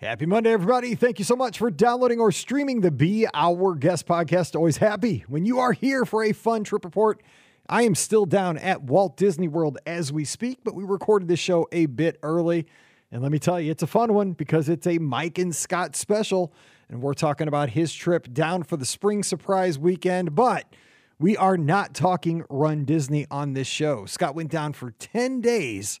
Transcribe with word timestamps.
Happy 0.00 0.24
Monday, 0.24 0.50
everybody. 0.50 0.94
Thank 0.94 1.18
you 1.18 1.26
so 1.26 1.36
much 1.36 1.58
for 1.58 1.70
downloading 1.70 2.20
or 2.20 2.32
streaming 2.32 2.80
the 2.80 2.90
Be 2.90 3.26
Our 3.34 3.74
Guest 3.74 4.06
podcast. 4.06 4.56
Always 4.56 4.78
happy 4.78 5.26
when 5.28 5.44
you 5.44 5.58
are 5.58 5.72
here 5.72 6.06
for 6.06 6.24
a 6.24 6.32
fun 6.32 6.64
trip 6.64 6.86
report. 6.86 7.22
I 7.68 7.82
am 7.82 7.94
still 7.94 8.24
down 8.24 8.56
at 8.56 8.82
Walt 8.82 9.18
Disney 9.18 9.46
World 9.46 9.76
as 9.84 10.10
we 10.10 10.24
speak, 10.24 10.60
but 10.64 10.74
we 10.74 10.84
recorded 10.84 11.28
this 11.28 11.38
show 11.38 11.68
a 11.70 11.84
bit 11.84 12.18
early. 12.22 12.66
And 13.12 13.20
let 13.20 13.30
me 13.30 13.38
tell 13.38 13.60
you, 13.60 13.70
it's 13.70 13.82
a 13.82 13.86
fun 13.86 14.14
one 14.14 14.32
because 14.32 14.70
it's 14.70 14.86
a 14.86 14.96
Mike 14.96 15.36
and 15.36 15.54
Scott 15.54 15.94
special. 15.94 16.50
And 16.88 17.02
we're 17.02 17.12
talking 17.12 17.46
about 17.46 17.68
his 17.68 17.92
trip 17.92 18.32
down 18.32 18.62
for 18.62 18.78
the 18.78 18.86
spring 18.86 19.22
surprise 19.22 19.78
weekend. 19.78 20.34
But 20.34 20.64
we 21.18 21.36
are 21.36 21.58
not 21.58 21.92
talking 21.92 22.42
Run 22.48 22.86
Disney 22.86 23.26
on 23.30 23.52
this 23.52 23.68
show. 23.68 24.06
Scott 24.06 24.34
went 24.34 24.50
down 24.50 24.72
for 24.72 24.92
10 24.92 25.42
days 25.42 26.00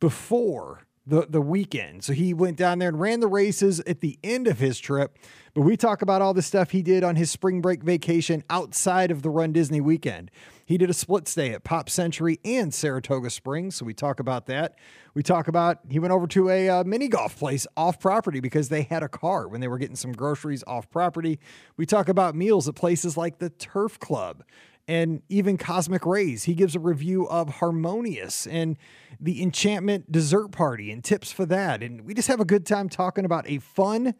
before 0.00 0.82
the, 1.06 1.26
the 1.28 1.40
weekend. 1.40 2.04
So 2.04 2.12
he 2.12 2.32
went 2.32 2.56
down 2.56 2.78
there 2.78 2.88
and 2.88 3.00
ran 3.00 3.20
the 3.20 3.26
races 3.26 3.80
at 3.80 4.00
the 4.00 4.18
end 4.22 4.46
of 4.46 4.58
his 4.58 4.78
trip. 4.78 5.18
But 5.54 5.62
we 5.62 5.76
talk 5.76 6.00
about 6.00 6.22
all 6.22 6.32
the 6.32 6.42
stuff 6.42 6.70
he 6.70 6.82
did 6.82 7.04
on 7.04 7.16
his 7.16 7.30
spring 7.30 7.60
break 7.60 7.82
vacation 7.82 8.42
outside 8.48 9.10
of 9.10 9.22
the 9.22 9.28
Run 9.28 9.52
Disney 9.52 9.80
weekend. 9.80 10.30
He 10.64 10.78
did 10.78 10.88
a 10.88 10.94
split 10.94 11.28
stay 11.28 11.52
at 11.52 11.64
Pop 11.64 11.90
Century 11.90 12.38
and 12.44 12.72
Saratoga 12.72 13.28
Springs. 13.28 13.76
So 13.76 13.84
we 13.84 13.92
talk 13.92 14.20
about 14.20 14.46
that. 14.46 14.76
We 15.12 15.22
talk 15.22 15.48
about 15.48 15.80
he 15.90 15.98
went 15.98 16.12
over 16.12 16.26
to 16.28 16.48
a 16.48 16.68
uh, 16.70 16.84
mini 16.84 17.08
golf 17.08 17.38
place 17.38 17.66
off 17.76 18.00
property 18.00 18.40
because 18.40 18.70
they 18.70 18.82
had 18.82 19.02
a 19.02 19.08
car 19.08 19.48
when 19.48 19.60
they 19.60 19.68
were 19.68 19.76
getting 19.76 19.96
some 19.96 20.12
groceries 20.12 20.64
off 20.66 20.88
property. 20.88 21.38
We 21.76 21.84
talk 21.84 22.08
about 22.08 22.34
meals 22.34 22.68
at 22.68 22.76
places 22.76 23.16
like 23.16 23.38
the 23.38 23.50
Turf 23.50 23.98
Club 23.98 24.44
and 24.88 25.22
even 25.28 25.56
Cosmic 25.56 26.04
Rays. 26.04 26.44
He 26.44 26.54
gives 26.54 26.74
a 26.74 26.80
review 26.80 27.28
of 27.28 27.56
Harmonious 27.56 28.46
and 28.46 28.76
the 29.20 29.42
Enchantment 29.42 30.10
Dessert 30.10 30.48
Party 30.48 30.90
and 30.90 31.02
tips 31.04 31.30
for 31.30 31.46
that. 31.46 31.82
And 31.82 32.02
we 32.02 32.14
just 32.14 32.28
have 32.28 32.40
a 32.40 32.44
good 32.44 32.66
time 32.66 32.88
talking 32.88 33.24
about 33.24 33.48
a 33.48 33.58
fun 33.58 34.14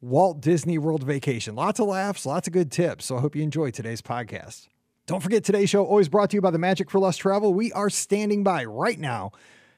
Walt 0.00 0.40
Disney 0.40 0.78
World 0.78 1.02
vacation. 1.02 1.54
Lots 1.54 1.80
of 1.80 1.88
laughs, 1.88 2.24
lots 2.24 2.46
of 2.46 2.52
good 2.52 2.70
tips. 2.70 3.06
So 3.06 3.16
I 3.16 3.20
hope 3.20 3.36
you 3.36 3.42
enjoy 3.42 3.70
today's 3.70 4.00
podcast. 4.00 4.68
Don't 5.06 5.22
forget 5.22 5.42
today's 5.42 5.70
show 5.70 5.84
always 5.84 6.08
brought 6.08 6.30
to 6.30 6.36
you 6.36 6.40
by 6.40 6.50
the 6.50 6.58
Magic 6.58 6.90
for 6.90 6.98
Less 6.98 7.16
Travel. 7.16 7.54
We 7.54 7.72
are 7.72 7.90
standing 7.90 8.44
by 8.44 8.64
right 8.64 8.98
now 8.98 9.32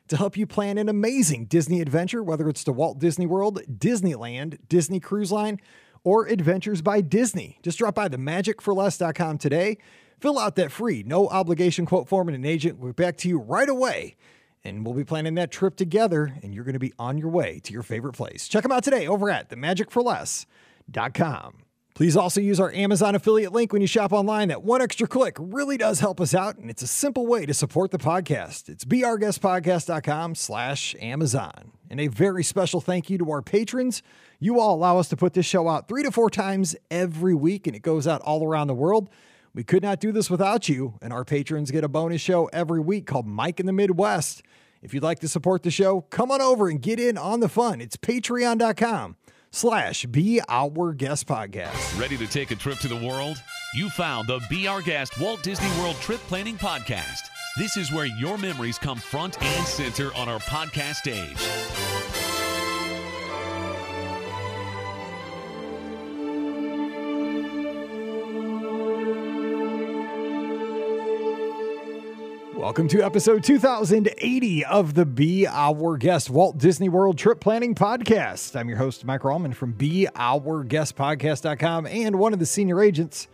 to 0.08 0.16
help 0.16 0.36
you 0.36 0.44
plan 0.44 0.76
an 0.76 0.88
amazing 0.88 1.46
Disney 1.46 1.80
adventure, 1.80 2.22
whether 2.22 2.48
it's 2.48 2.64
to 2.64 2.72
Walt 2.72 2.98
Disney 2.98 3.26
World, 3.26 3.60
Disneyland, 3.70 4.58
Disney 4.68 4.98
Cruise 4.98 5.30
Line, 5.30 5.60
or 6.02 6.26
Adventures 6.26 6.82
by 6.82 7.00
Disney. 7.00 7.58
Just 7.62 7.78
drop 7.78 7.94
by 7.94 8.08
the 8.08 8.16
magicforless.com 8.16 9.38
today. 9.38 9.78
Fill 10.20 10.38
out 10.38 10.56
that 10.56 10.70
free, 10.70 11.02
no 11.04 11.28
obligation 11.28 11.86
quote 11.86 12.08
form, 12.08 12.28
and 12.28 12.36
an 12.36 12.44
agent 12.44 12.78
will 12.78 12.88
get 12.88 12.96
back 12.96 13.16
to 13.18 13.28
you 13.28 13.38
right 13.38 13.68
away. 13.68 14.16
And 14.62 14.84
we'll 14.84 14.94
be 14.94 15.04
planning 15.04 15.36
that 15.36 15.50
trip 15.50 15.76
together, 15.76 16.34
and 16.42 16.54
you're 16.54 16.64
going 16.64 16.74
to 16.74 16.78
be 16.78 16.92
on 16.98 17.16
your 17.16 17.30
way 17.30 17.60
to 17.60 17.72
your 17.72 17.82
favorite 17.82 18.12
place. 18.12 18.46
Check 18.46 18.62
them 18.62 18.72
out 18.72 18.84
today 18.84 19.06
over 19.06 19.30
at 19.30 19.48
themagicforless.com. 19.48 21.64
Please 21.94 22.16
also 22.16 22.40
use 22.40 22.60
our 22.60 22.72
Amazon 22.72 23.14
affiliate 23.14 23.52
link 23.52 23.72
when 23.72 23.82
you 23.82 23.88
shop 23.88 24.12
online. 24.12 24.48
That 24.48 24.62
one 24.62 24.80
extra 24.80 25.06
click 25.06 25.36
really 25.38 25.76
does 25.76 26.00
help 26.00 26.20
us 26.20 26.34
out, 26.34 26.56
and 26.56 26.70
it's 26.70 26.82
a 26.82 26.86
simple 26.86 27.26
way 27.26 27.46
to 27.46 27.54
support 27.54 27.90
the 27.90 27.98
podcast. 27.98 28.68
It's 28.68 28.84
beourguestpodcast.com 28.84 30.34
slash 30.34 30.94
Amazon. 31.00 31.72
And 31.90 32.00
a 32.00 32.06
very 32.06 32.44
special 32.44 32.80
thank 32.80 33.10
you 33.10 33.18
to 33.18 33.30
our 33.30 33.42
patrons. 33.42 34.02
You 34.38 34.60
all 34.60 34.76
allow 34.76 34.98
us 34.98 35.08
to 35.08 35.16
put 35.16 35.34
this 35.34 35.46
show 35.46 35.68
out 35.68 35.88
three 35.88 36.02
to 36.02 36.10
four 36.10 36.30
times 36.30 36.76
every 36.90 37.34
week, 37.34 37.66
and 37.66 37.74
it 37.74 37.82
goes 37.82 38.06
out 38.06 38.22
all 38.22 38.46
around 38.46 38.68
the 38.68 38.74
world. 38.74 39.10
We 39.54 39.64
could 39.64 39.82
not 39.82 40.00
do 40.00 40.12
this 40.12 40.30
without 40.30 40.68
you, 40.68 40.94
and 41.02 41.12
our 41.12 41.24
patrons 41.24 41.70
get 41.70 41.82
a 41.84 41.88
bonus 41.88 42.20
show 42.20 42.46
every 42.52 42.80
week 42.80 43.06
called 43.06 43.26
Mike 43.26 43.58
in 43.58 43.66
the 43.66 43.72
Midwest. 43.72 44.42
If 44.82 44.94
you'd 44.94 45.02
like 45.02 45.18
to 45.20 45.28
support 45.28 45.62
the 45.62 45.70
show, 45.70 46.02
come 46.02 46.30
on 46.30 46.40
over 46.40 46.68
and 46.68 46.80
get 46.80 47.00
in 47.00 47.18
on 47.18 47.40
the 47.40 47.48
fun. 47.48 47.80
It's 47.80 47.96
patreon.com 47.96 49.16
slash 49.50 50.06
Be 50.06 50.40
Our 50.48 50.92
Guest 50.92 51.26
Podcast. 51.26 52.00
Ready 52.00 52.16
to 52.16 52.26
take 52.26 52.50
a 52.50 52.56
trip 52.56 52.78
to 52.78 52.88
the 52.88 52.96
world? 52.96 53.36
You 53.74 53.90
found 53.90 54.28
the 54.28 54.40
Be 54.48 54.68
Our 54.68 54.82
Guest 54.82 55.20
Walt 55.20 55.42
Disney 55.42 55.68
World 55.80 55.96
Trip 55.96 56.20
Planning 56.28 56.56
Podcast. 56.56 57.22
This 57.58 57.76
is 57.76 57.92
where 57.92 58.06
your 58.06 58.38
memories 58.38 58.78
come 58.78 58.98
front 58.98 59.42
and 59.42 59.66
center 59.66 60.14
on 60.14 60.28
our 60.28 60.38
podcast 60.40 60.94
stage. 60.96 61.99
Welcome 72.70 72.86
to 72.90 73.02
episode 73.02 73.42
2080 73.42 74.64
of 74.64 74.94
the 74.94 75.04
Be 75.04 75.44
Our 75.44 75.96
Guest 75.96 76.30
Walt 76.30 76.56
Disney 76.56 76.88
World 76.88 77.18
Trip 77.18 77.40
Planning 77.40 77.74
Podcast. 77.74 78.54
I'm 78.54 78.68
your 78.68 78.78
host, 78.78 79.04
Mike 79.04 79.22
Rallman 79.22 79.56
from 79.56 79.74
BeOurGuestPodcast.com 79.74 81.88
and 81.88 82.20
one 82.20 82.32
of 82.32 82.38
the 82.38 82.46
senior 82.46 82.80
agents 82.80 83.26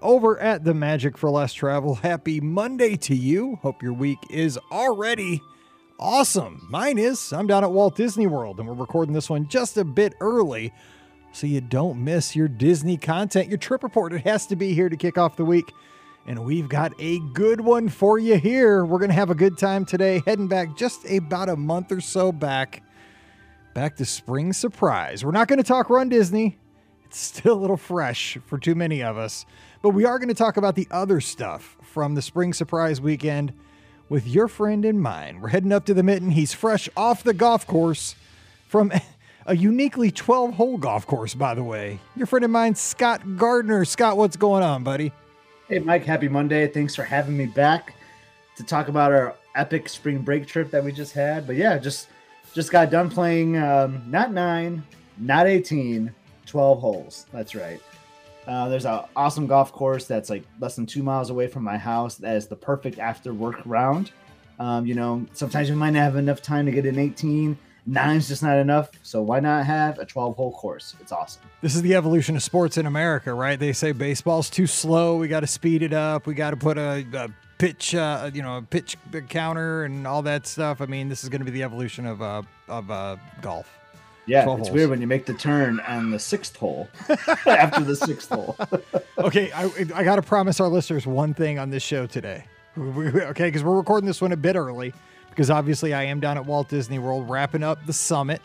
over 0.00 0.38
at 0.38 0.62
the 0.62 0.74
Magic 0.74 1.18
for 1.18 1.28
Less 1.28 1.52
Travel. 1.52 1.96
Happy 1.96 2.40
Monday 2.40 2.94
to 2.98 3.16
you. 3.16 3.58
Hope 3.62 3.82
your 3.82 3.94
week 3.94 4.20
is 4.30 4.60
already 4.70 5.42
awesome. 5.98 6.64
Mine 6.70 6.96
is. 6.96 7.32
I'm 7.32 7.48
down 7.48 7.64
at 7.64 7.72
Walt 7.72 7.96
Disney 7.96 8.28
World 8.28 8.60
and 8.60 8.68
we're 8.68 8.74
recording 8.74 9.12
this 9.12 9.28
one 9.28 9.48
just 9.48 9.76
a 9.76 9.84
bit 9.84 10.14
early 10.20 10.72
so 11.32 11.48
you 11.48 11.60
don't 11.60 12.04
miss 12.04 12.36
your 12.36 12.46
Disney 12.46 12.96
content, 12.96 13.48
your 13.48 13.58
trip 13.58 13.82
report. 13.82 14.12
It 14.12 14.20
has 14.20 14.46
to 14.46 14.54
be 14.54 14.72
here 14.72 14.88
to 14.88 14.96
kick 14.96 15.18
off 15.18 15.34
the 15.34 15.44
week. 15.44 15.72
And 16.26 16.44
we've 16.44 16.68
got 16.70 16.94
a 16.98 17.18
good 17.18 17.60
one 17.60 17.90
for 17.90 18.18
you 18.18 18.38
here. 18.38 18.82
We're 18.84 18.98
going 18.98 19.10
to 19.10 19.14
have 19.14 19.28
a 19.28 19.34
good 19.34 19.58
time 19.58 19.84
today, 19.84 20.22
heading 20.26 20.48
back 20.48 20.74
just 20.74 21.04
about 21.10 21.50
a 21.50 21.56
month 21.56 21.92
or 21.92 22.00
so 22.00 22.32
back, 22.32 22.82
back 23.74 23.96
to 23.96 24.06
Spring 24.06 24.54
Surprise. 24.54 25.22
We're 25.22 25.32
not 25.32 25.48
going 25.48 25.58
to 25.58 25.64
talk 25.64 25.90
Run 25.90 26.08
Disney. 26.08 26.56
It's 27.04 27.18
still 27.18 27.52
a 27.52 27.60
little 27.60 27.76
fresh 27.76 28.38
for 28.46 28.58
too 28.58 28.74
many 28.74 29.02
of 29.02 29.18
us. 29.18 29.44
But 29.82 29.90
we 29.90 30.06
are 30.06 30.18
going 30.18 30.28
to 30.28 30.34
talk 30.34 30.56
about 30.56 30.76
the 30.76 30.88
other 30.90 31.20
stuff 31.20 31.76
from 31.82 32.14
the 32.14 32.22
Spring 32.22 32.54
Surprise 32.54 33.02
weekend 33.02 33.52
with 34.08 34.26
your 34.26 34.48
friend 34.48 34.86
in 34.86 35.00
mind. 35.00 35.42
We're 35.42 35.48
heading 35.48 35.72
up 35.72 35.84
to 35.86 35.94
the 35.94 36.02
mitten. 36.02 36.30
He's 36.30 36.54
fresh 36.54 36.88
off 36.96 37.22
the 37.22 37.34
golf 37.34 37.66
course 37.66 38.14
from 38.66 38.90
a 39.46 39.54
uniquely 39.54 40.10
12 40.10 40.54
hole 40.54 40.78
golf 40.78 41.06
course, 41.06 41.34
by 41.34 41.54
the 41.54 41.62
way. 41.62 42.00
Your 42.16 42.26
friend 42.26 42.46
of 42.46 42.50
mine, 42.50 42.76
Scott 42.76 43.36
Gardner. 43.36 43.84
Scott, 43.84 44.16
what's 44.16 44.36
going 44.36 44.62
on, 44.62 44.84
buddy? 44.84 45.12
Hey, 45.66 45.78
Mike, 45.78 46.04
happy 46.04 46.28
Monday. 46.28 46.66
Thanks 46.66 46.94
for 46.94 47.04
having 47.04 47.38
me 47.38 47.46
back 47.46 47.94
to 48.56 48.62
talk 48.62 48.88
about 48.88 49.12
our 49.12 49.34
epic 49.54 49.88
spring 49.88 50.18
break 50.18 50.46
trip 50.46 50.70
that 50.70 50.84
we 50.84 50.92
just 50.92 51.14
had. 51.14 51.46
But 51.46 51.56
yeah, 51.56 51.78
just 51.78 52.08
just 52.52 52.70
got 52.70 52.90
done 52.90 53.08
playing 53.08 53.56
um, 53.56 54.04
not 54.06 54.30
nine, 54.30 54.82
not 55.16 55.46
18, 55.46 56.12
12 56.44 56.80
holes. 56.80 57.24
That's 57.32 57.54
right. 57.54 57.80
Uh, 58.46 58.68
there's 58.68 58.84
an 58.84 59.04
awesome 59.16 59.46
golf 59.46 59.72
course 59.72 60.04
that's 60.04 60.28
like 60.28 60.44
less 60.60 60.76
than 60.76 60.84
two 60.84 61.02
miles 61.02 61.30
away 61.30 61.46
from 61.46 61.64
my 61.64 61.78
house. 61.78 62.16
That 62.16 62.36
is 62.36 62.46
the 62.46 62.56
perfect 62.56 62.98
after 62.98 63.32
work 63.32 63.56
round. 63.64 64.10
Um, 64.58 64.84
you 64.84 64.94
know, 64.94 65.24
sometimes 65.32 65.70
you 65.70 65.76
might 65.76 65.92
not 65.92 66.00
have 66.00 66.16
enough 66.16 66.42
time 66.42 66.66
to 66.66 66.72
get 66.72 66.84
an 66.84 66.98
18 66.98 67.56
nine's 67.86 68.28
just 68.28 68.42
not 68.42 68.58
enough. 68.58 68.90
So 69.02 69.22
why 69.22 69.40
not 69.40 69.64
have 69.66 69.98
a 69.98 70.06
12 70.06 70.36
hole 70.36 70.52
course? 70.52 70.94
It's 71.00 71.12
awesome. 71.12 71.42
This 71.60 71.74
is 71.74 71.82
the 71.82 71.94
evolution 71.94 72.36
of 72.36 72.42
sports 72.42 72.78
in 72.78 72.86
America, 72.86 73.32
right? 73.32 73.58
They 73.58 73.72
say 73.72 73.92
baseball's 73.92 74.50
too 74.50 74.66
slow. 74.66 75.16
We 75.16 75.28
got 75.28 75.40
to 75.40 75.46
speed 75.46 75.82
it 75.82 75.92
up. 75.92 76.26
We 76.26 76.34
got 76.34 76.50
to 76.50 76.56
put 76.56 76.78
a, 76.78 77.06
a 77.14 77.28
pitch, 77.58 77.94
uh, 77.94 78.30
you 78.32 78.42
know, 78.42 78.58
a 78.58 78.62
pitch 78.62 78.96
counter 79.28 79.84
and 79.84 80.06
all 80.06 80.22
that 80.22 80.46
stuff. 80.46 80.80
I 80.80 80.86
mean, 80.86 81.08
this 81.08 81.22
is 81.24 81.30
going 81.30 81.40
to 81.40 81.44
be 81.44 81.50
the 81.50 81.62
evolution 81.62 82.06
of 82.06 82.22
uh, 82.22 82.42
of 82.68 82.90
uh, 82.90 83.16
golf. 83.40 83.78
Yeah, 84.26 84.40
it's 84.40 84.46
holes. 84.46 84.70
weird 84.70 84.88
when 84.88 85.02
you 85.02 85.06
make 85.06 85.26
the 85.26 85.34
turn 85.34 85.80
on 85.80 86.10
the 86.10 86.18
sixth 86.18 86.56
hole 86.56 86.88
after 87.46 87.84
the 87.84 87.94
sixth 87.94 88.30
hole. 88.30 88.56
okay, 89.18 89.52
I, 89.52 89.70
I 89.94 90.04
got 90.04 90.16
to 90.16 90.22
promise 90.22 90.60
our 90.60 90.68
listeners 90.68 91.06
one 91.06 91.34
thing 91.34 91.58
on 91.58 91.70
this 91.70 91.82
show 91.82 92.06
today. 92.06 92.44
Okay, 92.76 93.46
because 93.46 93.62
we're 93.62 93.76
recording 93.76 94.06
this 94.06 94.20
one 94.20 94.32
a 94.32 94.36
bit 94.36 94.56
early 94.56 94.92
because 95.34 95.50
obviously 95.50 95.92
I 95.92 96.04
am 96.04 96.20
down 96.20 96.36
at 96.36 96.46
Walt 96.46 96.68
Disney 96.68 97.00
World 97.00 97.28
wrapping 97.28 97.64
up 97.64 97.84
the 97.86 97.92
summit. 97.92 98.40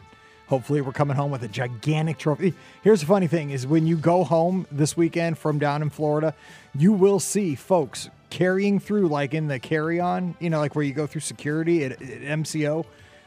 Hopefully 0.47 0.81
we're 0.81 0.91
coming 0.91 1.16
home 1.16 1.29
with 1.29 1.44
a 1.44 1.47
gigantic 1.47 2.17
trophy. 2.17 2.55
Here's 2.81 3.02
the 3.02 3.05
funny 3.05 3.28
thing 3.28 3.52
is 3.52 3.67
when 3.67 3.85
you 3.85 3.96
go 3.96 4.23
home 4.23 4.66
this 4.72 4.97
weekend 4.97 5.37
from 5.37 5.59
down 5.59 5.84
in 5.84 5.91
Florida, 5.91 6.34
you 6.73 6.91
will 6.91 7.19
see 7.19 7.53
folks 7.53 8.09
carrying 8.31 8.79
through 8.79 9.08
like 9.08 9.35
in 9.35 9.47
the 9.47 9.59
carry-on, 9.59 10.35
you 10.40 10.49
know, 10.49 10.58
like 10.58 10.73
where 10.73 10.84
you 10.84 10.91
go 10.91 11.05
through 11.05 11.22
security 11.22 11.85
at, 11.85 11.91
at 11.91 12.22
MCO. 12.22 12.84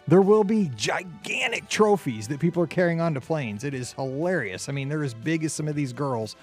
There 0.08 0.22
will 0.22 0.42
be 0.42 0.68
gigantic 0.74 1.68
trophies 1.68 2.26
that 2.26 2.40
people 2.40 2.64
are 2.64 2.66
carrying 2.68 3.00
onto 3.00 3.20
planes. 3.20 3.62
It 3.62 3.74
is 3.74 3.92
hilarious. 3.92 4.68
I 4.68 4.72
mean, 4.72 4.88
they're 4.88 5.04
as 5.04 5.14
big 5.14 5.44
as 5.44 5.52
some 5.52 5.68
of 5.68 5.76
these 5.76 5.92
girls. 5.92 6.34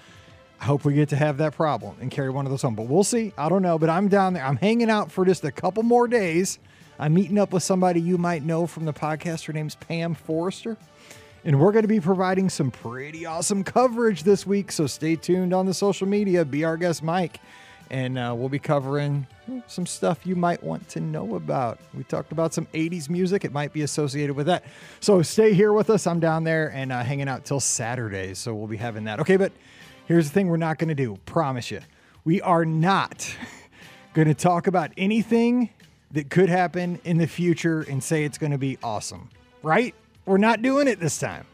I 0.58 0.64
hope 0.64 0.86
we 0.86 0.94
get 0.94 1.10
to 1.10 1.16
have 1.16 1.36
that 1.36 1.54
problem 1.54 1.96
and 2.00 2.10
carry 2.10 2.30
one 2.30 2.46
of 2.46 2.50
those 2.50 2.62
home, 2.62 2.74
but 2.74 2.86
we'll 2.86 3.04
see. 3.04 3.34
I 3.36 3.50
don't 3.50 3.60
know, 3.60 3.78
but 3.78 3.90
I'm 3.90 4.08
down 4.08 4.32
there. 4.32 4.44
I'm 4.44 4.56
hanging 4.56 4.88
out 4.88 5.12
for 5.12 5.26
just 5.26 5.44
a 5.44 5.52
couple 5.52 5.82
more 5.82 6.08
days 6.08 6.58
I'm 7.00 7.14
meeting 7.14 7.38
up 7.38 7.54
with 7.54 7.62
somebody 7.62 7.98
you 7.98 8.18
might 8.18 8.44
know 8.44 8.66
from 8.66 8.84
the 8.84 8.92
podcast. 8.92 9.46
Her 9.46 9.54
name's 9.54 9.74
Pam 9.74 10.14
Forrester. 10.14 10.76
And 11.46 11.58
we're 11.58 11.72
going 11.72 11.84
to 11.84 11.88
be 11.88 11.98
providing 11.98 12.50
some 12.50 12.70
pretty 12.70 13.24
awesome 13.24 13.64
coverage 13.64 14.22
this 14.22 14.46
week. 14.46 14.70
So 14.70 14.86
stay 14.86 15.16
tuned 15.16 15.54
on 15.54 15.64
the 15.64 15.72
social 15.72 16.06
media. 16.06 16.44
Be 16.44 16.62
our 16.62 16.76
guest, 16.76 17.02
Mike. 17.02 17.40
and 17.90 18.18
uh, 18.18 18.34
we'll 18.36 18.50
be 18.50 18.58
covering 18.58 19.26
some 19.66 19.86
stuff 19.86 20.26
you 20.26 20.36
might 20.36 20.62
want 20.62 20.90
to 20.90 21.00
know 21.00 21.36
about. 21.36 21.78
We 21.94 22.04
talked 22.04 22.32
about 22.32 22.52
some 22.52 22.66
80s 22.66 23.08
music, 23.08 23.46
it 23.46 23.52
might 23.52 23.72
be 23.72 23.80
associated 23.80 24.36
with 24.36 24.46
that. 24.46 24.64
So 25.00 25.22
stay 25.22 25.54
here 25.54 25.72
with 25.72 25.88
us. 25.88 26.06
I'm 26.06 26.20
down 26.20 26.44
there 26.44 26.70
and 26.70 26.92
uh, 26.92 27.02
hanging 27.02 27.28
out 27.30 27.46
till 27.46 27.60
Saturday, 27.60 28.34
so 28.34 28.54
we'll 28.54 28.68
be 28.68 28.76
having 28.76 29.04
that. 29.04 29.20
Okay, 29.20 29.38
but 29.38 29.52
here's 30.06 30.28
the 30.28 30.34
thing 30.34 30.48
we're 30.48 30.58
not 30.58 30.78
going 30.78 30.88
to 30.88 30.94
do, 30.94 31.18
promise 31.24 31.70
you. 31.70 31.80
We 32.24 32.42
are 32.42 32.66
not 32.66 33.34
going 34.14 34.28
to 34.28 34.34
talk 34.34 34.66
about 34.66 34.92
anything 34.98 35.70
that 36.12 36.30
could 36.30 36.48
happen 36.48 37.00
in 37.04 37.18
the 37.18 37.26
future 37.26 37.82
and 37.82 38.02
say 38.02 38.24
it's 38.24 38.38
going 38.38 38.52
to 38.52 38.58
be 38.58 38.78
awesome, 38.82 39.30
right? 39.62 39.94
We're 40.26 40.38
not 40.38 40.62
doing 40.62 40.88
it 40.88 41.00
this 41.00 41.18
time. 41.18 41.46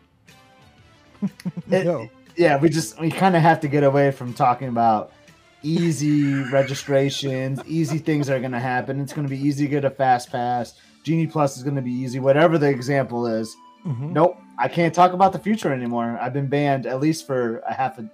no. 1.66 2.02
It, 2.02 2.10
yeah, 2.36 2.58
we 2.58 2.68
just 2.68 3.00
we 3.00 3.10
kind 3.10 3.34
of 3.34 3.42
have 3.42 3.60
to 3.60 3.68
get 3.68 3.82
away 3.82 4.10
from 4.10 4.34
talking 4.34 4.68
about 4.68 5.12
easy 5.62 6.34
registrations, 6.52 7.60
easy 7.66 7.98
things 7.98 8.28
are 8.28 8.38
going 8.38 8.52
to 8.52 8.60
happen. 8.60 9.00
It's 9.00 9.12
going 9.12 9.26
to 9.26 9.30
be 9.30 9.40
easy 9.40 9.64
to 9.64 9.70
get 9.70 9.84
a 9.84 9.90
fast 9.90 10.30
pass. 10.30 10.74
Genie 11.02 11.26
Plus 11.26 11.56
is 11.56 11.62
going 11.62 11.76
to 11.76 11.82
be 11.82 11.92
easy, 11.92 12.18
whatever 12.18 12.58
the 12.58 12.68
example 12.68 13.26
is. 13.26 13.56
Mm-hmm. 13.86 14.12
Nope, 14.12 14.36
I 14.58 14.68
can't 14.68 14.94
talk 14.94 15.12
about 15.12 15.32
the 15.32 15.38
future 15.38 15.72
anymore. 15.72 16.18
I've 16.20 16.32
been 16.32 16.48
banned 16.48 16.86
at 16.86 17.00
least 17.00 17.26
for 17.26 17.58
a 17.60 17.72
half 17.72 17.98
a. 17.98 18.10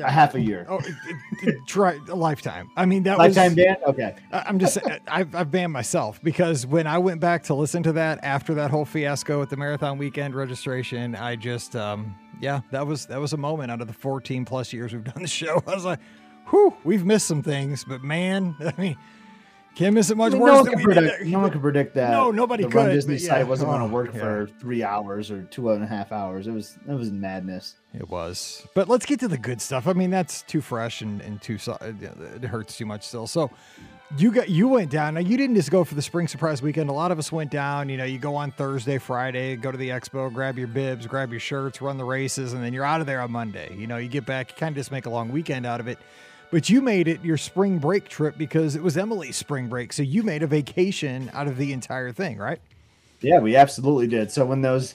a 0.00 0.10
half 0.10 0.34
a 0.34 0.40
year. 0.40 0.66
Oh, 0.68 0.78
it, 0.78 1.16
it, 1.42 1.66
try 1.66 1.98
a 2.08 2.14
lifetime. 2.14 2.70
I 2.76 2.86
mean, 2.86 3.02
that 3.04 3.18
lifetime 3.18 3.54
was, 3.54 3.56
ban. 3.56 3.76
Okay, 3.86 4.16
I'm 4.32 4.58
just 4.58 4.78
I've, 5.06 5.34
I've 5.34 5.50
banned 5.50 5.72
myself 5.72 6.22
because 6.22 6.66
when 6.66 6.86
I 6.86 6.98
went 6.98 7.20
back 7.20 7.44
to 7.44 7.54
listen 7.54 7.82
to 7.84 7.92
that 7.92 8.20
after 8.22 8.54
that 8.54 8.70
whole 8.70 8.84
fiasco 8.84 9.42
at 9.42 9.50
the 9.50 9.56
marathon 9.56 9.98
weekend 9.98 10.34
registration, 10.34 11.14
I 11.14 11.36
just 11.36 11.76
um 11.76 12.14
yeah 12.40 12.60
that 12.70 12.86
was 12.86 13.06
that 13.06 13.20
was 13.20 13.32
a 13.32 13.36
moment 13.36 13.70
out 13.70 13.80
of 13.80 13.86
the 13.86 13.94
14 13.94 14.44
plus 14.44 14.72
years 14.72 14.92
we've 14.92 15.04
done 15.04 15.22
the 15.22 15.28
show. 15.28 15.62
I 15.66 15.74
was 15.74 15.84
like, 15.84 16.00
whew, 16.48 16.74
we've 16.84 17.04
missed 17.04 17.26
some 17.26 17.42
things, 17.42 17.84
but 17.84 18.02
man, 18.02 18.54
I 18.60 18.80
mean. 18.80 18.96
Can't 19.78 19.94
miss 19.94 20.10
it 20.10 20.16
much 20.16 20.32
I 20.32 20.34
mean, 20.34 20.42
worse. 20.42 20.64
No 20.64 20.72
one, 20.72 20.82
predict, 20.82 21.24
no 21.26 21.38
one 21.38 21.50
could 21.52 21.60
predict 21.60 21.94
that. 21.94 22.10
No, 22.10 22.32
nobody 22.32 22.64
the 22.64 22.68
could. 22.68 22.78
Run 22.78 22.88
Disney 22.90 23.14
yeah. 23.14 23.28
site 23.28 23.46
wasn't 23.46 23.68
oh, 23.68 23.78
going 23.78 23.88
to 23.88 23.94
work 23.94 24.12
yeah. 24.12 24.18
for 24.18 24.48
three 24.58 24.82
hours 24.82 25.30
or 25.30 25.44
two 25.44 25.70
and 25.70 25.84
a 25.84 25.86
half 25.86 26.10
hours. 26.10 26.48
It 26.48 26.50
was 26.50 26.76
it 26.88 26.94
was 26.94 27.12
madness. 27.12 27.76
It 27.94 28.08
was. 28.08 28.66
But 28.74 28.88
let's 28.88 29.06
get 29.06 29.20
to 29.20 29.28
the 29.28 29.38
good 29.38 29.60
stuff. 29.60 29.86
I 29.86 29.92
mean, 29.92 30.10
that's 30.10 30.42
too 30.42 30.60
fresh 30.60 31.00
and, 31.00 31.20
and 31.20 31.40
too 31.40 31.58
it 31.80 32.42
hurts 32.42 32.76
too 32.76 32.86
much 32.86 33.06
still. 33.06 33.28
So 33.28 33.52
you 34.16 34.32
got 34.32 34.48
you 34.48 34.66
went 34.66 34.90
down. 34.90 35.14
Now 35.14 35.20
you 35.20 35.36
didn't 35.36 35.54
just 35.54 35.70
go 35.70 35.84
for 35.84 35.94
the 35.94 36.02
spring 36.02 36.26
surprise 36.26 36.60
weekend. 36.60 36.90
A 36.90 36.92
lot 36.92 37.12
of 37.12 37.20
us 37.20 37.30
went 37.30 37.52
down. 37.52 37.88
You 37.88 37.98
know, 37.98 38.04
you 38.04 38.18
go 38.18 38.34
on 38.34 38.50
Thursday, 38.50 38.98
Friday, 38.98 39.54
go 39.54 39.70
to 39.70 39.78
the 39.78 39.90
expo, 39.90 40.34
grab 40.34 40.58
your 40.58 40.66
bibs, 40.66 41.06
grab 41.06 41.30
your 41.30 41.38
shirts, 41.38 41.80
run 41.80 41.98
the 41.98 42.04
races, 42.04 42.52
and 42.52 42.64
then 42.64 42.72
you're 42.72 42.84
out 42.84 43.00
of 43.00 43.06
there 43.06 43.20
on 43.20 43.30
Monday. 43.30 43.72
You 43.76 43.86
know, 43.86 43.98
you 43.98 44.08
get 44.08 44.26
back, 44.26 44.50
you 44.50 44.56
kind 44.56 44.72
of 44.72 44.76
just 44.76 44.90
make 44.90 45.06
a 45.06 45.10
long 45.10 45.30
weekend 45.30 45.66
out 45.66 45.78
of 45.78 45.86
it. 45.86 46.00
But 46.50 46.70
you 46.70 46.80
made 46.80 47.08
it 47.08 47.22
your 47.22 47.36
spring 47.36 47.78
break 47.78 48.08
trip 48.08 48.38
because 48.38 48.74
it 48.74 48.82
was 48.82 48.96
Emily's 48.96 49.36
spring 49.36 49.68
break. 49.68 49.92
So 49.92 50.02
you 50.02 50.22
made 50.22 50.42
a 50.42 50.46
vacation 50.46 51.30
out 51.34 51.46
of 51.46 51.58
the 51.58 51.72
entire 51.72 52.10
thing, 52.10 52.38
right? 52.38 52.60
Yeah, 53.20 53.38
we 53.38 53.56
absolutely 53.56 54.06
did. 54.06 54.30
So 54.30 54.46
when 54.46 54.62
those 54.62 54.94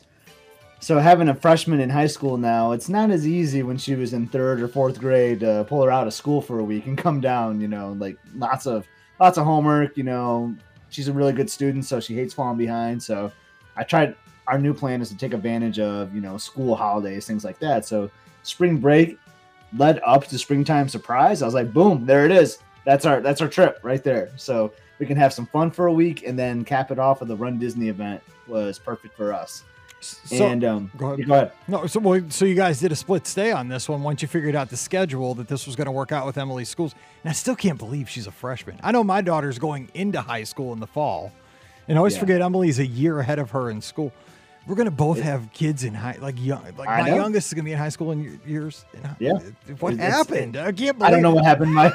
so 0.80 1.00
having 1.00 1.30
a 1.30 1.36
freshman 1.36 1.80
in 1.80 1.90
high 1.90 2.08
school 2.08 2.36
now, 2.36 2.74
it's 2.74 2.90
not 2.90 3.10
as 3.10 3.26
easy 3.26 3.64
when 3.64 3.78
she 3.78 3.96
was 3.96 4.12
in 4.12 4.28
third 4.28 4.62
or 4.62 4.68
fourth 4.68 5.00
grade 5.00 5.40
to 5.40 5.66
pull 5.70 5.82
her 5.84 5.92
out 5.92 6.08
of 6.08 6.14
school 6.14 6.42
for 6.42 6.60
a 6.60 6.64
week 6.64 6.88
and 6.88 6.98
come 6.98 7.22
down, 7.22 7.62
you 7.62 7.70
know, 7.70 7.96
like 8.00 8.18
lots 8.36 8.66
of 8.66 8.86
lots 9.20 9.38
of 9.38 9.46
homework, 9.46 9.96
you 9.96 10.04
know. 10.04 10.54
She's 10.90 11.08
a 11.08 11.14
really 11.14 11.34
good 11.34 11.50
student, 11.50 11.86
so 11.86 12.00
she 12.00 12.16
hates 12.16 12.34
falling 12.34 12.58
behind. 12.58 13.02
So 13.02 13.32
I 13.78 13.84
tried 13.84 14.16
our 14.48 14.60
new 14.60 14.74
plan 14.74 15.02
is 15.02 15.10
to 15.10 15.18
take 15.18 15.34
advantage 15.34 15.80
of, 15.80 16.14
you 16.14 16.20
know, 16.20 16.38
school 16.38 16.76
holidays, 16.76 17.26
things 17.26 17.46
like 17.46 17.60
that. 17.60 17.86
So 17.86 18.12
spring 18.44 18.78
break 18.78 19.18
led 19.78 20.00
up 20.06 20.28
to 20.28 20.38
springtime 20.38 20.88
surprise. 20.90 21.42
I 21.42 21.46
was 21.46 21.54
like, 21.54 21.74
boom, 21.74 22.06
there 22.06 22.26
it 22.26 22.32
is. 22.32 22.60
That's 22.86 23.06
our 23.06 23.22
that's 23.22 23.42
our 23.42 23.48
trip 23.48 23.80
right 23.84 24.04
there. 24.04 24.32
So 24.36 24.74
we 25.00 25.06
can 25.06 25.18
have 25.18 25.34
some 25.34 25.46
fun 25.48 25.72
for 25.72 25.88
a 25.88 25.94
week 25.94 26.24
and 26.26 26.38
then 26.38 26.64
cap 26.64 26.92
it 26.92 27.00
off 27.00 27.20
with 27.20 27.30
the 27.30 27.36
Run 27.36 27.60
Disney 27.60 27.90
event 27.90 28.22
was 28.48 28.80
perfect 28.80 29.16
for 29.16 29.34
us. 29.34 29.64
So, 30.04 30.46
and 30.46 30.64
um, 30.66 30.92
go 30.98 31.14
ahead. 31.14 31.28
go 31.28 31.34
ahead. 31.34 31.52
No, 31.68 31.88
so 31.88 32.00
well, 32.02 32.22
so 32.30 32.44
you 32.44 32.56
guys 32.56 32.80
did 32.80 32.92
a 32.92 32.96
split 32.96 33.26
stay 33.26 33.54
on 33.54 33.70
this 33.70 33.88
one 33.88 34.04
once 34.04 34.22
you 34.22 34.28
figured 34.28 34.54
out 34.54 34.70
the 34.70 34.78
schedule 34.78 35.34
that 35.36 35.48
this 35.48 35.66
was 35.66 35.78
going 35.78 35.86
to 35.86 35.92
work 35.92 36.12
out 36.12 36.26
with 36.26 36.38
Emily's 36.38 36.68
schools. 36.68 36.94
And 37.24 37.30
I 37.30 37.34
still 37.34 37.56
can't 37.56 37.80
believe 37.80 38.10
she's 38.10 38.28
a 38.28 38.32
freshman. 38.32 38.80
I 38.84 38.92
know 38.92 39.04
my 39.04 39.22
daughter's 39.22 39.58
going 39.58 39.90
into 39.94 40.20
high 40.20 40.44
school 40.44 40.74
in 40.74 40.82
the 40.82 40.88
fall, 40.88 41.32
and 41.88 41.98
I 41.98 42.00
always 42.00 42.16
yeah. 42.16 42.20
forget 42.20 42.42
Emily's 42.42 42.80
a 42.80 42.86
year 42.86 43.20
ahead 43.20 43.40
of 43.40 43.52
her 43.52 43.70
in 43.70 43.82
school. 43.82 44.12
We're 44.66 44.76
gonna 44.76 44.92
both 44.92 45.20
have 45.20 45.52
kids 45.52 45.84
in 45.84 45.94
high, 45.94 46.18
like 46.22 46.36
young, 46.40 46.64
like 46.78 46.88
I 46.88 47.02
my 47.02 47.10
know. 47.10 47.16
youngest 47.16 47.48
is 47.48 47.54
gonna 47.54 47.66
be 47.66 47.74
in 47.74 47.78
high 47.78 47.90
school 47.90 48.12
in 48.12 48.40
years. 48.46 48.86
Yeah. 49.20 49.40
What 49.80 49.94
it's, 49.94 50.02
happened? 50.02 50.56
I 50.56 50.72
can't 50.72 50.98
believe. 50.98 51.02
I 51.02 51.10
don't 51.12 51.22
know 51.22 51.34
what 51.34 51.44
happened, 51.44 51.74
Mike. 51.74 51.94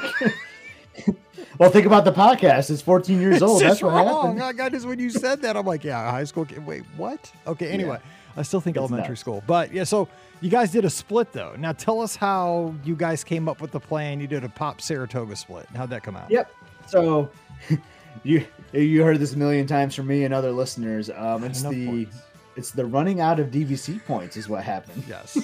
well, 1.57 1.71
think 1.71 1.87
about 1.87 2.05
the 2.05 2.11
podcast. 2.11 2.69
It's 2.69 2.81
14 2.81 3.19
years 3.19 3.41
old. 3.41 3.61
That's 3.61 3.81
wrong. 3.81 4.07
happened. 4.07 4.43
I 4.43 4.53
got 4.53 4.71
this 4.71 4.85
when 4.85 4.99
you 4.99 5.09
said 5.09 5.41
that. 5.41 5.57
I'm 5.57 5.65
like, 5.65 5.83
yeah, 5.83 6.11
high 6.11 6.25
school. 6.25 6.45
Kid. 6.45 6.63
Wait, 6.65 6.83
what? 6.95 7.31
Okay. 7.47 7.69
Anyway, 7.71 7.97
yeah. 7.99 8.39
I 8.39 8.43
still 8.43 8.61
think 8.61 8.77
it's 8.77 8.81
elementary 8.81 9.09
nuts. 9.09 9.21
school, 9.21 9.43
but 9.47 9.73
yeah. 9.73 9.83
So 9.83 10.07
you 10.41 10.51
guys 10.51 10.71
did 10.71 10.85
a 10.85 10.91
split 10.91 11.33
though. 11.33 11.55
Now 11.57 11.71
tell 11.71 12.01
us 12.01 12.15
how 12.15 12.75
you 12.83 12.95
guys 12.95 13.23
came 13.23 13.49
up 13.49 13.61
with 13.61 13.71
the 13.71 13.79
plan. 13.79 14.19
You 14.19 14.27
did 14.27 14.43
a 14.43 14.49
pop 14.49 14.79
Saratoga 14.79 15.35
split. 15.35 15.65
How'd 15.75 15.89
that 15.89 16.03
come 16.03 16.15
out? 16.15 16.29
Yep. 16.29 16.51
So. 16.87 17.31
you 18.23 18.45
you 18.73 19.03
heard 19.03 19.19
this 19.19 19.33
a 19.33 19.37
million 19.37 19.67
times 19.67 19.95
from 19.95 20.07
me 20.07 20.23
and 20.23 20.33
other 20.33 20.51
listeners. 20.51 21.09
Um, 21.09 21.43
it's 21.43 21.61
the 21.61 21.87
points. 21.87 22.17
It's 22.59 22.71
the 22.71 22.85
running 22.85 23.21
out 23.21 23.39
of 23.39 23.51
DVC 23.51 24.03
points 24.03 24.35
is 24.35 24.49
what 24.49 24.65
happened. 24.65 25.05
Yes. 25.07 25.37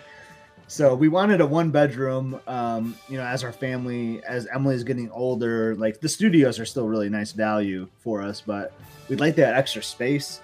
so 0.68 0.94
we 0.94 1.08
wanted 1.08 1.40
a 1.40 1.46
one 1.46 1.72
bedroom. 1.72 2.40
Um, 2.46 2.94
you 3.08 3.16
know, 3.16 3.24
as 3.24 3.42
our 3.42 3.50
family, 3.50 4.22
as 4.22 4.46
Emily's 4.46 4.84
getting 4.84 5.10
older, 5.10 5.74
like 5.74 6.00
the 6.00 6.08
studios 6.08 6.60
are 6.60 6.64
still 6.64 6.86
really 6.86 7.08
nice 7.08 7.32
value 7.32 7.88
for 7.98 8.22
us, 8.22 8.40
but 8.40 8.72
we'd 9.08 9.18
like 9.18 9.34
that 9.34 9.54
extra 9.54 9.82
space. 9.82 10.42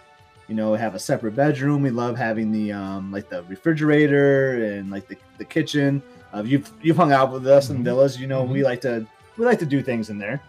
You 0.49 0.57
know, 0.57 0.75
have 0.75 0.97
a 0.97 0.99
separate 0.99 1.37
bedroom. 1.37 1.81
We 1.81 1.91
love 1.91 2.17
having 2.17 2.51
the 2.51 2.73
um, 2.73 3.13
like 3.13 3.29
the 3.29 3.45
refrigerator 3.45 4.65
and 4.65 4.91
like 4.91 5.07
the, 5.07 5.17
the 5.39 5.45
kitchen. 5.45 6.03
Uh, 6.35 6.43
you've 6.43 6.73
you've 6.83 6.97
hung 6.97 7.13
out 7.13 7.31
with 7.31 7.47
us 7.47 7.69
mm-hmm. 7.69 7.77
in 7.77 7.85
villas. 7.85 8.21
You 8.21 8.27
know, 8.27 8.43
mm-hmm. 8.43 8.55
we 8.55 8.65
like 8.65 8.81
to 8.81 9.07
we 9.37 9.45
like 9.45 9.61
to 9.61 9.67
do 9.67 9.81
things 9.81 10.11
in 10.11 10.19
there. 10.19 10.43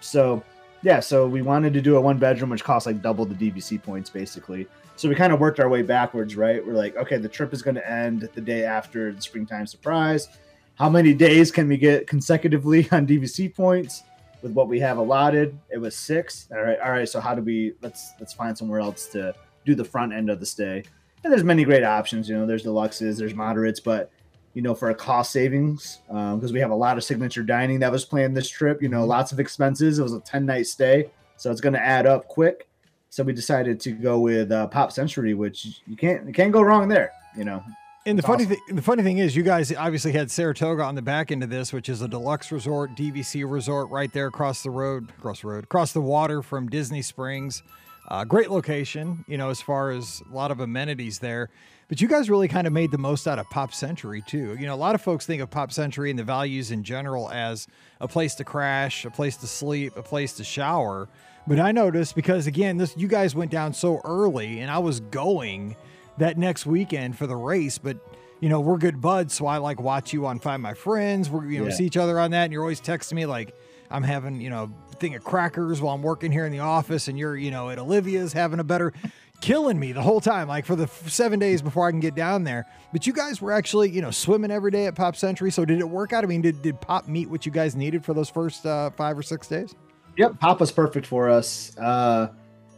So 0.00 0.42
yeah, 0.82 1.00
so 1.00 1.26
we 1.26 1.40
wanted 1.40 1.72
to 1.72 1.80
do 1.80 1.96
a 1.96 2.00
one 2.00 2.18
bedroom, 2.18 2.50
which 2.50 2.62
costs 2.62 2.86
like 2.86 3.00
double 3.00 3.24
the 3.24 3.34
DVC 3.34 3.82
points, 3.82 4.10
basically. 4.10 4.68
So 4.98 5.08
we 5.08 5.14
kind 5.14 5.32
of 5.32 5.38
worked 5.38 5.60
our 5.60 5.68
way 5.68 5.82
backwards, 5.82 6.34
right? 6.34 6.66
We're 6.66 6.72
like, 6.72 6.96
okay, 6.96 7.18
the 7.18 7.28
trip 7.28 7.52
is 7.52 7.62
going 7.62 7.76
to 7.76 7.88
end 7.88 8.28
the 8.34 8.40
day 8.40 8.64
after 8.64 9.12
the 9.12 9.22
springtime 9.22 9.64
surprise. 9.64 10.26
How 10.74 10.90
many 10.90 11.14
days 11.14 11.52
can 11.52 11.68
we 11.68 11.76
get 11.76 12.08
consecutively 12.08 12.88
on 12.92 13.06
DVC 13.06 13.54
points 13.54 14.02
with 14.42 14.50
what 14.50 14.66
we 14.66 14.80
have 14.80 14.98
allotted? 14.98 15.56
It 15.70 15.78
was 15.78 15.94
six. 15.94 16.48
All 16.50 16.62
right, 16.62 16.80
all 16.80 16.90
right. 16.90 17.08
So 17.08 17.20
how 17.20 17.36
do 17.36 17.42
we 17.42 17.74
let's 17.80 18.14
let's 18.18 18.32
find 18.32 18.58
somewhere 18.58 18.80
else 18.80 19.06
to 19.10 19.36
do 19.64 19.76
the 19.76 19.84
front 19.84 20.12
end 20.12 20.30
of 20.30 20.40
the 20.40 20.46
stay? 20.46 20.82
And 21.22 21.32
there's 21.32 21.44
many 21.44 21.62
great 21.62 21.84
options. 21.84 22.28
You 22.28 22.36
know, 22.36 22.44
there's 22.44 22.64
deluxes, 22.64 23.18
there's 23.18 23.34
moderates, 23.34 23.78
but 23.78 24.10
you 24.54 24.62
know, 24.62 24.74
for 24.74 24.90
a 24.90 24.94
cost 24.96 25.30
savings, 25.30 26.00
because 26.08 26.50
um, 26.50 26.52
we 26.52 26.58
have 26.58 26.72
a 26.72 26.76
lot 26.76 26.96
of 26.96 27.04
signature 27.04 27.44
dining 27.44 27.78
that 27.78 27.92
was 27.92 28.04
planned 28.04 28.36
this 28.36 28.48
trip. 28.48 28.82
You 28.82 28.88
know, 28.88 29.04
lots 29.04 29.30
of 29.30 29.38
expenses. 29.38 30.00
It 30.00 30.02
was 30.02 30.14
a 30.14 30.20
ten 30.20 30.44
night 30.44 30.66
stay, 30.66 31.08
so 31.36 31.52
it's 31.52 31.60
going 31.60 31.74
to 31.74 31.84
add 31.84 32.04
up 32.04 32.26
quick. 32.26 32.67
So 33.10 33.22
we 33.22 33.32
decided 33.32 33.80
to 33.80 33.92
go 33.92 34.20
with 34.20 34.52
uh, 34.52 34.66
Pop 34.68 34.92
Century, 34.92 35.34
which 35.34 35.80
you 35.86 35.96
can't 35.96 36.26
you 36.26 36.32
can't 36.32 36.52
go 36.52 36.62
wrong 36.62 36.88
there. 36.88 37.12
You 37.36 37.44
know. 37.44 37.62
And 38.06 38.18
the 38.18 38.22
funny 38.22 38.44
awesome. 38.44 38.56
thing, 38.66 38.76
the 38.76 38.82
funny 38.82 39.02
thing 39.02 39.18
is, 39.18 39.36
you 39.36 39.42
guys 39.42 39.74
obviously 39.74 40.12
had 40.12 40.30
Saratoga 40.30 40.82
on 40.82 40.94
the 40.94 41.02
back 41.02 41.30
end 41.30 41.42
of 41.42 41.50
this, 41.50 41.72
which 41.74 41.90
is 41.90 42.00
a 42.00 42.08
deluxe 42.08 42.50
resort, 42.50 42.96
DVC 42.96 43.50
resort, 43.50 43.90
right 43.90 44.10
there 44.12 44.28
across 44.28 44.62
the 44.62 44.70
road, 44.70 45.10
across 45.18 45.42
the 45.42 45.48
road, 45.48 45.64
across 45.64 45.92
the 45.92 46.00
water 46.00 46.40
from 46.40 46.68
Disney 46.68 47.02
Springs. 47.02 47.62
Uh, 48.08 48.24
great 48.24 48.50
location, 48.50 49.24
you 49.28 49.36
know, 49.36 49.50
as 49.50 49.60
far 49.60 49.90
as 49.90 50.22
a 50.30 50.34
lot 50.34 50.50
of 50.50 50.60
amenities 50.60 51.18
there. 51.18 51.50
But 51.88 52.00
you 52.00 52.08
guys 52.08 52.30
really 52.30 52.48
kind 52.48 52.66
of 52.66 52.72
made 52.72 52.90
the 52.90 52.98
most 52.98 53.26
out 53.26 53.38
of 53.38 53.48
Pop 53.50 53.74
Century 53.74 54.22
too. 54.26 54.56
You 54.58 54.66
know, 54.66 54.74
a 54.74 54.76
lot 54.76 54.94
of 54.94 55.02
folks 55.02 55.26
think 55.26 55.42
of 55.42 55.50
Pop 55.50 55.72
Century 55.72 56.08
and 56.08 56.18
the 56.18 56.24
values 56.24 56.70
in 56.70 56.84
general 56.84 57.30
as 57.30 57.66
a 58.00 58.08
place 58.08 58.34
to 58.36 58.44
crash, 58.44 59.04
a 59.04 59.10
place 59.10 59.36
to 59.38 59.46
sleep, 59.46 59.96
a 59.96 60.02
place 60.02 60.34
to 60.34 60.44
shower. 60.44 61.08
But 61.48 61.58
I 61.58 61.72
noticed 61.72 62.14
because 62.14 62.46
again, 62.46 62.76
this 62.76 62.94
you 62.94 63.08
guys 63.08 63.34
went 63.34 63.50
down 63.50 63.72
so 63.72 64.02
early, 64.04 64.60
and 64.60 64.70
I 64.70 64.78
was 64.80 65.00
going 65.00 65.76
that 66.18 66.36
next 66.36 66.66
weekend 66.66 67.16
for 67.16 67.26
the 67.26 67.36
race, 67.36 67.78
but 67.78 67.96
you 68.40 68.50
know 68.50 68.60
we're 68.60 68.76
good 68.76 69.00
buds, 69.00 69.32
so 69.32 69.46
I 69.46 69.56
like 69.56 69.80
watch 69.80 70.12
you 70.12 70.26
on 70.26 70.40
Find 70.40 70.62
My 70.62 70.74
Friends. 70.74 71.30
We're 71.30 71.46
you 71.46 71.60
know 71.60 71.68
yeah. 71.68 71.74
see 71.74 71.86
each 71.86 71.96
other 71.96 72.20
on 72.20 72.32
that, 72.32 72.44
and 72.44 72.52
you're 72.52 72.60
always 72.60 72.82
texting 72.82 73.14
me 73.14 73.24
like 73.24 73.56
I'm 73.90 74.02
having 74.02 74.42
you 74.42 74.50
know 74.50 74.70
thing 74.96 75.14
of 75.14 75.24
crackers 75.24 75.80
while 75.80 75.94
I'm 75.94 76.02
working 76.02 76.30
here 76.32 76.44
in 76.44 76.52
the 76.52 76.58
office, 76.58 77.08
and 77.08 77.18
you're 77.18 77.34
you 77.34 77.50
know 77.50 77.70
at 77.70 77.78
Olivia's 77.78 78.34
having 78.34 78.60
a 78.60 78.64
better 78.64 78.92
killing 79.40 79.80
me 79.80 79.92
the 79.92 80.02
whole 80.02 80.20
time, 80.20 80.48
like 80.48 80.66
for 80.66 80.76
the 80.76 80.86
seven 81.06 81.38
days 81.38 81.62
before 81.62 81.88
I 81.88 81.90
can 81.92 82.00
get 82.00 82.14
down 82.14 82.44
there. 82.44 82.66
But 82.92 83.06
you 83.06 83.14
guys 83.14 83.40
were 83.40 83.52
actually, 83.52 83.88
you 83.88 84.02
know, 84.02 84.10
swimming 84.10 84.50
every 84.50 84.70
day 84.70 84.84
at 84.84 84.96
Pop 84.96 85.16
Century. 85.16 85.50
So 85.50 85.64
did 85.64 85.78
it 85.78 85.88
work 85.88 86.12
out? 86.12 86.24
I 86.24 86.26
mean, 86.26 86.42
did, 86.42 86.60
did 86.60 86.78
Pop 86.78 87.08
meet 87.08 87.30
what 87.30 87.46
you 87.46 87.52
guys 87.52 87.74
needed 87.74 88.04
for 88.04 88.12
those 88.12 88.28
first 88.28 88.66
uh, 88.66 88.90
five 88.90 89.16
or 89.16 89.22
six 89.22 89.46
days? 89.48 89.74
Yep, 90.18 90.40
Papa's 90.40 90.72
perfect 90.72 91.06
for 91.06 91.30
us. 91.30 91.78
Uh, 91.78 92.28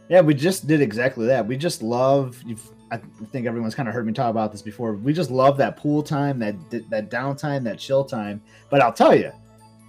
yeah, 0.09 0.21
we 0.21 0.33
just 0.33 0.67
did 0.67 0.79
exactly 0.79 1.25
that. 1.25 1.45
We 1.45 1.57
just 1.57 1.81
love. 1.81 2.41
I 2.91 2.97
think 3.31 3.47
everyone's 3.47 3.73
kind 3.73 3.89
of 3.89 3.95
heard 3.95 4.05
me 4.05 4.13
talk 4.13 4.29
about 4.29 4.51
this 4.51 4.61
before. 4.61 4.93
We 4.93 5.11
just 5.11 5.31
love 5.31 5.57
that 5.57 5.75
pool 5.75 6.03
time, 6.03 6.37
that 6.39 6.55
that 6.89 7.09
downtime, 7.09 7.63
that 7.63 7.79
chill 7.79 8.05
time. 8.05 8.41
But 8.69 8.81
I'll 8.81 8.93
tell 8.93 9.15
you, 9.15 9.31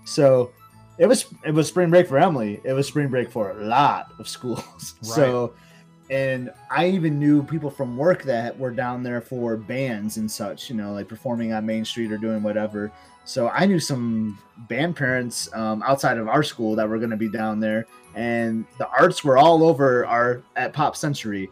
So 0.04 0.50
it 0.98 1.06
was 1.06 1.26
it 1.44 1.52
was 1.52 1.68
spring 1.68 1.90
break 1.90 2.08
for 2.08 2.18
Emily. 2.18 2.60
It 2.64 2.72
was 2.72 2.86
spring 2.86 3.08
break 3.08 3.30
for 3.30 3.50
a 3.50 3.64
lot 3.64 4.12
of 4.18 4.28
schools. 4.28 4.94
Right. 5.02 5.14
So 5.14 5.54
and 6.10 6.52
I 6.70 6.88
even 6.88 7.18
knew 7.18 7.42
people 7.42 7.70
from 7.70 7.96
work 7.96 8.22
that 8.24 8.58
were 8.58 8.70
down 8.70 9.02
there 9.02 9.20
for 9.20 9.56
bands 9.56 10.16
and 10.16 10.30
such, 10.30 10.70
you 10.70 10.76
know, 10.76 10.92
like 10.92 11.08
performing 11.08 11.52
on 11.52 11.64
Main 11.66 11.84
Street 11.84 12.12
or 12.12 12.18
doing 12.18 12.42
whatever. 12.42 12.92
So 13.24 13.48
I 13.48 13.66
knew 13.66 13.78
some 13.78 14.38
band 14.68 14.96
parents 14.96 15.52
um, 15.54 15.82
outside 15.82 16.18
of 16.18 16.28
our 16.28 16.42
school 16.42 16.74
that 16.76 16.88
were 16.88 16.98
going 16.98 17.10
to 17.10 17.16
be 17.16 17.28
down 17.28 17.60
there, 17.60 17.86
and 18.14 18.64
the 18.78 18.88
arts 18.88 19.24
were 19.24 19.38
all 19.38 19.62
over 19.62 20.04
our 20.06 20.42
at 20.56 20.72
Pop 20.72 20.96
Century. 20.96 21.50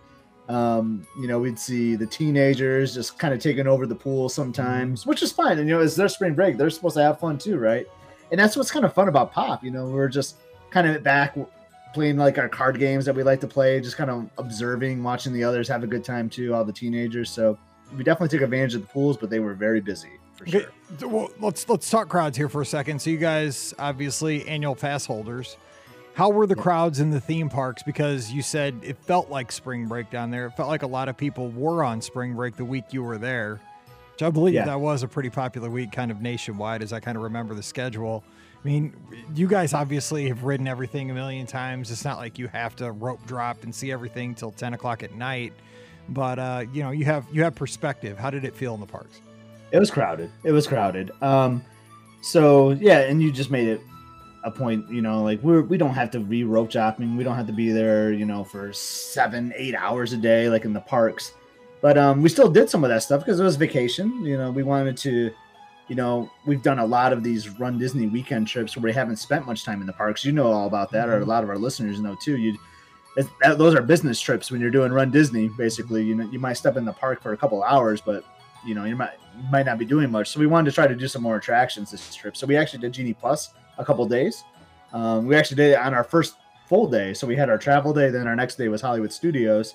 Um, 0.49 1.07
you 1.19 1.29
know, 1.29 1.39
we'd 1.39 1.59
see 1.59 1.95
the 1.95 2.07
teenagers 2.07 2.93
just 2.93 3.19
kind 3.19 3.33
of 3.33 3.41
taking 3.41 3.69
over 3.69 3.87
the 3.87 3.95
pool 3.95 4.29
sometimes, 4.29 5.07
which 5.07 5.23
is 5.23 5.31
fine. 5.31 5.59
And 5.59 5.69
you 5.69 5.77
know, 5.77 5.81
it's 5.81 5.95
their 5.95 6.09
spring 6.09 6.35
break; 6.35 6.57
they're 6.57 6.71
supposed 6.71 6.97
to 6.97 7.03
have 7.03 7.21
fun 7.21 7.39
too, 7.39 7.59
right? 7.59 7.87
And 8.33 8.39
that's 8.39 8.57
what's 8.57 8.71
kind 8.71 8.85
of 8.85 8.93
fun 8.93 9.09
about 9.09 9.33
Pop. 9.33 9.63
You 9.63 9.71
know, 9.71 9.87
we're 9.87 10.09
just 10.09 10.37
kind 10.71 10.89
of 10.89 11.03
back 11.03 11.37
playing 11.95 12.17
like 12.17 12.39
our 12.39 12.49
card 12.49 12.79
games 12.79 13.05
that 13.05 13.15
we 13.15 13.23
like 13.23 13.41
to 13.41 13.47
play, 13.49 13.81
just 13.81 13.97
kind 13.97 14.11
of 14.11 14.29
observing, 14.39 15.03
watching 15.03 15.33
the 15.33 15.43
others 15.43 15.69
have 15.69 15.83
a 15.83 15.87
good 15.87 16.05
time 16.05 16.29
too, 16.29 16.55
all 16.55 16.65
the 16.65 16.73
teenagers. 16.73 17.31
So 17.31 17.59
we 17.97 18.05
definitely 18.05 18.37
took 18.37 18.45
advantage 18.45 18.75
of 18.75 18.83
the 18.83 18.87
pools, 18.87 19.17
but 19.17 19.31
they 19.31 19.41
were 19.41 19.55
very 19.55 19.81
busy 19.81 20.20
for 20.41 20.49
okay. 20.49 20.67
sure. 20.99 21.09
Well, 21.09 21.31
let's 21.41 21.69
let's 21.69 21.89
talk 21.89 22.09
crowds 22.09 22.37
here 22.37 22.49
for 22.49 22.63
a 22.63 22.67
second. 22.67 23.01
So 23.01 23.11
you 23.11 23.19
guys 23.19 23.75
obviously 23.79 24.47
annual 24.49 24.75
pass 24.75 25.07
holders. 25.07 25.57
How 26.15 26.29
were 26.29 26.47
the 26.47 26.57
crowds 26.57 27.01
in 27.01 27.11
the 27.11 27.21
theme 27.21 27.49
parks? 27.49 27.83
Because 27.83 28.33
you 28.33 28.43
said 28.43 28.79
it 28.83 28.99
felt 28.99 29.31
like 29.31 29.53
spring 29.53 29.87
break 29.87 30.11
down 30.11 30.31
there. 30.31 30.47
It 30.47 30.57
felt 30.57 30.69
like 30.69 30.83
a 30.83 30.87
lot 30.87 31.09
of 31.09 31.17
people 31.17 31.49
were 31.51 31.85
on 31.85 32.03
spring 32.03 32.35
break 32.35 32.57
the 32.57 32.65
week 32.65 32.93
you 32.93 33.03
were 33.03 33.17
there. 33.17 33.61
Which 34.13 34.23
I 34.23 34.31
believe 34.31 34.55
yeah. 34.55 34.65
that 34.65 34.81
was 34.81 35.03
a 35.03 35.09
pretty 35.09 35.31
popular 35.31 35.71
week, 35.71 35.93
kind 35.93 36.11
of 36.11 36.21
nationwide, 36.21 36.83
as 36.83 36.93
I 36.93 37.01
kind 37.01 37.17
of 37.17 37.23
remember 37.23 37.55
the 37.55 37.63
schedule. 37.63 38.25
I 38.63 38.69
mean, 38.69 38.95
you 39.35 39.47
guys 39.47 39.73
obviously 39.73 40.29
have 40.29 40.45
ridden 40.45 40.69
everything 40.69 41.11
a 41.11 41.15
million 41.15 41.47
times. 41.47 41.91
It's 41.91 42.05
not 42.05 42.19
like 42.19 42.39
you 42.39 42.49
have 42.49 42.77
to 42.77 42.93
rope 42.93 43.25
drop 43.27 43.63
and 43.63 43.75
see 43.75 43.91
everything 43.91 44.35
till 44.35 44.51
ten 44.51 44.75
o'clock 44.75 45.03
at 45.03 45.15
night, 45.15 45.55
but 46.11 46.39
uh, 46.39 46.65
you 46.73 46.83
know, 46.83 46.91
you 46.91 47.07
have 47.07 47.25
you 47.33 47.45
have 47.45 47.55
perspective. 47.55 48.19
How 48.19 48.31
did 48.31 48.45
it 48.45 48.55
feel 48.55 48.75
in 48.75 48.81
the 48.81 48.87
parks? 48.87 49.23
It 49.73 49.79
was 49.79 49.91
crowded. 49.91 50.31
It 50.45 50.53
was 50.53 50.67
crowded. 50.67 51.11
Um, 51.23 51.65
so 52.23 52.71
yeah, 52.71 53.01
and 53.01 53.23
you 53.23 53.33
just 53.33 53.51
made 53.51 53.69
it 53.69 53.81
a 54.45 54.51
point. 54.51 54.89
You 54.91 55.03
know, 55.03 55.23
like 55.23 55.43
we're 55.43 55.63
we 55.63 55.79
don't 55.79 55.95
have 55.95 56.11
to 56.13 56.21
be 56.21 56.45
rope 56.45 56.71
dropping. 56.71 57.17
We 57.17 57.25
don't 57.25 57.37
have 57.37 57.47
to 57.47 57.53
be 57.53 57.71
there. 57.71 58.13
You 58.13 58.27
know, 58.27 58.45
for 58.45 58.73
seven, 58.73 59.53
eight 59.57 59.75
hours 59.75 60.13
a 60.13 60.17
day, 60.17 60.49
like 60.49 60.65
in 60.65 60.73
the 60.73 60.81
parks. 60.81 61.35
But 61.83 61.97
um, 61.97 62.23
we 62.23 62.29
still 62.29 62.51
did 62.51 62.69
some 62.69 62.85
of 62.85 62.91
that 62.91 63.03
stuff 63.03 63.21
because 63.21 63.41
it 63.41 63.45
was 63.45 63.57
vacation. 63.57 64.25
You 64.25 64.37
know, 64.37 64.51
we 64.51 64.63
wanted 64.63 64.97
to 64.99 65.31
you 65.91 65.97
know, 65.97 66.31
we've 66.47 66.63
done 66.63 66.79
a 66.79 66.87
lot 66.87 67.13
of 67.13 67.25
these 67.25 67.49
Run 67.59 67.77
Disney 67.77 68.07
weekend 68.07 68.47
trips 68.47 68.77
where 68.77 68.85
we 68.85 68.93
haven't 68.93 69.17
spent 69.17 69.45
much 69.45 69.65
time 69.65 69.81
in 69.81 69.89
the 69.89 69.93
parks. 69.93 70.25
You 70.25 70.31
know 70.31 70.47
all 70.47 70.69
about 70.69 70.93
that, 70.93 71.07
mm-hmm. 71.07 71.11
or 71.11 71.17
a 71.17 71.21
mm-hmm. 71.21 71.29
lot 71.29 71.43
of 71.43 71.51
our 71.51 71.59
listeners 71.59 71.99
know 71.99 72.17
too. 72.23 72.39
You, 72.39 72.57
that, 73.17 73.59
those 73.59 73.75
are 73.75 73.83
business 73.83 74.21
trips 74.21 74.53
when 74.53 74.61
you're 74.61 74.71
doing 74.71 74.93
Run 74.93 75.11
Disney. 75.11 75.49
Basically, 75.49 76.05
you 76.05 76.15
know, 76.15 76.31
you 76.31 76.39
might 76.39 76.53
step 76.53 76.77
in 76.77 76.85
the 76.85 76.93
park 76.93 77.21
for 77.21 77.33
a 77.33 77.37
couple 77.37 77.61
hours, 77.65 78.01
but 78.01 78.25
you 78.65 78.75
know, 78.75 78.85
you 78.85 78.97
might 78.97 79.15
you 79.37 79.51
might 79.51 79.67
not 79.67 79.79
be 79.79 79.85
doing 79.85 80.11
much. 80.11 80.31
So 80.31 80.41
we 80.41 80.47
wanted 80.47 80.71
to 80.71 80.75
try 80.75 80.87
to 80.87 80.95
do 80.95 81.09
some 81.09 81.23
more 81.23 81.37
attractions 81.37 81.91
this 81.91 82.15
trip. 82.15 82.37
So 82.37 82.47
we 82.47 82.57
actually 82.57 82.81
did 82.81 82.93
Genie 82.93 83.15
Plus 83.15 83.55
a 83.79 83.85
couple 83.85 84.07
days. 84.07 84.45
Um, 84.93 85.27
we 85.27 85.37
actually 85.37 85.57
did 85.57 85.73
it 85.73 85.79
on 85.79 85.95
our 85.95 86.05
first 86.05 86.37
full 86.67 86.87
day. 86.89 87.15
So 87.15 87.27
we 87.27 87.37
had 87.37 87.51
our 87.51 87.59
travel 87.59 87.93
day, 87.93 88.11
then 88.11 88.27
our 88.27 88.37
next 88.37 88.57
day 88.57 88.69
was 88.69 88.81
Hollywood 88.81 89.13
Studios, 89.13 89.75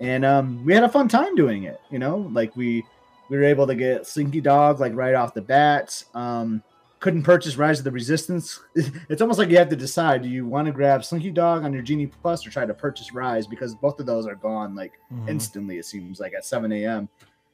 and 0.00 0.24
um, 0.24 0.64
we 0.64 0.72
had 0.72 0.84
a 0.84 0.88
fun 0.88 1.08
time 1.08 1.34
doing 1.34 1.64
it. 1.64 1.80
You 1.90 1.98
know, 1.98 2.28
like 2.32 2.54
we 2.56 2.84
we 3.28 3.36
were 3.36 3.44
able 3.44 3.66
to 3.66 3.74
get 3.74 4.06
Slinky 4.06 4.40
Dog 4.40 4.80
like 4.80 4.94
right 4.94 5.14
off 5.14 5.34
the 5.34 5.42
bat. 5.42 6.04
Um, 6.14 6.62
couldn't 7.00 7.24
purchase 7.24 7.56
Rise 7.56 7.78
of 7.78 7.84
the 7.84 7.90
Resistance. 7.90 8.60
It's 9.08 9.20
almost 9.20 9.38
like 9.38 9.50
you 9.50 9.58
have 9.58 9.68
to 9.70 9.76
decide: 9.76 10.22
do 10.22 10.28
you 10.28 10.46
want 10.46 10.66
to 10.66 10.72
grab 10.72 11.04
Slinky 11.04 11.30
Dog 11.30 11.64
on 11.64 11.72
your 11.72 11.82
Genie 11.82 12.06
Plus 12.06 12.46
or 12.46 12.50
try 12.50 12.64
to 12.64 12.74
purchase 12.74 13.12
Rise 13.12 13.46
because 13.46 13.74
both 13.74 13.98
of 14.00 14.06
those 14.06 14.26
are 14.26 14.36
gone 14.36 14.74
like 14.74 14.92
mm-hmm. 15.12 15.28
instantly. 15.28 15.78
It 15.78 15.84
seems 15.84 16.20
like 16.20 16.34
at 16.34 16.44
7 16.44 16.70
a.m. 16.72 17.08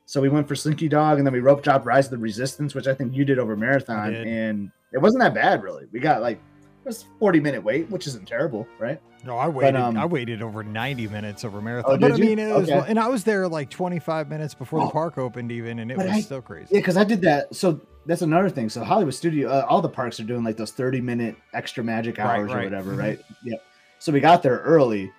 So 0.09 0.23
we 0.23 0.31
went 0.31 0.49
for 0.49 0.55
Slinky 0.55 0.89
Dog 0.89 1.19
and 1.19 1.27
then 1.27 1.35
we 1.35 1.41
rope 1.41 1.63
dropped 1.63 1.85
Rise 1.85 2.07
of 2.07 2.13
the 2.13 2.17
Resistance, 2.17 2.75
which 2.75 2.87
I 2.87 2.95
think 2.95 3.15
you 3.15 3.27
did 3.27 3.39
over 3.39 3.55
marathon, 3.55 4.15
and 4.15 4.73
it 4.91 4.97
wasn't 4.97 5.23
that 5.23 5.35
bad 5.35 5.63
really. 5.63 5.85
We 5.93 6.01
got 6.01 6.23
like 6.23 6.41
was 6.83 7.05
40 7.19 7.41
minute 7.41 7.63
wait, 7.63 7.91
which 7.91 8.07
isn't 8.07 8.27
terrible, 8.27 8.67
right? 8.79 8.99
No, 9.23 9.37
I 9.37 9.49
waited. 9.49 9.75
But, 9.75 9.83
um, 9.83 9.99
I 9.99 10.07
waited 10.07 10.41
over 10.41 10.65
90 10.65 11.09
minutes 11.09 11.45
over 11.45 11.61
marathon. 11.61 11.93
Oh, 11.93 11.99
but 11.99 12.13
I 12.13 12.17
mean, 12.17 12.39
it 12.39 12.57
was, 12.57 12.71
okay. 12.71 12.89
and 12.89 12.99
I 12.99 13.09
was 13.09 13.23
there 13.23 13.47
like 13.47 13.69
25 13.69 14.31
minutes 14.31 14.55
before 14.55 14.81
oh. 14.81 14.87
the 14.87 14.93
park 14.93 15.19
opened, 15.19 15.53
even, 15.53 15.81
and 15.81 15.93
it 15.93 15.99
was 15.99 16.07
I, 16.07 16.21
still 16.21 16.41
crazy. 16.41 16.69
Yeah, 16.71 16.81
because 16.81 16.97
I 16.97 17.05
did 17.05 17.21
that. 17.23 17.55
So 17.55 17.79
that's 18.07 18.23
another 18.23 18.49
thing. 18.49 18.71
So 18.71 18.83
Hollywood 18.83 19.13
Studio, 19.13 19.51
uh, 19.51 19.67
all 19.69 19.83
the 19.83 19.91
parks 19.91 20.19
are 20.21 20.25
doing 20.25 20.43
like 20.43 20.57
those 20.57 20.71
30 20.71 21.03
minute 21.03 21.37
extra 21.53 21.85
magic 21.85 22.19
hours 22.19 22.49
right, 22.49 22.55
right. 22.55 22.61
or 22.63 22.65
whatever, 22.65 22.91
mm-hmm. 22.93 23.01
right? 23.01 23.21
Yep. 23.45 23.63
So 23.99 24.11
we 24.11 24.21
got 24.21 24.43
there 24.43 24.61
early, 24.61 25.13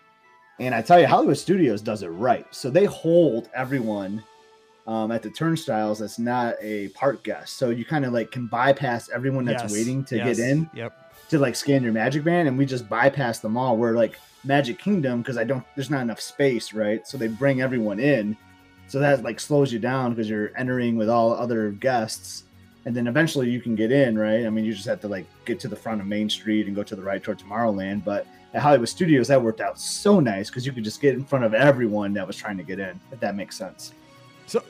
and 0.60 0.74
I 0.74 0.82
tell 0.82 1.00
you, 1.00 1.06
Hollywood 1.06 1.38
Studios 1.38 1.82
does 1.82 2.02
it 2.02 2.08
right. 2.08 2.48
So 2.50 2.72
they 2.72 2.86
hold 2.86 3.52
everyone 3.54 4.24
um, 4.90 5.12
at 5.12 5.22
the 5.22 5.30
turnstiles 5.30 6.00
that's 6.00 6.20
not 6.20 6.56
a 6.62 6.90
park 6.90 7.24
guest. 7.24 7.58
So 7.58 7.70
you 7.70 7.86
kind 7.86 8.06
of 8.06 8.12
like 8.12 8.32
can 8.32 8.48
bypass 8.48 9.10
everyone 9.10 9.46
that's 9.46 9.64
yes. 9.64 9.72
waiting 9.72 10.04
to 10.06 10.18
yes. 10.18 10.38
get 10.38 10.50
in. 10.50 10.70
Yep 10.74 11.10
to 11.30 11.38
like 11.38 11.56
scan 11.56 11.84
your 11.84 11.94
magic 11.94 12.24
band 12.24 12.48
and 12.48 12.58
we 12.58 12.66
just 12.66 12.90
bypass 12.90 13.40
them 13.40 13.56
all 13.56 13.78
we're 13.78 13.96
like 13.96 14.20
magic 14.44 14.80
kingdom 14.80 15.22
because 15.22 15.38
i 15.38 15.44
don't 15.44 15.64
there's 15.76 15.90
not 15.90 16.02
enough 16.02 16.20
space 16.20 16.74
right 16.74 17.08
so 17.08 17.18
they 17.18 17.28
bring 17.28 17.62
everyone 17.62 18.00
in 18.00 18.36
so 18.88 19.00
that 19.00 19.24
like 19.24 19.40
slows 19.40 19.72
you 19.72 19.80
down 19.80 20.12
because 20.12 20.30
you're 20.30 20.52
entering 20.58 20.98
with 20.98 21.10
all 21.10 21.34
other 21.34 21.72
guests 21.72 22.46
and 22.86 22.96
then 22.96 23.06
eventually 23.08 23.50
you 23.50 23.62
can 23.62 23.76
get 23.76 23.92
in 23.92 24.18
right 24.18 24.46
i 24.46 24.50
mean 24.50 24.66
you 24.66 24.74
just 24.74 24.88
have 24.88 25.00
to 25.00 25.08
like 25.08 25.26
get 25.46 25.60
to 25.60 25.68
the 25.68 25.76
front 25.76 26.02
of 26.02 26.08
main 26.08 26.30
street 26.30 26.68
and 26.68 26.76
go 26.76 26.84
to 26.84 26.96
the 26.96 27.02
right 27.02 27.22
toward 27.22 27.38
tomorrowland 27.38 28.04
but 28.04 28.26
at 28.54 28.62
hollywood 28.62 28.90
studios 28.90 29.28
that 29.28 29.42
worked 29.42 29.62
out 29.62 29.80
so 29.80 30.20
nice 30.20 30.50
because 30.50 30.66
you 30.66 30.72
could 30.72 30.84
just 30.84 31.02
get 31.02 31.14
in 31.14 31.24
front 31.24 31.46
of 31.46 31.54
everyone 31.54 32.14
that 32.14 32.26
was 32.26 32.36
trying 32.36 32.58
to 32.58 32.64
get 32.64 32.80
in 32.80 33.00
if 33.12 33.20
that 33.20 33.36
makes 33.36 33.56
sense 33.56 33.94
so, 34.50 34.64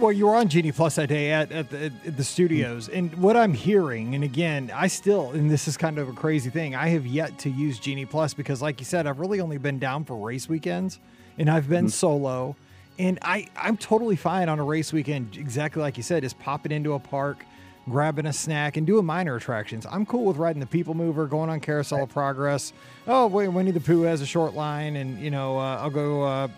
well, 0.00 0.10
you 0.10 0.26
were 0.26 0.34
on 0.34 0.48
Genie 0.48 0.72
Plus 0.72 0.96
that 0.96 1.08
day 1.08 1.30
at, 1.30 1.52
at, 1.52 1.70
the, 1.70 1.92
at 2.04 2.16
the 2.16 2.24
studios, 2.24 2.88
and 2.88 3.14
what 3.14 3.36
I'm 3.36 3.54
hearing, 3.54 4.16
and 4.16 4.24
again, 4.24 4.72
I 4.74 4.88
still, 4.88 5.30
and 5.30 5.48
this 5.48 5.68
is 5.68 5.76
kind 5.76 6.00
of 6.00 6.08
a 6.08 6.12
crazy 6.12 6.50
thing, 6.50 6.74
I 6.74 6.88
have 6.88 7.06
yet 7.06 7.38
to 7.38 7.48
use 7.48 7.78
Genie 7.78 8.06
Plus 8.06 8.34
because, 8.34 8.60
like 8.60 8.80
you 8.80 8.84
said, 8.84 9.06
I've 9.06 9.20
really 9.20 9.40
only 9.40 9.56
been 9.56 9.78
down 9.78 10.04
for 10.04 10.16
race 10.16 10.48
weekends, 10.48 10.98
and 11.38 11.48
I've 11.48 11.68
been 11.68 11.84
mm-hmm. 11.84 11.90
solo, 11.90 12.56
and 12.98 13.20
I 13.22 13.46
I'm 13.54 13.76
totally 13.76 14.16
fine 14.16 14.48
on 14.48 14.58
a 14.58 14.64
race 14.64 14.92
weekend, 14.92 15.36
exactly 15.36 15.80
like 15.80 15.96
you 15.96 16.02
said, 16.02 16.24
just 16.24 16.40
popping 16.40 16.72
into 16.72 16.94
a 16.94 16.98
park, 16.98 17.44
grabbing 17.88 18.26
a 18.26 18.32
snack, 18.32 18.76
and 18.76 18.84
doing 18.84 19.06
minor 19.06 19.36
attractions. 19.36 19.86
I'm 19.88 20.06
cool 20.06 20.24
with 20.24 20.38
riding 20.38 20.58
the 20.58 20.66
People 20.66 20.94
Mover, 20.94 21.28
going 21.28 21.50
on 21.50 21.60
Carousel 21.60 22.02
of 22.02 22.08
Progress. 22.08 22.72
Oh, 23.06 23.28
wait, 23.28 23.46
Winnie 23.46 23.70
the 23.70 23.78
Pooh 23.78 24.02
has 24.02 24.20
a 24.22 24.26
short 24.26 24.54
line, 24.54 24.96
and 24.96 25.20
you 25.20 25.30
know, 25.30 25.56
uh, 25.56 25.78
I'll 25.80 25.90
go. 25.90 26.24
Uh, 26.24 26.48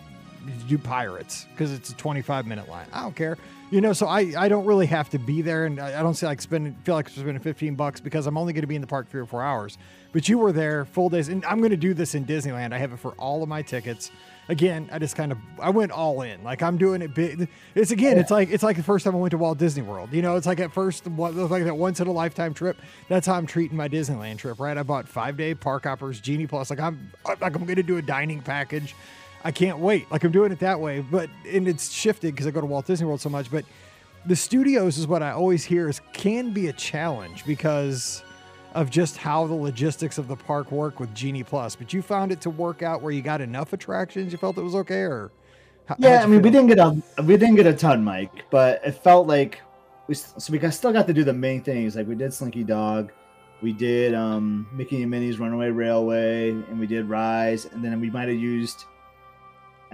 do 0.69 0.79
pirates 0.79 1.47
because 1.51 1.73
it's 1.73 1.91
a 1.91 1.95
25 1.95 2.47
minute 2.47 2.69
line. 2.69 2.87
I 2.93 3.03
don't 3.03 3.17
care. 3.17 3.37
You 3.71 3.81
know, 3.81 3.93
so 3.93 4.07
I, 4.07 4.33
I 4.39 4.49
don't 4.49 4.65
really 4.65 4.87
have 4.87 5.11
to 5.11 5.19
be 5.19 5.43
there, 5.43 5.67
and 5.67 5.81
I 5.81 6.01
don't 6.01 6.15
see 6.15 6.25
like 6.25 6.41
spending 6.41 6.75
feel 6.85 6.95
like 6.95 7.09
spending 7.09 7.41
15 7.41 7.75
bucks 7.75 8.01
because 8.01 8.29
I'm 8.29 8.39
only 8.39 8.53
going 8.53 8.63
to 8.63 8.69
be 8.69 8.77
in 8.77 8.81
the 8.81 8.87
park 8.87 9.11
three 9.11 9.21
or 9.21 9.27
four 9.27 9.43
hours. 9.43 9.77
But 10.13 10.29
you 10.29 10.39
were 10.39 10.53
there 10.53 10.85
full 10.85 11.09
days, 11.09 11.29
and 11.29 11.45
I'm 11.45 11.59
going 11.59 11.73
to 11.73 11.77
do 11.77 11.93
this 11.93 12.15
in 12.15 12.25
Disneyland. 12.25 12.73
I 12.73 12.79
have 12.79 12.93
it 12.93 12.99
for 12.99 13.13
all 13.13 13.43
of 13.43 13.49
my 13.49 13.63
tickets. 13.63 14.13
Again, 14.49 14.89
I 14.93 15.01
just 15.01 15.17
kind 15.17 15.33
of 15.33 15.39
I 15.61 15.71
went 15.71 15.91
all 15.91 16.23
in. 16.23 16.45
Like 16.45 16.63
I'm 16.63 16.79
doing 16.79 17.03
it 17.03 17.13
big. 17.13 17.49
It's 17.75 17.91
again, 17.91 18.17
it's 18.17 18.31
like 18.31 18.51
it's 18.51 18.63
like 18.63 18.77
the 18.77 18.85
first 18.85 19.05
time 19.05 19.17
I 19.17 19.19
went 19.19 19.33
to 19.33 19.39
Walt 19.39 19.59
Disney 19.59 19.83
World. 19.83 20.13
You 20.13 20.23
know, 20.23 20.37
it's 20.37 20.47
like 20.47 20.61
at 20.61 20.73
first 20.73 21.05
what 21.09 21.35
like 21.35 21.65
that 21.65 21.77
once 21.77 21.99
in 21.99 22.07
a 22.07 22.13
lifetime 22.13 22.55
trip. 22.55 22.77
That's 23.09 23.27
how 23.27 23.35
I'm 23.35 23.49
treating 23.49 23.77
my 23.77 23.89
Disneyland 23.89 24.39
trip. 24.39 24.61
Right? 24.61 24.79
I 24.79 24.85
bought 24.85 25.09
five 25.09 25.37
day 25.37 25.57
park 25.57 25.83
hoppers, 25.83 26.21
Genie 26.21 26.47
Plus. 26.47 26.71
Like 26.71 26.79
I'm 26.79 27.11
like 27.27 27.43
I'm 27.43 27.65
going 27.65 27.75
to 27.75 27.83
do 27.83 27.97
a 27.97 28.03
dining 28.03 28.41
package. 28.41 28.95
I 29.47 29.53
can't 29.53 29.79
wait. 29.79 30.11
Like 30.11 30.25
I'm 30.25 30.33
doing 30.33 30.51
it 30.51 30.59
that 30.59 30.81
way, 30.81 31.03
but 31.09 31.31
and 31.49 31.69
it's 31.69 31.89
shifted 31.89 32.35
because 32.35 32.49
I 32.49 32.51
go 32.51 32.61
to 32.61 32.67
Walt 32.67 32.85
Disney 32.85 33.07
World 33.07 33.21
so 33.21 33.29
much. 33.29 33.49
But 33.49 33.65
the 34.27 34.35
studios 34.35 34.99
is 34.99 35.07
what 35.07 35.23
I 35.23 35.31
always 35.31 35.63
hear 35.63 35.89
is 35.89 36.01
can 36.13 36.51
be 36.51 36.67
a 36.67 36.73
challenge 36.73 37.47
because 37.47 38.25
of 38.75 38.91
just 38.91 39.17
how 39.17 39.47
the 39.47 39.55
logistics 39.55 40.19
of 40.19 40.27
the 40.27 40.35
park 40.35 40.73
work 40.73 40.99
with 40.99 41.15
Genie 41.15 41.45
Plus. 41.45 41.77
But 41.77 41.93
you 41.93 42.03
found 42.03 42.33
it 42.33 42.41
to 42.41 42.51
work 42.51 42.83
out 42.83 43.03
where 43.03 43.13
you 43.13 43.23
got 43.23 43.41
enough 43.41 43.73
attractions. 43.73 44.33
You 44.33 44.39
felt 44.39 44.59
it 44.59 44.63
was 44.63 44.75
okay, 44.75 45.03
or 45.03 45.31
how, 45.87 45.95
yeah. 46.01 46.25
I 46.25 46.27
mean, 46.27 46.41
feel? 46.41 46.43
we 46.43 46.51
didn't 46.51 46.67
get 46.67 46.79
a 46.81 47.23
we 47.23 47.37
didn't 47.37 47.55
get 47.55 47.67
a 47.67 47.73
ton, 47.73 48.03
Mike, 48.03 48.47
but 48.51 48.85
it 48.85 49.01
felt 49.01 49.29
like 49.29 49.61
we 50.09 50.17
so 50.17 50.53
we 50.53 50.59
got, 50.59 50.75
still 50.75 50.93
got 50.93 51.07
to 51.07 51.15
do 51.15 51.23
the 51.23 51.33
main 51.33 51.63
things. 51.63 51.95
Like 51.95 52.09
we 52.09 52.17
did 52.17 52.35
Slinky 52.35 52.65
Dog. 52.65 53.13
We 53.63 53.73
did 53.73 54.13
um, 54.13 54.67
Mickey 54.73 55.03
and 55.03 55.11
Minnie's 55.11 55.39
Runaway 55.39 55.71
Railway, 55.71 56.51
and 56.51 56.81
we 56.81 56.89
did 56.89 57.09
Rise, 57.09 57.67
and 57.67 57.85
then 57.85 58.01
we 58.01 58.11
might 58.11 58.27
have 58.27 58.37
used 58.37 58.87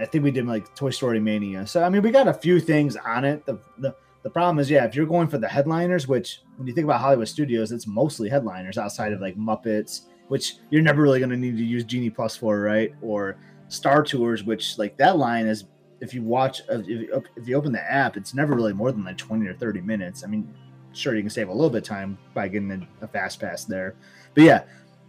I 0.03 0.05
think 0.05 0.23
we 0.23 0.31
did 0.31 0.45
like 0.45 0.75
Toy 0.75 0.89
Story 0.89 1.19
Mania. 1.19 1.65
So 1.65 1.81
I 1.81 1.89
mean, 1.89 2.01
we 2.01 2.11
got 2.11 2.27
a 2.27 2.33
few 2.33 2.59
things 2.59 2.97
on 2.97 3.23
it. 3.23 3.45
The 3.45 3.57
the 3.77 3.95
the 4.23 4.29
problem 4.29 4.59
is, 4.59 4.69
yeah, 4.69 4.85
if 4.85 4.95
you're 4.95 5.05
going 5.05 5.27
for 5.27 5.37
the 5.37 5.47
headliners, 5.47 6.07
which 6.07 6.41
when 6.57 6.67
you 6.67 6.73
think 6.73 6.85
about 6.85 7.01
Hollywood 7.01 7.27
Studios, 7.27 7.71
it's 7.71 7.87
mostly 7.87 8.29
headliners 8.29 8.77
outside 8.77 9.13
of 9.13 9.21
like 9.21 9.37
Muppets, 9.37 10.03
which 10.27 10.55
you're 10.69 10.81
never 10.81 11.01
really 11.01 11.19
going 11.19 11.29
to 11.29 11.37
need 11.37 11.57
to 11.57 11.63
use 11.63 11.83
Genie 11.83 12.09
Plus 12.09 12.35
for, 12.35 12.59
right? 12.59 12.93
Or 13.01 13.37
Star 13.67 14.03
Tours, 14.03 14.43
which 14.43 14.77
like 14.77 14.97
that 14.97 15.17
line 15.17 15.45
is, 15.45 15.65
if 15.99 16.13
you 16.13 16.21
watch, 16.21 16.61
uh, 16.69 16.81
if, 16.85 17.47
you 17.47 17.55
open 17.55 17.71
the 17.71 17.91
app, 17.91 18.17
it's 18.17 18.33
never 18.33 18.55
really 18.55 18.73
more 18.73 18.91
than 18.91 19.03
like 19.03 19.17
20 19.17 19.45
or 19.47 19.53
30 19.53 19.81
minutes. 19.81 20.23
I 20.23 20.27
mean, 20.27 20.53
sure 20.93 21.15
you 21.15 21.21
can 21.21 21.29
save 21.29 21.49
a 21.49 21.53
little 21.53 21.69
bit 21.69 21.79
of 21.79 21.83
time 21.83 22.17
by 22.33 22.47
getting 22.47 22.87
a 23.01 23.07
fast 23.07 23.39
pass 23.39 23.65
there. 23.65 23.95
But 24.35 24.43
yeah, 24.43 24.63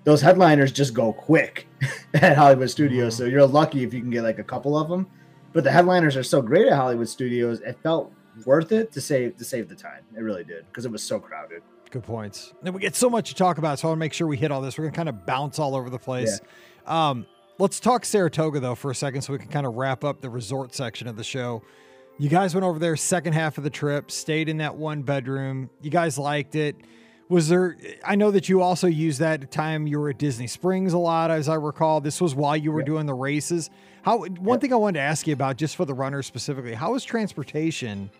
those 0.04 0.20
headliners 0.20 0.70
just 0.72 0.94
go 0.94 1.12
quick 1.12 1.66
at 2.14 2.36
Hollywood 2.36 2.70
Studios. 2.70 3.14
Mhm. 3.14 3.18
So 3.18 3.24
you're 3.24 3.46
lucky 3.46 3.82
if 3.82 3.92
you 3.94 4.00
can 4.00 4.10
get 4.10 4.22
like 4.22 4.38
a 4.38 4.44
couple 4.44 4.76
of 4.78 4.88
them. 4.88 5.06
But 5.52 5.64
the 5.64 5.70
headliners 5.70 6.16
are 6.16 6.22
so 6.22 6.42
great 6.42 6.66
at 6.66 6.74
Hollywood 6.74 7.08
Studios, 7.08 7.60
it 7.60 7.78
felt 7.82 8.12
worth 8.44 8.72
it 8.72 8.90
to 8.92 9.00
save 9.00 9.36
to 9.36 9.44
save 9.44 9.68
the 9.68 9.74
time. 9.76 10.02
It 10.16 10.20
really 10.20 10.42
did 10.44 10.66
because 10.66 10.84
it 10.84 10.90
was 10.92 11.02
so 11.02 11.20
crowded. 11.20 11.62
Good 11.90 12.02
points. 12.02 12.52
And 12.64 12.74
we 12.74 12.80
get 12.80 12.96
so 12.96 13.08
much 13.08 13.28
to 13.28 13.34
talk 13.36 13.58
about, 13.58 13.78
so 13.78 13.86
I 13.86 13.90
want 13.90 13.98
to 13.98 14.00
make 14.00 14.12
sure 14.12 14.26
we 14.26 14.36
hit 14.36 14.50
all 14.50 14.60
this. 14.60 14.76
We're 14.76 14.84
gonna 14.84 14.96
kind 14.96 15.08
of 15.08 15.24
bounce 15.26 15.58
all 15.60 15.76
over 15.76 15.88
the 15.90 15.98
place. 15.98 16.40
Um, 16.86 17.24
let's 17.58 17.78
talk 17.78 18.04
Saratoga 18.04 18.58
though 18.58 18.74
for 18.74 18.90
a 18.90 18.94
second, 18.94 19.22
so 19.22 19.32
we 19.32 19.38
can 19.38 19.48
kind 19.48 19.64
of 19.66 19.74
wrap 19.76 20.02
up 20.02 20.20
the 20.20 20.28
resort 20.28 20.74
section 20.74 21.06
of 21.06 21.16
the 21.16 21.22
show. 21.24 21.62
You 22.18 22.28
guys 22.28 22.54
went 22.54 22.64
over 22.64 22.78
there 22.80 22.96
second 22.96 23.32
half 23.34 23.58
of 23.58 23.64
the 23.64 23.70
trip, 23.70 24.10
stayed 24.10 24.48
in 24.48 24.56
that 24.58 24.74
one 24.76 25.02
bedroom. 25.02 25.70
You 25.82 25.90
guys 25.90 26.18
liked 26.18 26.56
it. 26.56 26.76
Was 27.28 27.48
there? 27.48 27.76
I 28.04 28.16
know 28.16 28.30
that 28.30 28.48
you 28.48 28.60
also 28.60 28.86
used 28.86 29.20
that 29.20 29.50
time 29.50 29.86
you 29.86 29.98
were 29.98 30.10
at 30.10 30.18
Disney 30.18 30.46
Springs 30.46 30.92
a 30.92 30.98
lot, 30.98 31.30
as 31.30 31.48
I 31.48 31.54
recall. 31.54 32.00
This 32.00 32.20
was 32.20 32.34
while 32.34 32.56
you 32.56 32.70
were 32.70 32.80
Yep. 32.80 32.86
doing 32.86 33.06
the 33.06 33.14
races. 33.14 33.70
How? 34.02 34.18
One 34.26 34.54
Yep. 34.56 34.60
thing 34.60 34.72
I 34.72 34.76
wanted 34.76 34.98
to 34.98 35.04
ask 35.04 35.26
you 35.26 35.32
about, 35.32 35.56
just 35.56 35.74
for 35.76 35.86
the 35.86 35.94
runners 35.94 36.26
specifically, 36.26 36.74
how 36.74 36.92
was 36.92 37.02
transportation 37.02 38.10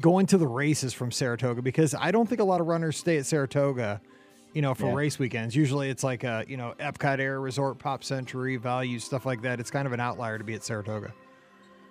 going 0.00 0.26
to 0.26 0.38
the 0.38 0.48
races 0.48 0.92
from 0.92 1.12
Saratoga? 1.12 1.62
Because 1.62 1.94
I 1.94 2.10
don't 2.10 2.28
think 2.28 2.40
a 2.40 2.44
lot 2.44 2.60
of 2.60 2.66
runners 2.66 2.96
stay 2.96 3.18
at 3.18 3.26
Saratoga, 3.26 4.00
you 4.52 4.62
know, 4.62 4.74
for 4.74 4.86
Yeah. 4.86 4.94
race 4.94 5.18
weekends. 5.20 5.54
Usually 5.54 5.88
it's 5.88 6.02
like 6.02 6.24
a, 6.24 6.44
you 6.48 6.56
know, 6.56 6.74
Epcot 6.80 7.20
Air 7.20 7.40
Resort, 7.40 7.78
Pop 7.78 8.02
Century, 8.02 8.56
Value, 8.56 8.98
stuff 8.98 9.26
like 9.26 9.42
that. 9.42 9.60
It's 9.60 9.70
kind 9.70 9.86
of 9.86 9.92
an 9.92 10.00
outlier 10.00 10.38
to 10.38 10.44
be 10.44 10.54
at 10.54 10.64
Saratoga. 10.64 11.12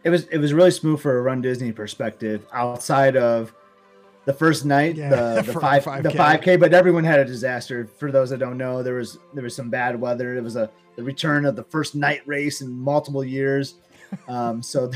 It 0.03 0.09
was 0.09 0.25
it 0.25 0.39
was 0.39 0.53
really 0.53 0.71
smooth 0.71 0.99
for 0.99 1.17
a 1.17 1.21
Run 1.21 1.41
Disney 1.41 1.71
perspective. 1.71 2.45
Outside 2.53 3.15
of 3.15 3.53
the 4.27 4.33
first 4.33 4.65
night, 4.65 4.97
Yeah, 4.97 5.09
the 5.09 5.41
the 5.53 5.59
five 5.59 5.83
5K. 5.85 6.03
the 6.03 6.11
five 6.11 6.41
k, 6.41 6.55
but 6.57 6.73
everyone 6.73 7.03
had 7.05 7.19
a 7.19 7.25
disaster. 7.25 7.87
For 7.97 8.11
those 8.11 8.29
that 8.29 8.37
don't 8.39 8.57
know, 8.57 8.83
there 8.83 8.95
was 8.95 9.17
there 9.33 9.43
was 9.43 9.55
some 9.55 9.69
bad 9.69 9.99
weather. 9.99 10.35
It 10.37 10.43
was 10.43 10.55
a 10.57 10.69
the 10.97 11.03
return 11.03 11.45
of 11.45 11.55
the 11.55 11.63
first 11.63 11.95
night 11.95 12.21
race 12.27 12.61
in 12.61 12.69
multiple 12.71 13.23
years. 13.23 13.75
Um, 14.29 14.63
so 14.63 14.89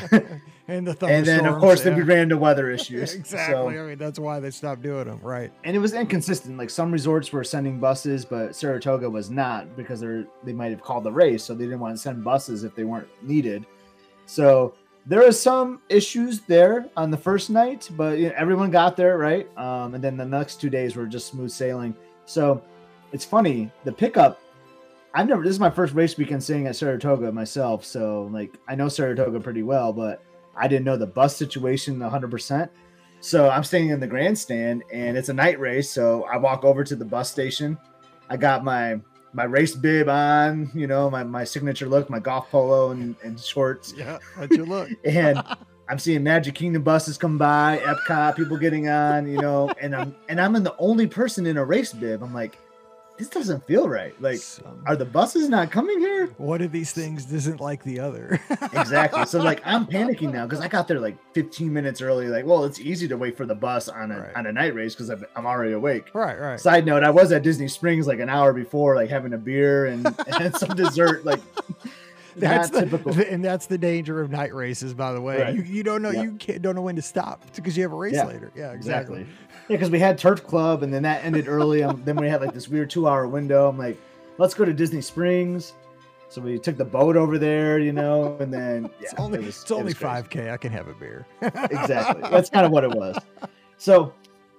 And 0.69 0.87
the 0.87 1.05
and 1.05 1.25
then 1.25 1.45
of 1.45 1.59
course 1.59 1.79
yeah. 1.79 1.89
then 1.89 1.95
we 1.97 2.03
ran 2.03 2.19
into 2.19 2.37
weather 2.37 2.71
issues. 2.71 3.13
exactly. 3.13 3.53
So, 3.75 3.83
I 3.83 3.87
mean, 3.89 3.97
that's 3.97 4.17
why 4.19 4.39
they 4.39 4.51
stopped 4.51 4.83
doing 4.83 5.03
them, 5.03 5.19
right? 5.21 5.51
and 5.65 5.75
it 5.75 5.79
was 5.79 5.91
inconsistent. 5.93 6.57
Like 6.57 6.69
some 6.69 6.93
resorts 6.93 7.33
were 7.33 7.43
sending 7.43 7.77
buses, 7.77 8.23
but 8.23 8.55
Saratoga 8.55 9.09
was 9.09 9.29
not 9.29 9.75
because 9.75 9.99
they're 9.99 10.23
they 10.45 10.53
might 10.53 10.71
have 10.71 10.81
called 10.81 11.03
the 11.03 11.11
race, 11.11 11.43
so 11.43 11.53
they 11.53 11.65
didn't 11.65 11.81
want 11.81 11.93
to 11.93 12.01
send 12.01 12.23
buses 12.23 12.63
if 12.63 12.73
they 12.73 12.85
weren't 12.85 13.09
needed. 13.21 13.65
So 14.27 14.75
there 15.05 15.25
was 15.25 15.39
some 15.39 15.81
issues 15.89 16.41
there 16.41 16.89
on 16.95 17.11
the 17.11 17.17
first 17.17 17.49
night, 17.49 17.89
but 17.93 18.17
you 18.17 18.29
know, 18.29 18.35
everyone 18.37 18.71
got 18.71 18.95
there 18.95 19.17
right. 19.17 19.47
Um, 19.57 19.95
and 19.95 20.03
then 20.03 20.17
the 20.17 20.25
next 20.25 20.61
two 20.61 20.69
days 20.69 20.95
were 20.95 21.07
just 21.07 21.27
smooth 21.27 21.51
sailing. 21.51 21.95
So 22.25 22.63
it's 23.11 23.25
funny 23.25 23.71
the 23.83 23.91
pickup. 23.91 24.39
I've 25.13 25.27
never. 25.27 25.43
This 25.43 25.51
is 25.51 25.59
my 25.59 25.69
first 25.69 25.93
race 25.93 26.17
weekend 26.17 26.43
staying 26.43 26.67
at 26.67 26.75
Saratoga 26.75 27.31
myself, 27.31 27.83
so 27.83 28.29
like 28.31 28.57
I 28.67 28.75
know 28.75 28.87
Saratoga 28.87 29.39
pretty 29.39 29.63
well, 29.63 29.91
but 29.91 30.23
I 30.55 30.67
didn't 30.67 30.85
know 30.85 30.97
the 30.97 31.07
bus 31.07 31.35
situation 31.35 31.99
100. 31.99 32.31
percent 32.31 32.71
so 33.21 33.49
I'm 33.49 33.63
staying 33.63 33.89
in 33.89 33.99
the 33.99 34.07
grandstand 34.07 34.83
and 34.91 35.15
it's 35.15 35.29
a 35.29 35.33
night 35.33 35.59
race. 35.59 35.89
So 35.89 36.23
I 36.23 36.37
walk 36.37 36.65
over 36.65 36.83
to 36.83 36.95
the 36.95 37.05
bus 37.05 37.29
station. 37.29 37.77
I 38.29 38.35
got 38.35 38.63
my 38.63 38.99
my 39.33 39.43
race 39.43 39.75
bib 39.75 40.09
on, 40.09 40.69
you 40.73 40.87
know, 40.87 41.09
my, 41.09 41.23
my 41.23 41.43
signature 41.43 41.87
look, 41.87 42.09
my 42.09 42.19
golf 42.19 42.49
polo 42.49 42.91
and, 42.91 43.15
and 43.23 43.39
shorts. 43.39 43.93
Yeah, 43.95 44.19
that's 44.37 44.55
your 44.55 44.65
look. 44.65 44.89
And 45.05 45.41
I'm 45.89 45.99
seeing 45.99 46.23
Magic 46.23 46.55
Kingdom 46.55 46.83
buses 46.83 47.17
come 47.17 47.37
by, 47.37 47.81
Epcot, 47.83 48.35
people 48.35 48.57
getting 48.57 48.87
on, 48.87 49.27
you 49.27 49.37
know, 49.37 49.69
and 49.81 49.95
I'm 49.95 50.15
and 50.29 50.39
I'm 50.39 50.53
the 50.53 50.75
only 50.77 51.05
person 51.05 51.45
in 51.45 51.57
a 51.57 51.65
race 51.65 51.91
bib. 51.91 52.23
I'm 52.23 52.33
like, 52.33 52.57
this 53.21 53.29
doesn't 53.29 53.67
feel 53.67 53.87
right. 53.87 54.19
Like, 54.19 54.39
Some- 54.39 54.81
are 54.87 54.95
the 54.95 55.05
buses 55.05 55.47
not 55.47 55.69
coming 55.69 55.99
here? 55.99 56.25
one 56.37 56.61
of 56.63 56.71
these 56.71 56.91
things 56.91 57.31
isn't 57.31 57.61
like 57.61 57.83
the 57.83 57.99
other. 57.99 58.39
Exactly. 58.73 59.25
So 59.27 59.39
like 59.43 59.61
I'm 59.65 59.85
panicking 59.97 60.31
now 60.33 60.45
because 60.45 60.59
I 60.59 60.67
got 60.67 60.87
there 60.87 60.99
like 60.99 61.15
15 61.33 61.71
minutes 61.71 62.01
early. 62.01 62.27
Like, 62.29 62.45
well, 62.45 62.63
it's 62.65 62.79
easy 62.79 63.07
to 63.09 63.17
wait 63.17 63.37
for 63.37 63.45
the 63.45 63.53
bus 63.53 63.89
on 63.89 64.11
a 64.11 64.19
Right. 64.21 64.35
on 64.35 64.47
a 64.47 64.51
night 64.51 64.73
race 64.73 64.95
because 64.95 65.09
I'm, 65.09 65.23
I'm 65.35 65.45
already 65.45 65.73
awake. 65.73 66.09
right, 66.15 66.39
right. 66.39 66.59
Side 66.59 66.85
note: 66.85 67.03
I 67.03 67.09
was 67.11 67.31
at 67.31 67.43
Disney 67.43 67.67
Springs 67.67 68.07
like 68.07 68.19
an 68.19 68.29
hour 68.29 68.53
before, 68.53 68.95
like 68.95 69.09
having 69.09 69.33
a 69.33 69.37
beer 69.37 69.85
and, 69.85 70.07
and 70.39 70.55
some 70.55 70.75
dessert. 70.75 71.25
Like 71.25 71.41
That's 72.37 72.69
the, 72.69 72.81
typical. 72.81 73.19
and 73.19 73.43
that's 73.43 73.65
the 73.65 73.77
danger 73.77 74.21
of 74.21 74.29
night 74.31 74.53
races, 74.53 74.93
by 74.93 75.11
the 75.13 75.21
way. 75.21 75.41
Right. 75.41 75.55
You, 75.55 75.63
you 75.63 75.83
don't 75.83 76.01
know 76.01 76.11
you 76.11 76.33
can't, 76.33 76.61
don't 76.61 76.75
know 76.75 76.81
when 76.81 76.95
to 76.95 77.01
stop 77.01 77.43
because 77.55 77.75
you 77.75 77.83
have 77.83 77.91
a 77.91 77.95
race 77.95 78.13
Yeah. 78.13 78.25
later. 78.25 78.51
Yeah, 78.55 78.71
exactly. 78.71 79.21
Exactly. 79.21 79.27
Yeah, 79.69 79.77
because 79.77 79.89
we 79.91 79.99
had 79.99 80.17
Turf 80.17 80.43
Club 80.43 80.83
and 80.83 80.93
then 80.93 81.03
that 81.03 81.23
ended 81.23 81.47
early. 81.47 81.81
Um, 81.83 82.01
then 82.03 82.15
we 82.17 82.27
had 82.27 82.41
like 82.41 82.53
this 82.53 82.67
weird 82.67 82.89
two 82.89 83.07
hour 83.07 83.25
window. 83.27 83.69
I'm 83.69 83.77
like, 83.77 83.97
let's 84.37 84.53
go 84.53 84.65
to 84.65 84.73
Disney 84.73 84.99
Springs. 85.01 85.73
So 86.29 86.41
we 86.41 86.57
took 86.59 86.77
the 86.77 86.83
boat 86.85 87.15
over 87.15 87.37
there, 87.37 87.79
you 87.79 87.93
know, 87.93 88.35
and 88.39 88.53
then 88.53 88.83
yeah, 88.99 89.09
It's 89.11 89.13
only 89.17 89.39
it 89.39 89.45
was, 89.45 89.61
it's 89.61 89.71
it 89.71 89.73
only 89.75 89.93
five 89.93 90.29
k. 90.29 90.49
I 90.49 90.57
can 90.57 90.71
have 90.73 90.87
a 90.89 90.93
beer. 90.93 91.25
exactly. 91.41 92.29
That's 92.29 92.49
kind 92.49 92.65
of 92.65 92.71
what 92.71 92.83
it 92.83 92.91
was. 92.91 93.17
So 93.77 94.13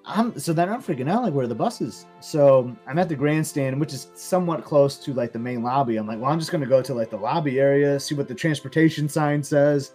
I'm 0.04 0.36
so 0.38 0.52
then 0.52 0.68
I'm 0.68 0.82
freaking 0.82 1.08
out 1.08 1.22
like 1.22 1.32
where 1.32 1.44
are 1.44 1.48
the 1.48 1.54
buses? 1.54 2.06
So 2.20 2.76
I'm 2.86 2.98
at 2.98 3.08
the 3.08 3.14
grandstand, 3.14 3.78
which 3.78 3.92
is 3.92 4.08
somewhat 4.14 4.64
close 4.64 4.96
to 4.98 5.14
like 5.14 5.32
the 5.32 5.38
main 5.38 5.62
lobby. 5.62 5.96
I'm 5.96 6.06
like, 6.06 6.18
well, 6.18 6.30
I'm 6.30 6.38
just 6.38 6.50
gonna 6.50 6.66
go 6.66 6.82
to 6.82 6.94
like 6.94 7.10
the 7.10 7.16
lobby 7.16 7.60
area, 7.60 8.00
see 8.00 8.14
what 8.14 8.28
the 8.28 8.34
transportation 8.34 9.08
sign 9.08 9.42
says. 9.42 9.92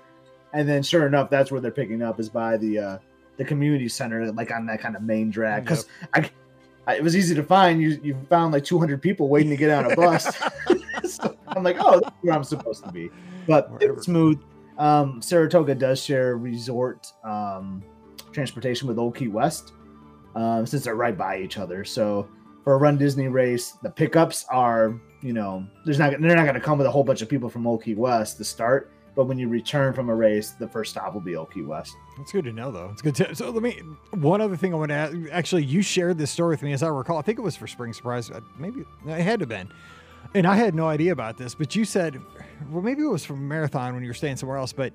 And 0.53 0.67
then 0.67 0.81
sure 0.81 1.07
enough, 1.07 1.29
that's 1.29 1.51
where 1.51 1.59
they're 1.59 1.71
picking 1.71 2.01
up 2.01 2.19
is 2.19 2.29
by 2.29 2.57
the 2.57 2.79
uh 2.79 2.97
the 3.37 3.45
community 3.45 3.89
center, 3.89 4.31
like 4.31 4.51
on 4.51 4.65
that 4.67 4.79
kind 4.79 4.95
of 4.95 5.01
main 5.03 5.29
drag. 5.29 5.63
Because 5.63 5.87
I, 6.13 6.29
I 6.87 6.95
it 6.95 7.03
was 7.03 7.15
easy 7.15 7.35
to 7.35 7.43
find. 7.43 7.81
You 7.81 7.99
you 8.01 8.17
found 8.29 8.53
like 8.53 8.63
200 8.63 9.01
people 9.01 9.27
waiting 9.27 9.49
to 9.49 9.57
get 9.57 9.71
on 9.71 9.91
a 9.91 9.95
bus. 9.95 10.35
so 11.05 11.37
I'm 11.47 11.63
like, 11.63 11.77
oh, 11.79 11.99
that's 11.99 12.15
where 12.21 12.33
I'm 12.33 12.43
supposed 12.43 12.83
to 12.83 12.91
be. 12.91 13.09
But 13.47 13.71
it 13.81 13.93
was 13.93 14.05
smooth. 14.05 14.41
Um, 14.77 15.21
Saratoga 15.21 15.75
does 15.75 16.01
share 16.01 16.37
resort 16.37 17.11
um, 17.23 17.83
transportation 18.31 18.87
with 18.87 18.99
Old 18.99 19.15
Key 19.15 19.27
West, 19.27 19.73
um, 20.37 20.65
since 20.67 20.83
they're 20.83 20.95
right 20.95 21.17
by 21.17 21.39
each 21.39 21.57
other. 21.57 21.83
So 21.83 22.29
for 22.63 22.75
a 22.75 22.77
Run 22.77 22.97
Disney 22.97 23.27
race, 23.27 23.71
the 23.81 23.89
pickups 23.89 24.45
are, 24.49 24.99
you 25.21 25.33
know, 25.33 25.65
there's 25.83 25.97
not 25.97 26.11
they're 26.11 26.35
not 26.35 26.43
going 26.43 26.53
to 26.53 26.61
come 26.61 26.77
with 26.77 26.85
a 26.85 26.91
whole 26.91 27.03
bunch 27.03 27.21
of 27.21 27.27
people 27.27 27.49
from 27.49 27.65
Old 27.65 27.83
Key 27.83 27.95
West 27.95 28.37
to 28.37 28.43
start. 28.43 28.91
But 29.15 29.25
when 29.25 29.39
you 29.39 29.49
return 29.49 29.93
from 29.93 30.09
a 30.09 30.15
race, 30.15 30.51
the 30.51 30.67
first 30.67 30.91
stop 30.91 31.15
will 31.15 31.21
be 31.21 31.35
Old 31.35 31.51
Key 31.51 31.63
West. 31.63 31.95
It's 32.19 32.31
good 32.31 32.45
to 32.45 32.51
know, 32.51 32.69
though. 32.69 32.89
It's 32.93 33.01
good 33.01 33.15
to. 33.15 33.35
So 33.35 33.49
let 33.49 33.63
me. 33.63 33.81
One 34.11 34.41
other 34.41 34.55
thing 34.55 34.75
I 34.75 34.77
want 34.77 34.89
to 34.89 34.95
ask. 34.95 35.15
Actually, 35.31 35.63
you 35.63 35.81
shared 35.81 36.19
this 36.19 36.29
story 36.29 36.51
with 36.51 36.61
me, 36.61 36.71
as 36.71 36.83
I 36.83 36.87
recall. 36.89 37.17
I 37.17 37.23
think 37.23 37.39
it 37.39 37.41
was 37.41 37.55
for 37.55 37.65
Spring 37.65 37.93
Surprise. 37.93 38.29
Maybe 38.59 38.81
it 39.07 39.21
had 39.21 39.39
to 39.39 39.43
have 39.43 39.49
been. 39.49 39.73
And 40.35 40.45
I 40.45 40.55
had 40.55 40.75
no 40.75 40.87
idea 40.87 41.13
about 41.13 41.37
this, 41.37 41.55
but 41.55 41.75
you 41.75 41.85
said, 41.85 42.21
well, 42.69 42.81
maybe 42.81 43.01
it 43.01 43.07
was 43.07 43.23
from 43.23 43.47
Marathon 43.47 43.93
when 43.93 44.03
you 44.03 44.09
were 44.09 44.13
staying 44.13 44.35
somewhere 44.35 44.57
else. 44.57 44.73
But 44.73 44.93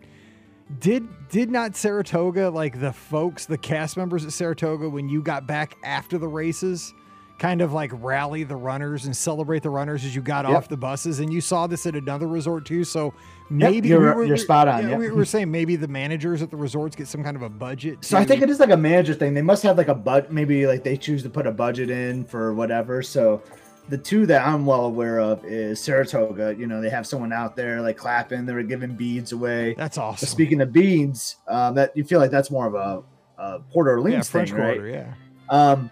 did 0.81 1.07
did 1.29 1.51
not 1.51 1.77
Saratoga, 1.77 2.51
like 2.51 2.81
the 2.81 2.93
folks, 2.93 3.47
the 3.47 3.59
cast 3.59 3.97
members 3.97 4.25
at 4.25 4.33
Saratoga, 4.33 4.89
when 4.89 5.09
you 5.09 5.23
got 5.23 5.47
back 5.47 5.77
after 5.85 6.19
the 6.19 6.29
races, 6.29 6.93
kind 7.39 7.61
of 7.61 7.73
like 7.73 7.91
rally 7.95 8.45
the 8.45 8.55
runners 8.57 9.05
and 9.07 9.17
celebrate 9.17 9.63
the 9.63 9.71
runners 9.71 10.05
as 10.05 10.15
you 10.15 10.23
got 10.23 10.45
Yep. 10.47 10.55
off 10.57 10.69
the 10.69 10.77
buses? 10.77 11.19
And 11.21 11.33
you 11.33 11.41
saw 11.41 11.67
this 11.67 11.87
at 11.87 11.97
another 11.97 12.29
resort 12.29 12.65
too. 12.65 12.85
So 12.85 13.15
maybe 13.51 13.89
you're- 13.89 14.27
you're 14.29 14.37
spot 14.37 14.69
on, 14.69 14.83
Yeah, 14.85 14.89
yep. 14.91 14.99
we 14.99 15.11
were 15.11 15.25
saying 15.25 15.51
maybe 15.51 15.75
the 15.77 15.89
managers 15.89 16.41
at 16.43 16.51
the 16.51 16.57
resorts 16.57 16.95
get 16.95 17.09
some 17.09 17.25
kind 17.25 17.37
of 17.37 17.43
a 17.43 17.49
budget. 17.49 17.99
So 18.05 18.17
I 18.17 18.25
think 18.25 18.43
it 18.43 18.51
is 18.51 18.61
like 18.61 18.71
a 18.71 18.77
manager 18.77 19.15
thing. 19.15 19.35
They 19.35 19.43
must 19.43 19.63
have 19.65 19.77
like 19.77 19.89
a 19.89 19.95
bud. 19.95 20.27
Maybe 20.31 20.67
like 20.67 20.85
they 20.85 20.97
choose 20.97 21.23
to 21.25 21.31
put 21.31 21.47
a 21.47 21.53
budget 21.53 21.91
in 21.91 22.25
for 22.25 22.55
whatever. 22.55 23.03
So 23.03 23.43
the 23.89 23.99
two 23.99 24.27
that 24.27 24.47
I'm 24.47 24.65
well 24.65 24.85
aware 24.87 25.21
of 25.21 25.45
is 25.45 25.81
Saratoga. 25.81 26.55
You 26.59 26.67
know, 26.67 26.81
they 26.81 26.91
have 26.91 27.07
someone 27.07 27.33
out 27.33 27.57
there 27.57 27.81
like 27.81 27.97
clapping. 27.97 28.47
They 28.47 28.53
were 28.53 28.63
giving 28.63 28.95
beads 28.95 29.33
away. 29.33 29.75
that's 29.75 29.97
But 29.97 30.05
awesome. 30.05 30.29
speaking 30.29 30.61
of 30.61 30.73
beads, 30.73 31.37
um, 31.49 31.75
that 31.75 31.97
you 31.97 32.05
feel 32.05 32.21
like 32.21 32.31
that's 32.31 32.51
more 32.51 32.67
of 32.67 32.75
a, 32.75 33.03
a 33.43 33.59
Port 33.73 33.89
Orleans 33.89 34.13
yeah, 34.13 34.21
thing, 34.21 34.47
French 34.47 34.53
right? 34.53 34.77
Quarter, 34.77 34.89
yeah. 34.89 35.15
Um, 35.49 35.91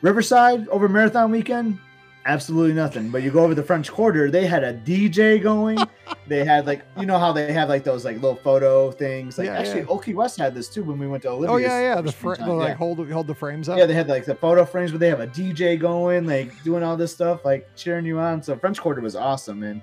Riverside 0.00 0.68
over 0.68 0.88
Marathon 0.88 1.30
Weekend, 1.30 1.78
absolutely 2.24 2.74
nothing. 2.74 3.10
But 3.10 3.22
you 3.22 3.30
go 3.30 3.44
over 3.44 3.54
the 3.54 3.62
French 3.62 3.90
Quarter, 3.90 4.30
they 4.30 4.46
had 4.46 4.64
a 4.64 4.74
DJ 4.74 5.42
going. 5.42 5.78
they 6.26 6.44
had 6.44 6.66
like 6.66 6.84
you 6.98 7.06
know 7.06 7.18
how 7.18 7.32
they 7.32 7.52
have 7.52 7.68
like 7.68 7.84
those 7.84 8.04
like 8.04 8.16
little 8.16 8.36
photo 8.36 8.90
things. 8.90 9.38
Like 9.38 9.46
Yeah, 9.46 9.58
actually, 9.58 9.86
yeah. 9.88 9.98
Key 10.02 10.14
West 10.14 10.38
had 10.38 10.54
this 10.54 10.68
too 10.68 10.84
when 10.84 10.98
we 10.98 11.06
went 11.06 11.22
to 11.24 11.30
Olivia's. 11.30 11.50
Oh 11.52 11.56
yeah, 11.56 11.94
yeah. 11.94 12.00
The, 12.00 12.12
fr- 12.12 12.34
the 12.34 12.52
like 12.52 12.68
yeah. 12.70 12.74
hold 12.74 13.10
hold 13.10 13.26
the 13.26 13.34
frames 13.34 13.68
up. 13.68 13.78
Yeah, 13.78 13.86
they 13.86 13.94
had 13.94 14.08
like 14.08 14.24
the 14.24 14.34
photo 14.34 14.64
frames, 14.64 14.90
but 14.90 15.00
they 15.00 15.08
have 15.08 15.20
a 15.20 15.26
DJ 15.26 15.78
going, 15.78 16.26
like 16.26 16.62
doing 16.62 16.82
all 16.82 16.96
this 16.96 17.12
stuff, 17.12 17.44
like 17.44 17.68
cheering 17.76 18.04
you 18.04 18.18
on. 18.18 18.42
So 18.42 18.56
French 18.56 18.80
Quarter 18.80 19.00
was 19.00 19.16
awesome, 19.16 19.62
and 19.62 19.82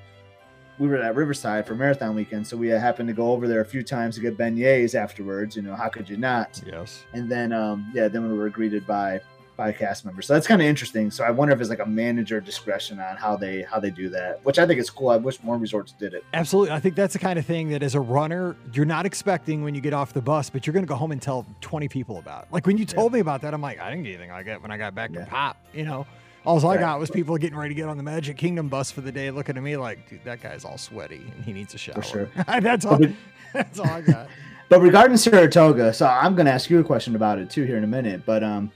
we 0.79 0.87
were 0.87 0.97
at 0.97 1.15
Riverside 1.15 1.67
for 1.67 1.75
Marathon 1.75 2.15
Weekend, 2.15 2.47
so 2.47 2.55
we 2.55 2.69
happened 2.69 3.09
to 3.09 3.13
go 3.13 3.31
over 3.31 3.47
there 3.47 3.61
a 3.61 3.65
few 3.65 3.83
times 3.83 4.15
to 4.15 4.21
get 4.21 4.37
beignets 4.37 4.95
afterwards. 4.95 5.55
You 5.55 5.61
know, 5.61 5.75
how 5.75 5.89
could 5.89 6.09
you 6.09 6.17
not? 6.17 6.61
yes. 6.65 7.03
And 7.13 7.29
then, 7.29 7.51
um, 7.51 7.91
yeah, 7.93 8.07
then 8.07 8.29
we 8.29 8.37
were 8.37 8.49
greeted 8.49 8.87
by 8.87 9.19
by 9.59 9.69
a 9.69 9.73
cast 9.73 10.05
member. 10.05 10.21
So 10.21 10.33
that's 10.33 10.47
kind 10.47 10.61
of 10.61 10.67
interesting. 10.67 11.11
So 11.11 11.25
I 11.25 11.31
wonder 11.31 11.53
if 11.53 11.59
it's 11.59 11.69
like 11.69 11.79
a 11.79 11.85
manager 11.85 12.39
discretion 12.39 12.97
on 13.01 13.17
how 13.17 13.35
they 13.35 13.63
how 13.63 13.77
they 13.77 13.89
do 13.89 14.07
that, 14.07 14.43
which 14.45 14.57
I 14.57 14.65
think 14.65 14.79
is 14.79 14.89
cool. 14.89 15.09
I 15.09 15.17
wish 15.17 15.43
more 15.43 15.57
resorts 15.57 15.91
did 15.91 16.13
it. 16.13 16.23
Absolutely. 16.33 16.73
I 16.73 16.79
think 16.79 16.95
that's 16.95 17.11
the 17.11 17.19
kind 17.19 17.37
of 17.37 17.45
thing 17.45 17.67
that 17.71 17.83
as 17.83 17.93
a 17.93 17.99
runner, 17.99 18.55
you're 18.71 18.85
not 18.85 19.05
expecting 19.05 19.61
when 19.61 19.75
you 19.75 19.81
get 19.81 19.91
off 19.91 20.13
the 20.13 20.21
bus, 20.21 20.49
but 20.49 20.65
you're 20.65 20.73
going 20.73 20.85
to 20.85 20.87
go 20.87 20.95
home 20.95 21.11
and 21.11 21.21
tell 21.21 21.45
20 21.59 21.89
people 21.89 22.19
about. 22.19 22.47
Like 22.53 22.65
when 22.65 22.77
you 22.77 22.85
told 22.85 23.11
yeah. 23.11 23.15
me 23.15 23.19
about 23.19 23.41
that, 23.41 23.53
I'm 23.53 23.61
like, 23.61 23.81
I 23.81 23.89
didn't 23.89 24.05
get 24.05 24.11
anything 24.11 24.31
like 24.31 24.45
that 24.45 24.61
when 24.61 24.71
I 24.71 24.77
got 24.77 24.95
back 24.95 25.11
yeah. 25.13 25.25
to 25.25 25.29
Pop, 25.29 25.57
you 25.73 25.83
know. 25.83 26.07
All. 26.45 26.65
I 26.65 26.77
got 26.77 26.97
was 26.97 27.11
people 27.11 27.37
getting 27.37 27.57
ready 27.57 27.75
to 27.75 27.75
get 27.75 27.89
on 27.89 27.97
the 27.97 28.03
Magic 28.03 28.37
Kingdom 28.37 28.69
bus 28.69 28.89
for 28.89 29.01
the 29.01 29.11
day, 29.11 29.29
looking 29.29 29.57
at 29.57 29.61
me 29.61 29.75
like, 29.75 30.09
dude, 30.09 30.23
that 30.23 30.41
guy's 30.41 30.63
all 30.63 30.77
sweaty 30.77 31.21
and 31.35 31.43
he 31.43 31.51
needs 31.51 31.73
a 31.73 31.77
shower. 31.77 31.95
For 31.95 32.01
sure. 32.01 32.29
that's 32.61 32.85
all. 32.85 32.97
that's 33.53 33.77
all 33.77 33.87
I 33.87 34.01
got. 34.01 34.29
But 34.69 34.81
regarding 34.81 35.17
Saratoga, 35.17 35.91
so 35.91 36.05
I'm 36.05 36.35
going 36.35 36.45
to 36.45 36.51
ask 36.51 36.69
you 36.69 36.79
a 36.79 36.83
question 36.83 37.15
about 37.15 37.39
it 37.39 37.49
too 37.49 37.63
here 37.63 37.77
in 37.77 37.83
a 37.83 37.87
minute. 37.87 38.23
But 38.23 38.43
um, 38.43 38.71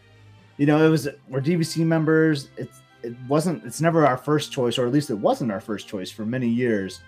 you 0.64 0.68
know, 0.68 0.82
it 0.82 0.88
was 0.88 1.10
we're 1.28 1.42
DVC 1.42 1.86
members. 1.86 2.48
It's 2.56 2.80
it 3.02 3.14
wasn't. 3.28 3.66
It's 3.66 3.82
never 3.82 4.08
our 4.08 4.16
first 4.16 4.50
choice, 4.50 4.78
or 4.78 4.88
at 4.88 4.94
least 4.94 5.10
it 5.10 5.16
wasn't 5.16 5.52
our 5.52 5.60
first 5.60 5.90
choice 5.90 6.10
for 6.10 6.26
many 6.26 6.48
years. 6.48 7.02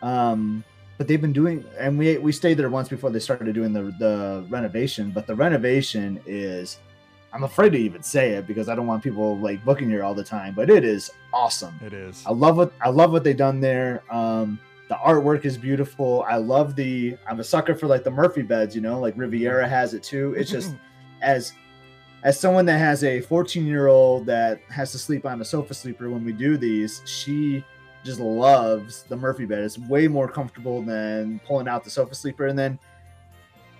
Um, 0.00 0.64
but 0.96 1.06
they've 1.06 1.20
been 1.20 1.34
doing, 1.34 1.66
and 1.78 1.98
we 1.98 2.16
we 2.16 2.32
stayed 2.32 2.54
there 2.54 2.70
once 2.70 2.88
before 2.88 3.10
they 3.10 3.18
started 3.18 3.54
doing 3.54 3.74
the 3.74 3.94
the 3.98 4.46
renovation. 4.48 5.10
But 5.10 5.26
the 5.26 5.34
renovation 5.34 6.18
is, 6.24 6.78
I'm 7.34 7.44
afraid 7.44 7.72
to 7.72 7.78
even 7.78 8.02
say 8.02 8.30
it 8.30 8.46
because 8.46 8.70
I 8.70 8.74
don't 8.74 8.86
want 8.86 9.02
people 9.02 9.36
like 9.36 9.62
booking 9.66 9.90
here 9.90 10.02
all 10.02 10.14
the 10.14 10.24
time. 10.24 10.54
But 10.54 10.70
it 10.70 10.82
is 10.82 11.10
awesome. 11.30 11.78
It 11.84 11.92
is. 11.92 12.24
I 12.24 12.32
love 12.32 12.56
what 12.56 12.72
I 12.80 12.88
love 12.88 13.12
what 13.12 13.22
they've 13.22 13.36
done 13.36 13.60
there. 13.60 14.02
Um, 14.10 14.58
the 14.88 14.94
artwork 14.94 15.44
is 15.44 15.58
beautiful. 15.58 16.24
I 16.26 16.36
love 16.36 16.74
the. 16.74 17.18
I'm 17.28 17.38
a 17.38 17.44
sucker 17.44 17.74
for 17.74 17.86
like 17.86 18.02
the 18.02 18.10
Murphy 18.10 18.40
beds. 18.40 18.74
You 18.74 18.80
know, 18.80 18.98
like 18.98 19.12
Riviera 19.14 19.68
has 19.68 19.92
it 19.92 20.02
too. 20.02 20.32
It's 20.38 20.50
just 20.50 20.74
as 21.20 21.52
as 22.24 22.40
someone 22.40 22.64
that 22.64 22.78
has 22.78 23.04
a 23.04 23.20
14 23.20 23.66
year 23.66 23.86
old 23.86 24.26
that 24.26 24.60
has 24.70 24.90
to 24.92 24.98
sleep 24.98 25.26
on 25.26 25.40
a 25.40 25.44
sofa 25.44 25.74
sleeper 25.74 26.08
when 26.08 26.24
we 26.24 26.32
do 26.32 26.56
these, 26.56 27.02
she 27.04 27.62
just 28.02 28.18
loves 28.18 29.02
the 29.04 29.16
Murphy 29.16 29.44
bed. 29.44 29.62
It's 29.62 29.78
way 29.78 30.08
more 30.08 30.26
comfortable 30.28 30.82
than 30.82 31.38
pulling 31.46 31.68
out 31.68 31.84
the 31.84 31.90
sofa 31.90 32.14
sleeper. 32.14 32.46
And 32.46 32.58
then 32.58 32.78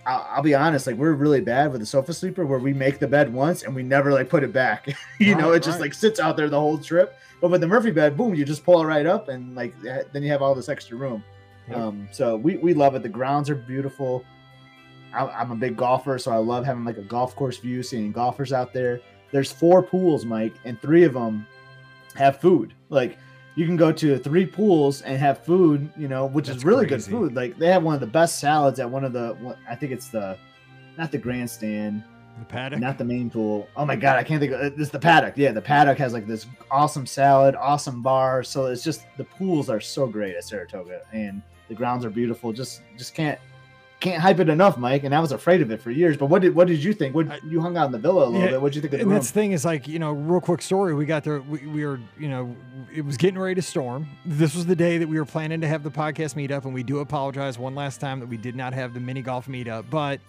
I'll, 0.06 0.26
I'll, 0.30 0.42
be 0.42 0.54
honest, 0.54 0.86
like 0.86 0.96
we're 0.96 1.14
really 1.14 1.40
bad 1.40 1.72
with 1.72 1.80
the 1.80 1.86
sofa 1.86 2.12
sleeper 2.12 2.44
where 2.44 2.58
we 2.58 2.74
make 2.74 2.98
the 2.98 3.08
bed 3.08 3.32
once 3.32 3.62
and 3.62 3.74
we 3.74 3.82
never 3.82 4.12
like 4.12 4.28
put 4.28 4.44
it 4.44 4.52
back. 4.52 4.88
you 5.18 5.32
right, 5.32 5.40
know, 5.40 5.52
it 5.52 5.62
just 5.62 5.80
like 5.80 5.94
sits 5.94 6.20
out 6.20 6.36
there 6.36 6.50
the 6.50 6.60
whole 6.60 6.76
trip. 6.76 7.16
But 7.40 7.50
with 7.50 7.62
the 7.62 7.66
Murphy 7.66 7.90
bed, 7.92 8.14
boom, 8.14 8.34
you 8.34 8.44
just 8.44 8.62
pull 8.62 8.82
it 8.82 8.84
right 8.84 9.06
up 9.06 9.28
and 9.28 9.54
like 9.54 9.74
then 9.80 10.22
you 10.22 10.30
have 10.30 10.42
all 10.42 10.54
this 10.54 10.68
extra 10.68 10.98
room. 10.98 11.24
Yep. 11.68 11.78
Um, 11.78 12.08
so 12.12 12.36
we, 12.36 12.58
we 12.58 12.74
love 12.74 12.94
it. 12.94 13.02
The 13.02 13.08
grounds 13.08 13.48
are 13.48 13.54
beautiful. 13.54 14.22
I'm 15.14 15.50
a 15.50 15.56
big 15.56 15.76
golfer, 15.76 16.18
so 16.18 16.30
I 16.32 16.36
love 16.36 16.64
having 16.64 16.84
like 16.84 16.98
a 16.98 17.02
golf 17.02 17.34
course 17.36 17.58
view, 17.58 17.82
seeing 17.82 18.12
golfers 18.12 18.52
out 18.52 18.72
there. 18.72 19.00
There's 19.32 19.50
four 19.50 19.82
pools, 19.82 20.24
Mike, 20.24 20.54
and 20.64 20.80
three 20.80 21.04
of 21.04 21.14
them 21.14 21.46
have 22.14 22.40
food. 22.40 22.74
Like 22.88 23.18
you 23.56 23.66
can 23.66 23.76
go 23.76 23.92
to 23.92 24.18
three 24.18 24.46
pools 24.46 25.02
and 25.02 25.18
have 25.18 25.44
food, 25.44 25.90
you 25.96 26.08
know, 26.08 26.26
which 26.26 26.46
That's 26.46 26.58
is 26.58 26.64
really 26.64 26.86
crazy. 26.86 27.10
good 27.10 27.18
food. 27.18 27.34
Like 27.34 27.58
they 27.58 27.68
have 27.68 27.82
one 27.82 27.94
of 27.94 28.00
the 28.00 28.06
best 28.06 28.38
salads 28.38 28.80
at 28.80 28.88
one 28.90 29.04
of 29.04 29.12
the, 29.12 29.56
I 29.68 29.74
think 29.74 29.92
it's 29.92 30.08
the, 30.08 30.36
not 30.96 31.10
the 31.10 31.18
grandstand, 31.18 32.04
the 32.38 32.44
paddock, 32.44 32.80
not 32.80 32.98
the 32.98 33.04
main 33.04 33.30
pool. 33.30 33.68
Oh 33.76 33.84
my 33.84 33.96
god, 33.96 34.16
I 34.16 34.24
can't 34.24 34.40
think 34.40 34.52
of 34.52 34.60
uh, 34.60 34.70
this. 34.76 34.88
The 34.88 34.98
paddock, 34.98 35.34
yeah, 35.36 35.52
the 35.52 35.62
paddock 35.62 35.98
has 35.98 36.12
like 36.12 36.26
this 36.26 36.46
awesome 36.70 37.06
salad, 37.06 37.54
awesome 37.54 38.02
bar. 38.02 38.42
So 38.42 38.66
it's 38.66 38.82
just 38.82 39.04
the 39.16 39.24
pools 39.24 39.70
are 39.70 39.80
so 39.80 40.06
great 40.06 40.34
at 40.34 40.44
Saratoga, 40.44 41.02
and 41.12 41.42
the 41.68 41.74
grounds 41.74 42.04
are 42.04 42.10
beautiful. 42.10 42.52
Just, 42.52 42.82
just 42.96 43.14
can't 43.14 43.38
can't 44.04 44.20
hype 44.20 44.38
it 44.38 44.50
enough, 44.50 44.76
Mike. 44.76 45.04
And 45.04 45.14
I 45.14 45.20
was 45.20 45.32
afraid 45.32 45.62
of 45.62 45.70
it 45.70 45.80
for 45.80 45.90
years. 45.90 46.16
But 46.16 46.26
what 46.26 46.42
did 46.42 46.54
what 46.54 46.68
did 46.68 46.84
you 46.84 46.92
think? 46.92 47.14
What 47.14 47.42
you 47.44 47.60
hung 47.60 47.76
out 47.76 47.86
in 47.86 47.92
the 47.92 47.98
villa 47.98 48.26
a 48.26 48.26
little 48.26 48.40
yeah, 48.40 48.50
bit? 48.50 48.62
What 48.62 48.72
did 48.72 48.76
you 48.76 48.82
think 48.82 48.92
of 48.92 48.98
the 48.98 49.02
and 49.04 49.10
room? 49.10 49.18
this 49.18 49.30
thing 49.30 49.52
is 49.52 49.64
like 49.64 49.88
you 49.88 49.98
know, 49.98 50.12
real 50.12 50.40
quick 50.40 50.60
story. 50.60 50.94
We 50.94 51.06
got 51.06 51.24
there. 51.24 51.40
We, 51.40 51.66
we 51.66 51.86
were 51.86 51.98
you 52.18 52.28
know, 52.28 52.54
it 52.94 53.04
was 53.04 53.16
getting 53.16 53.38
ready 53.38 53.54
to 53.54 53.62
storm. 53.62 54.06
This 54.26 54.54
was 54.54 54.66
the 54.66 54.76
day 54.76 54.98
that 54.98 55.08
we 55.08 55.18
were 55.18 55.24
planning 55.24 55.60
to 55.62 55.66
have 55.66 55.82
the 55.82 55.90
podcast 55.90 56.34
meetup, 56.34 56.64
and 56.64 56.74
we 56.74 56.82
do 56.82 56.98
apologize 56.98 57.58
one 57.58 57.74
last 57.74 57.98
time 58.00 58.20
that 58.20 58.26
we 58.26 58.36
did 58.36 58.54
not 58.54 58.74
have 58.74 58.94
the 58.94 59.00
mini 59.00 59.22
golf 59.22 59.48
meetup, 59.48 59.86
but. 59.90 60.20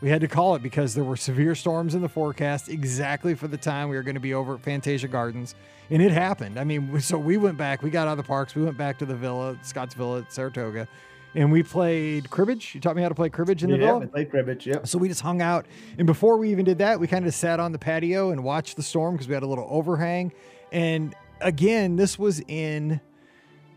We 0.00 0.10
had 0.10 0.20
to 0.20 0.28
call 0.28 0.54
it 0.54 0.62
because 0.62 0.92
there 0.92 1.04
were 1.04 1.16
severe 1.16 1.54
storms 1.54 1.94
in 1.94 2.02
the 2.02 2.10
forecast 2.10 2.68
exactly 2.68 3.34
for 3.34 3.48
the 3.48 3.56
time 3.56 3.88
we 3.88 3.96
were 3.96 4.02
going 4.02 4.16
to 4.16 4.20
be 4.20 4.34
over 4.34 4.56
at 4.56 4.60
Fantasia 4.60 5.08
Gardens. 5.08 5.54
And 5.88 6.02
it 6.02 6.12
happened. 6.12 6.58
I 6.58 6.64
mean, 6.64 7.00
so 7.00 7.16
we 7.16 7.38
went 7.38 7.56
back, 7.56 7.82
we 7.82 7.88
got 7.88 8.06
out 8.06 8.10
of 8.10 8.16
the 8.18 8.24
parks, 8.24 8.54
we 8.54 8.62
went 8.62 8.76
back 8.76 8.98
to 8.98 9.06
the 9.06 9.14
villa, 9.14 9.56
Scott's 9.62 9.94
Villa 9.94 10.18
at 10.18 10.30
Saratoga 10.30 10.86
and 11.34 11.50
we 11.50 11.62
played 11.62 12.30
cribbage. 12.30 12.74
You 12.74 12.80
taught 12.80 12.96
me 12.96 13.02
how 13.02 13.08
to 13.08 13.14
play 13.14 13.28
cribbage 13.28 13.62
in 13.62 13.70
the 13.70 13.78
yeah. 13.78 13.98
Yeah, 14.00 14.06
played 14.06 14.30
cribbage. 14.30 14.66
Yep. 14.66 14.86
So 14.86 14.98
we 14.98 15.08
just 15.08 15.20
hung 15.20 15.42
out, 15.42 15.66
and 15.98 16.06
before 16.06 16.36
we 16.36 16.50
even 16.50 16.64
did 16.64 16.78
that, 16.78 17.00
we 17.00 17.06
kind 17.06 17.26
of 17.26 17.34
sat 17.34 17.60
on 17.60 17.72
the 17.72 17.78
patio 17.78 18.30
and 18.30 18.44
watched 18.44 18.76
the 18.76 18.82
storm 18.82 19.14
because 19.14 19.28
we 19.28 19.34
had 19.34 19.42
a 19.42 19.46
little 19.46 19.66
overhang. 19.68 20.32
And 20.72 21.14
again, 21.40 21.96
this 21.96 22.18
was 22.18 22.40
in 22.48 23.00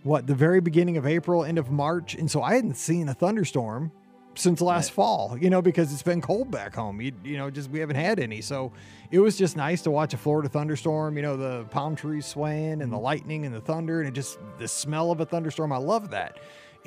what 0.03 0.27
the 0.27 0.35
very 0.35 0.61
beginning 0.61 0.97
of 0.97 1.05
April, 1.05 1.43
end 1.43 1.57
of 1.57 1.69
March, 1.69 2.15
and 2.15 2.29
so 2.29 2.41
I 2.41 2.55
hadn't 2.55 2.75
seen 2.75 3.09
a 3.09 3.13
thunderstorm 3.13 3.91
since 4.35 4.61
last 4.61 4.89
right. 4.89 4.95
fall. 4.95 5.37
You 5.39 5.49
know, 5.49 5.61
because 5.61 5.91
it's 5.91 6.03
been 6.03 6.21
cold 6.21 6.51
back 6.51 6.75
home. 6.75 7.01
You, 7.01 7.11
you 7.23 7.37
know, 7.37 7.49
just 7.49 7.69
we 7.69 7.79
haven't 7.79 7.95
had 7.95 8.19
any. 8.19 8.41
So 8.41 8.71
it 9.09 9.19
was 9.19 9.35
just 9.35 9.57
nice 9.57 9.81
to 9.83 9.91
watch 9.91 10.13
a 10.13 10.17
Florida 10.17 10.47
thunderstorm. 10.47 11.15
You 11.17 11.23
know, 11.23 11.37
the 11.37 11.65
palm 11.65 11.95
trees 11.95 12.25
swaying 12.25 12.81
and 12.81 12.81
the 12.81 12.85
mm-hmm. 12.85 13.03
lightning 13.03 13.45
and 13.45 13.53
the 13.53 13.61
thunder, 13.61 13.99
and 13.99 14.07
it 14.07 14.13
just 14.13 14.37
the 14.59 14.67
smell 14.67 15.11
of 15.11 15.19
a 15.19 15.25
thunderstorm. 15.25 15.71
I 15.71 15.77
love 15.77 16.11
that 16.11 16.37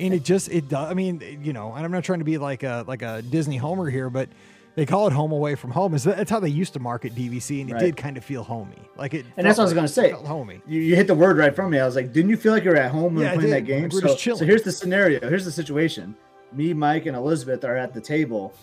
and 0.01 0.13
it 0.13 0.23
just 0.23 0.49
it 0.49 0.67
does. 0.67 0.89
I 0.89 0.93
mean, 0.93 1.41
you 1.43 1.53
know, 1.53 1.73
and 1.73 1.85
I'm 1.85 1.91
not 1.91 2.03
trying 2.03 2.19
to 2.19 2.25
be 2.25 2.37
like 2.37 2.63
a 2.63 2.83
like 2.87 3.01
a 3.01 3.21
Disney 3.21 3.57
Homer 3.57 3.89
here, 3.89 4.09
but 4.09 4.29
they 4.75 4.85
call 4.85 5.07
it 5.07 5.13
home 5.13 5.31
away 5.31 5.55
from 5.55 5.71
home. 5.71 5.93
Is 5.93 6.03
that's 6.03 6.31
how 6.31 6.39
they 6.39 6.49
used 6.49 6.73
to 6.73 6.79
market 6.79 7.13
DVC, 7.13 7.61
and 7.61 7.69
it 7.69 7.73
right. 7.73 7.79
did 7.79 7.97
kind 7.97 8.17
of 8.17 8.25
feel 8.25 8.43
homey, 8.43 8.81
like 8.97 9.13
it. 9.13 9.25
And 9.37 9.45
that's 9.45 9.57
what 9.57 9.63
I 9.63 9.65
was 9.65 9.73
going 9.73 9.85
to 9.85 9.91
say. 9.91 10.11
Homey. 10.11 10.61
You, 10.67 10.81
you, 10.81 10.95
hit 10.95 11.07
the 11.07 11.15
word 11.15 11.37
right 11.37 11.55
from 11.55 11.71
me. 11.71 11.79
I 11.79 11.85
was 11.85 11.95
like, 11.95 12.13
didn't 12.13 12.29
you 12.29 12.37
feel 12.37 12.51
like 12.51 12.63
you 12.63 12.71
were 12.71 12.77
at 12.77 12.91
home 12.91 13.15
when 13.15 13.25
yeah, 13.25 13.35
playing 13.35 13.51
that 13.51 13.65
game? 13.65 13.83
We're 13.83 14.01
so, 14.01 14.07
just 14.07 14.19
chilling. 14.19 14.39
So 14.39 14.45
here's 14.45 14.63
the 14.63 14.71
scenario. 14.71 15.19
Here's 15.21 15.45
the 15.45 15.51
situation. 15.51 16.15
Me, 16.53 16.73
Mike, 16.73 17.05
and 17.05 17.15
Elizabeth 17.15 17.63
are 17.63 17.77
at 17.77 17.93
the 17.93 18.01
table. 18.01 18.53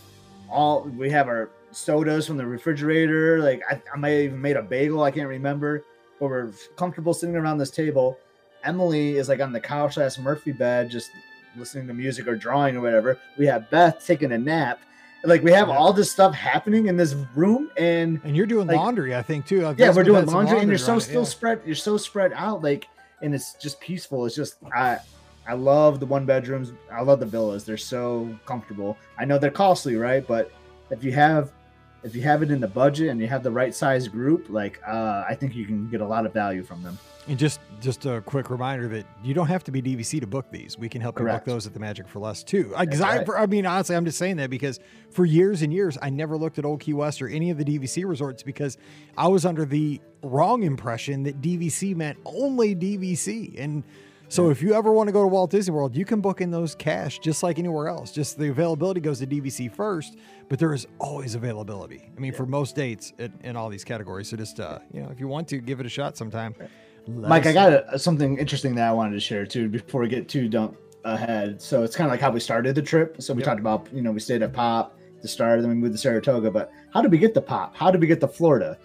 All 0.50 0.82
we 0.82 1.10
have 1.10 1.28
our 1.28 1.50
sodas 1.70 2.26
from 2.26 2.36
the 2.36 2.46
refrigerator. 2.46 3.40
Like 3.40 3.62
I, 3.70 3.80
I 3.92 3.96
might 3.96 4.10
have 4.10 4.20
even 4.20 4.40
made 4.40 4.56
a 4.56 4.62
bagel. 4.62 5.02
I 5.02 5.10
can't 5.10 5.28
remember. 5.28 5.84
But 6.18 6.30
we're 6.30 6.52
comfortable 6.76 7.14
sitting 7.14 7.36
around 7.36 7.58
this 7.58 7.70
table. 7.70 8.18
Emily 8.64 9.16
is 9.16 9.28
like 9.28 9.40
on 9.40 9.52
the 9.52 9.60
couch, 9.60 9.94
that's 9.94 10.18
Murphy 10.18 10.52
bed, 10.52 10.90
just 10.90 11.10
listening 11.58 11.86
to 11.88 11.94
music 11.94 12.26
or 12.26 12.36
drawing 12.36 12.76
or 12.76 12.80
whatever. 12.80 13.18
We 13.36 13.46
have 13.46 13.68
Beth 13.70 14.04
taking 14.04 14.32
a 14.32 14.38
nap. 14.38 14.80
Like 15.24 15.42
we 15.42 15.50
have 15.52 15.68
yeah. 15.68 15.76
all 15.76 15.92
this 15.92 16.12
stuff 16.12 16.34
happening 16.34 16.86
in 16.86 16.96
this 16.96 17.14
room, 17.34 17.70
and 17.76 18.20
and 18.22 18.36
you're 18.36 18.46
doing 18.46 18.68
like, 18.68 18.76
laundry, 18.76 19.16
I 19.16 19.22
think 19.22 19.46
too. 19.46 19.74
yeah, 19.76 19.92
we're 19.92 20.04
doing 20.04 20.26
laundry, 20.26 20.32
laundry, 20.34 20.60
and 20.60 20.68
you're 20.68 20.78
so 20.78 21.00
still 21.00 21.22
yeah. 21.22 21.28
spread. 21.28 21.60
You're 21.66 21.74
so 21.74 21.96
spread 21.96 22.32
out, 22.34 22.62
like, 22.62 22.86
and 23.20 23.34
it's 23.34 23.54
just 23.54 23.80
peaceful. 23.80 24.26
It's 24.26 24.36
just 24.36 24.58
I, 24.72 24.98
I 25.46 25.54
love 25.54 25.98
the 25.98 26.06
one 26.06 26.24
bedrooms. 26.24 26.72
I 26.92 27.02
love 27.02 27.18
the 27.18 27.26
villas. 27.26 27.64
They're 27.64 27.76
so 27.76 28.32
comfortable. 28.46 28.96
I 29.18 29.24
know 29.24 29.38
they're 29.38 29.50
costly, 29.50 29.96
right? 29.96 30.24
But 30.24 30.52
if 30.90 31.02
you 31.02 31.10
have 31.12 31.50
if 32.02 32.14
you 32.14 32.22
have 32.22 32.42
it 32.42 32.50
in 32.50 32.60
the 32.60 32.68
budget 32.68 33.08
and 33.08 33.20
you 33.20 33.26
have 33.26 33.42
the 33.42 33.50
right 33.50 33.74
size 33.74 34.08
group, 34.08 34.46
like 34.48 34.80
uh, 34.86 35.24
I 35.28 35.34
think 35.34 35.54
you 35.54 35.66
can 35.66 35.88
get 35.88 36.00
a 36.00 36.06
lot 36.06 36.26
of 36.26 36.32
value 36.32 36.62
from 36.62 36.82
them. 36.82 36.98
And 37.26 37.38
just 37.38 37.60
just 37.80 38.06
a 38.06 38.22
quick 38.22 38.48
reminder 38.48 38.88
that 38.88 39.06
you 39.22 39.34
don't 39.34 39.48
have 39.48 39.62
to 39.64 39.70
be 39.70 39.82
DVC 39.82 40.20
to 40.20 40.26
book 40.26 40.50
these. 40.50 40.78
We 40.78 40.88
can 40.88 41.00
help 41.00 41.16
Correct. 41.16 41.34
you 41.34 41.38
book 41.38 41.56
those 41.56 41.66
at 41.66 41.74
the 41.74 41.80
Magic 41.80 42.08
for 42.08 42.20
Less 42.20 42.42
too. 42.42 42.72
I, 42.74 42.84
right. 42.84 43.28
I, 43.28 43.42
I, 43.42 43.46
mean, 43.46 43.66
honestly, 43.66 43.94
I'm 43.96 44.04
just 44.04 44.18
saying 44.18 44.36
that 44.36 44.48
because 44.48 44.80
for 45.10 45.26
years 45.26 45.60
and 45.62 45.72
years, 45.72 45.98
I 46.00 46.10
never 46.10 46.38
looked 46.38 46.58
at 46.58 46.64
Old 46.64 46.80
Key 46.80 46.94
West 46.94 47.20
or 47.20 47.28
any 47.28 47.50
of 47.50 47.58
the 47.58 47.64
DVC 47.64 48.08
resorts 48.08 48.42
because 48.42 48.78
I 49.16 49.28
was 49.28 49.44
under 49.44 49.64
the 49.66 50.00
wrong 50.22 50.62
impression 50.62 51.24
that 51.24 51.42
DVC 51.42 51.94
meant 51.94 52.18
only 52.24 52.74
DVC. 52.74 53.58
And 53.58 53.84
so 54.28 54.46
yeah. 54.46 54.52
if 54.52 54.62
you 54.62 54.74
ever 54.74 54.92
want 54.92 55.08
to 55.08 55.12
go 55.12 55.22
to 55.22 55.26
Walt 55.26 55.50
Disney 55.50 55.72
World, 55.74 55.96
you 55.96 56.04
can 56.04 56.20
book 56.20 56.40
in 56.40 56.50
those 56.50 56.74
cash 56.74 57.18
just 57.18 57.42
like 57.42 57.58
anywhere 57.58 57.88
else. 57.88 58.12
Just 58.12 58.38
the 58.38 58.48
availability 58.48 59.00
goes 59.00 59.18
to 59.20 59.26
DVC 59.26 59.74
first, 59.74 60.16
but 60.48 60.58
there 60.58 60.74
is 60.74 60.86
always 60.98 61.34
availability. 61.34 62.10
I 62.16 62.20
mean, 62.20 62.32
yeah. 62.32 62.38
for 62.38 62.46
most 62.46 62.76
dates 62.76 63.12
in, 63.18 63.32
in, 63.42 63.56
all 63.56 63.68
these 63.68 63.84
categories. 63.84 64.28
So 64.28 64.36
just 64.36 64.60
uh, 64.60 64.78
you 64.92 65.02
know, 65.02 65.08
if 65.10 65.18
you 65.18 65.28
want 65.28 65.48
to, 65.48 65.58
give 65.58 65.80
it 65.80 65.86
a 65.86 65.88
shot 65.88 66.16
sometime. 66.16 66.54
Mike, 67.06 67.46
I 67.46 67.52
got 67.52 67.72
a, 67.72 67.98
something 67.98 68.38
interesting 68.38 68.74
that 68.74 68.88
I 68.88 68.92
wanted 68.92 69.14
to 69.14 69.20
share 69.20 69.46
too 69.46 69.68
before 69.68 70.02
we 70.02 70.08
get 70.08 70.28
too 70.28 70.48
dump 70.48 70.76
ahead. 71.04 71.60
So 71.60 71.82
it's 71.82 71.96
kind 71.96 72.06
of 72.06 72.12
like 72.12 72.20
how 72.20 72.30
we 72.30 72.40
started 72.40 72.74
the 72.74 72.82
trip. 72.82 73.22
So 73.22 73.32
we 73.32 73.40
yep. 73.40 73.46
talked 73.46 73.60
about, 73.60 73.88
you 73.92 74.02
know, 74.02 74.12
we 74.12 74.20
stayed 74.20 74.42
at 74.42 74.52
Pop 74.52 74.98
to 75.22 75.28
start, 75.28 75.60
then 75.60 75.70
we 75.70 75.74
moved 75.74 75.94
to 75.94 75.98
Saratoga. 75.98 76.50
But 76.50 76.70
how 76.92 77.02
did 77.02 77.10
we 77.10 77.18
get 77.18 77.34
to 77.34 77.40
Pop? 77.40 77.74
How 77.74 77.90
did 77.90 78.00
we 78.00 78.06
get 78.06 78.20
to 78.20 78.28
Florida? 78.28 78.78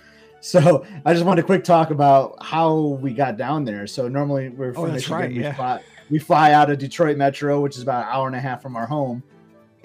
So 0.43 0.86
I 1.06 1.13
just 1.13 1.25
wanted 1.25 1.43
a 1.43 1.45
quick 1.45 1.63
talk 1.63 1.89
about 1.89 2.36
how 2.43 2.75
we 3.01 3.13
got 3.13 3.38
down 3.38 3.63
there. 3.63 3.88
So 3.88 4.10
normally 4.10 4.49
we're 4.49 4.73
oh, 4.75 4.88
that's 4.88 5.10
right, 5.10 5.29
we, 5.29 5.41
yeah. 5.41 5.53
fly, 5.53 5.82
we 6.10 6.19
fly 6.19 6.51
out 6.51 6.69
of 6.69 6.79
Detroit 6.79 7.15
Metro, 7.15 7.62
which 7.62 7.77
is 7.77 7.82
about 7.82 8.08
an 8.08 8.10
hour 8.13 8.27
and 8.27 8.36
a 8.36 8.41
half 8.41 8.62
from 8.62 8.75
our 8.75 8.86
home, 8.86 9.23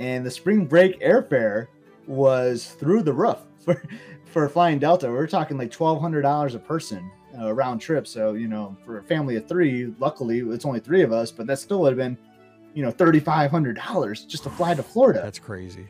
and 0.01 0.27
the 0.27 0.31
spring 0.33 0.66
break 0.66 1.01
airfare 1.01 1.68
was 2.09 2.73
through 2.73 3.05
the 3.05 3.12
roof 3.12 3.38
for 3.64 3.81
for 4.25 4.49
flying 4.49 4.81
Delta. 4.81 5.07
We 5.07 5.14
we're 5.14 5.29
talking 5.29 5.57
like 5.57 5.71
twelve 5.71 6.01
hundred 6.01 6.23
dollars 6.23 6.57
a 6.57 6.59
person 6.59 7.09
uh, 7.38 7.53
round 7.53 7.81
trip. 7.81 8.07
So, 8.07 8.35
you 8.35 8.49
know, 8.49 8.77
for 8.85 8.99
a 8.99 9.03
family 9.03 9.37
of 9.37 9.47
three, 9.47 9.94
luckily 9.99 10.40
it's 10.40 10.64
only 10.64 10.81
three 10.81 11.03
of 11.03 11.12
us, 11.12 11.31
but 11.31 11.47
that 11.47 11.59
still 11.59 11.81
would 11.81 11.90
have 11.90 11.99
been, 11.99 12.18
you 12.75 12.83
know, 12.83 12.92
$3,500 12.92 14.27
just 14.27 14.42
to 14.44 14.51
fly 14.51 14.75
to 14.75 14.83
Florida. 14.83 15.21
That's 15.23 15.38
crazy. 15.38 15.88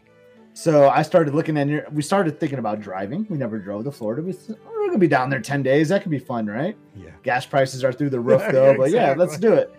So 0.58 0.88
I 0.88 1.02
started 1.02 1.36
looking 1.36 1.56
at 1.56 1.68
your. 1.68 1.86
We 1.92 2.02
started 2.02 2.40
thinking 2.40 2.58
about 2.58 2.80
driving. 2.80 3.24
We 3.30 3.38
never 3.38 3.60
drove 3.60 3.84
to 3.84 3.92
Florida. 3.92 4.22
We 4.22 4.32
said, 4.32 4.56
oh, 4.66 4.70
we're 4.76 4.86
gonna 4.88 4.98
be 4.98 5.06
down 5.06 5.30
there 5.30 5.40
ten 5.40 5.62
days. 5.62 5.88
That 5.88 6.02
could 6.02 6.10
be 6.10 6.18
fun, 6.18 6.46
right? 6.48 6.76
Yeah. 6.96 7.10
Gas 7.22 7.46
prices 7.46 7.84
are 7.84 7.92
through 7.92 8.10
the 8.10 8.18
roof 8.18 8.40
Yeah, 8.40 8.50
though. 8.52 8.76
But 8.76 8.90
yeah, 8.90 9.14
let's 9.16 9.38
do 9.38 9.52
it. 9.52 9.72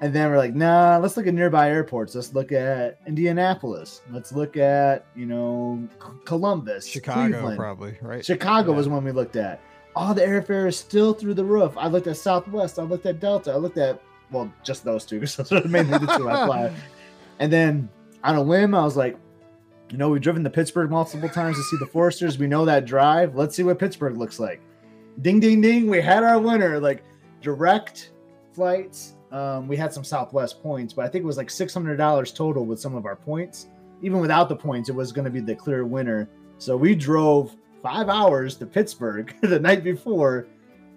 And 0.00 0.14
then 0.14 0.30
we're 0.30 0.38
like, 0.38 0.54
nah, 0.54 0.96
let's 0.96 1.18
look 1.18 1.26
at 1.26 1.34
nearby 1.34 1.68
airports. 1.68 2.14
Let's 2.14 2.32
look 2.32 2.52
at 2.52 3.00
Indianapolis. 3.06 4.00
Let's 4.10 4.32
look 4.32 4.56
at 4.56 5.04
you 5.14 5.26
know 5.26 5.86
Columbus, 6.24 6.86
Chicago, 6.86 7.28
Cleveland. 7.30 7.58
probably, 7.58 7.98
right? 8.00 8.24
Chicago 8.24 8.70
Yeah. 8.70 8.78
was 8.78 8.88
one 8.88 9.04
we 9.04 9.12
looked 9.12 9.36
at. 9.36 9.60
All 9.94 10.14
the 10.14 10.22
airfare 10.22 10.66
is 10.68 10.78
still 10.78 11.12
through 11.12 11.34
the 11.34 11.44
roof. 11.44 11.74
I 11.76 11.88
looked 11.88 12.06
at 12.06 12.16
Southwest. 12.16 12.78
I 12.78 12.84
looked 12.84 13.04
at 13.04 13.20
Delta. 13.20 13.52
I 13.52 13.56
looked 13.56 13.76
at 13.76 14.00
well, 14.30 14.50
just 14.62 14.84
those 14.84 15.04
two 15.04 15.20
because 15.20 15.36
those 15.36 15.52
are 15.52 15.68
mainly 15.68 15.98
the 15.98 16.16
two 16.16 16.30
I 16.30 16.46
fly. 16.46 16.74
And 17.40 17.52
then 17.52 17.90
on 18.22 18.36
a 18.36 18.42
whim, 18.42 18.74
I 18.74 18.84
was 18.84 18.96
like, 18.96 19.18
you 19.94 19.98
know, 19.98 20.08
we've 20.08 20.20
driven 20.20 20.42
to 20.42 20.50
Pittsburgh 20.50 20.90
multiple 20.90 21.28
times 21.28 21.56
to 21.56 21.62
see 21.62 21.76
the 21.76 21.86
Foresters. 21.86 22.36
We 22.36 22.48
know 22.48 22.64
that 22.64 22.84
drive. 22.84 23.36
Let's 23.36 23.54
see 23.54 23.62
what 23.62 23.78
Pittsburgh 23.78 24.16
looks 24.16 24.40
like. 24.40 24.60
Ding, 25.22 25.38
ding, 25.38 25.60
ding. 25.60 25.88
We 25.88 26.00
had 26.00 26.24
our 26.24 26.40
winner. 26.40 26.80
Like 26.80 27.04
direct 27.40 28.10
flights. 28.52 29.14
Um, 29.30 29.68
we 29.68 29.76
had 29.76 29.92
some 29.92 30.02
Southwest 30.02 30.60
points, 30.60 30.92
but 30.92 31.04
I 31.04 31.08
think 31.08 31.22
it 31.22 31.26
was 31.26 31.36
like 31.36 31.46
$600 31.46 32.34
total 32.34 32.66
with 32.66 32.80
some 32.80 32.96
of 32.96 33.06
our 33.06 33.14
points. 33.14 33.68
Even 34.02 34.18
without 34.18 34.48
the 34.48 34.56
points, 34.56 34.88
it 34.88 34.96
was 34.96 35.12
going 35.12 35.26
to 35.26 35.30
be 35.30 35.38
the 35.38 35.54
clear 35.54 35.84
winner. 35.86 36.28
So 36.58 36.76
we 36.76 36.96
drove 36.96 37.54
five 37.80 38.08
hours 38.08 38.56
to 38.56 38.66
Pittsburgh 38.66 39.32
the 39.42 39.60
night 39.60 39.84
before 39.84 40.48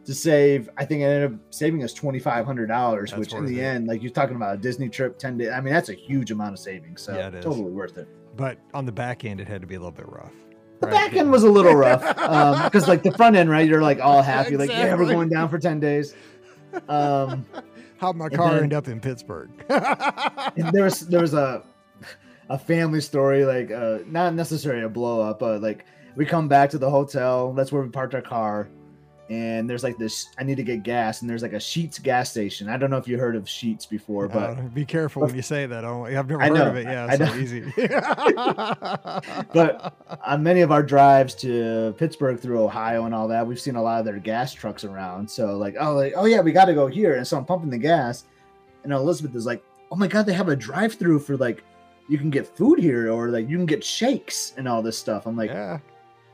to 0.05 0.15
save. 0.15 0.71
I 0.75 0.85
think 0.85 1.01
it 1.01 1.05
ended 1.05 1.33
up 1.33 1.39
saving 1.51 1.83
us 1.83 1.93
twenty 1.93 2.17
five 2.17 2.47
hundred 2.47 2.65
dollars, 2.65 3.13
which 3.15 3.33
in 3.33 3.45
the 3.45 3.59
it. 3.59 3.63
end, 3.63 3.87
like 3.87 4.01
you're 4.01 4.11
talking 4.11 4.35
about 4.35 4.55
a 4.55 4.57
Disney 4.57 4.89
trip, 4.89 5.19
ten 5.19 5.37
days. 5.37 5.49
I 5.49 5.61
mean, 5.61 5.73
that's 5.73 5.89
a 5.89 5.93
huge 5.93 6.31
amount 6.31 6.53
of 6.53 6.59
savings. 6.59 7.03
So 7.03 7.13
Yeah, 7.13 7.29
totally 7.29 7.71
worth 7.71 7.99
it. 7.99 8.07
But 8.37 8.59
on 8.73 8.85
the 8.85 8.91
back 8.91 9.25
end, 9.25 9.41
it 9.41 9.47
had 9.47 9.61
to 9.61 9.67
be 9.67 9.75
a 9.75 9.79
little 9.79 9.91
bit 9.91 10.07
rough. 10.07 10.31
The 10.79 10.87
right? 10.87 10.93
back 10.93 11.13
end 11.15 11.31
was 11.31 11.43
a 11.43 11.49
little 11.49 11.73
rough 11.73 12.01
because, 12.65 12.87
like, 12.87 13.01
the 13.01 13.11
front 13.11 13.35
end, 13.35 13.49
right? 13.49 13.67
You're 13.67 13.81
like 13.81 13.99
all 13.99 14.21
happy, 14.21 14.55
like, 14.57 14.69
yeah, 14.69 14.93
we're 14.93 15.07
going 15.07 15.29
down 15.29 15.49
for 15.49 15.57
ten 15.57 15.79
days. 15.79 16.13
Um, 16.87 17.45
How'd 17.97 18.15
my 18.15 18.29
car 18.29 18.53
then- 18.53 18.63
end 18.63 18.73
up 18.73 18.87
in 18.87 18.99
Pittsburgh? 18.99 19.49
and 19.69 20.71
there 20.71 20.83
was 20.83 20.99
there 21.01 21.21
was 21.21 21.33
a 21.33 21.63
a 22.49 22.57
family 22.59 23.01
story, 23.01 23.43
like, 23.43 23.71
uh, 23.71 23.99
not 24.05 24.33
necessarily 24.35 24.83
a 24.83 24.89
blow 24.89 25.19
up, 25.19 25.39
but 25.39 25.61
like 25.61 25.85
we 26.15 26.25
come 26.25 26.47
back 26.47 26.69
to 26.71 26.77
the 26.77 26.89
hotel. 26.89 27.53
That's 27.53 27.71
where 27.71 27.81
we 27.81 27.89
parked 27.89 28.13
our 28.13 28.21
car. 28.21 28.69
And 29.29 29.69
there's 29.69 29.83
like 29.83 29.97
this. 29.97 30.29
I 30.37 30.43
need 30.45 30.55
to 30.55 30.63
get 30.63 30.83
gas, 30.83 31.19
and 31.21 31.29
there's 31.29 31.41
like 31.41 31.51
a 31.51 31.57
Sheetz 31.57 32.01
gas 32.01 32.31
station. 32.31 32.69
I 32.69 32.77
don't 32.77 32.89
know 32.89 32.95
if 32.95 33.09
you 33.09 33.17
heard 33.17 33.35
of 33.35 33.43
Sheetz 33.43 33.87
before, 33.89 34.29
but 34.29 34.51
Uh, 34.51 34.61
be 34.73 34.85
careful 34.85 35.23
when 35.23 35.35
you 35.35 35.41
say 35.41 35.65
that. 35.65 35.83
Oh, 35.83 36.05
I've 36.05 36.29
never 36.29 36.41
I 36.41 36.47
heard 36.47 36.53
know, 36.53 36.67
of 36.69 36.75
it. 36.77 36.85
Yeah, 36.85 37.07
I 37.09 37.17
so 37.17 37.25
know. 37.25 37.35
easy. 37.35 37.63
But 39.53 39.93
on 40.25 40.43
many 40.43 40.61
of 40.61 40.71
our 40.71 40.83
drives 40.83 41.35
to 41.35 41.93
Pittsburgh 41.97 42.39
through 42.39 42.61
Ohio 42.63 43.05
and 43.05 43.13
all 43.13 43.27
that, 43.27 43.45
we've 43.45 43.59
seen 43.59 43.75
a 43.75 43.81
lot 43.81 43.99
of 43.99 44.05
their 44.05 44.19
gas 44.19 44.53
trucks 44.53 44.83
around. 44.83 45.29
So 45.29 45.57
like, 45.57 45.75
oh, 45.79 45.93
like, 45.95 46.13
oh 46.15 46.25
yeah, 46.25 46.41
we 46.41 46.51
got 46.51 46.65
to 46.65 46.73
go 46.73 46.87
here. 46.87 47.15
And 47.15 47.27
so 47.27 47.37
I'm 47.37 47.45
pumping 47.45 47.69
the 47.69 47.77
gas, 47.77 48.25
and 48.83 48.93
Elizabeth 48.93 49.35
is 49.35 49.45
like, 49.45 49.63
oh 49.91 49.95
my 49.95 50.07
god, 50.07 50.25
they 50.25 50.33
have 50.33 50.49
a 50.49 50.55
drive-through 50.55 51.19
for 51.19 51.35
like, 51.37 51.63
you 52.09 52.17
can 52.17 52.29
get 52.29 52.47
food 52.47 52.79
here, 52.79 53.11
or 53.11 53.29
like 53.29 53.49
you 53.49 53.57
can 53.57 53.65
get 53.65 53.83
shakes 53.83 54.53
and 54.55 54.67
all 54.67 54.81
this 54.81 54.97
stuff. 54.97 55.25
I'm 55.25 55.35
like, 55.35 55.49
yeah. 55.49 55.79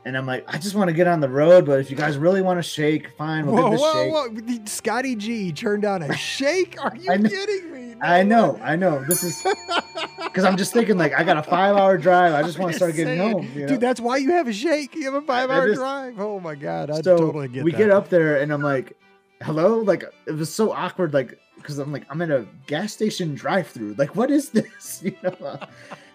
And 0.04 0.16
I'm 0.16 0.26
like, 0.26 0.44
I 0.46 0.58
just 0.58 0.74
want 0.74 0.88
to 0.88 0.94
get 0.94 1.06
on 1.06 1.20
the 1.20 1.28
road, 1.28 1.64
but 1.66 1.80
if 1.80 1.90
you 1.90 1.96
guys 1.96 2.16
really 2.18 2.42
want 2.42 2.58
to 2.58 2.62
shake, 2.62 3.10
fine, 3.16 3.46
we'll 3.46 3.56
Whoa, 3.56 3.70
get 3.70 3.76
the 3.76 3.82
whoa, 3.82 4.28
shake. 4.34 4.58
whoa! 4.60 4.64
Scotty 4.66 5.16
G 5.16 5.52
turned 5.52 5.82
down 5.82 6.02
a 6.02 6.14
shake. 6.16 6.76
Are 6.82 6.94
you 6.96 7.16
know- 7.18 7.28
kidding 7.28 7.72
me? 7.72 7.94
I 8.02 8.22
know, 8.22 8.58
I 8.62 8.74
know. 8.76 9.02
This 9.04 9.22
is 9.22 9.42
because 10.24 10.44
I'm 10.44 10.56
just 10.56 10.72
thinking 10.72 10.98
like 10.98 11.14
I 11.14 11.22
got 11.22 11.36
a 11.36 11.42
five-hour 11.42 11.96
drive. 11.98 12.34
I 12.34 12.42
just 12.42 12.58
want 12.58 12.72
to 12.72 12.76
start 12.78 12.96
getting 12.96 13.18
Saying, 13.18 13.32
home. 13.32 13.48
You 13.54 13.60
know? 13.62 13.66
Dude, 13.68 13.80
that's 13.80 14.00
why 14.00 14.16
you 14.18 14.32
have 14.32 14.48
a 14.48 14.52
shake. 14.52 14.94
You 14.94 15.04
have 15.04 15.14
a 15.14 15.26
five-hour 15.26 15.68
is- 15.68 15.78
drive. 15.78 16.18
Oh 16.20 16.40
my 16.40 16.54
god, 16.56 16.90
I 16.90 17.00
so 17.00 17.16
totally 17.16 17.48
get 17.48 17.64
we 17.64 17.70
that. 17.72 17.78
get 17.78 17.90
up 17.90 18.08
there 18.10 18.40
and 18.42 18.52
I'm 18.52 18.62
like, 18.62 18.96
hello? 19.42 19.78
Like 19.78 20.04
it 20.26 20.32
was 20.32 20.52
so 20.52 20.72
awkward, 20.72 21.14
like 21.14 21.38
because 21.56 21.78
I'm 21.78 21.92
like, 21.92 22.04
I'm 22.10 22.20
in 22.20 22.30
a 22.32 22.44
gas 22.66 22.92
station 22.92 23.34
drive 23.34 23.68
through. 23.68 23.94
Like, 23.96 24.16
what 24.16 24.30
is 24.30 24.50
this? 24.50 25.02
You 25.02 25.16
know? 25.22 25.58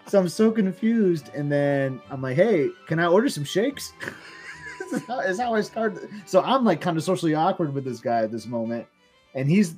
So 0.10 0.20
I'm 0.20 0.30
so 0.30 0.52
confused. 0.52 1.30
And 1.34 1.52
then 1.52 2.02
I'm 2.10 2.22
like, 2.22 2.36
hey, 2.36 2.70
can 2.88 3.00
I 3.00 3.06
order 3.08 3.30
some 3.30 3.44
shakes? 3.44 3.94
Is 4.92 5.40
how- 5.40 5.54
I 5.54 5.62
started. 5.62 6.10
So 6.26 6.42
I'm 6.42 6.66
like 6.66 6.82
kind 6.82 6.98
of 6.98 7.04
socially 7.04 7.36
awkward 7.36 7.74
with 7.74 7.84
this 7.86 8.00
guy 8.00 8.24
at 8.24 8.32
this 8.32 8.46
moment. 8.46 8.88
And 9.36 9.48
he's 9.50 9.76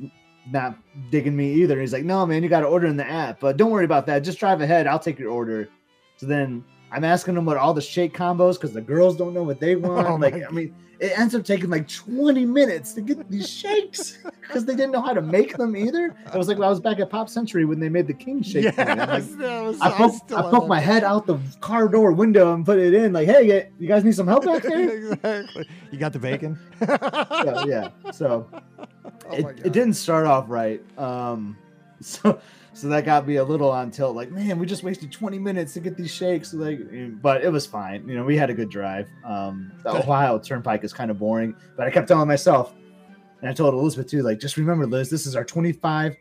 not 0.49 0.75
digging 1.09 1.35
me 1.35 1.53
either. 1.55 1.79
He's 1.79 1.93
like, 1.93 2.05
no, 2.05 2.25
man, 2.25 2.43
you 2.43 2.49
got 2.49 2.61
to 2.61 2.67
order 2.67 2.87
in 2.87 2.95
the 2.97 3.07
app. 3.07 3.39
But 3.39 3.57
don't 3.57 3.71
worry 3.71 3.85
about 3.85 4.05
that. 4.05 4.19
Just 4.19 4.39
drive 4.39 4.61
ahead. 4.61 4.87
I'll 4.87 4.99
take 4.99 5.19
your 5.19 5.31
order. 5.31 5.67
So 6.17 6.25
then 6.25 6.63
I'm 6.91 7.03
asking 7.03 7.35
them 7.35 7.45
what 7.45 7.57
all 7.57 7.73
the 7.73 7.81
shake 7.81 8.13
combos 8.15 8.53
because 8.55 8.73
the 8.73 8.81
girls 8.81 9.15
don't 9.17 9.33
know 9.33 9.43
what 9.43 9.59
they 9.59 9.75
want. 9.77 10.07
Oh 10.07 10.15
like, 10.15 10.35
I 10.35 10.49
mean, 10.51 10.75
it 10.99 11.17
ends 11.17 11.33
up 11.33 11.43
taking 11.43 11.69
like 11.69 11.87
20 11.87 12.45
minutes 12.45 12.93
to 12.93 13.01
get 13.01 13.29
these 13.31 13.49
shakes 13.61 14.19
because 14.41 14.65
they 14.65 14.75
didn't 14.75 14.91
know 14.91 15.01
how 15.01 15.13
to 15.13 15.21
make 15.21 15.57
them 15.57 15.75
either. 15.75 16.15
It 16.33 16.37
was 16.37 16.47
like 16.47 16.57
when 16.57 16.67
I 16.67 16.69
was 16.69 16.79
back 16.79 16.99
at 16.99 17.09
Pop 17.09 17.29
Century 17.29 17.65
when 17.65 17.79
they 17.79 17.89
made 17.89 18.07
the 18.07 18.13
king 18.13 18.43
shake. 18.43 18.65
Yes. 18.65 18.77
Like, 18.77 18.97
was- 19.17 19.81
I 19.81 19.87
I 19.87 19.91
poked, 19.91 20.31
I 20.33 20.41
poked 20.43 20.67
my 20.67 20.79
head 20.79 21.03
out 21.03 21.25
the 21.25 21.39
car 21.61 21.87
door 21.87 22.11
window 22.11 22.53
and 22.53 22.65
put 22.65 22.77
it 22.77 22.93
in. 22.93 23.13
Like, 23.13 23.27
hey, 23.27 23.69
you 23.79 23.87
guys 23.87 24.03
need 24.03 24.15
some 24.15 24.27
help 24.27 24.45
back 24.45 24.61
there? 24.63 24.89
exactly. 25.13 25.67
You 25.91 25.97
got 25.97 26.13
the 26.13 26.19
bacon? 26.19 26.59
yeah, 26.81 27.63
yeah. 27.65 27.89
So 28.11 28.47
Oh 29.29 29.33
it, 29.35 29.59
it 29.65 29.71
didn't 29.73 29.93
start 29.93 30.25
off 30.27 30.45
right. 30.49 30.81
Um, 30.99 31.57
so 32.01 32.39
so 32.73 32.87
that 32.87 33.05
got 33.05 33.27
me 33.27 33.35
a 33.35 33.43
little 33.43 33.69
on 33.69 33.91
tilt. 33.91 34.15
Like, 34.15 34.31
man, 34.31 34.57
we 34.57 34.65
just 34.65 34.83
wasted 34.83 35.11
20 35.11 35.37
minutes 35.39 35.73
to 35.73 35.79
get 35.79 35.97
these 35.97 36.11
shakes. 36.13 36.53
Like, 36.53 36.79
but 37.21 37.43
it 37.43 37.49
was 37.49 37.65
fine. 37.65 38.07
You 38.07 38.15
know, 38.15 38.23
we 38.23 38.37
had 38.37 38.49
a 38.49 38.53
good 38.53 38.69
drive. 38.69 39.09
Um, 39.25 39.71
the 39.83 39.91
Ohio 39.91 40.39
Turnpike 40.39 40.83
is 40.83 40.93
kind 40.93 41.11
of 41.11 41.19
boring, 41.19 41.55
but 41.75 41.85
I 41.85 41.91
kept 41.91 42.07
telling 42.07 42.27
myself, 42.27 42.73
and 43.41 43.49
I 43.49 43.53
told 43.53 43.73
Elizabeth 43.73 44.09
too, 44.09 44.21
like, 44.21 44.39
just 44.39 44.57
remember, 44.57 44.87
Liz, 44.87 45.09
this 45.09 45.25
is 45.25 45.35
our 45.35 45.43
25. 45.43 46.15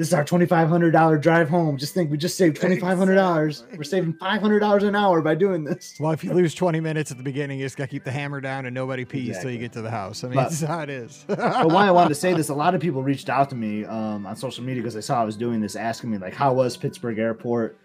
This 0.00 0.08
is 0.08 0.14
our 0.14 0.24
twenty-five 0.24 0.66
hundred 0.70 0.92
dollar 0.92 1.18
drive 1.18 1.50
home. 1.50 1.76
Just 1.76 1.92
think, 1.92 2.10
we 2.10 2.16
just 2.16 2.38
saved 2.38 2.56
twenty-five 2.56 2.96
hundred 2.96 3.16
dollars. 3.16 3.56
Exactly. 3.58 3.76
We're 3.76 3.84
saving 3.84 4.12
five 4.14 4.40
hundred 4.40 4.60
dollars 4.60 4.82
an 4.82 4.96
hour 4.96 5.20
by 5.20 5.34
doing 5.34 5.62
this. 5.62 5.94
Well, 6.00 6.12
if 6.12 6.24
you 6.24 6.32
lose 6.32 6.54
20 6.54 6.80
minutes 6.80 7.10
at 7.10 7.18
the 7.18 7.22
beginning, 7.22 7.58
you 7.58 7.66
just 7.66 7.76
got 7.76 7.84
to 7.84 7.88
keep 7.90 8.04
the 8.04 8.10
hammer 8.10 8.40
down 8.40 8.64
and 8.64 8.74
nobody 8.74 9.04
pees 9.04 9.38
till 9.40 9.50
you 9.50 9.58
get 9.58 9.72
to 9.74 9.82
the 9.82 9.90
house. 9.90 10.24
I 10.24 10.28
mean, 10.28 10.36
But- 10.36 10.42
that's 10.44 10.62
how 10.62 10.80
it 10.80 10.88
is. 10.88 11.26
but 11.28 11.70
why 11.70 11.86
I 11.86 11.90
wanted 11.90 12.08
to 12.08 12.14
say 12.14 12.32
this, 12.40 12.48
a 12.48 12.54
lot 12.54 12.74
of 12.74 12.80
people 12.80 13.02
reached 13.02 13.28
out 13.28 13.50
to 13.50 13.56
me 13.56 13.84
um, 13.84 14.24
on 14.26 14.36
social 14.36 14.64
media 14.64 14.82
because 14.82 14.94
they 14.94 15.02
saw 15.02 15.20
I 15.20 15.24
was 15.24 15.36
doing 15.36 15.60
this, 15.60 15.76
asking 15.76 16.10
me 16.12 16.16
like, 16.16 16.32
"How 16.32 16.54
was 16.54 16.78
Pittsburgh 16.78 17.18
Airport?" 17.18 17.76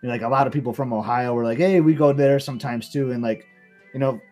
And, 0.00 0.10
like 0.10 0.22
a 0.22 0.28
lot 0.28 0.46
of 0.46 0.54
people 0.54 0.72
from 0.72 0.94
Ohio 0.94 1.34
were 1.34 1.44
like, 1.44 1.58
"Hey, 1.58 1.82
we 1.82 1.92
go 1.92 2.14
there 2.14 2.40
sometimes 2.40 2.88
too," 2.88 3.10
and 3.12 3.22
like, 3.22 3.46
you 3.92 4.00
know, 4.00 4.22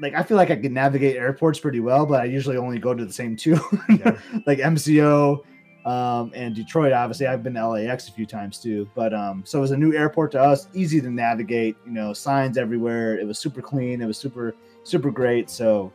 like 0.00 0.12
I 0.12 0.22
feel 0.22 0.36
like 0.36 0.50
I 0.50 0.56
can 0.56 0.74
navigate 0.74 1.16
airports 1.16 1.60
pretty 1.60 1.80
well, 1.80 2.04
but 2.04 2.20
I 2.20 2.24
usually 2.26 2.58
only 2.58 2.78
go 2.78 2.92
to 2.92 3.06
the 3.06 3.12
same 3.14 3.36
two, 3.36 3.58
Yeah. 3.88 4.18
like 4.46 4.58
MCO 4.58 5.44
um, 5.84 6.32
and 6.34 6.54
Detroit. 6.54 6.92
Obviously, 6.92 7.26
I've 7.26 7.42
been 7.42 7.54
to 7.54 7.68
LAX 7.68 8.08
a 8.08 8.12
few 8.12 8.26
times 8.26 8.58
too, 8.58 8.88
but 8.94 9.14
um, 9.14 9.42
so 9.46 9.58
it 9.58 9.62
was 9.62 9.70
a 9.70 9.76
new 9.76 9.94
airport 9.94 10.32
to 10.32 10.40
us, 10.40 10.68
easy 10.74 11.00
to 11.00 11.10
navigate. 11.10 11.76
You 11.86 11.92
know, 11.92 12.12
signs 12.12 12.58
everywhere. 12.58 13.18
It 13.18 13.26
was 13.26 13.38
super 13.38 13.62
clean. 13.62 14.00
It 14.02 14.06
was 14.06 14.18
super 14.18 14.54
super 14.84 15.10
great. 15.10 15.50
So 15.50 15.92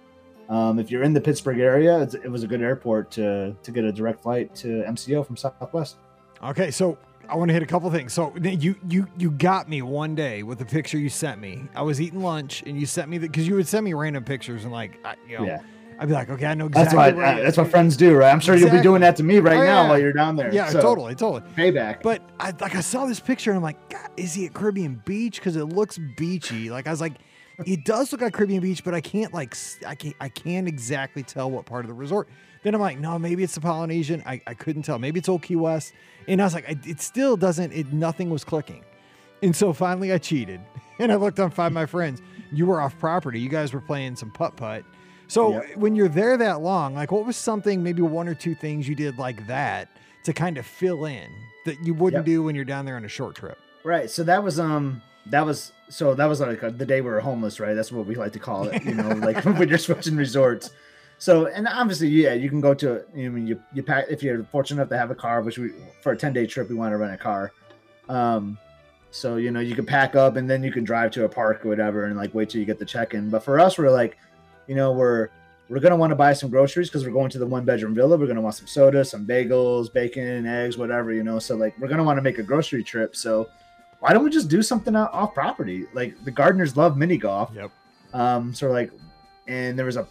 um, 0.49 0.79
if 0.79 0.91
you're 0.91 1.03
in 1.03 1.13
the 1.13 1.21
Pittsburgh 1.21 1.59
area, 1.59 2.01
it's, 2.01 2.15
it 2.15 2.29
was 2.29 2.43
a 2.43 2.47
good 2.47 2.61
airport 2.61 3.11
to 3.11 3.55
to 3.61 3.71
get 3.71 3.83
a 3.83 3.91
direct 3.91 4.23
flight 4.23 4.53
to 4.55 4.83
MCO 4.87 5.25
from 5.25 5.37
Southwest. 5.37 5.97
Okay, 6.43 6.71
so 6.71 6.97
I 7.29 7.35
want 7.35 7.49
to 7.49 7.53
hit 7.53 7.63
a 7.63 7.65
couple 7.65 7.89
things. 7.89 8.13
So 8.13 8.35
you 8.37 8.75
you 8.89 9.07
you 9.17 9.31
got 9.31 9.69
me 9.69 9.81
one 9.81 10.15
day 10.15 10.43
with 10.43 10.59
the 10.59 10.65
picture 10.65 10.97
you 10.97 11.09
sent 11.09 11.39
me. 11.39 11.63
I 11.75 11.81
was 11.81 12.01
eating 12.01 12.21
lunch 12.21 12.63
and 12.65 12.79
you 12.79 12.85
sent 12.85 13.09
me 13.09 13.17
the 13.17 13.27
because 13.27 13.47
you 13.47 13.55
would 13.55 13.67
send 13.67 13.85
me 13.85 13.93
random 13.93 14.23
pictures 14.23 14.63
and 14.63 14.71
like 14.71 14.99
I, 15.05 15.15
you 15.27 15.37
know 15.37 15.45
Yeah, 15.45 15.61
I'd 16.03 16.09
be 16.09 16.13
like, 16.15 16.29
okay, 16.29 16.47
I 16.47 16.53
know 16.53 16.67
that's 16.67 16.91
exactly. 16.91 17.13
what 17.13 17.15
where 17.15 17.25
uh, 17.25 17.39
it 17.39 17.43
that's 17.43 17.55
what 17.55 17.69
friends 17.69 17.95
do, 17.95 18.13
right? 18.17 18.29
I'm 18.29 18.41
sure 18.41 18.55
you'll 18.55 18.69
be 18.69 18.81
doing 18.81 18.99
that 18.99 19.15
to 19.15 19.23
me 19.23 19.39
right 19.39 19.55
Oh, 19.55 19.63
now 19.63 19.83
yeah. 19.83 19.89
while 19.89 19.97
you're 19.97 20.11
down 20.11 20.35
there. 20.35 20.53
Yeah, 20.53 20.67
So, 20.67 20.81
totally, 20.81 21.15
totally. 21.15 21.49
Payback. 21.55 22.01
But 22.01 22.21
I 22.41 22.51
like 22.59 22.75
I 22.75 22.81
saw 22.81 23.05
this 23.05 23.21
picture 23.21 23.51
and 23.51 23.55
I'm 23.57 23.63
like, 23.63 23.89
God, 23.89 24.09
is 24.17 24.33
he 24.33 24.45
at 24.47 24.53
Caribbean 24.53 25.01
Beach? 25.05 25.37
Because 25.37 25.55
it 25.55 25.63
looks 25.63 25.97
beachy. 26.17 26.69
Like 26.69 26.87
I 26.87 26.91
was 26.91 26.99
like, 26.99 27.13
it 27.65 27.85
does 27.85 28.11
look 28.11 28.19
like 28.19 28.33
Caribbean 28.33 28.61
Beach, 28.61 28.83
but 28.83 28.93
I 28.93 28.99
can't 28.99 29.33
like 29.33 29.55
I 29.87 29.95
can't 29.95 30.15
I 30.19 30.27
can't 30.27 30.67
exactly 30.67 31.23
tell 31.23 31.49
what 31.49 31.65
part 31.65 31.85
of 31.85 31.87
the 31.87 31.93
resort. 31.93 32.27
Then 32.63 32.75
I'm 32.75 32.81
like, 32.81 32.99
no, 32.99 33.17
maybe 33.17 33.41
it's 33.41 33.55
the 33.55 33.61
Polynesian. 33.61 34.21
I, 34.25 34.41
I 34.45 34.55
couldn't 34.55 34.83
tell. 34.83 34.99
Maybe 34.99 35.19
it's 35.19 35.29
Old 35.29 35.43
Key 35.43 35.55
West. 35.55 35.93
And 36.27 36.41
I 36.41 36.43
was 36.43 36.53
like, 36.53 36.67
I, 36.67 36.77
it 36.85 36.99
still 36.99 37.37
doesn't. 37.37 37.71
It 37.71 37.93
nothing 37.93 38.29
was 38.29 38.43
clicking. 38.43 38.83
And 39.41 39.55
so 39.55 39.71
finally 39.71 40.11
I 40.11 40.17
cheated 40.17 40.59
and 40.99 41.13
I 41.13 41.15
looked 41.15 41.39
on 41.39 41.49
Find 41.49 41.73
My 41.73 41.85
Friends. 41.85 42.21
You 42.51 42.65
were 42.65 42.81
off 42.81 42.99
property. 42.99 43.39
You 43.39 43.47
guys 43.47 43.71
were 43.73 43.79
playing 43.79 44.17
some 44.17 44.31
putt 44.31 44.57
putt. 44.57 44.83
So 45.33 45.53
Yep. 45.53 45.77
when 45.77 45.95
you're 45.95 46.09
there 46.09 46.37
that 46.37 46.61
long, 46.61 46.93
like 46.93 47.11
what 47.11 47.25
was 47.25 47.35
something, 47.37 47.81
maybe 47.81 48.03
one 48.03 48.27
or 48.27 48.35
two 48.35 48.53
things 48.53 48.87
you 48.87 48.93
did 48.93 49.17
like 49.17 49.47
that 49.47 49.89
to 50.25 50.31
kind 50.33 50.59
of 50.59 50.65
fill 50.65 51.05
in 51.05 51.27
that 51.65 51.83
you 51.83 51.95
wouldn't 51.95 52.19
Yep. 52.21 52.25
do 52.25 52.43
when 52.43 52.55
you're 52.55 52.65
down 52.65 52.85
there 52.85 52.95
on 52.95 53.03
a 53.05 53.09
short 53.09 53.35
trip? 53.35 53.57
Right. 53.83 54.09
So 54.11 54.23
that 54.23 54.43
was 54.43 54.59
um 54.59 55.01
that 55.27 55.43
was 55.45 55.71
so 55.89 56.13
that 56.13 56.25
was 56.25 56.39
like 56.39 56.63
uh 56.63 56.69
the 56.69 56.85
day 56.85 57.01
we 57.01 57.09
were 57.09 57.19
homeless, 57.19 57.59
right? 57.59 57.73
That's 57.73 57.91
what 57.91 58.05
we 58.05 58.13
like 58.15 58.31
to 58.33 58.39
call 58.39 58.67
it, 58.67 58.83
you 58.83 58.93
know, 58.93 59.09
like 59.27 59.43
when 59.43 59.67
you're 59.69 59.77
switching 59.79 60.15
resorts. 60.15 60.69
So 61.17 61.47
and 61.47 61.67
obviously, 61.67 62.09
yeah, 62.09 62.33
you 62.33 62.49
can 62.49 62.61
go 62.61 62.73
to 62.75 63.03
you 63.15 63.29
know 63.31 63.37
you 63.37 63.59
you 63.73 63.81
pack 63.81 64.05
if 64.09 64.21
you're 64.21 64.43
fortunate 64.45 64.81
enough 64.81 64.89
to 64.89 64.97
have 64.99 65.09
a 65.09 65.15
car, 65.15 65.41
which 65.41 65.57
we 65.57 65.71
for 66.03 66.11
a 66.11 66.17
ten 66.17 66.31
day 66.33 66.45
trip 66.45 66.69
we 66.69 66.75
want 66.75 66.91
to 66.93 66.97
rent 66.97 67.13
a 67.13 67.17
car. 67.17 67.51
Um, 68.07 68.57
So 69.09 69.37
you 69.37 69.49
know 69.51 69.59
you 69.61 69.73
can 69.75 69.85
pack 69.85 70.15
up 70.15 70.35
and 70.35 70.47
then 70.49 70.61
you 70.63 70.71
can 70.71 70.83
drive 70.83 71.09
to 71.11 71.23
a 71.25 71.29
park 71.29 71.65
or 71.65 71.69
whatever 71.69 72.05
and 72.05 72.15
like 72.17 72.33
wait 72.35 72.49
till 72.51 72.59
you 72.59 72.65
get 72.67 72.77
the 72.77 72.85
check 72.85 73.13
in. 73.15 73.29
But 73.29 73.43
for 73.43 73.59
us, 73.59 73.77
we're 73.77 73.89
like, 73.89 74.17
you 74.67 74.75
know, 74.75 74.91
we're 74.91 75.29
we're 75.69 75.79
gonna 75.79 75.95
want 75.95 76.11
to 76.11 76.15
buy 76.15 76.33
some 76.33 76.49
groceries 76.49 76.89
because 76.89 77.05
we're 77.05 77.13
going 77.13 77.29
to 77.31 77.39
the 77.39 77.45
one 77.45 77.65
bedroom 77.65 77.95
villa. 77.95 78.17
We're 78.17 78.27
gonna 78.27 78.41
want 78.41 78.55
some 78.55 78.67
soda, 78.67 79.03
some 79.03 79.25
bagels, 79.25 79.91
bacon, 79.91 80.45
eggs, 80.45 80.77
whatever, 80.77 81.13
you 81.13 81.23
know. 81.23 81.39
So 81.39 81.55
like 81.55 81.77
we're 81.79 81.87
gonna 81.87 82.03
want 82.03 82.17
to 82.17 82.21
make 82.21 82.37
a 82.37 82.43
grocery 82.43 82.83
trip. 82.83 83.15
So 83.15 83.49
why 83.99 84.13
don't 84.13 84.23
we 84.23 84.29
just 84.29 84.49
do 84.49 84.61
something 84.61 84.95
out 84.95 85.13
off 85.13 85.33
property? 85.33 85.85
Like 85.93 86.23
the 86.25 86.31
gardeners 86.31 86.75
love 86.75 86.97
mini 86.97 87.17
golf. 87.17 87.51
Yep. 87.55 87.71
Um, 88.13 88.53
so 88.53 88.69
like, 88.69 88.91
and 89.47 89.77
there 89.77 89.85
was 89.85 89.97
a 89.97 90.07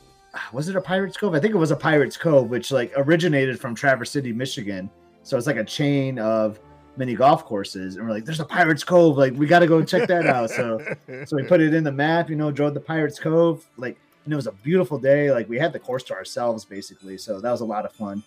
was 0.53 0.69
it 0.69 0.77
a 0.77 0.81
Pirates 0.81 1.17
Cove? 1.17 1.35
I 1.35 1.41
think 1.41 1.55
it 1.55 1.59
was 1.59 1.71
a 1.71 1.77
Pirates 1.77 2.17
Cove, 2.17 2.49
which 2.49 2.73
like 2.73 2.93
originated 2.97 3.61
from 3.61 3.75
Traverse 3.75 4.11
City, 4.11 4.33
Michigan. 4.33 4.91
So 5.23 5.37
it's 5.37 5.47
like 5.47 5.57
a 5.57 5.65
chain 5.65 6.19
of 6.19 6.59
mini 6.97 7.15
golf 7.15 7.45
courses, 7.45 7.97
and 7.97 8.07
we're 8.07 8.13
like, 8.13 8.25
"There's 8.25 8.41
a 8.41 8.45
Pirates 8.45 8.85
Cove, 8.85 9.17
like 9.17 9.35
we 9.35 9.47
got 9.47 9.61
to 9.61 9.67
go 9.67 9.85
check 9.85 10.09
that 10.09 10.27
out." 10.27 10.51
So, 10.51 10.79
so 11.27 11.37
we 11.37 11.45
put 11.45 11.61
it 11.61 11.75
in 11.75 11.85
the 11.85 11.93
map, 11.93 12.31
you 12.31 12.37
know, 12.37 12.51
drove 12.51 12.75
the 12.75 12.81
Pirates 12.81 13.19
Cove, 13.19 13.69
like, 13.77 13.99
and 14.25 14.33
it 14.33 14.37
was 14.37 14.47
a 14.47 14.53
beautiful 14.53 14.99
day. 14.99 15.31
Like 15.33 15.49
we 15.49 15.59
had 15.59 15.73
the 15.73 15.79
course 15.79 16.03
to 16.05 16.15
ourselves, 16.15 16.65
basically. 16.65 17.19
So 17.19 17.41
that 17.41 17.51
was 17.51 17.61
a 17.61 17.65
lot 17.65 17.85
of 17.85 17.93
fun, 17.93 18.23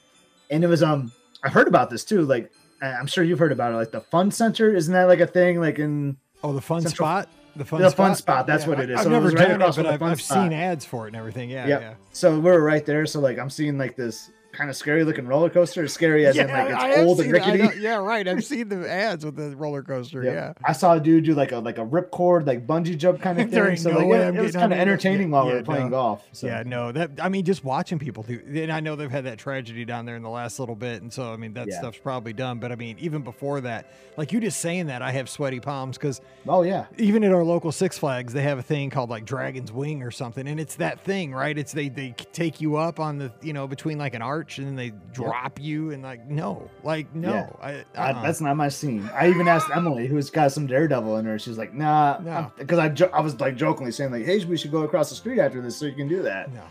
and 0.50 0.64
it 0.64 0.68
was 0.68 0.84
um, 0.84 1.12
I 1.44 1.50
heard 1.50 1.68
about 1.68 1.90
this 1.90 2.04
too. 2.04 2.22
Like 2.24 2.52
I'm 2.82 3.08
sure 3.08 3.24
you've 3.24 3.40
heard 3.40 3.52
about 3.52 3.72
it, 3.74 3.76
like 3.78 3.92
the 3.92 4.02
Fun 4.02 4.32
Center, 4.32 4.74
isn't 4.76 4.94
that 4.94 5.06
like 5.06 5.20
a 5.22 5.28
thing? 5.28 5.60
Like 5.60 5.80
in 5.80 6.18
oh, 6.44 6.54
the 6.54 6.62
fun 6.62 6.82
Central- 6.82 7.08
spot. 7.08 7.30
The 7.58 7.64
fun 7.64 7.82
the 7.82 7.90
spot. 7.90 8.08
fun 8.08 8.16
spot. 8.18 8.48
That's 8.48 8.68
what 8.68 8.82
it 8.82 8.90
is. 8.90 8.98
I've 8.98 9.04
So 9.04 9.10
it 9.10 9.14
never 9.14 9.30
right 9.30 9.48
done 9.48 9.62
it, 9.62 9.76
but 9.78 9.86
I've, 9.86 10.02
I've 10.04 10.22
seen 10.22 10.52
ads 10.52 10.84
for 10.84 11.06
it 11.06 11.12
and 11.12 11.16
everything. 11.16 11.50
Yeah, 11.50 11.66
Yep. 11.68 11.82
yeah. 11.82 11.94
So 12.12 12.38
we're 12.38 12.60
right 12.60 12.86
there. 12.86 13.06
So 13.06 13.22
like 13.22 13.40
I'm 13.40 13.50
seeing 13.50 13.78
like 13.78 13.96
this 13.96 14.30
kind 14.56 14.70
of 14.70 14.76
scary 14.76 15.04
looking 15.04 15.28
roller 15.28 15.50
coaster. 15.50 15.88
Scary 15.88 16.26
as 16.26 16.38
in 16.38 16.48
like 16.48 16.70
it's 16.70 16.78
have 16.82 17.08
old 17.08 17.20
and. 17.20 17.36
I 17.36 17.54
rickety. 17.54 17.80
yeah, 17.82 17.96
right. 17.96 18.28
I've 18.28 18.44
seen 18.44 18.70
the 18.70 18.90
ads 18.90 19.26
with 19.26 19.36
the 19.36 19.56
roller 19.56 19.84
coaster. 19.84 20.24
Yep. 20.24 20.34
Yeah. 20.34 20.54
I 20.64 20.72
saw 20.74 20.94
a 20.94 21.00
dude 21.00 21.26
do 21.26 21.34
like 21.36 21.52
a 21.52 21.58
like 21.60 21.78
a 21.78 21.86
ripcord, 21.86 22.46
like 22.48 22.66
bungee 22.66 22.98
jump 22.98 23.22
kind 23.22 23.40
of 23.40 23.50
thing. 23.52 23.76
So 23.78 23.92
no 23.92 23.98
like 24.00 24.08
way 24.08 24.20
it, 24.28 24.36
it 24.36 24.42
was 24.42 24.54
kind 24.54 24.72
of 24.74 24.80
entertaining 24.80 25.28
Yeah, 25.30 25.34
while 25.34 25.46
we 25.46 25.52
yeah, 25.52 25.58
were 25.60 25.64
playing 25.64 25.86
no. 25.86 25.90
golf. 25.92 26.28
So 26.32 26.48
Yeah, 26.48 26.64
no, 26.66 26.92
that 26.92 27.12
I 27.22 27.30
mean, 27.30 27.46
just 27.46 27.64
watching 27.64 28.00
people 28.00 28.24
do, 28.24 28.42
and 28.48 28.72
I 28.72 28.80
know 28.80 28.96
they've 28.96 29.12
had 29.12 29.26
that 29.26 29.38
tragedy 29.38 29.86
down 29.86 30.06
there 30.06 30.16
in 30.16 30.24
the 30.24 30.30
last 30.30 30.60
little 30.60 30.76
bit, 30.76 31.02
and 31.02 31.12
so 31.12 31.32
I 31.32 31.38
mean 31.38 31.54
that 31.54 31.68
Yeah. 31.68 31.80
stuff's 31.80 32.00
probably 32.00 32.34
done. 32.34 32.60
But 32.60 32.72
I 32.72 32.76
mean, 32.76 32.98
even 33.00 33.22
before 33.24 33.62
that, 33.62 33.92
like 34.18 34.32
you 34.32 34.40
just 34.40 34.60
saying 34.60 34.88
that, 34.88 35.02
I 35.02 35.12
have 35.12 35.30
sweaty 35.30 35.60
palms 35.60 35.98
because 35.98 36.22
Oh 36.48 36.64
yeah. 36.64 36.86
even 36.98 37.24
at 37.24 37.32
our 37.34 37.44
local 37.44 37.72
Six 37.72 37.98
Flags, 37.98 38.34
they 38.34 38.42
have 38.44 38.58
a 38.58 38.64
thing 38.64 38.90
called 38.90 39.10
like 39.10 39.26
Dragon's 39.26 39.72
Wing 39.72 40.02
or 40.04 40.12
something, 40.12 40.48
and 40.48 40.60
it's 40.60 40.76
that 40.76 41.02
thing, 41.02 41.34
right? 41.34 41.58
It's 41.58 41.72
they 41.74 41.90
they 41.90 42.12
take 42.32 42.62
you 42.62 42.78
up 42.78 43.00
on 43.00 43.18
the 43.18 43.32
you 43.42 43.54
know 43.54 43.68
between 43.68 43.98
like 43.98 44.14
an 44.14 44.22
arch, 44.46 44.58
and 44.60 44.68
then 44.68 44.76
they 44.76 44.92
drop 45.14 45.60
you, 45.60 45.92
and 45.92 46.04
like 46.04 46.26
no, 46.28 46.70
like 46.84 47.14
no, 47.16 47.32
Yeah. 47.34 47.50
I, 47.62 47.72
I, 47.96 48.12
uh-uh. 48.12 48.22
that's 48.24 48.42
not 48.42 48.56
my 48.56 48.70
scene. 48.70 49.10
I 49.14 49.30
even 49.30 49.48
asked 49.48 49.68
Emily, 49.74 50.08
who's 50.08 50.30
got 50.30 50.52
some 50.52 50.68
daredevil 50.68 51.18
in 51.18 51.26
her. 51.26 51.40
She's 51.40 51.58
like, 51.58 51.74
nah, 51.74 52.20
No. 52.20 52.52
because 52.58 52.80
I, 52.80 52.90
jo- 52.90 53.10
I 53.14 53.22
was 53.22 53.40
like 53.40 53.56
jokingly 53.56 53.92
saying 53.92 54.12
like, 54.12 54.26
hey, 54.26 54.44
we 54.46 54.58
should 54.58 54.72
go 54.72 54.84
across 54.84 55.10
the 55.10 55.16
street 55.16 55.40
after 55.40 55.62
this 55.62 55.78
so 55.78 55.86
you 55.86 55.94
can 55.94 56.08
do 56.08 56.22
that. 56.24 56.54
no. 56.54 56.64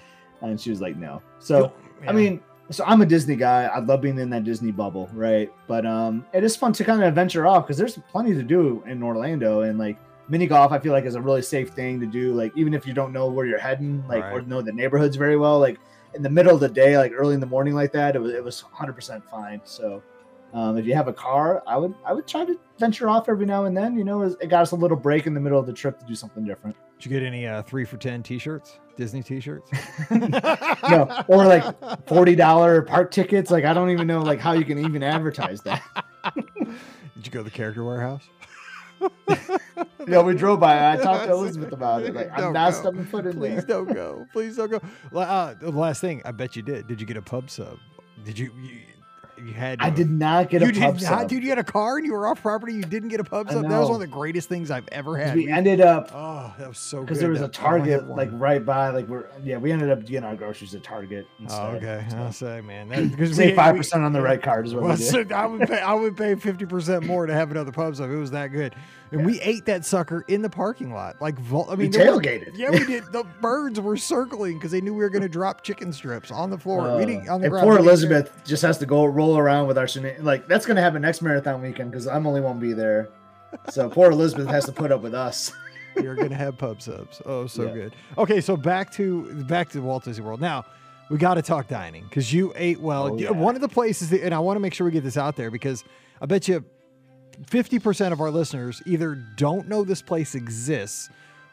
And 0.43 0.61
she 0.61 0.69
was 0.71 0.81
like, 0.81 0.97
no. 0.97 1.23
So 1.39 1.73
Yeah. 2.03 2.11
I 2.11 2.13
mean, 2.13 2.41
so 2.71 2.85
I'm 2.87 3.01
a 3.03 3.07
Disney 3.07 3.37
guy. 3.37 3.65
I 3.65 3.79
love 3.79 4.01
being 4.03 4.19
in 4.19 4.31
that 4.31 4.45
Disney 4.45 4.73
bubble, 4.73 5.09
right? 5.13 5.51
But 5.67 5.87
um, 5.87 6.27
it 6.33 6.45
is 6.45 6.55
fun 6.57 6.73
to 6.75 6.85
kind 6.85 7.03
of 7.03 7.15
venture 7.15 7.47
off 7.47 7.65
because 7.67 7.77
there's 7.79 7.99
plenty 8.11 8.35
to 8.35 8.43
do 8.43 8.83
in 8.87 9.03
Orlando, 9.03 9.63
and 9.63 9.79
like 9.79 9.97
mini 10.29 10.47
golf, 10.47 10.73
I 10.73 10.79
feel 10.79 10.93
like 10.93 11.05
is 11.05 11.15
a 11.15 11.21
really 11.21 11.43
safe 11.43 11.71
thing 11.71 12.01
to 12.01 12.07
do. 12.07 12.33
Like 12.35 12.53
even 12.57 12.73
if 12.75 12.87
you 12.87 12.93
don't 12.95 13.13
know 13.13 13.27
where 13.29 13.47
you're 13.47 13.59
heading, 13.59 14.03
like 14.09 14.25
or 14.33 14.43
know 14.43 14.61
the 14.63 14.73
neighborhoods 14.73 15.17
very 15.17 15.37
well, 15.37 15.59
like 15.61 15.79
in 16.15 16.23
the 16.23 16.31
middle 16.31 16.55
of 16.55 16.61
the 16.61 16.69
day, 16.69 16.97
like 16.97 17.13
early 17.15 17.35
in 17.35 17.41
the 17.41 17.47
morning, 17.47 17.75
like 17.75 17.93
that, 17.93 18.17
it 18.17 18.21
was 18.21 18.33
it 18.33 18.43
was 18.43 18.63
100 18.65 18.93
percent 18.93 19.25
fine. 19.29 19.61
So. 19.65 20.03
Um, 20.53 20.79
if 20.79 20.87
you 20.87 20.95
have 20.95 21.09
a 21.09 21.13
car, 21.13 21.65
I 21.67 21.77
would 21.77 21.93
I 22.07 22.13
would 22.13 22.29
try 22.29 22.45
to 22.45 22.57
venture 22.79 23.09
off 23.09 23.29
every 23.29 23.45
now 23.45 23.65
and 23.65 23.77
then. 23.77 23.99
You 23.99 24.05
know, 24.05 24.23
it 24.23 24.49
got 24.49 24.63
us 24.63 24.71
a 24.71 24.77
little 24.77 24.97
break 24.97 25.27
in 25.27 25.35
the 25.35 25.41
middle 25.41 25.59
of 25.59 25.67
the 25.67 25.73
trip 25.73 25.99
to 25.99 26.07
do 26.07 26.15
something 26.15 26.45
different. 26.45 26.77
Did 26.97 27.11
you 27.11 27.19
get 27.19 27.27
any 27.27 27.45
uh, 27.49 27.63
three 27.63 27.85
for 27.85 27.97
ten 27.97 28.23
T-shirts? 28.23 28.79
Disney 28.97 29.21
T-shirts? 29.21 29.69
no, 30.13 31.25
or 31.27 31.45
like 31.45 32.07
forty 32.07 32.37
dollar 32.37 32.83
park 32.83 33.11
tickets. 33.11 33.51
Like 33.51 33.65
I 33.65 33.75
don't 33.75 33.91
even 33.91 34.07
know 34.07 34.23
like 34.23 34.39
how 34.39 34.53
you 34.53 34.65
can 34.65 34.79
even 34.79 35.03
advertise 35.03 35.61
that. 35.63 35.83
Did 36.55 37.27
you 37.27 37.33
go 37.33 37.41
to 37.41 37.45
the 37.45 37.51
Character 37.51 37.83
Warehouse? 37.83 38.23
No, 40.07 40.23
we 40.23 40.35
drove 40.35 40.61
by. 40.61 40.93
I 40.93 40.97
talked 40.97 41.25
to 41.25 41.33
Elizabeth 41.33 41.73
about 41.73 42.03
it. 42.03 42.15
Like 42.15 42.31
I'm 42.39 42.53
not 42.53 42.73
go. 42.73 42.79
stepping 42.81 43.07
foot 43.07 43.27
in 43.27 43.39
Please 43.39 43.57
there. 43.57 43.63
don't 43.63 43.93
go. 43.93 44.27
Please 44.33 44.57
don't 44.57 44.71
go. 44.71 44.81
Uh, 45.19 45.55
the 45.55 45.71
last 45.71 46.01
thing, 46.01 46.21
I 46.25 46.31
bet 46.33 46.57
you 46.57 46.63
did. 46.63 46.87
Did 46.87 47.01
you 47.01 47.07
get 47.07 47.17
a 47.17 47.23
pub 47.23 47.51
sub? 47.51 47.79
Did 48.25 48.39
you? 48.39 48.53
You, 48.63 48.81
you 49.39 49.53
had. 49.53 49.81
I 49.81 49.91
did 49.91 50.11
not 50.11 50.49
get 50.51 50.63
you 50.63 50.69
a 50.69 50.73
pub 50.73 50.99
did 50.99 51.07
sub. 51.07 51.29
dude. 51.29 51.43
You 51.43 51.49
had 51.51 51.59
a 51.59 51.65
car 51.65 51.97
and 51.97 52.07
you 52.07 52.13
were 52.13 52.27
off 52.27 52.41
property. 52.43 52.75
You 52.75 52.83
didn't 52.83 53.09
get 53.11 53.21
a 53.21 53.25
pub 53.25 53.51
sub. 53.51 53.63
That 53.69 53.79
was 53.79 53.89
one 53.89 53.97
of 53.97 54.01
the 54.01 54.07
greatest 54.15 54.49
things 54.49 54.71
I've 54.71 54.89
ever 54.93 55.17
had. 55.17 55.35
we 55.37 55.47
We- 55.47 55.51
ended 55.53 55.81
up 55.81 56.11
oh, 56.15 56.53
that 56.59 56.69
was 56.69 56.79
so 56.79 56.99
good. 56.99 57.07
because 57.07 57.21
there 57.21 57.31
was 57.31 57.41
a 57.41 57.43
that- 57.43 57.57
had 57.57 57.65
Target 57.67 58.09
like 58.09 58.31
right 58.33 58.65
by. 58.65 58.91
Like 58.91 59.09
we're 59.09 59.27
yeah, 59.43 59.57
we 59.59 59.73
ended 59.73 59.91
up 59.91 60.05
getting 60.05 60.25
our 60.25 60.37
groceries 60.37 60.75
at 60.75 60.83
Target. 60.83 61.27
Oh, 61.49 61.67
okay. 61.73 62.05
So- 62.11 62.17
I'll 62.19 62.33
say, 62.33 62.61
man, 62.61 62.89
that, 62.89 63.11
because 63.17 63.37
we- 63.39 63.53
five 63.55 63.75
we- 63.75 63.79
percent 63.81 64.05
on 64.05 64.13
the 64.13 64.23
right 64.23 64.43
card 64.43 64.67
is 64.67 64.75
what 64.75 64.83
Well, 64.85 64.93
we 64.93 64.99
did. 64.99 65.29
so 65.31 65.35
I 65.35 65.47
would 65.47 65.69
pay. 65.69 65.81
I 65.81 65.95
would 65.95 66.17
pay 66.17 66.35
fifty 66.35 66.67
percent 66.67 67.05
more 67.07 67.27
to 67.27 67.33
have 67.35 67.51
another 67.51 67.73
pub 67.73 67.97
sub. 67.97 68.11
It 68.11 68.17
was 68.17 68.31
that 68.33 68.49
good, 68.49 68.75
and 69.11 69.25
we 69.27 69.41
ate 69.41 69.67
that 69.67 69.85
sucker 69.85 70.25
in 70.29 70.43
the 70.43 70.51
parking 70.51 70.93
lot. 70.93 71.21
Like, 71.21 71.37
I 71.39 71.43
mean, 71.43 71.77
we 71.79 71.89
there 71.89 72.13
were- 72.15 72.21
tailgated. 72.21 72.53
Yeah, 72.57 72.71
we 72.71 72.85
did. 72.85 73.05
The 73.13 73.25
birds 73.41 73.81
were 73.81 73.97
circling 73.97 74.55
because 74.59 74.71
they 74.71 74.81
knew 74.81 74.93
we 74.95 75.03
were 75.03 75.11
going 75.11 75.23
to 75.23 75.29
drop 75.29 75.63
chicken 75.63 75.93
strips 75.93 76.31
on 76.31 76.51
the 76.51 76.59
floor. 76.59 76.83
we 76.97 77.03
Uh, 77.03 77.07
didn't 77.07 77.29
on 77.29 77.41
the 77.41 77.47
and 77.47 77.51
ground. 77.53 77.65
poor 77.67 77.75
We. 77.81 77.83
Elizabeth 77.87 78.33
just 78.45 78.63
has 78.63 78.79
to 78.79 78.87
go 78.87 79.05
roll 79.05 79.34
around 79.39 79.67
with 79.67 79.79
our 79.79 79.87
shena- 79.87 80.23
like 80.23 80.47
that's 80.49 80.67
gonna 80.67 80.81
happen 80.81 81.03
next 81.03 81.23
marathon 81.23 81.61
weekend 81.63 81.91
because 81.91 82.07
I'm 82.07 82.27
only 82.27 82.41
won't 82.41 82.61
be 82.61 82.73
there. 82.73 83.09
So 83.71 83.89
poor 83.89 84.11
Elizabeth 84.11 84.49
has 84.49 84.65
to 84.67 84.73
put 84.73 84.91
up 84.93 85.01
with 85.03 85.15
us. 85.15 85.53
You're 86.03 86.17
going 86.17 86.31
to 86.31 86.35
have 86.35 86.59
pub 86.59 86.83
subs. 86.83 87.23
Oh, 87.25 87.47
so 87.47 87.67
Yeah. 87.67 87.73
good. 87.73 87.95
Okay, 88.19 88.41
so 88.41 88.57
back 88.57 88.91
to 88.95 89.45
back 89.45 89.69
to 89.71 89.81
Walt 89.81 90.03
Disney 90.05 90.25
World. 90.25 90.41
Now 90.41 90.65
we 91.09 91.19
got 91.19 91.35
to 91.35 91.43
talk 91.43 91.69
dining 91.69 92.03
because 92.05 92.33
you 92.33 92.53
ate 92.57 92.81
well. 92.81 93.13
Oh, 93.13 93.17
yeah. 93.17 93.31
One 93.31 93.55
of 93.55 93.61
the 93.61 93.69
places, 93.69 94.11
that, 94.11 94.23
and 94.25 94.35
I 94.35 94.41
want 94.41 94.57
to 94.57 94.61
make 94.61 94.75
sure 94.75 94.85
we 94.85 94.91
get 94.91 95.05
this 95.05 95.17
out 95.17 95.37
there 95.37 95.53
because 95.53 95.85
I 96.21 96.27
bet 96.27 96.49
you 96.49 96.65
fifty 97.47 97.79
percent 97.79 98.13
of 98.13 98.21
our 98.21 98.31
listeners 98.33 98.83
either 98.87 99.15
don't 99.37 99.69
know 99.69 99.85
this 99.85 100.03
place 100.03 100.35
exists 100.35 101.11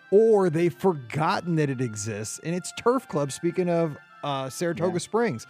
or 0.09 0.49
they've 0.49 0.73
forgotten 0.73 1.55
that 1.57 1.69
it 1.69 1.79
exists, 1.79 2.39
and 2.43 2.55
it's 2.55 2.71
Turf 2.77 3.07
Club. 3.07 3.31
Speaking 3.31 3.69
of 3.69 3.95
uh, 4.23 4.49
Saratoga 4.49 4.93
Yeah. 4.93 4.97
Springs, 4.99 5.45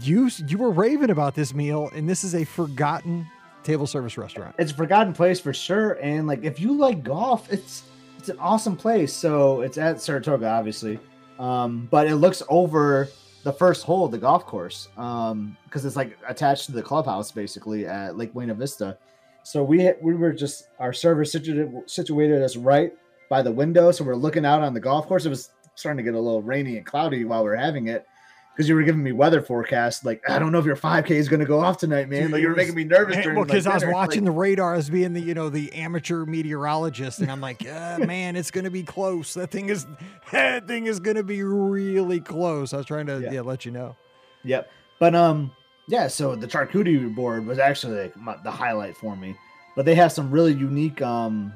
you 0.00 0.30
you 0.46 0.58
were 0.58 0.70
raving 0.70 1.10
about 1.10 1.34
this 1.34 1.54
meal, 1.54 1.90
and 1.94 2.08
this 2.08 2.24
is 2.24 2.34
a 2.34 2.44
forgotten 2.44 3.26
table 3.62 3.86
service 3.86 4.18
restaurant. 4.18 4.54
it's 4.58 4.72
a 4.72 4.74
forgotten 4.74 5.12
place 5.12 5.38
for 5.38 5.52
sure. 5.52 5.92
And 6.02 6.26
like 6.26 6.44
if 6.44 6.60
you 6.60 6.76
like 6.76 7.02
golf, 7.02 7.52
it's 7.52 7.84
it's 8.18 8.28
an 8.28 8.38
awesome 8.38 8.76
place. 8.76 9.12
So 9.12 9.62
it's 9.62 9.78
at 9.78 10.00
Saratoga, 10.00 10.48
obviously, 10.48 10.98
um, 11.38 11.88
but 11.90 12.06
it 12.06 12.16
looks 12.16 12.42
over 12.48 13.08
the 13.42 13.52
first 13.52 13.84
hole 13.84 14.04
of 14.04 14.12
the 14.12 14.18
golf 14.18 14.46
course 14.46 14.88
um, 14.96 15.56
because 15.64 15.84
it's 15.84 15.96
like 15.96 16.16
attached 16.28 16.66
to 16.66 16.72
the 16.72 16.82
clubhouse 16.82 17.32
basically 17.32 17.86
at 17.86 18.16
Lake 18.16 18.32
Buena 18.32 18.54
Vista. 18.54 18.96
So 19.42 19.64
we 19.64 19.90
we 20.00 20.14
were 20.14 20.32
just 20.32 20.68
our 20.78 20.92
server 20.92 21.24
situated 21.24 21.72
situated 21.86 22.42
us 22.42 22.56
right 22.56 22.92
by 23.28 23.42
the 23.42 23.50
window, 23.50 23.90
so 23.90 24.04
we're 24.04 24.14
looking 24.14 24.44
out 24.46 24.62
on 24.62 24.74
the 24.74 24.80
golf 24.80 25.06
course. 25.06 25.26
It 25.26 25.30
was 25.30 25.50
starting 25.74 25.96
to 25.96 26.02
get 26.02 26.16
a 26.16 26.20
little 26.20 26.42
rainy 26.42 26.76
and 26.76 26.86
cloudy 26.86 27.24
while 27.24 27.42
we 27.42 27.50
are 27.50 27.56
having 27.56 27.88
it. 27.88 28.06
Because 28.54 28.68
you 28.68 28.74
were 28.74 28.82
giving 28.82 29.02
me 29.02 29.12
weather 29.12 29.40
forecast, 29.40 30.04
like 30.04 30.22
I 30.28 30.38
don't 30.38 30.52
know 30.52 30.58
if 30.58 30.66
your 30.66 30.76
5K 30.76 31.10
is 31.12 31.28
going 31.28 31.40
to 31.40 31.46
go 31.46 31.60
off 31.60 31.78
tonight, 31.78 32.10
man. 32.10 32.24
Dude, 32.24 32.32
like 32.32 32.42
you 32.42 32.48
were 32.48 32.54
making 32.54 32.74
me 32.74 32.84
nervous 32.84 33.16
well, 33.24 33.44
because 33.44 33.66
I 33.66 33.72
was 33.74 33.84
watching 33.86 34.24
Like, 34.24 34.34
the 34.34 34.38
radar 34.38 34.74
as 34.74 34.90
being 34.90 35.14
the 35.14 35.20
you 35.22 35.32
know 35.32 35.48
the 35.48 35.72
amateur 35.72 36.26
meteorologist, 36.26 37.20
and 37.20 37.30
I'm 37.32 37.40
like, 37.40 37.66
uh, 37.66 37.98
man, 38.06 38.36
it's 38.36 38.50
gonna 38.50 38.70
be 38.70 38.82
close. 38.82 39.32
That 39.34 39.50
thing 39.50 39.70
is 39.70 39.86
that 40.32 40.68
thing 40.68 40.86
is 40.86 41.00
gonna 41.00 41.22
be 41.22 41.42
really 41.42 42.20
close. 42.20 42.74
I 42.74 42.76
was 42.78 42.86
trying 42.86 43.06
to 43.06 43.20
yeah, 43.20 43.32
Yeah. 43.32 43.40
let 43.40 43.64
you 43.64 43.72
know. 43.72 43.96
Yep. 44.44 44.70
But 44.98 45.14
um, 45.14 45.50
yeah. 45.88 46.08
So 46.08 46.36
the 46.36 46.46
charcuterie 46.46 47.14
board 47.14 47.46
was 47.46 47.58
actually 47.58 48.02
like 48.02 48.16
my, 48.18 48.36
the 48.44 48.50
highlight 48.50 48.96
for 48.98 49.16
me. 49.16 49.34
But 49.76 49.86
they 49.86 49.94
have 49.94 50.12
some 50.12 50.30
really 50.30 50.52
unique 50.52 51.00
um 51.00 51.54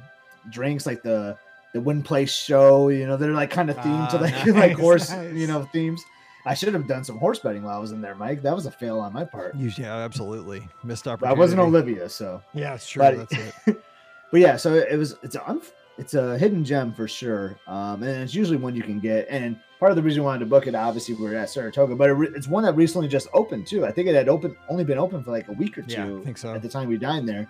drinks, 0.50 0.86
like 0.86 1.02
the 1.02 1.36
the 1.74 1.80
Win 1.82 2.02
Place 2.02 2.32
show. 2.32 2.88
You 2.88 3.06
know, 3.06 3.18
they're 3.18 3.32
like 3.32 3.50
kind 3.50 3.68
of 3.68 3.76
themed 3.76 4.08
to 4.12 4.16
Ah, 4.16 4.20
like 4.20 4.34
nice, 4.46 4.54
like 4.54 4.72
horse, 4.78 5.10
nice. 5.10 5.34
you 5.34 5.46
know, 5.46 5.68
themes. 5.74 6.02
I 6.46 6.54
should 6.54 6.72
have 6.72 6.86
done 6.86 7.04
some 7.04 7.18
horse 7.18 7.38
betting 7.40 7.62
while 7.64 7.76
I 7.76 7.80
was 7.80 7.92
in 7.92 8.00
there, 8.00 8.14
Mike. 8.14 8.40
That 8.42 8.54
was 8.54 8.66
a 8.66 8.70
fail 8.70 9.00
on 9.00 9.12
my 9.12 9.24
part. 9.24 9.54
You, 9.56 9.70
yeah, 9.76 9.96
absolutely 9.96 10.66
missed 10.84 11.04
But 11.04 11.24
I 11.24 11.32
wasn't 11.32 11.60
Olivia, 11.60 12.08
so. 12.08 12.40
Yeah, 12.54 12.76
true. 12.78 13.00
but- 13.02 13.28
That's 13.30 13.66
it. 13.66 13.82
But 14.32 14.40
yeah, 14.40 14.56
so 14.56 14.74
it 14.74 14.96
was. 14.96 15.16
It's 15.22 15.36
a 15.36 15.60
it's 15.98 16.14
a 16.14 16.36
hidden 16.36 16.64
gem 16.64 16.92
for 16.92 17.06
sure, 17.06 17.56
um, 17.68 18.02
and 18.02 18.22
it's 18.24 18.34
usually 18.34 18.56
one 18.56 18.74
you 18.74 18.82
can 18.82 18.98
get. 18.98 19.28
And 19.30 19.56
part 19.78 19.92
of 19.92 19.96
the 19.96 20.02
reason 20.02 20.22
we 20.22 20.26
wanted 20.26 20.40
to 20.40 20.46
book 20.46 20.66
it, 20.66 20.74
obviously, 20.74 21.14
we 21.14 21.26
are 21.28 21.36
at 21.36 21.48
Saratoga, 21.48 21.94
but 21.94 22.10
it 22.10 22.14
re- 22.14 22.32
it's 22.34 22.48
one 22.48 22.64
that 22.64 22.74
recently 22.74 23.06
just 23.06 23.28
opened 23.32 23.68
too. 23.68 23.86
I 23.86 23.92
think 23.92 24.08
it 24.08 24.16
had 24.16 24.28
opened 24.28 24.56
only 24.68 24.82
been 24.82 24.98
open 24.98 25.22
for 25.22 25.30
like 25.30 25.46
a 25.46 25.52
week 25.52 25.78
or 25.78 25.82
two. 25.82 25.92
Yeah, 25.94 26.18
I 26.20 26.24
think 26.24 26.38
so. 26.38 26.52
At 26.52 26.60
the 26.60 26.68
time 26.68 26.88
we 26.88 26.98
dined 26.98 27.28
there, 27.28 27.46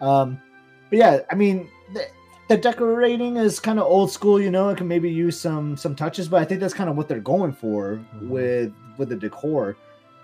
um, 0.00 0.42
but 0.90 0.98
yeah, 0.98 1.20
I 1.30 1.36
mean, 1.36 1.70
the, 1.94 2.04
the 2.48 2.56
decorating 2.56 3.36
is 3.36 3.60
kind 3.60 3.78
of 3.78 3.86
old 3.86 4.10
school. 4.10 4.40
You 4.40 4.50
know, 4.50 4.70
it 4.70 4.76
can 4.78 4.88
maybe 4.88 5.10
use 5.10 5.38
some 5.38 5.76
some 5.76 5.94
touches, 5.94 6.28
but 6.28 6.40
I 6.40 6.44
think 6.44 6.60
that's 6.60 6.74
kind 6.74 6.90
of 6.90 6.96
what 6.96 7.08
they're 7.08 7.20
going 7.20 7.52
for 7.52 8.00
Mhm. 8.16 8.28
with 8.28 8.72
with 8.96 9.10
the 9.10 9.16
decor. 9.16 9.76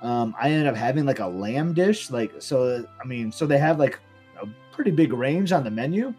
Um, 0.03 0.35
I 0.41 0.51
ended 0.51 0.67
up 0.67 0.77
having 0.77 1.05
like 1.07 1.21
a 1.21 1.27
lamb 1.27 1.73
dish, 1.75 2.11
like 2.11 2.33
so. 2.39 2.85
I 3.03 3.07
mean, 3.07 3.31
so 3.33 3.47
they 3.47 3.59
have 3.59 3.79
like 3.79 3.99
a 4.43 4.47
pretty 4.73 4.91
big 4.91 5.13
range 5.13 5.53
on 5.53 5.65
the 5.65 5.71
menu. 5.71 6.13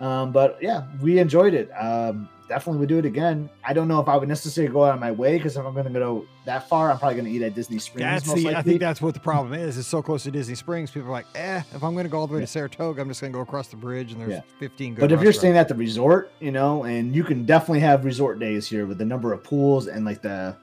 Um, 0.00 0.32
but 0.32 0.58
yeah, 0.60 0.82
we 1.00 1.18
enjoyed 1.18 1.54
it. 1.54 1.70
Um, 1.80 2.28
definitely 2.52 2.80
would 2.80 2.90
do 2.90 2.98
it 2.98 3.06
again. 3.06 3.48
I 3.64 3.72
don't 3.72 3.88
know 3.88 3.98
if 3.98 4.08
I 4.08 4.16
would 4.16 4.28
necessarily 4.28 4.70
go 4.70 4.84
out 4.84 4.92
of 4.92 5.00
my 5.00 5.10
way 5.10 5.38
because 5.38 5.56
if 5.56 5.64
I'm 5.64 5.72
going 5.72 5.86
to 5.86 5.90
go 5.98 6.26
that 6.44 6.68
far, 6.68 6.90
I'm 6.90 6.98
probably 6.98 7.14
going 7.14 7.24
to 7.24 7.30
eat 7.30 7.40
at 7.40 7.54
Disney 7.54 7.78
Springs. 7.78 8.02
That's 8.02 8.26
most 8.26 8.42
the, 8.42 8.54
I 8.54 8.60
think 8.60 8.78
that's 8.78 9.00
what 9.00 9.14
the 9.14 9.20
problem 9.20 9.54
is. 9.54 9.78
It's 9.78 9.88
so 9.88 10.02
close 10.02 10.24
to 10.24 10.30
Disney 10.30 10.54
Springs. 10.54 10.90
People 10.90 11.08
are 11.08 11.12
like, 11.12 11.24
eh, 11.34 11.62
if 11.74 11.82
I'm 11.82 11.94
going 11.94 12.04
to 12.04 12.10
go 12.10 12.18
all 12.18 12.26
the 12.26 12.34
way 12.34 12.40
to 12.40 12.46
Saratoga, 12.46 13.00
I'm 13.00 13.08
just 13.08 13.22
going 13.22 13.32
to 13.32 13.36
go 13.36 13.40
across 13.40 13.68
the 13.68 13.76
bridge 13.76 14.12
and 14.12 14.20
there's 14.20 14.32
Yeah. 14.32 14.40
15 14.58 14.94
good 14.94 15.00
But 15.00 15.12
if 15.12 15.22
you're 15.22 15.32
staying 15.32 15.56
at 15.56 15.66
the 15.66 15.74
resort, 15.74 16.30
you 16.40 16.50
know, 16.50 16.84
and 16.84 17.16
you 17.16 17.24
can 17.24 17.46
definitely 17.46 17.80
have 17.80 18.04
resort 18.04 18.38
days 18.38 18.68
here 18.68 18.84
with 18.84 18.98
the 18.98 19.06
number 19.06 19.32
of 19.32 19.42
pools 19.42 19.86
and 19.86 20.04
like 20.04 20.20
the, 20.20 20.54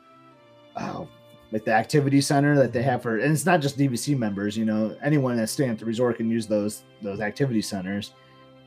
oh, 0.76 1.08
like 1.52 1.66
the 1.66 1.74
activity 1.74 2.22
center 2.22 2.56
that 2.56 2.72
they 2.72 2.84
have 2.84 3.02
for, 3.02 3.18
and 3.18 3.34
it's 3.34 3.48
not 3.48 3.62
just 3.62 3.80
DVC 3.80 4.16
members. 4.16 4.56
You 4.56 4.66
know, 4.66 4.96
anyone 5.02 5.38
that's 5.38 5.52
staying 5.52 5.72
at 5.72 5.80
the 5.80 5.86
resort 5.86 6.18
can 6.18 6.30
use 6.30 6.46
those 6.46 6.84
those 7.02 7.20
activity 7.20 7.64
centers. 7.64 8.14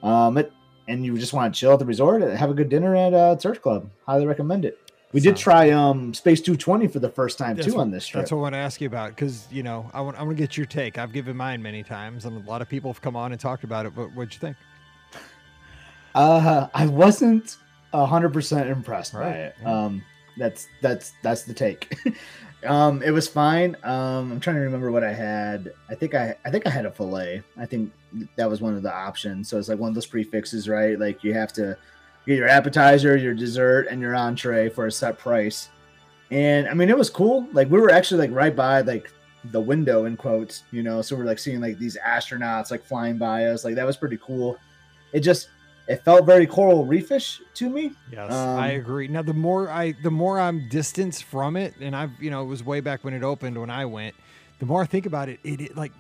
Um, 0.02 0.38
it, 0.38 0.52
and 0.88 1.04
you 1.04 1.16
just 1.18 1.32
want 1.32 1.54
to 1.54 1.58
chill 1.60 1.72
at 1.72 1.78
the 1.78 1.84
resort, 1.86 2.22
have 2.22 2.50
a 2.50 2.54
good 2.54 2.68
dinner 2.68 2.94
at 2.96 3.14
uh, 3.14 3.36
Turf 3.36 3.60
Club. 3.62 3.88
Highly 4.06 4.26
recommend 4.26 4.64
it. 4.64 4.78
We 5.12 5.20
did 5.20 5.36
try 5.36 5.68
um 5.70 6.14
Space 6.14 6.40
220 6.40 6.88
for 6.88 6.98
the 6.98 7.08
first 7.10 7.36
time 7.36 7.56
too 7.58 7.74
what- 7.74 7.82
on 7.82 7.90
this 7.90 8.06
trip. 8.06 8.22
That's 8.22 8.32
what 8.32 8.38
I 8.38 8.40
want 8.42 8.54
to 8.54 8.58
ask 8.58 8.80
you 8.80 8.86
about 8.86 9.10
because 9.10 9.46
you 9.52 9.62
know 9.62 9.90
I 9.92 10.00
want 10.00 10.16
I 10.18 10.22
want 10.22 10.36
to 10.38 10.42
get 10.42 10.56
your 10.56 10.64
take. 10.66 10.96
I've 10.96 11.12
given 11.12 11.36
mine 11.36 11.60
many 11.62 11.82
times, 11.82 12.24
and 12.24 12.42
a 12.42 12.48
lot 12.50 12.62
of 12.62 12.68
people 12.70 12.90
have 12.90 13.02
come 13.02 13.14
on 13.14 13.30
and 13.32 13.40
talked 13.40 13.62
about 13.64 13.84
it. 13.84 13.94
But 13.94 14.14
what'd 14.14 14.32
you 14.32 14.40
think? 14.40 14.56
Uh, 16.14 16.68
I 16.74 16.86
wasn't 16.86 17.56
hundred 17.92 18.32
percent 18.32 18.68
impressed 18.70 19.12
by 19.12 19.18
Right, 19.20 19.36
it. 19.36 19.56
yeah. 19.62 19.84
Um, 19.84 20.02
that's 20.38 20.66
that's 20.80 21.12
that's 21.22 21.42
the 21.42 21.54
take. 21.54 21.94
um, 22.64 23.02
it 23.02 23.10
was 23.10 23.28
fine. 23.28 23.76
Um, 23.82 24.32
I'm 24.32 24.40
trying 24.40 24.56
to 24.56 24.62
remember 24.62 24.90
what 24.90 25.04
I 25.04 25.12
had. 25.12 25.72
I 25.88 25.94
think 25.94 26.14
I 26.14 26.36
I 26.44 26.50
think 26.50 26.66
I 26.66 26.70
had 26.70 26.86
a 26.86 26.90
fillet. 26.90 27.42
I 27.56 27.66
think 27.66 27.92
that 28.36 28.48
was 28.48 28.60
one 28.60 28.76
of 28.76 28.82
the 28.82 28.94
options. 28.94 29.48
So 29.48 29.58
it's 29.58 29.68
like 29.68 29.78
one 29.78 29.88
of 29.88 29.94
those 29.94 30.06
prix 30.06 30.24
fixes, 30.24 30.68
right? 30.68 30.98
Like 30.98 31.24
you 31.24 31.34
have 31.34 31.52
to 31.54 31.76
get 32.26 32.36
your 32.36 32.48
appetizer, 32.48 33.16
your 33.16 33.34
dessert, 33.34 33.88
and 33.90 34.00
your 34.00 34.14
entree 34.14 34.68
for 34.68 34.86
a 34.86 34.92
set 34.92 35.18
price. 35.18 35.70
And 36.30 36.68
I 36.68 36.74
mean, 36.74 36.88
it 36.88 36.96
was 36.96 37.10
cool. 37.10 37.46
Like 37.52 37.70
we 37.70 37.80
were 37.80 37.90
actually 37.90 38.26
like 38.26 38.36
right 38.36 38.54
by 38.54 38.80
like 38.82 39.10
the 39.50 39.60
window 39.60 40.04
in 40.04 40.16
quotes, 40.16 40.62
you 40.70 40.82
know. 40.82 41.02
So 41.02 41.16
we're 41.16 41.24
like 41.24 41.38
seeing 41.38 41.60
like 41.60 41.78
these 41.78 41.98
astronauts 42.06 42.70
like 42.70 42.84
flying 42.84 43.18
by 43.18 43.46
us. 43.46 43.64
Like 43.64 43.74
that 43.74 43.86
was 43.86 43.96
pretty 43.96 44.18
cool. 44.18 44.58
It 45.12 45.20
just 45.20 45.48
it 45.88 46.04
felt 46.04 46.24
very 46.26 46.46
coral 46.46 46.84
reefish 46.86 47.40
to 47.54 47.68
me. 47.68 47.92
Yes, 48.10 48.32
Um, 48.32 48.58
I 48.58 48.72
agree. 48.72 49.08
Now 49.08 49.22
the 49.22 49.34
more 49.34 49.68
I 49.70 49.92
the 49.92 50.10
more 50.10 50.38
I'm 50.38 50.68
distanced 50.68 51.24
from 51.24 51.56
it, 51.56 51.74
and 51.80 51.94
I've 51.96 52.10
you 52.22 52.30
know 52.30 52.42
it 52.42 52.46
was 52.46 52.62
way 52.64 52.80
back 52.80 53.04
when 53.04 53.14
it 53.14 53.22
opened 53.22 53.58
when 53.58 53.70
I 53.70 53.84
went. 53.86 54.14
The 54.58 54.66
more 54.66 54.82
I 54.82 54.86
think 54.86 55.06
about 55.06 55.28
it, 55.28 55.40
it, 55.42 55.60
it 55.60 55.76
like 55.76 55.92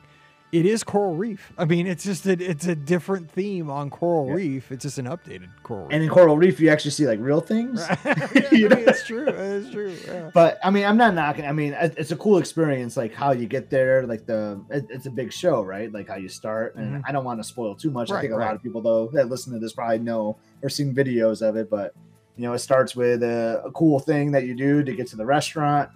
it 0.52 0.66
is 0.66 0.84
coral 0.84 1.14
reef. 1.16 1.50
I 1.56 1.64
mean, 1.64 1.86
it's 1.86 2.04
just 2.04 2.26
a, 2.26 2.32
it's 2.32 2.66
a 2.66 2.74
different 2.74 3.30
theme 3.30 3.70
on 3.70 3.88
coral 3.88 4.28
Yeah. 4.28 4.34
reef. 4.34 4.70
It's 4.70 4.82
just 4.82 4.98
an 4.98 5.06
updated 5.06 5.48
coral 5.62 5.84
reef. 5.86 5.94
And 5.94 6.02
in 6.02 6.10
coral 6.10 6.36
reef, 6.36 6.60
you 6.60 6.68
actually 6.68 6.90
see 6.90 7.06
like 7.06 7.18
real 7.20 7.40
things. 7.40 7.84
yeah, 8.04 8.14
I 8.14 8.50
mean, 8.52 8.70
it's 8.86 9.06
true. 9.06 9.26
It's 9.26 9.70
true. 9.70 9.96
Yeah. 10.06 10.30
But 10.34 10.58
I 10.62 10.70
mean, 10.70 10.84
I'm 10.84 10.98
not 10.98 11.14
knocking. 11.14 11.46
I 11.46 11.52
mean, 11.52 11.74
it's 11.80 12.10
a 12.10 12.16
cool 12.16 12.36
experience, 12.38 12.96
like 12.98 13.14
how 13.14 13.32
you 13.32 13.46
get 13.46 13.70
there. 13.70 14.06
Like 14.06 14.26
the, 14.26 14.62
it- 14.70 14.86
it's 14.90 15.06
a 15.06 15.10
big 15.10 15.32
show, 15.32 15.62
right? 15.62 15.90
Like 15.90 16.06
how 16.08 16.16
you 16.16 16.28
start. 16.28 16.76
And 16.76 16.96
Mhm. 16.96 17.02
I 17.06 17.12
don't 17.12 17.24
want 17.24 17.40
to 17.40 17.44
spoil 17.44 17.74
too 17.74 17.90
much. 17.90 18.10
I 18.10 18.20
think 18.20 18.32
a 18.32 18.36
right. 18.36 18.46
lot 18.46 18.54
of 18.54 18.62
people 18.62 18.82
though 18.82 19.08
that 19.14 19.28
listen 19.30 19.52
to 19.54 19.58
this 19.58 19.72
probably 19.72 20.00
know 20.00 20.36
or 20.62 20.68
seen 20.68 20.94
videos 20.94 21.40
of 21.40 21.56
it. 21.56 21.70
But 21.70 21.94
you 22.36 22.42
know, 22.44 22.52
it 22.52 22.58
starts 22.58 22.94
with 22.94 23.22
a, 23.22 23.62
a 23.64 23.70
cool 23.72 23.98
thing 23.98 24.32
that 24.32 24.44
you 24.46 24.54
do 24.54 24.82
to 24.82 24.94
get 24.94 25.06
to 25.08 25.16
the 25.16 25.24
restaurant. 25.26 25.88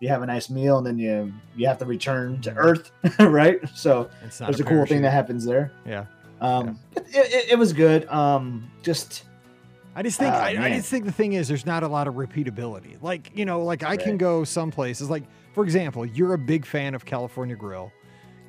You 0.00 0.08
have 0.08 0.22
a 0.22 0.26
nice 0.26 0.50
meal, 0.50 0.78
and 0.78 0.86
then 0.86 0.98
you 0.98 1.32
you 1.54 1.66
have 1.68 1.78
to 1.78 1.84
return 1.84 2.40
to. 2.42 2.54
Earth, 2.54 2.90
right? 3.20 3.60
So 3.74 4.10
It's 4.24 4.38
there's 4.38 4.60
a, 4.60 4.64
cool 4.64 4.86
thing 4.86 5.02
that 5.02 5.10
happens 5.12 5.44
there. 5.44 5.72
Yeah. 5.86 6.06
Um, 6.40 6.78
but 6.94 7.04
It, 7.08 7.32
it, 7.32 7.52
it 7.52 7.58
was 7.58 7.72
good. 7.72 8.08
Um, 8.08 8.70
just 8.82 9.24
I 9.94 10.02
just 10.02 10.18
think 10.18 10.32
Ah, 10.32 10.42
I, 10.42 10.48
I 10.64 10.70
just 10.76 10.88
think 10.88 11.04
the 11.04 11.12
thing 11.12 11.34
is 11.34 11.48
there's 11.48 11.66
not 11.66 11.82
a 11.82 11.88
lot 11.88 12.08
of 12.08 12.14
repeatability. 12.14 12.96
Like 13.02 13.30
you 13.34 13.44
know, 13.44 13.62
like 13.62 13.82
I 13.82 13.96
can 13.96 14.16
go 14.16 14.44
some 14.44 14.70
places. 14.70 15.10
Like 15.10 15.24
for 15.52 15.64
example, 15.64 16.06
you're 16.06 16.34
a 16.34 16.38
big 16.38 16.64
fan 16.64 16.94
of 16.94 17.04
California 17.04 17.56
Grill. 17.56 17.92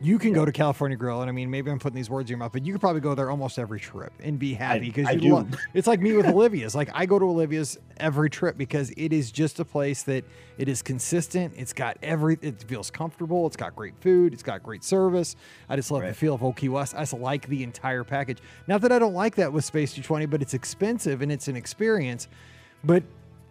You 0.04 0.18
can 0.18 0.34
go 0.34 0.46
to 0.46 0.52
California 0.52 0.98
Grill, 0.98 1.22
and 1.22 1.30
I 1.30 1.32
mean, 1.32 1.52
maybe 1.52 1.70
I'm 1.70 1.78
putting 1.78 1.96
these 1.96 2.10
words 2.10 2.28
in 2.28 2.34
your 2.34 2.40
mouth, 2.40 2.52
but 2.52 2.66
you 2.66 2.74
could 2.74 2.82
probably 2.82 3.02
go 3.02 3.14
there 3.14 3.30
almost 3.30 3.60
every 3.60 3.80
trip 3.80 4.12
and 4.24 4.40
be 4.40 4.56
happy 4.56 4.92
because 4.92 5.14
you 5.14 5.20
do. 5.20 5.48
It's 5.76 5.86
like 5.86 6.00
me 6.00 6.14
with 6.14 6.26
Olivia's. 6.28 6.74
Like 6.74 6.90
I 6.94 7.06
go 7.06 7.20
to 7.20 7.26
Olivia's 7.26 7.78
every 7.98 8.30
trip 8.32 8.58
because 8.58 8.92
it 8.98 9.14
is 9.14 9.32
just 9.32 9.60
a 9.60 9.66
place 9.66 10.02
that 10.04 10.26
it 10.58 10.68
is 10.68 10.82
consistent. 10.82 11.54
It's 11.56 11.72
got 11.72 11.98
every. 12.02 12.40
It 12.42 12.64
feels 12.64 12.90
comfortable. 12.90 13.46
It's 13.46 13.56
got 13.56 13.76
great 13.76 13.94
food. 14.02 14.34
It's 14.34 14.42
got 14.42 14.64
great 14.64 14.84
service. 14.84 15.36
I 15.70 15.76
just 15.76 15.92
love 15.92 16.02
the 16.02 16.14
feel 16.16 16.40
of 16.42 16.56
Key 16.56 16.70
West. 16.70 16.96
I 16.96 17.02
just 17.02 17.14
like 17.14 17.48
the 17.48 17.62
entire 17.62 18.04
package. 18.04 18.40
Not 18.66 18.82
that 18.82 18.92
I 18.92 18.98
don't 18.98 19.14
like 19.14 19.36
that 19.36 19.54
with 19.54 19.66
Space 19.66 19.92
220, 19.92 20.26
but 20.26 20.42
it's 20.42 20.56
expensive 20.56 21.22
and 21.22 21.32
it's 21.32 21.48
an 21.48 21.56
experience. 21.56 22.28
But 22.84 23.04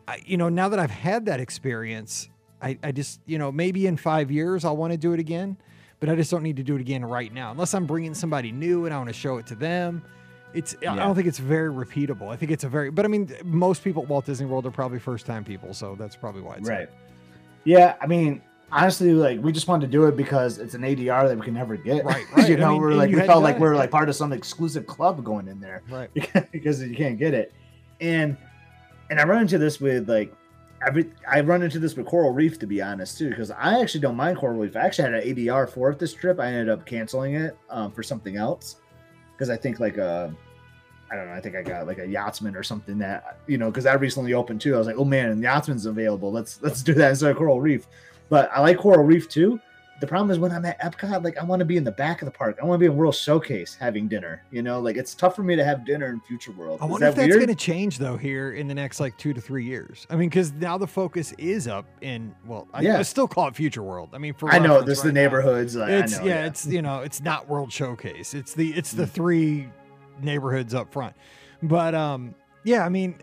I, 0.08 0.20
you 0.26 0.36
know, 0.36 0.48
now 0.48 0.68
that 0.70 0.80
I've 0.80 0.90
had 0.90 1.26
that 1.26 1.38
experience, 1.38 2.28
I, 2.60 2.76
I 2.82 2.90
just 2.90 3.20
you 3.26 3.38
know 3.38 3.52
maybe 3.52 3.86
in 3.86 3.96
five 3.96 4.32
years 4.32 4.64
I'll 4.64 4.76
want 4.76 4.92
to 4.92 4.98
do 4.98 5.12
it 5.12 5.20
again. 5.20 5.56
But 6.00 6.08
I 6.08 6.16
just 6.16 6.30
don't 6.30 6.42
need 6.42 6.56
to 6.56 6.62
do 6.62 6.76
it 6.76 6.80
again 6.80 7.04
right 7.04 7.32
now, 7.32 7.50
unless 7.50 7.74
I'm 7.74 7.84
bringing 7.86 8.14
somebody 8.14 8.52
new 8.52 8.86
and 8.86 8.94
I 8.94 8.96
want 8.96 9.08
to 9.10 9.14
show 9.14 9.36
it 9.36 9.46
to 9.48 9.54
them. 9.54 10.02
It's 10.52 10.74
I 10.80 10.96
don't 10.96 11.14
think 11.14 11.28
it's 11.28 11.38
very 11.38 11.72
repeatable. 11.72 12.28
I 12.28 12.36
think 12.36 12.50
it's 12.50 12.64
a 12.64 12.68
very 12.68 12.90
but 12.90 13.04
I 13.04 13.08
mean 13.08 13.32
most 13.44 13.84
people 13.84 14.02
at 14.02 14.08
Walt 14.08 14.26
Disney 14.26 14.46
World 14.46 14.66
are 14.66 14.70
probably 14.72 14.98
first 14.98 15.24
time 15.26 15.44
people, 15.44 15.72
so 15.74 15.94
that's 15.96 16.16
probably 16.16 16.42
why 16.42 16.56
it's 16.56 16.68
right. 16.68 16.88
Yeah, 17.64 17.94
I 18.00 18.06
mean, 18.08 18.42
honestly, 18.72 19.12
like 19.12 19.40
we 19.42 19.52
just 19.52 19.68
wanted 19.68 19.86
to 19.86 19.92
do 19.92 20.06
it 20.06 20.16
because 20.16 20.58
it's 20.58 20.74
an 20.74 20.80
ADR 20.82 21.28
that 21.28 21.38
we 21.38 21.44
can 21.44 21.54
never 21.54 21.76
get. 21.76 22.04
Right, 22.04 22.24
right. 22.36 22.48
you 22.48 22.56
I 22.56 22.58
know, 22.58 22.72
mean, 22.72 22.80
we're 22.80 22.94
like 22.94 23.10
we 23.10 23.20
felt 23.20 23.44
like 23.44 23.58
we're 23.60 23.76
like 23.76 23.90
part 23.92 24.08
of 24.08 24.16
some 24.16 24.32
exclusive 24.32 24.86
club 24.88 25.22
going 25.22 25.46
in 25.46 25.60
there 25.60 25.82
Right. 25.88 26.10
because 26.52 26.82
you 26.82 26.96
can't 26.96 27.18
get 27.18 27.32
it. 27.34 27.52
And 28.00 28.36
and 29.10 29.20
I 29.20 29.24
run 29.24 29.42
into 29.42 29.58
this 29.58 29.80
with 29.80 30.08
like 30.08 30.34
every 30.86 31.10
I 31.28 31.40
run 31.40 31.62
into 31.62 31.78
this 31.78 31.96
with 31.96 32.06
Coral 32.06 32.32
Reef 32.32 32.58
to 32.60 32.66
be 32.66 32.80
honest 32.80 33.18
too 33.18 33.30
because 33.30 33.50
I 33.50 33.80
actually 33.80 34.00
don't 34.00 34.16
mind 34.16 34.38
Coral 34.38 34.58
Reef. 34.58 34.76
I 34.76 34.80
actually 34.80 35.12
had 35.12 35.14
an 35.22 35.34
ADR 35.36 35.68
for 35.68 35.90
it 35.90 35.98
this 35.98 36.12
trip. 36.14 36.40
I 36.40 36.46
ended 36.46 36.68
up 36.68 36.86
canceling 36.86 37.34
it 37.34 37.56
um, 37.68 37.92
for 37.92 38.02
something 38.02 38.36
else 38.36 38.76
because 39.32 39.50
I 39.50 39.56
think 39.56 39.80
like 39.80 39.98
uh 39.98 40.28
I 41.10 41.16
don't 41.16 41.26
know. 41.26 41.32
I 41.32 41.40
think 41.40 41.56
I 41.56 41.62
got 41.62 41.88
like 41.88 41.98
a 41.98 42.06
yachtsman 42.06 42.54
or 42.54 42.62
something 42.62 42.98
that 42.98 43.40
you 43.46 43.58
know 43.58 43.70
because 43.70 43.84
that 43.84 44.00
recently 44.00 44.32
opened 44.32 44.60
too. 44.60 44.74
I 44.74 44.78
was 44.78 44.86
like, 44.86 44.96
oh 44.96 45.04
man, 45.04 45.30
and 45.30 45.42
yachtsman's 45.42 45.86
available. 45.86 46.30
Let's 46.30 46.62
let's 46.62 46.82
do 46.82 46.94
that 46.94 47.10
instead 47.10 47.32
of 47.32 47.36
Coral 47.36 47.60
Reef. 47.60 47.86
But 48.28 48.50
I 48.54 48.60
like 48.60 48.78
Coral 48.78 49.04
Reef 49.04 49.28
too. 49.28 49.60
The 50.00 50.06
problem 50.06 50.30
is 50.30 50.38
when 50.38 50.50
I'm 50.50 50.64
at 50.64 50.80
Epcot, 50.80 51.22
like 51.22 51.36
I 51.36 51.44
want 51.44 51.60
to 51.60 51.66
be 51.66 51.76
in 51.76 51.84
the 51.84 51.92
back 51.92 52.22
of 52.22 52.26
the 52.26 52.32
park. 52.32 52.58
I 52.60 52.64
want 52.64 52.78
to 52.78 52.80
be 52.80 52.86
in 52.90 52.96
World 52.96 53.14
Showcase 53.14 53.76
having 53.78 54.08
dinner. 54.08 54.42
You 54.50 54.62
know, 54.62 54.80
like 54.80 54.96
it's 54.96 55.14
tough 55.14 55.36
for 55.36 55.42
me 55.42 55.56
to 55.56 55.64
have 55.64 55.84
dinner 55.84 56.06
in 56.06 56.20
Future 56.20 56.52
World. 56.52 56.78
I 56.80 56.86
wonder 56.86 57.06
if 57.06 57.14
that 57.16 57.22
that's 57.28 57.36
going 57.36 57.48
to 57.48 57.54
change 57.54 57.98
though 57.98 58.16
here 58.16 58.52
in 58.52 58.66
the 58.66 58.74
next 58.74 58.98
like 58.98 59.16
two 59.18 59.34
to 59.34 59.40
three 59.42 59.64
years. 59.64 60.06
I 60.08 60.16
mean, 60.16 60.30
because 60.30 60.52
now 60.52 60.78
the 60.78 60.86
focus 60.86 61.32
is 61.36 61.68
up 61.68 61.84
in 62.00 62.34
well, 62.46 62.66
I, 62.72 62.80
Yeah. 62.80 62.98
I 62.98 63.02
still 63.02 63.28
call 63.28 63.46
it 63.48 63.54
Future 63.56 63.82
World. 63.82 64.10
I 64.14 64.18
mean, 64.18 64.32
for 64.32 64.50
I 64.50 64.58
know 64.58 64.80
this 64.80 64.98
is 65.00 65.04
right 65.04 65.08
the 65.08 65.12
neighborhoods. 65.20 65.76
Like, 65.76 65.90
It's 65.90 66.16
I 66.16 66.20
know, 66.20 66.26
yeah, 66.26 66.46
it's 66.46 66.66
you 66.66 66.80
know, 66.80 67.00
it's 67.00 67.20
not 67.20 67.46
World 67.48 67.70
Showcase. 67.70 68.32
It's 68.32 68.54
the 68.54 68.70
it's 68.70 68.92
the 68.92 69.04
Mm. 69.04 69.10
three 69.10 69.68
neighborhoods 70.22 70.72
up 70.74 70.92
front. 70.92 71.14
But 71.62 71.94
um, 71.94 72.34
yeah, 72.64 72.86
I 72.86 72.88
mean, 72.88 73.18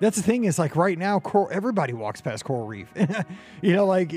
that's 0.00 0.16
the 0.16 0.22
thing 0.22 0.44
is 0.44 0.58
like 0.58 0.76
right 0.76 0.96
now, 0.98 1.18
Coral, 1.20 1.48
everybody 1.50 1.92
walks 1.92 2.20
past 2.20 2.44
Coral 2.44 2.66
Reef. 2.66 2.88
you 3.62 3.72
know, 3.74 3.84
like 3.86 4.12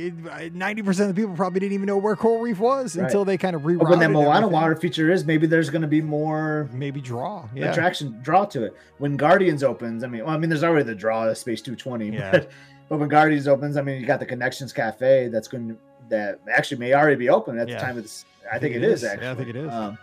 ninety 0.53 0.81
percent 0.81 1.09
of 1.09 1.15
the 1.15 1.21
people 1.21 1.35
probably 1.35 1.59
didn't 1.59 1.73
even 1.73 1.87
know 1.87 1.97
where 1.97 2.15
Coral 2.15 2.39
Reef 2.39 2.59
was 2.59 2.95
Right. 2.95 3.05
until 3.05 3.25
they 3.25 3.37
kind 3.37 3.55
of 3.55 3.63
rerouted. 3.63 3.79
But 3.79 3.89
when 3.89 3.99
that 3.99 4.11
Moana 4.11 4.47
water 4.47 4.75
feature 4.75 5.11
is, 5.11 5.25
maybe 5.25 5.47
there's 5.47 5.69
going 5.69 5.81
to 5.81 5.87
be 5.87 6.01
more 6.01 6.69
maybe 6.71 7.01
draw. 7.01 7.47
Yeah, 7.55 7.71
attraction 7.71 8.19
draw 8.21 8.45
to 8.45 8.63
it. 8.65 8.75
When 8.99 9.17
Guardians 9.17 9.63
opens, 9.63 10.03
I 10.03 10.07
mean, 10.07 10.23
well, 10.25 10.33
I 10.35 10.37
mean, 10.37 10.49
there's 10.49 10.63
already 10.63 10.85
the 10.85 10.95
draw 10.95 11.27
of 11.27 11.37
Space 11.37 11.61
220. 11.61 12.09
Yeah. 12.15 12.31
But, 12.31 12.51
but 12.89 12.99
when 12.99 13.09
Guardians 13.09 13.47
opens, 13.47 13.77
I 13.77 13.81
mean, 13.81 13.99
you 14.01 14.05
got 14.05 14.19
the 14.19 14.25
Connections 14.25 14.71
Cafe 14.73 15.29
that's 15.29 15.47
going 15.47 15.69
to 15.69 15.77
that 16.09 16.41
actually 16.53 16.77
may 16.77 16.93
already 16.93 17.15
be 17.15 17.29
open 17.29 17.57
at 17.57 17.67
Yeah. 17.69 17.75
the 17.75 17.81
time 17.81 17.97
of 17.97 18.03
this. 18.03 18.25
I, 18.51 18.59
think, 18.59 18.75
it 18.75 18.83
is, 18.83 19.03
actually. 19.03 19.25
Yeah, 19.25 19.31
I 19.31 19.35
think 19.35 19.49
it 19.49 19.55
is. 19.55 19.71
Um, 19.71 19.97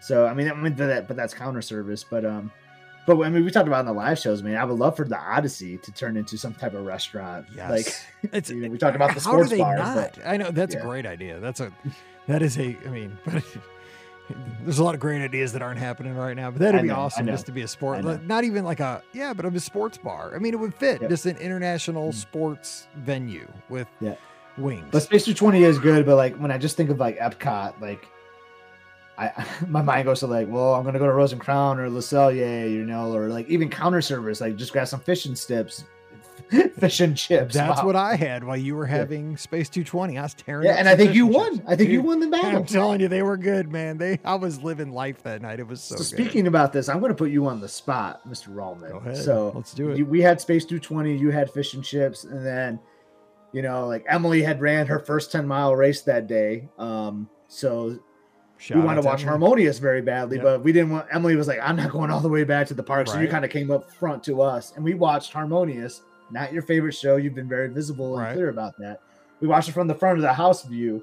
so 0.00 0.26
I 0.26 0.34
mean, 0.34 0.48
I 0.48 0.54
mean 0.54 0.74
that, 0.76 1.08
but 1.08 1.16
that's 1.16 1.34
counter 1.34 1.60
service. 1.62 2.04
But 2.04 2.24
um, 2.24 2.52
but 3.06 3.20
I 3.22 3.28
mean, 3.30 3.44
we 3.44 3.50
talked 3.50 3.68
about 3.68 3.80
in 3.80 3.86
the 3.86 3.92
live 3.92 4.18
shows, 4.18 4.42
man. 4.42 4.56
I 4.56 4.64
would 4.64 4.78
love 4.78 4.96
for 4.96 5.04
the 5.06 5.18
Odyssey 5.18 5.78
to 5.78 5.92
turn 5.92 6.16
into 6.16 6.36
some 6.38 6.54
type 6.54 6.74
of 6.74 6.84
restaurant. 6.86 7.46
Yes. 7.54 7.70
Like 7.70 8.32
it's 8.34 8.50
you 8.50 8.56
know, 8.62 8.68
we 8.68 8.78
talked 8.78 8.96
about 8.96 9.14
the 9.14 9.20
sports 9.20 9.50
do 9.50 9.56
they 9.56 9.62
bars, 9.62 9.78
not? 9.78 10.14
but- 10.14 10.26
I 10.26 10.36
know 10.36 10.50
that's 10.50 10.74
a 10.74 10.80
great 10.80 11.06
idea. 11.06 11.40
That's 11.40 11.60
a 11.60 11.72
that 12.28 12.42
is 12.42 12.56
a. 12.58 12.76
I 12.86 12.88
mean, 12.90 13.16
but 13.24 13.42
there's 14.64 14.78
a 14.78 14.84
lot 14.84 14.94
of 14.94 15.00
great 15.00 15.20
ideas 15.20 15.52
that 15.52 15.62
aren't 15.62 15.80
happening 15.80 16.14
right 16.14 16.34
now. 16.36 16.50
But 16.50 16.60
that'd 16.60 16.78
I 16.78 16.82
be 16.82 16.88
know, 16.88 16.94
awesome 16.96 17.26
just 17.26 17.46
to 17.46 17.52
be 17.52 17.62
a 17.62 17.68
sport, 17.68 18.04
like, 18.04 18.22
not 18.22 18.44
even 18.44 18.64
like 18.64 18.80
a 18.80 19.02
yeah, 19.12 19.34
but 19.34 19.44
of 19.44 19.54
a 19.54 19.60
sports 19.60 19.98
bar. 19.98 20.32
I 20.34 20.38
mean, 20.38 20.54
it 20.54 20.58
would 20.60 20.74
fit 20.74 21.00
Yep. 21.02 21.10
just 21.10 21.26
an 21.26 21.36
international 21.38 22.10
Mm. 22.10 22.14
sports 22.14 22.86
venue 22.96 23.46
with 23.68 23.88
Yeah. 24.00 24.14
wings. 24.56 24.86
But 24.92 25.02
Space 25.02 25.24
220 25.24 25.64
is 25.64 25.78
good, 25.78 26.06
but 26.06 26.16
like 26.16 26.36
when 26.36 26.50
I 26.52 26.58
just 26.58 26.76
think 26.76 26.88
of 26.90 26.98
like 27.00 27.18
Epcot, 27.18 27.80
like 27.80 28.06
I 29.18 29.46
my 29.68 29.82
mind 29.82 30.04
goes 30.06 30.20
to 30.20 30.26
like, 30.26 30.48
well, 30.48 30.74
I'm 30.74 30.84
gonna 30.84 30.98
go 30.98 31.06
to 31.06 31.12
Rose 31.12 31.32
and 31.32 31.40
Crown 31.40 31.78
or 31.78 31.88
Le 31.90 32.00
Cellier, 32.00 32.70
you 32.70 32.84
know, 32.84 33.12
or 33.14 33.28
like 33.28 33.48
even 33.48 33.68
counter 33.68 34.00
service, 34.00 34.40
like 34.40 34.56
just 34.56 34.72
grab 34.72 34.88
some 34.88 35.00
fish 35.00 35.26
and 35.26 35.36
chips, 35.36 35.84
fish 36.78 37.00
and 37.00 37.16
chips. 37.16 37.54
That's 37.54 37.80
Wow. 37.80 37.86
what 37.86 37.96
I 37.96 38.16
had 38.16 38.42
while 38.44 38.56
you 38.56 38.74
were 38.74 38.86
having 38.86 39.36
Space 39.36 39.68
220. 39.68 40.18
I 40.18 40.22
was 40.22 40.34
tearing. 40.34 40.66
Yeah, 40.66 40.72
up 40.72 40.78
and 40.80 40.88
I 40.88 40.96
think 40.96 41.14
you 41.14 41.26
won. 41.26 41.56
chips. 41.56 41.68
I 41.68 41.76
think 41.76 41.90
you 41.90 42.00
won 42.02 42.20
the 42.20 42.28
battle. 42.30 42.56
I'm 42.60 42.64
telling 42.66 43.00
you, 43.00 43.08
they 43.08 43.22
were 43.22 43.36
good, 43.36 43.70
man. 43.70 43.98
They, 43.98 44.18
I 44.24 44.34
was 44.34 44.62
living 44.62 44.92
life 44.92 45.22
that 45.24 45.42
night. 45.42 45.60
It 45.60 45.66
was 45.66 45.82
so. 45.82 45.96
So, 45.96 45.98
good. 45.98 46.06
speaking 46.06 46.46
about 46.46 46.72
this, 46.72 46.88
I'm 46.88 47.00
going 47.00 47.10
to 47.12 47.16
put 47.16 47.30
you 47.30 47.46
on 47.46 47.60
the 47.60 47.68
spot, 47.68 48.26
Mr. 48.28 48.48
Rallman. 48.48 48.90
Go 48.90 48.96
ahead. 48.98 49.16
So 49.18 49.52
Let's 49.54 49.72
do 49.74 49.90
it. 49.90 49.98
You, 49.98 50.06
we 50.06 50.20
had 50.22 50.40
Space 50.40 50.64
220. 50.64 51.16
You 51.16 51.30
had 51.30 51.50
fish 51.50 51.74
and 51.74 51.84
chips, 51.84 52.24
and 52.24 52.44
then, 52.44 52.78
you 53.52 53.62
know, 53.62 53.86
like 53.86 54.04
Emily 54.08 54.42
had 54.42 54.60
ran 54.60 54.86
her 54.86 54.98
first 54.98 55.32
10 55.32 55.46
mile 55.46 55.76
race 55.76 56.00
that 56.02 56.26
day. 56.26 56.68
Um, 56.78 57.28
so 57.48 57.98
Shout 58.62 58.78
we 58.78 58.84
wanted 58.84 59.02
to 59.02 59.06
watch 59.08 59.22
Emily. 59.22 59.28
Harmonious 59.40 59.78
very 59.80 60.02
badly, 60.02 60.36
Yep. 60.36 60.44
but 60.44 60.62
we 60.62 60.70
didn't 60.72 60.90
want. 60.90 61.06
Emily 61.12 61.34
was 61.34 61.48
like, 61.48 61.58
"I'm 61.60 61.74
not 61.74 61.90
going 61.90 62.10
all 62.12 62.20
the 62.20 62.28
way 62.28 62.44
back 62.44 62.68
to 62.68 62.74
the 62.74 62.82
park," 62.82 63.08
so 63.08 63.18
you 63.18 63.26
kind 63.26 63.44
of 63.44 63.50
came 63.50 63.72
up 63.72 63.90
front 63.90 64.22
to 64.24 64.40
us, 64.40 64.72
and 64.76 64.84
we 64.84 64.94
watched 64.94 65.32
Harmonious. 65.32 66.02
Not 66.30 66.52
your 66.52 66.62
favorite 66.62 66.94
show. 66.94 67.16
You've 67.16 67.34
been 67.34 67.48
very 67.48 67.68
visible 67.68 68.14
and 68.16 68.22
Right. 68.24 68.34
clear 68.34 68.48
about 68.50 68.78
that. 68.78 69.00
We 69.40 69.48
watched 69.48 69.68
it 69.68 69.72
from 69.72 69.88
the 69.88 69.94
front 69.96 70.16
of 70.18 70.22
the 70.22 70.32
house 70.32 70.62
view. 70.62 71.02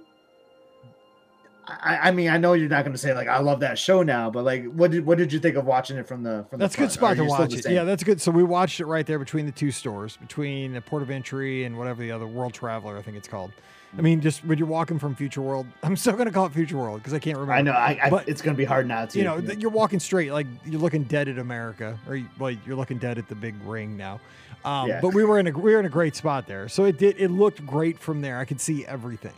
I, 1.67 2.07
I 2.07 2.11
mean, 2.11 2.29
I 2.29 2.37
know 2.37 2.53
you're 2.53 2.67
not 2.69 2.83
going 2.83 2.93
to 2.93 2.97
say 2.97 3.13
like 3.13 3.27
I 3.27 3.37
love 3.39 3.59
that 3.59 3.77
show 3.77 4.01
now, 4.01 4.31
but 4.31 4.43
like, 4.43 4.65
what 4.71 4.89
did 4.89 5.05
what 5.05 5.17
did 5.19 5.31
you 5.31 5.39
think 5.39 5.55
of 5.55 5.65
watching 5.65 5.97
it 5.97 6.07
from 6.07 6.23
the 6.23 6.45
from 6.49 6.59
That's 6.59 6.73
a 6.73 6.77
the 6.77 6.83
good 6.85 6.91
spot 6.91 7.15
to 7.17 7.21
are 7.21 7.25
you 7.25 7.29
still 7.29 7.39
watch 7.45 7.53
it. 7.53 7.69
Yeah, 7.71 7.83
that's 7.83 8.03
good. 8.03 8.19
So 8.21 8.31
we 8.31 8.41
watched 8.43 8.79
it 8.79 8.85
right 8.85 9.05
there 9.05 9.19
between 9.19 9.45
the 9.45 9.51
two 9.51 9.69
stores, 9.69 10.17
between 10.17 10.73
the 10.73 10.81
Port 10.81 11.03
of 11.03 11.11
Entry 11.11 11.65
and 11.65 11.77
whatever 11.77 12.01
the 12.01 12.11
other 12.11 12.25
World 12.25 12.53
Traveler, 12.53 12.97
I 12.97 13.01
think 13.03 13.17
it's 13.17 13.27
called. 13.27 13.51
I 13.97 14.01
mean, 14.01 14.21
just 14.21 14.45
when 14.45 14.57
you're 14.59 14.67
walking 14.67 14.99
from 14.99 15.15
Future 15.15 15.41
World, 15.41 15.65
I'm 15.83 15.95
still 15.97 16.13
going 16.13 16.27
to 16.27 16.31
call 16.31 16.45
it 16.45 16.53
Future 16.53 16.77
World 16.77 16.99
because 16.99 17.13
I 17.13 17.19
can't 17.19 17.37
remember. 17.37 17.53
I 17.53 17.61
know. 17.61 17.71
I, 17.71 17.99
I 18.03 18.09
But- 18.09 18.27
it's 18.29 18.41
going 18.41 18.55
to 18.55 18.57
be 18.57 18.65
hard 18.65 18.87
not 18.87 19.09
to. 19.11 19.17
you 19.17 19.23
know, 19.25 19.37
Yeah. 19.37 19.53
you're 19.53 19.71
walking 19.71 19.99
straight, 19.99 20.31
like 20.31 20.47
you're 20.65 20.79
looking 20.81 21.03
dead 21.05 21.27
at 21.27 21.39
America, 21.39 21.97
or 22.07 22.15
you, 22.15 22.27
well, 22.37 22.51
you're 22.65 22.75
looking 22.75 22.97
dead 22.99 23.17
at 23.17 23.27
the 23.27 23.35
big 23.35 23.55
ring 23.63 23.97
now. 23.97 24.19
Um, 24.63 24.89
Yeah. 24.89 24.99
But 25.01 25.13
we 25.13 25.23
were 25.23 25.39
in 25.39 25.47
a 25.47 25.51
we 25.51 25.73
were 25.73 25.79
in 25.79 25.85
a 25.85 25.89
great 25.89 26.15
spot 26.15 26.45
there, 26.45 26.67
so 26.69 26.83
it 26.85 26.97
did 26.97 27.15
it 27.19 27.29
looked 27.31 27.65
great 27.65 27.97
from 27.97 28.21
there. 28.21 28.37
I 28.39 28.45
could 28.45 28.59
see 28.61 28.85
everything. 28.85 29.33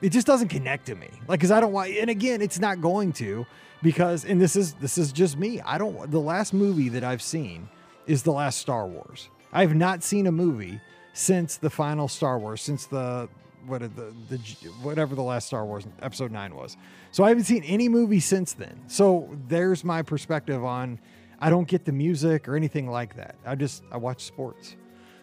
It 0.00 0.10
just 0.10 0.26
doesn't 0.26 0.48
connect 0.48 0.86
to 0.86 0.94
me, 0.94 1.08
like 1.28 1.40
because 1.40 1.50
I 1.50 1.60
don't 1.60 1.72
want. 1.72 1.90
And 1.90 2.08
again, 2.08 2.40
it's 2.40 2.58
not 2.60 2.80
going 2.80 3.12
to 3.14 3.44
because, 3.82 4.24
and 4.24 4.40
this 4.40 4.54
is 4.56 4.74
this 4.74 4.96
is 4.96 5.10
just 5.12 5.36
me. 5.36 5.60
I 5.60 5.76
don't. 5.76 6.10
The 6.10 6.20
last 6.20 6.54
movie 6.54 6.88
that 6.90 7.02
I've 7.04 7.20
seen 7.20 7.68
is 8.06 8.22
the 8.22 8.30
last 8.32 8.60
Star 8.60 8.86
Wars. 8.86 9.28
I 9.52 9.60
have 9.62 9.74
not 9.74 10.02
seen 10.04 10.26
a 10.28 10.32
movie 10.32 10.80
since 11.12 11.56
the 11.56 11.68
final 11.68 12.06
Star 12.08 12.38
Wars, 12.38 12.62
since 12.62 12.86
the 12.86 13.28
what 13.66 13.80
the 13.80 14.14
the 14.28 14.36
whatever 14.82 15.14
the 15.14 15.22
last 15.22 15.46
Star 15.46 15.64
Wars 15.64 15.86
episode 16.02 16.30
9 16.30 16.54
was. 16.54 16.76
So 17.12 17.24
I 17.24 17.28
haven't 17.28 17.44
seen 17.44 17.62
any 17.64 17.88
movie 17.88 18.20
since 18.20 18.52
then. 18.52 18.80
So 18.86 19.28
there's 19.48 19.84
my 19.84 20.02
perspective 20.02 20.64
on 20.64 20.98
I 21.40 21.50
don't 21.50 21.66
get 21.66 21.84
the 21.84 21.92
music 21.92 22.48
or 22.48 22.56
anything 22.56 22.90
like 22.90 23.16
that. 23.16 23.36
I 23.46 23.54
just 23.54 23.82
I 23.90 23.96
watch 23.96 24.22
sports. 24.22 24.76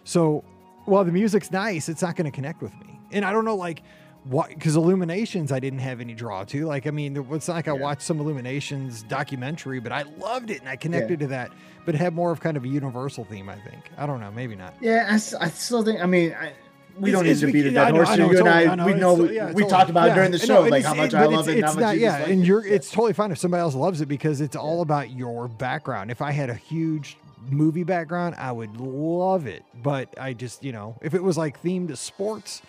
So 0.03 0.43
while 0.85 1.03
the 1.03 1.11
music's 1.11 1.51
nice, 1.51 1.89
it's 1.89 2.01
not 2.01 2.15
going 2.15 2.25
to 2.25 2.35
connect 2.35 2.61
with 2.61 2.73
me. 2.79 2.99
And 3.11 3.23
I 3.23 3.31
don't 3.31 3.45
know 3.45 3.55
like 3.55 3.83
what 4.23 4.49
because 4.49 4.75
Illuminations 4.75 5.51
I 5.51 5.59
didn't 5.59 5.79
have 5.79 6.01
any 6.01 6.13
draw 6.13 6.43
to. 6.45 6.65
Like 6.65 6.87
I 6.87 6.91
mean, 6.91 7.17
it's 7.31 7.47
not 7.47 7.55
like 7.55 7.67
I 7.67 7.73
watched 7.73 8.01
some 8.01 8.19
Illuminations 8.19 9.03
documentary, 9.03 9.79
but 9.79 9.91
I 9.91 10.03
loved 10.17 10.49
it 10.49 10.59
and 10.59 10.69
I 10.69 10.75
connected 10.75 11.19
to 11.19 11.27
that. 11.27 11.51
But 11.85 11.95
it 11.95 11.99
had 11.99 12.13
more 12.13 12.31
of 12.31 12.39
kind 12.39 12.57
of 12.57 12.65
a 12.65 12.67
universal 12.67 13.23
theme, 13.23 13.47
I 13.47 13.55
think. 13.55 13.91
I 13.97 14.05
don't 14.05 14.19
know, 14.19 14.31
maybe 14.31 14.55
not. 14.55 14.73
Yeah, 14.81 15.07
I, 15.09 15.13
I 15.13 15.49
still 15.49 15.83
think. 15.83 16.01
I 16.01 16.05
mean, 16.05 16.33
I, 16.33 16.51
we 16.99 17.11
don't 17.11 17.25
need 17.25 17.37
to 17.37 17.51
beat 17.51 17.65
a 17.65 17.71
dead 17.71 17.91
horse. 17.91 18.17
Know, 18.17 18.31
you 18.31 18.39
and 18.39 18.49
I, 18.49 18.75
know, 18.75 18.85
we 18.85 18.93
know, 18.93 19.23
yeah, 19.29 19.47
we 19.47 19.53
totally. 19.53 19.69
talked 19.69 19.89
about 19.89 20.09
it 20.09 20.15
during 20.15 20.31
the 20.31 20.39
show, 20.39 20.61
like 20.61 20.83
how 20.83 20.93
much 20.93 21.13
I 21.13 21.25
love 21.25 21.47
it, 21.49 21.59
it's 21.59 21.75
much 21.75 21.81
not, 21.81 21.97
yeah, 21.97 22.17
and 22.17 22.45
you're. 22.45 22.65
It's 22.65 22.89
totally 22.89 23.13
fine 23.13 23.31
if 23.31 23.37
somebody 23.37 23.61
else 23.61 23.75
loves 23.75 24.01
it 24.01 24.07
because 24.07 24.41
it's 24.41 24.55
all 24.55 24.81
about 24.81 25.11
your 25.11 25.47
background. 25.47 26.11
If 26.11 26.21
I 26.21 26.31
had 26.31 26.49
a 26.49 26.55
huge 26.55 27.17
movie 27.49 27.83
background, 27.83 28.35
I 28.37 28.51
would 28.51 28.77
love 28.77 29.47
it. 29.47 29.63
But 29.81 30.13
I 30.19 30.33
just, 30.33 30.63
you 30.63 30.71
know, 30.71 30.97
if 31.01 31.13
it 31.13 31.23
was 31.23 31.37
like 31.37 31.61
themed 31.61 31.89
to 31.89 31.95
sports, 31.95 32.61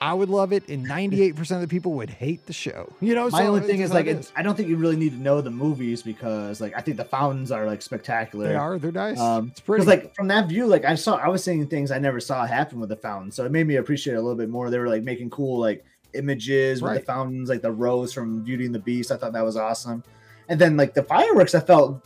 I 0.00 0.14
would 0.14 0.28
love 0.28 0.52
it, 0.52 0.68
and 0.68 0.86
98% 0.88 1.50
of 1.52 1.60
the 1.60 1.68
people 1.68 1.92
would 1.94 2.10
hate 2.10 2.46
the 2.46 2.52
show. 2.52 2.92
You 3.00 3.14
know, 3.14 3.28
My 3.30 3.40
so 3.42 3.46
only 3.48 3.60
thing 3.66 3.80
is 3.80 3.92
like 3.92 4.06
I 4.36 4.42
don't 4.42 4.56
think 4.56 4.68
you 4.68 4.76
really 4.76 4.96
need 4.96 5.10
to 5.12 5.18
know 5.18 5.40
the 5.40 5.50
movies 5.50 6.02
because 6.02 6.60
like 6.60 6.72
I 6.76 6.80
think 6.80 6.96
the 6.96 7.04
fountains 7.04 7.50
are 7.50 7.66
like 7.66 7.82
spectacular. 7.82 8.46
They 8.48 8.54
are. 8.54 8.78
They're 8.78 8.92
nice. 8.92 9.18
Um, 9.18 9.48
it's 9.50 9.60
pretty. 9.60 9.84
Like 9.84 10.14
from 10.14 10.28
that 10.28 10.48
view, 10.48 10.66
like 10.66 10.84
I 10.84 10.94
saw, 10.94 11.16
I 11.16 11.28
was 11.28 11.42
seeing 11.42 11.66
things 11.66 11.90
I 11.90 11.98
never 11.98 12.20
saw 12.20 12.46
happen 12.46 12.78
with 12.80 12.90
the 12.90 12.96
fountain, 12.96 13.30
so 13.30 13.44
it 13.44 13.50
made 13.52 13.66
me 13.66 13.76
appreciate 13.76 14.14
it 14.14 14.16
a 14.18 14.20
little 14.22 14.36
bit 14.38 14.48
more. 14.48 14.70
They 14.70 14.78
were 14.78 14.88
like 14.88 15.02
making 15.02 15.30
cool 15.30 15.58
like 15.60 15.84
images 16.14 16.80
with 16.80 16.90
Right. 16.92 17.00
the 17.00 17.04
fountains, 17.06 17.48
like 17.48 17.62
the 17.62 17.70
rose 17.72 18.12
from 18.12 18.42
Beauty 18.42 18.66
and 18.66 18.74
the 18.74 18.78
Beast. 18.78 19.10
I 19.12 19.16
thought 19.16 19.32
that 19.32 19.44
was 19.44 19.56
awesome, 19.56 20.04
and 20.48 20.60
then 20.60 20.76
like 20.76 20.94
the 20.94 21.02
fireworks, 21.02 21.54
I 21.54 21.60
felt 21.60 22.04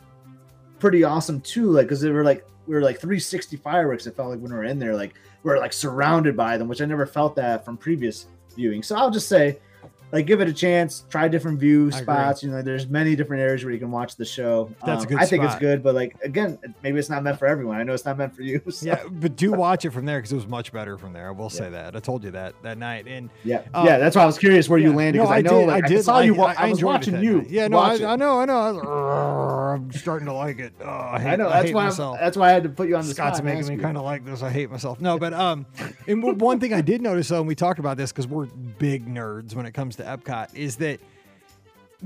pretty 0.79 1.05
awesome 1.05 1.41
too. 1.41 1.71
Like 1.71 1.87
because 1.87 2.01
they 2.01 2.11
were 2.11 2.25
like 2.25 2.45
we 2.67 2.75
were 2.75 2.81
like 2.83 2.97
360 3.01 3.57
fireworks. 3.59 4.07
It 4.07 4.17
felt 4.17 4.31
like 4.31 4.41
when 4.41 4.51
we 4.53 4.57
were 4.57 4.65
in 4.65 4.79
there, 4.79 4.95
like 4.95 5.15
we 5.43 5.51
are 5.53 5.59
like 5.59 5.73
surrounded 5.73 6.37
by 6.37 6.57
them, 6.57 6.69
which 6.69 6.81
I 6.81 6.85
never 6.85 7.07
felt 7.07 7.37
that 7.37 7.65
from 7.65 7.77
previous 7.77 8.27
viewing. 8.55 8.83
So 8.83 8.97
I'll 8.97 9.11
just 9.11 9.29
say. 9.29 9.59
Like 10.13 10.27
give 10.27 10.43
it 10.43 10.49
a 10.49 10.53
chance, 10.53 11.05
try 11.09 11.27
different 11.29 11.59
view 11.59 11.91
spots. 11.91 12.43
You 12.43 12.51
know, 12.51 12.61
there's 12.61 12.87
many 12.87 13.17
different 13.17 13.43
areas 13.43 13.65
where 13.65 13.73
you 13.73 13.79
can 13.81 13.91
watch 13.91 14.17
the 14.17 14.27
show. 14.27 14.71
That's 14.85 15.05
a 15.05 15.07
Um, 15.07 15.15
good 15.15 15.19
I 15.21 15.25
think 15.25 15.43
it's 15.45 15.55
good, 15.57 15.83
but 15.83 15.95
like 15.95 16.15
again, 16.23 16.59
maybe 16.83 16.99
it's 16.99 17.09
not 17.09 17.23
meant 17.23 17.39
for 17.39 17.47
everyone. 17.47 17.79
I 17.79 17.83
know 17.83 17.95
it's 17.95 18.05
not 18.05 18.19
meant 18.19 18.37
for 18.37 18.43
you. 18.43 18.61
So. 18.71 18.87
yeah, 18.87 19.03
but 19.11 19.37
do 19.37 19.53
watch 19.53 19.85
it 19.87 19.91
from 19.91 20.05
there 20.05 20.19
because 20.19 20.33
it 20.33 20.37
was 20.37 20.47
much 20.47 20.71
better 20.73 20.97
from 20.99 21.13
there. 21.15 21.29
I 21.29 21.31
will 21.31 21.49
say 21.51 21.71
that. 21.71 21.97
I 21.97 22.01
told 22.01 22.25
you 22.25 22.31
that 22.33 22.55
that 22.63 22.77
night, 22.79 23.07
and 23.09 23.31
Yeah, 23.43 23.63
Uh, 23.75 23.85
yeah, 23.87 23.99
that's 23.99 24.15
why 24.15 24.23
I 24.23 24.27
was 24.27 24.39
curious 24.39 24.69
where 24.69 24.79
you 24.79 24.91
Yeah. 24.91 24.97
landed 24.97 25.19
No, 25.19 25.25
because 25.25 25.37
I, 25.39 25.41
know 25.41 25.61
did, 25.61 25.67
like, 25.69 25.85
I 25.85 25.89
did. 25.89 26.05
saw 26.05 26.21
you. 26.21 26.35
like 26.35 26.59
wa- 26.59 26.65
I, 26.67 26.69
was 26.71 26.85
watching 26.85 27.23
you. 27.23 27.39
night. 27.39 27.51
Yeah, 27.51 27.69
no, 27.69 27.79
I. 27.79 27.95
I 28.13 28.17
know, 28.17 28.39
I 28.41 28.45
know. 28.45 28.59
I 28.59 28.71
was, 28.73 28.83
i'm 29.81 29.93
starting 29.93 30.27
to 30.27 30.33
like 30.35 30.59
it. 30.59 30.73
Oh, 30.83 30.87
I, 30.89 31.19
hate, 31.21 31.31
I 31.31 31.37
know 31.37 31.49
that's 31.49 31.67
hate 31.67 31.75
why 31.75 31.85
myself. 31.85 32.19
That's 32.21 32.37
why 32.37 32.51
I 32.51 32.53
had 32.53 32.63
to 32.65 32.69
put 32.69 32.89
you 32.89 32.97
on 32.97 33.07
the 33.07 33.15
Scott's 33.15 33.39
spot. 33.39 33.45
making 33.47 33.75
me 33.77 33.83
kind 33.83 33.97
of 33.97 34.05
like 34.05 34.25
this. 34.27 34.43
I 34.43 34.51
hate 34.51 34.71
myself. 34.71 35.01
No, 35.01 35.19
but 35.19 35.33
um, 35.33 35.65
and 36.07 36.23
one 36.41 36.61
thing 36.61 36.75
I 36.75 36.81
did 36.83 37.01
notice 37.01 37.29
though, 37.29 37.39
and 37.39 37.49
we 37.49 37.55
talked 37.55 37.79
about 37.79 37.97
this 37.97 38.13
because 38.13 38.27
we're 38.27 38.47
big 38.47 39.07
nerds 39.07 39.55
when 39.55 39.65
it 39.67 39.73
comes 39.73 39.97
to 39.97 40.02
Epcot, 40.05 40.55
is 40.55 40.77
that 40.77 41.01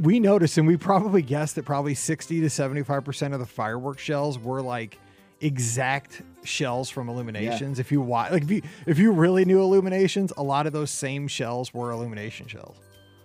we 0.00 0.20
noticed, 0.20 0.58
and 0.58 0.66
we 0.66 0.76
probably 0.76 1.22
guessed 1.22 1.54
that 1.54 1.64
probably 1.64 1.94
sixty 1.94 2.40
to 2.40 2.50
seventy-five 2.50 3.04
percent 3.04 3.34
of 3.34 3.40
the 3.40 3.46
fireworks 3.46 4.02
shells 4.02 4.38
were 4.38 4.62
like 4.62 4.98
exact 5.40 6.22
shells 6.44 6.88
from 6.88 7.08
Illuminations. 7.08 7.78
If 7.78 7.92
you 7.92 8.00
watch, 8.00 8.32
like 8.32 8.42
if 8.42 8.50
you 8.50 8.62
if 8.86 8.98
you 8.98 9.12
really 9.12 9.44
knew 9.44 9.60
Illuminations, 9.60 10.32
a 10.36 10.42
lot 10.42 10.66
of 10.66 10.72
those 10.72 10.90
same 10.90 11.28
shells 11.28 11.72
were 11.72 11.90
Illumination 11.90 12.46
shells. 12.46 12.76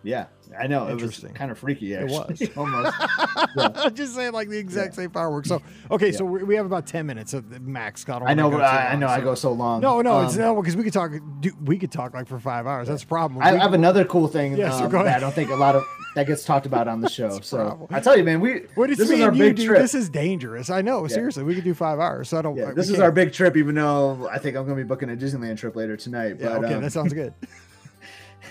Yeah, 0.03 0.25
I 0.59 0.65
know 0.67 0.87
it 0.87 0.93
was 0.95 1.03
Interesting. 1.03 1.33
kind 1.33 1.51
of 1.51 1.59
freaky. 1.59 1.95
Actually. 1.95 2.33
It 2.33 2.39
was 2.39 2.49
almost. 2.57 2.95
I'm 3.85 3.93
just 3.93 4.15
saying, 4.15 4.33
like 4.33 4.49
the 4.49 4.57
exact 4.57 4.95
same 4.95 5.11
fireworks. 5.11 5.47
So, 5.47 5.61
okay, 5.91 6.11
so 6.11 6.25
we, 6.25 6.41
we 6.43 6.55
have 6.55 6.65
about 6.65 6.87
ten 6.87 7.05
minutes 7.05 7.33
of 7.35 7.61
max. 7.61 8.01
Scott, 8.01 8.23
I 8.25 8.33
know. 8.33 8.49
Go 8.49 8.57
but 8.57 8.63
too 8.69 8.75
I, 8.77 8.85
I 8.87 8.91
long, 8.91 8.99
know. 9.01 9.07
I 9.07 9.21
go 9.21 9.35
so 9.35 9.51
long. 9.51 9.79
No, 9.81 10.01
no, 10.01 10.21
it's 10.21 10.33
Um, 10.35 10.39
no 10.41 10.55
because 10.61 10.75
we 10.75 10.83
could 10.83 10.93
talk. 10.93 11.11
Do, 11.39 11.51
we 11.63 11.77
could 11.77 11.91
talk 11.91 12.13
like 12.15 12.27
for 12.27 12.39
five 12.39 12.65
hours. 12.65 12.87
That's 12.87 13.01
the 13.03 13.07
problem. 13.07 13.43
I 13.43 13.53
We- 13.53 13.59
have 13.59 13.73
another 13.73 14.03
cool 14.05 14.27
thing 14.27 14.57
Yeah, 14.57 14.73
um, 14.75 14.89
go 14.89 15.03
that 15.03 15.17
I 15.17 15.19
don't 15.19 15.33
think 15.35 15.51
a 15.51 15.55
lot 15.55 15.75
of 15.75 15.85
that 16.15 16.25
gets 16.25 16.43
talked 16.43 16.65
about 16.65 16.87
on 16.87 16.99
the 17.01 17.09
show. 17.17 17.39
so 17.39 17.57
problem. 17.57 17.87
I 17.91 17.99
tell 17.99 18.17
you, 18.17 18.23
man, 18.23 18.39
we 18.41 18.61
what 18.73 18.89
is 18.89 18.97
this 18.97 19.11
is 19.11 19.21
our 19.21 19.31
you, 19.31 19.37
big 19.43 19.55
dude? 19.57 19.67
trip. 19.67 19.81
This 19.81 19.93
is 19.93 20.09
dangerous. 20.09 20.71
I 20.71 20.81
know. 20.81 21.05
Seriously, 21.07 21.43
we 21.43 21.53
could 21.53 21.63
do 21.63 21.75
five 21.75 21.99
hours. 21.99 22.29
So 22.29 22.39
I 22.39 22.41
don't. 22.41 22.57
yeah, 22.57 22.69
we 22.69 22.73
this 22.73 22.87
is 22.87 22.93
can't. 22.93 23.03
our 23.03 23.11
big 23.11 23.33
trip. 23.33 23.55
Even 23.55 23.75
though 23.75 24.27
I 24.31 24.39
think 24.39 24.57
I'm 24.57 24.65
going 24.65 24.77
to 24.77 24.83
be 24.83 24.87
booking 24.87 25.11
a 25.11 25.15
Disneyland 25.15 25.57
trip 25.57 25.75
later 25.75 25.95
tonight. 25.95 26.37
Yeah, 26.39 26.57
but, 26.57 26.65
okay, 26.65 26.73
um, 26.73 26.81
that 26.81 26.91
sounds 26.91 27.13
good. 27.13 27.33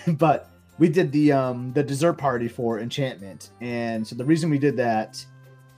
but 0.07 0.49
we 0.81 0.89
did 0.89 1.11
the 1.11 1.31
um 1.31 1.71
the 1.73 1.83
dessert 1.83 2.13
party 2.13 2.47
for 2.47 2.79
enchantment. 2.79 3.51
And 3.61 4.05
so 4.05 4.15
the 4.15 4.25
reason 4.25 4.49
we 4.49 4.57
did 4.57 4.75
that 4.77 5.23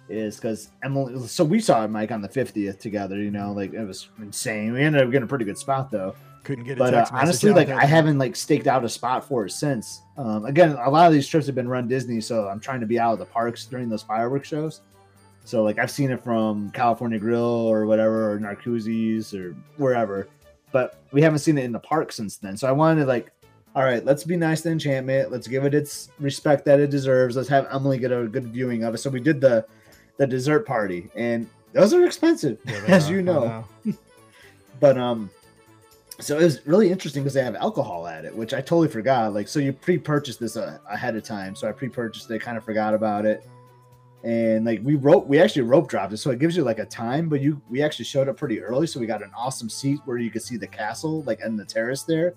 is 0.07 0.37
because 0.37 0.69
emily 0.83 1.17
so 1.27 1.43
we 1.43 1.59
saw 1.59 1.87
mike 1.87 2.11
on 2.11 2.21
the 2.21 2.27
50th 2.27 2.77
together 2.77 3.15
you 3.15 3.31
know 3.31 3.53
like 3.53 3.73
it 3.73 3.85
was 3.85 4.07
insane. 4.19 4.71
We 4.71 4.81
ended 4.81 5.01
up 5.01 5.11
getting 5.11 5.25
a 5.25 5.27
pretty 5.27 5.43
good 5.43 5.57
spot 5.57 5.91
though. 5.91 6.15
Couldn't 6.45 6.63
get 6.63 6.77
but 6.77 6.93
uh, 6.93 7.05
honestly 7.11 7.51
like 7.51 7.67
i 7.67 7.83
haven't 7.85 8.17
like 8.17 8.37
staked 8.37 8.65
out 8.65 8.85
a 8.85 8.89
spot 8.89 9.27
for 9.27 9.45
it 9.45 9.51
since. 9.51 10.01
Um 10.17 10.45
again 10.45 10.71
a 10.71 10.89
lot 10.89 11.07
of 11.07 11.13
these 11.13 11.27
trips 11.27 11.47
have 11.47 11.55
been 11.55 11.67
run 11.67 11.89
disney 11.89 12.21
so 12.21 12.47
i'm 12.47 12.61
trying 12.61 12.79
to 12.79 12.85
be 12.85 12.97
out 12.97 13.11
of 13.11 13.19
the 13.19 13.25
parks 13.25 13.65
during 13.65 13.89
those 13.89 14.03
fireworks 14.03 14.47
shows. 14.47 14.79
So 15.43 15.63
like 15.63 15.79
i've 15.79 15.91
seen 15.91 16.11
it 16.11 16.23
from 16.23 16.71
california 16.71 17.19
grill 17.19 17.43
or 17.43 17.85
whatever 17.85 18.31
or 18.31 18.39
Narcoossee's 18.39 19.33
or 19.33 19.53
wherever 19.75 20.29
but 20.71 21.03
we 21.11 21.21
haven't 21.21 21.39
seen 21.39 21.57
it 21.57 21.65
in 21.65 21.73
the 21.73 21.79
park 21.79 22.13
since 22.13 22.37
then. 22.37 22.55
So 22.55 22.69
i 22.69 22.71
wanted 22.71 23.01
to 23.01 23.07
like 23.07 23.33
all 23.75 23.83
right, 23.83 24.05
let's 24.05 24.23
be 24.23 24.37
nice 24.37 24.61
to 24.61 24.69
Enchantment. 24.69 25.31
Let's 25.31 25.47
give 25.47 25.65
it 25.65 25.73
its 25.73 26.09
respect 26.19 26.63
that 26.65 26.79
it 26.79 26.89
deserves. 26.91 27.35
Let's 27.35 27.49
have 27.49 27.67
Emily 27.71 27.97
get 27.97 28.11
a 28.11 28.27
good 28.27 28.45
viewing 28.47 28.83
of 28.83 28.93
it. 28.93 28.99
So 28.99 29.09
we 29.09 29.19
did 29.19 29.41
the 29.41 29.65
the 30.17 30.27
dessert 30.27 30.65
party, 30.67 31.09
and 31.15 31.49
those 31.71 31.93
are 31.93 32.05
expensive, 32.05 32.59
Yeah, 32.65 32.73
as 32.87 33.09
are. 33.09 33.13
you 33.13 33.21
know. 33.21 33.65
But 34.79 34.97
um, 34.97 35.29
so 36.19 36.37
it 36.37 36.43
was 36.43 36.65
really 36.67 36.91
interesting 36.91 37.23
because 37.23 37.33
they 37.33 37.43
have 37.43 37.55
alcohol 37.55 38.05
at 38.05 38.25
it, 38.25 38.35
which 38.35 38.53
I 38.53 38.57
totally 38.59 38.89
forgot. 38.89 39.33
Like, 39.33 39.47
so 39.47 39.59
you 39.59 39.71
pre-purchased 39.71 40.41
this 40.41 40.57
uh, 40.57 40.77
ahead 40.89 41.15
of 41.15 41.23
time, 41.23 41.55
so 41.55 41.69
I 41.69 41.71
pre-purchased 41.71 42.29
it, 42.29 42.39
kind 42.41 42.57
of 42.57 42.65
forgot 42.65 42.93
about 42.93 43.25
it, 43.25 43.47
and 44.25 44.65
like 44.65 44.81
we 44.83 44.95
rope, 44.95 45.25
we 45.27 45.39
actually 45.39 45.61
rope 45.61 45.87
dropped 45.87 46.11
it, 46.11 46.17
so 46.17 46.31
it 46.31 46.39
gives 46.39 46.57
you 46.57 46.63
like 46.63 46.79
a 46.79 46.85
time, 46.85 47.29
but 47.29 47.39
you 47.39 47.61
we 47.69 47.81
actually 47.81 48.03
showed 48.05 48.27
up 48.27 48.35
pretty 48.35 48.61
early, 48.61 48.87
so 48.87 48.99
we 48.99 49.05
got 49.05 49.23
an 49.23 49.31
awesome 49.37 49.69
seat 49.69 49.99
where 50.03 50.17
you 50.17 50.29
could 50.29 50.41
see 50.43 50.57
the 50.57 50.67
castle, 50.67 51.23
like 51.23 51.39
and 51.41 51.57
the 51.57 51.65
terrace 51.65 52.03
there. 52.03 52.33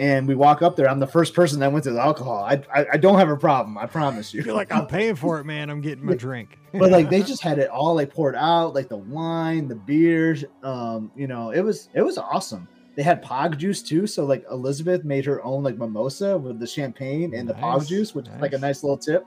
And 0.00 0.26
we 0.26 0.34
walk 0.34 0.62
up 0.62 0.76
there. 0.76 0.88
I'm 0.88 0.98
the 0.98 1.06
first 1.06 1.34
person 1.34 1.60
that 1.60 1.70
went 1.70 1.84
to 1.84 1.90
the 1.90 2.00
alcohol. 2.00 2.42
I 2.42 2.62
I, 2.74 2.86
I 2.94 2.96
don't 2.96 3.18
have 3.18 3.28
a 3.28 3.36
problem. 3.36 3.76
I 3.76 3.84
promise 3.84 4.32
you. 4.32 4.42
You're 4.42 4.54
like, 4.54 4.72
I'm 4.72 4.86
paying 4.86 5.14
for 5.14 5.38
it, 5.38 5.44
man. 5.44 5.68
I'm 5.68 5.82
getting 5.82 6.06
my 6.06 6.14
drink. 6.14 6.58
but 6.72 6.90
like 6.90 7.10
they 7.10 7.22
just 7.32 7.42
had 7.42 7.58
it 7.58 7.68
all 7.68 7.94
like 7.94 8.10
poured 8.10 8.34
out, 8.34 8.74
like 8.74 8.88
the 8.88 8.96
wine, 8.96 9.68
the 9.68 9.74
beers. 9.74 10.42
Um, 10.62 11.12
you 11.14 11.26
know, 11.26 11.50
it 11.50 11.60
was 11.60 11.90
it 11.92 12.00
was 12.00 12.16
awesome. 12.16 12.66
They 12.96 13.02
had 13.02 13.22
pog 13.22 13.58
juice 13.58 13.82
too. 13.82 14.06
So 14.06 14.24
like 14.24 14.42
Elizabeth 14.50 15.04
made 15.04 15.26
her 15.26 15.44
own 15.44 15.62
like 15.62 15.76
mimosa 15.76 16.38
with 16.38 16.58
the 16.58 16.66
champagne 16.66 17.34
and 17.34 17.46
the 17.46 17.54
pog 17.54 17.86
juice, 17.86 18.14
which 18.14 18.26
is 18.26 18.40
like 18.40 18.52
a 18.52 18.56
nice. 18.56 18.62
nice 18.78 18.82
little 18.82 18.98
tip. 18.98 19.26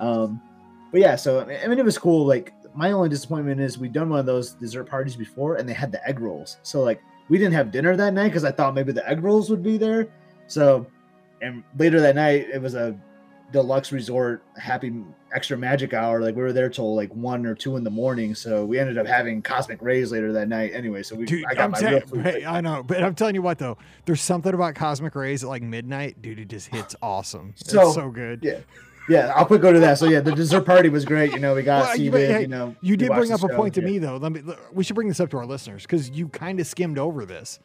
Um, 0.00 0.38
but 0.92 1.00
yeah, 1.00 1.16
so 1.16 1.40
I 1.40 1.66
mean, 1.66 1.78
it 1.78 1.84
was 1.84 1.96
cool. 1.96 2.26
Like 2.26 2.52
my 2.74 2.92
only 2.92 3.08
disappointment 3.08 3.58
is 3.58 3.78
we've 3.78 3.90
done 3.92 4.10
one 4.10 4.20
of 4.20 4.26
those 4.26 4.52
dessert 4.52 4.84
parties 4.84 5.16
before, 5.16 5.56
and 5.56 5.66
they 5.66 5.72
had 5.72 5.90
the 5.90 6.06
egg 6.06 6.20
rolls. 6.20 6.58
So 6.62 6.82
like 6.82 7.00
we 7.28 7.38
didn't 7.38 7.54
have 7.54 7.70
dinner 7.70 7.96
that 7.96 8.14
night 8.14 8.28
because 8.28 8.44
I 8.44 8.50
thought 8.52 8.74
maybe 8.74 8.92
the 8.92 9.08
egg 9.08 9.22
rolls 9.22 9.50
would 9.50 9.62
be 9.62 9.76
there. 9.78 10.08
So, 10.46 10.86
and 11.40 11.62
later 11.78 12.00
that 12.00 12.14
night 12.14 12.46
it 12.52 12.60
was 12.60 12.74
a 12.74 12.96
deluxe 13.52 13.92
resort 13.92 14.42
happy 14.56 14.92
extra 15.32 15.56
magic 15.56 15.94
hour. 15.94 16.20
Like 16.20 16.34
we 16.36 16.42
were 16.42 16.52
there 16.52 16.68
till 16.68 16.94
like 16.94 17.12
one 17.14 17.46
or 17.46 17.54
two 17.54 17.76
in 17.76 17.84
the 17.84 17.90
morning. 17.90 18.34
So 18.34 18.64
we 18.64 18.78
ended 18.78 18.98
up 18.98 19.06
having 19.06 19.42
cosmic 19.42 19.80
rays 19.82 20.12
later 20.12 20.32
that 20.32 20.48
night. 20.48 20.72
Anyway, 20.74 21.02
so 21.02 21.14
we 21.16 21.24
Dude, 21.24 21.44
I 21.48 21.54
got 21.54 21.64
I'm 21.64 21.70
my 21.72 21.78
tell- 21.80 21.90
real 21.92 22.00
food. 22.00 22.22
hey, 22.24 22.44
I 22.44 22.60
know, 22.60 22.82
but 22.82 23.02
I'm 23.02 23.14
telling 23.14 23.34
you 23.34 23.42
what 23.42 23.58
though, 23.58 23.78
there's 24.06 24.22
something 24.22 24.52
about 24.54 24.74
cosmic 24.74 25.14
rays 25.14 25.42
at 25.44 25.48
like 25.48 25.62
midnight, 25.62 26.20
dude. 26.22 26.38
It 26.40 26.48
just 26.48 26.68
hits 26.68 26.94
awesome. 27.02 27.54
So- 27.56 27.82
it's 27.82 27.94
so 27.94 28.10
good. 28.10 28.40
Yeah. 28.42 28.58
Yeah, 29.08 29.32
I'll 29.36 29.44
quick 29.44 29.60
go 29.60 29.72
to 29.72 29.80
that. 29.80 29.98
So 29.98 30.06
yeah, 30.06 30.20
the 30.20 30.32
dessert 30.34 30.62
party 30.62 30.88
was 30.88 31.04
great. 31.04 31.32
You 31.32 31.38
know, 31.38 31.54
we 31.54 31.62
got 31.62 31.82
Well, 31.84 31.96
you- 31.98 32.10
seated. 32.12 32.30
hey, 32.30 32.40
you 32.42 32.46
know, 32.48 32.74
You 32.80 32.96
did 32.96 33.10
bring 33.12 33.32
up 33.32 33.42
a 33.42 33.48
point 33.48 33.74
to 33.74 33.80
yeah. 33.80 33.86
me 33.86 33.98
though. 33.98 34.16
Let 34.16 34.32
me. 34.32 34.42
We 34.72 34.82
should 34.84 34.94
bring 34.96 35.08
this 35.08 35.20
up 35.20 35.30
to 35.30 35.36
our 35.38 35.46
listeners 35.46 35.82
because 35.82 36.10
you 36.10 36.28
kind 36.28 36.58
of 36.60 36.66
skimmed 36.66 36.98
over 36.98 37.26
this, 37.26 37.58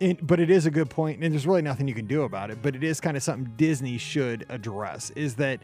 and, 0.00 0.24
but 0.24 0.38
it 0.40 0.50
is 0.50 0.66
a 0.66 0.70
good 0.70 0.90
point, 0.90 1.22
and 1.22 1.32
there's 1.32 1.46
really 1.46 1.62
nothing 1.62 1.88
you 1.88 1.94
can 1.94 2.06
do 2.06 2.22
about 2.22 2.50
it. 2.50 2.58
But 2.62 2.76
it 2.76 2.84
is 2.84 3.00
kind 3.00 3.16
of 3.16 3.22
something 3.22 3.52
Disney 3.56 3.98
should 3.98 4.46
address. 4.48 5.10
Is 5.16 5.34
that 5.36 5.60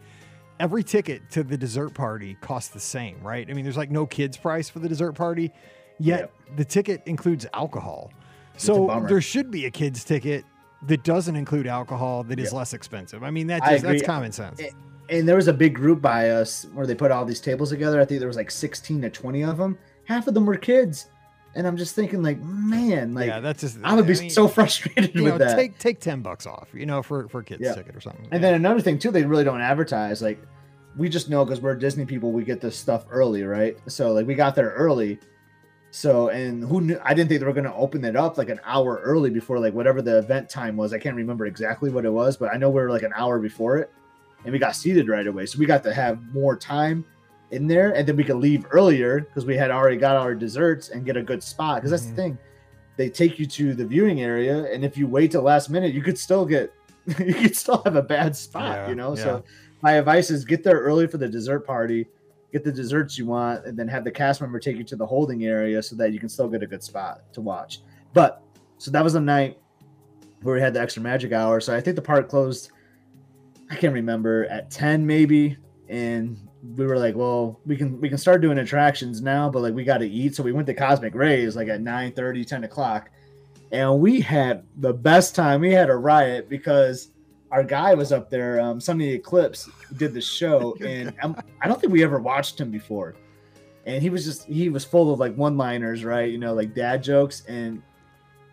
every 0.59 0.83
ticket 0.83 1.31
to 1.31 1.43
the 1.45 1.57
dessert 1.57 1.95
party 1.95 2.37
costs 2.41 2.71
the 2.71 2.81
same, 2.81 3.21
right? 3.23 3.49
I 3.49 3.53
mean, 3.55 3.65
there's 3.65 3.77
like 3.77 3.91
no 3.91 4.07
kids 4.07 4.37
price 4.37 4.69
for 4.69 4.79
the 4.81 4.89
dessert 4.89 5.13
party, 5.13 5.53
yet 6.01 6.33
the 6.57 6.65
ticket 6.65 7.03
includes 7.07 7.47
alcohol. 7.55 8.13
So 8.57 9.05
there 9.09 9.21
should 9.23 9.51
be 9.51 9.65
a 9.67 9.71
kids 9.71 10.05
ticket 10.05 10.45
that 10.87 11.03
doesn't 11.05 11.37
include 11.37 11.67
alcohol 11.67 12.25
that 12.25 12.39
is 12.41 12.53
Yeah. 12.53 12.59
less 12.59 12.75
expensive. 12.75 13.23
I 13.23 13.31
mean, 13.31 13.47
that 13.47 13.63
just, 13.65 13.85
that's 13.85 14.03
common 14.03 14.33
sense. 14.33 14.59
It- 14.61 14.75
and 15.11 15.29
there 15.29 15.37
was 15.37 15.49
a 15.49 15.53
big 15.53 15.75
group 15.75 16.01
by 16.01 16.31
us 16.31 16.67
where 16.73 16.87
they 16.87 16.95
put 16.95 17.11
all 17.11 17.25
these 17.25 17.41
tables 17.41 17.71
together. 17.71 18.01
I 18.01 18.05
think 18.05 18.21
there 18.21 18.29
was 18.29 18.37
like 18.37 18.51
16 18.51 19.03
to 19.03 19.11
20 19.11 19.43
of 19.45 19.57
them. 19.59 19.79
Half 20.05 20.27
of 20.29 20.35
them 20.35 20.47
were 20.47 20.57
kids. 20.57 21.07
And 21.55 21.67
I'm 21.67 21.77
just 21.77 21.97
thinking 21.97 22.23
like, 22.23 22.41
man, 22.41 23.13
like 23.13 23.27
yeah, 23.27 23.41
that's 23.41 23.61
just. 23.61 23.79
I 23.83 23.95
would 23.97 24.07
be 24.07 24.15
mean, 24.19 24.31
so 24.31 24.47
frustrated 24.57 25.15
with 25.17 25.25
know, 25.25 25.39
that. 25.39 25.57
take 25.57 25.79
take 25.79 25.99
ten 25.99 26.21
bucks 26.23 26.47
off, 26.47 26.69
you 26.73 26.87
know, 26.87 27.03
for 27.03 27.29
for 27.29 27.41
a 27.41 27.45
kids 27.45 27.61
Yeah. 27.63 27.75
ticket 27.75 27.97
or 27.97 28.01
something. 28.01 28.29
and 28.31 28.43
then 28.43 28.55
another 28.55 28.81
thing 28.81 29.01
too, 29.01 29.11
they 29.11 29.25
really 29.25 29.43
don't 29.43 29.61
advertise. 29.61 30.23
Like 30.23 30.41
we 30.97 31.09
just 31.09 31.29
know 31.29 31.45
because 31.45 31.61
we're 31.61 31.75
Disney 31.75 32.05
people, 32.05 32.31
we 32.31 32.45
get 32.45 32.61
this 32.61 32.77
stuff 32.77 33.05
early, 33.11 33.43
right? 33.43 33.77
So 33.89 34.13
like 34.13 34.29
we 34.29 34.35
got 34.37 34.55
there 34.55 34.71
early. 34.71 35.19
So 35.91 36.29
and 36.29 36.63
who 36.63 36.83
knew? 36.83 37.01
I 37.03 37.15
didn't 37.15 37.29
think 37.31 37.41
they 37.41 37.47
were 37.47 37.53
going 37.53 37.65
to 37.65 37.75
open 37.75 38.05
it 38.05 38.15
up 38.15 38.39
like 38.39 38.49
an 38.49 38.61
hour 38.65 39.01
early 39.03 39.31
before 39.31 39.59
like 39.59 39.75
whatever 39.75 40.01
the 40.03 40.19
event 40.19 40.49
time 40.49 40.77
was. 40.77 40.93
I 40.93 40.99
can't 40.99 41.17
remember 41.17 41.47
exactly 41.47 41.91
what 41.91 42.05
it 42.05 42.13
was, 42.13 42.37
but 42.37 42.55
I 42.55 42.59
know 42.59 42.71
we 42.71 42.81
were 42.81 42.91
like 42.91 43.03
an 43.03 43.13
hour 43.17 43.41
before 43.41 43.77
it, 43.79 43.91
and 44.45 44.53
we 44.53 44.59
got 44.59 44.75
seated 44.77 45.09
right 45.09 45.27
away. 45.27 45.47
So 45.47 45.59
we 45.59 45.67
got 45.67 45.83
to 45.85 45.95
have 45.95 46.23
more 46.33 46.57
time 46.57 47.05
in 47.51 47.67
there, 47.67 47.93
and 47.93 48.07
then 48.07 48.17
we 48.17 48.25
could 48.25 48.37
leave 48.37 48.65
earlier 48.71 49.21
because 49.21 49.45
we 49.45 49.57
had 49.57 49.71
already 49.71 49.97
got 49.97 50.17
our 50.17 50.35
desserts 50.35 50.91
and 50.91 51.05
get 51.05 51.17
a 51.17 51.23
good 51.23 51.43
spot. 51.43 51.77
Because 51.77 51.91
that's 51.91 52.05
Mhm. 52.05 52.11
the 52.11 52.17
thing, 52.17 52.39
they 52.97 53.09
take 53.09 53.39
you 53.39 53.47
to 53.47 53.75
the 53.75 53.85
viewing 53.85 54.21
area, 54.23 54.65
and 54.73 54.85
if 54.85 54.97
you 54.97 55.07
wait 55.07 55.33
till 55.33 55.43
last 55.43 55.71
minute, 55.71 55.93
you 55.93 56.03
could 56.03 56.19
still 56.19 56.45
get 56.47 56.73
you 57.19 57.35
could 57.35 57.57
still 57.57 57.83
have 57.85 57.97
a 57.97 58.03
bad 58.03 58.37
spot. 58.37 58.77
Yeah, 58.77 58.89
you 58.91 58.95
know, 58.95 59.17
yeah. 59.17 59.23
so 59.23 59.45
my 59.83 59.93
advice 59.93 60.31
is 60.31 60.45
get 60.45 60.63
there 60.63 60.79
early 60.79 61.07
for 61.07 61.17
the 61.19 61.29
dessert 61.29 61.67
party 61.67 62.07
get 62.53 62.65
the 62.65 62.73
desserts 62.73 63.17
you 63.17 63.27
want, 63.27 63.65
and 63.65 63.79
then 63.79 63.87
have 63.87 64.03
the 64.03 64.11
cast 64.11 64.41
member 64.41 64.59
take 64.59 64.77
you 64.77 64.83
to 64.83 64.97
the 64.97 65.07
holding 65.07 65.45
area 65.45 65.81
so 65.81 65.95
that 65.95 66.13
you 66.13 66.19
can 66.19 66.29
still 66.29 66.49
get 66.49 66.63
a 66.65 66.67
good 66.67 66.83
spot 66.83 67.23
to 67.33 67.41
watch. 67.41 67.81
But 68.13 68.43
so 68.77 68.91
that 68.91 69.05
was 69.05 69.15
a 69.15 69.21
night 69.21 69.57
where 70.43 70.57
we 70.57 70.61
had 70.61 70.75
the 70.75 70.81
extra 70.81 71.01
magic 71.01 71.33
hour. 71.33 71.61
So 71.61 71.77
I 71.77 71.81
think 71.81 71.95
the 71.95 72.03
park 72.03 72.29
closed. 72.29 72.73
I 73.71 73.77
can't 73.77 73.95
remember 73.95 74.47
at 74.47 74.71
ten 74.71 75.07
maybe, 75.07 75.57
and 75.89 76.37
we 76.77 76.87
were 76.87 76.99
like, 76.99 77.17
well, 77.17 77.61
we 77.65 77.77
can 77.77 78.01
we 78.01 78.09
can 78.09 78.19
start 78.19 78.41
doing 78.41 78.59
attractions 78.59 79.23
now, 79.23 79.49
but 79.49 79.63
like 79.63 79.75
we 79.75 79.85
got 79.85 79.99
to 79.99 80.09
eat. 80.09 80.35
So 80.35 80.43
we 80.43 80.53
went 80.53 80.67
to 80.67 80.75
Cosmic 80.75 81.15
Rays 81.15 81.57
like 81.57 81.69
at 81.69 81.81
9 81.81 82.13
30, 82.13 82.45
10 82.45 82.65
o'clock, 82.65 83.11
and 83.73 83.99
we 83.99 84.21
had 84.21 84.65
the 84.77 84.93
best 84.93 85.35
time. 85.35 85.61
We 85.61 85.73
had 85.73 85.91
a 85.91 85.97
riot 85.97 86.49
because 86.49 87.11
our 87.51 87.65
guy 87.65 87.95
was 87.95 88.13
up 88.13 88.31
there, 88.31 88.61
um, 88.61 88.81
Sonny 88.81 89.11
Eclipse, 89.11 89.69
did 89.97 90.15
the 90.15 90.21
show, 90.21 90.77
and 90.85 91.15
um, 91.23 91.37
I 91.61 91.69
don't 91.69 91.81
think 91.81 91.93
we 91.93 92.05
ever 92.05 92.19
watched 92.19 92.61
him 92.61 92.71
before. 92.71 93.15
And 93.87 94.03
he 94.03 94.11
was 94.11 94.25
just 94.25 94.47
he 94.47 94.69
was 94.69 94.85
full 94.85 95.13
of 95.13 95.19
like 95.19 95.35
one 95.35 95.57
liners, 95.57 96.05
right? 96.05 96.31
You 96.31 96.39
know, 96.39 96.55
like 96.55 96.75
dad 96.75 97.03
jokes, 97.03 97.45
and 97.47 97.83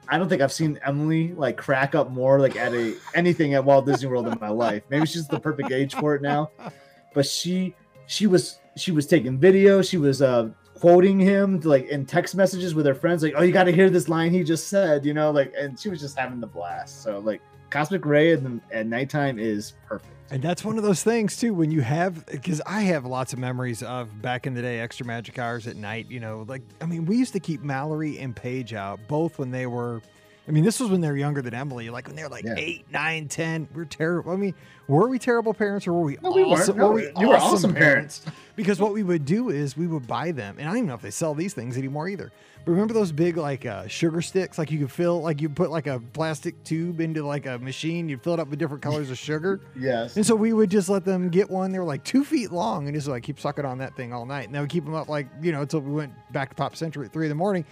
I 0.09 0.17
don't 0.17 0.29
think 0.29 0.41
I've 0.41 0.53
seen 0.53 0.79
Emily 0.85 1.33
like 1.33 1.57
crack 1.57 1.95
up 1.95 2.11
more 2.11 2.39
like 2.39 2.55
at 2.55 2.73
a 2.73 2.95
anything 3.13 3.53
at 3.53 3.63
Walt 3.63 3.85
Disney 3.85 4.07
World 4.07 4.27
in 4.27 4.37
my 4.39 4.49
life. 4.49 4.83
Maybe 4.89 5.05
she's 5.05 5.27
the 5.27 5.39
perfect 5.39 5.71
age 5.71 5.93
for 5.95 6.15
it 6.15 6.21
now, 6.21 6.51
but 7.13 7.25
she 7.25 7.75
she 8.07 8.27
was 8.27 8.59
she 8.75 8.91
was 8.91 9.07
taking 9.07 9.37
video. 9.37 9.81
She 9.81 9.97
was 9.97 10.21
uh 10.21 10.49
quoting 10.75 11.19
him 11.19 11.59
like 11.61 11.87
in 11.87 12.05
text 12.05 12.35
messages 12.35 12.75
with 12.75 12.85
her 12.85 12.95
friends, 12.95 13.23
like, 13.23 13.33
"Oh, 13.35 13.41
you 13.41 13.51
got 13.51 13.65
to 13.65 13.71
hear 13.71 13.89
this 13.89 14.07
line 14.07 14.31
he 14.31 14.43
just 14.43 14.67
said," 14.67 15.05
you 15.05 15.13
know, 15.13 15.31
like, 15.31 15.53
and 15.57 15.79
she 15.79 15.89
was 15.89 15.99
just 15.99 16.17
having 16.17 16.39
the 16.39 16.47
blast. 16.47 17.03
So 17.03 17.19
like, 17.19 17.41
Cosmic 17.69 18.05
Ray 18.05 18.33
at, 18.33 18.43
the, 18.43 18.59
at 18.71 18.87
nighttime 18.87 19.39
is 19.39 19.73
perfect. 19.87 20.13
And 20.29 20.41
that's 20.43 20.65
one 20.65 20.77
of 20.77 20.83
those 20.83 21.03
things 21.03 21.37
too 21.37 21.53
when 21.53 21.71
you 21.71 21.79
have 21.81 22.25
because 22.25 22.61
I 22.65 22.81
have 22.81 23.05
lots 23.05 23.31
of 23.31 23.39
memories 23.39 23.81
of 23.81 24.21
back 24.21 24.45
in 24.45 24.53
the 24.53 24.61
day 24.61 24.79
extra 24.81 25.05
magic 25.05 25.39
hours 25.39 25.67
at 25.67 25.77
night. 25.77 26.07
You 26.09 26.19
know, 26.19 26.43
like 26.47 26.63
I 26.81 26.85
mean, 26.85 27.05
we 27.05 27.15
used 27.17 27.31
to 27.33 27.39
keep 27.39 27.61
Mallory 27.63 28.19
and 28.19 28.35
Paige 28.35 28.73
out 28.73 28.99
both 29.07 29.39
when 29.39 29.51
they 29.51 29.67
were. 29.67 30.01
I 30.45 30.51
mean, 30.51 30.63
this 30.65 30.79
was 30.79 30.89
when 30.89 31.01
they 31.01 31.09
were 31.09 31.17
younger 31.17 31.41
than 31.41 31.53
Emily. 31.53 31.89
Like 31.89 32.07
when 32.07 32.15
they 32.17 32.23
were 32.23 32.29
like 32.29 32.43
Yeah. 32.45 32.55
eight, 32.57 32.85
nine, 32.91 33.27
ten. 33.29 33.67
We 33.73 33.81
are 33.81 33.85
terrible. 33.85 34.31
I 34.31 34.35
mean, 34.37 34.53
were 34.89 35.07
we 35.07 35.17
terrible 35.19 35.53
parents 35.53 35.87
or 35.87 35.93
were 35.93 36.01
we? 36.03 36.17
No, 36.21 36.31
we 36.31 36.43
weren't. 36.43 36.59
awesome, 36.61 36.77
No, 36.77 36.87
were 36.89 36.93
we 36.95 37.11
you 37.19 37.27
were 37.29 37.35
awesome 37.37 37.73
parents. 37.73 38.25
because 38.57 38.79
what 38.81 38.93
we 38.93 39.03
would 39.03 39.25
do 39.25 39.49
is 39.49 39.75
we 39.77 39.87
would 39.87 40.07
buy 40.07 40.31
them, 40.31 40.55
and 40.57 40.67
I 40.67 40.71
don't 40.71 40.77
even 40.79 40.87
know 40.87 40.93
if 40.95 41.01
they 41.01 41.11
sell 41.11 41.33
these 41.33 41.53
things 41.53 41.77
anymore 41.77 42.07
either. 42.09 42.31
Remember 42.67 42.93
those 42.93 43.11
big 43.11 43.37
like 43.37 43.65
uh, 43.65 43.87
sugar 43.87 44.21
sticks? 44.21 44.57
Like 44.57 44.71
you 44.71 44.79
could 44.79 44.91
fill, 44.91 45.21
like 45.21 45.41
you 45.41 45.49
put 45.49 45.71
like 45.71 45.87
a 45.87 45.99
plastic 46.13 46.63
tube 46.63 46.99
into 46.99 47.25
like 47.25 47.45
a 47.45 47.57
machine. 47.59 48.09
You 48.09 48.17
fill 48.17 48.33
it 48.33 48.39
up 48.39 48.49
with 48.49 48.59
different 48.59 48.81
colors 48.83 49.09
of 49.09 49.17
sugar. 49.17 49.61
Yes. 49.79 50.17
And 50.17 50.25
so 50.25 50.35
we 50.35 50.53
would 50.53 50.69
just 50.69 50.89
let 50.89 51.05
them 51.05 51.29
get 51.29 51.49
one. 51.49 51.71
They 51.71 51.79
were 51.79 51.85
like 51.85 52.03
two 52.03 52.23
feet 52.23 52.51
long, 52.51 52.87
and 52.87 52.95
just 52.95 53.07
like 53.07 53.23
keep 53.23 53.39
sucking 53.39 53.65
on 53.65 53.77
that 53.79 53.95
thing 53.95 54.13
all 54.13 54.25
night. 54.25 54.45
And 54.47 54.55
then 54.55 54.61
we 54.61 54.67
keep 54.67 54.85
them 54.85 54.95
up 54.95 55.07
like 55.07 55.27
you 55.41 55.51
know 55.51 55.61
until 55.61 55.79
we 55.79 55.93
went 55.93 56.13
back 56.31 56.49
to 56.49 56.55
Pop 56.55 56.75
Century 56.75 57.05
at 57.05 57.13
three 57.13 57.25
in 57.25 57.29
the 57.29 57.35
morning. 57.35 57.65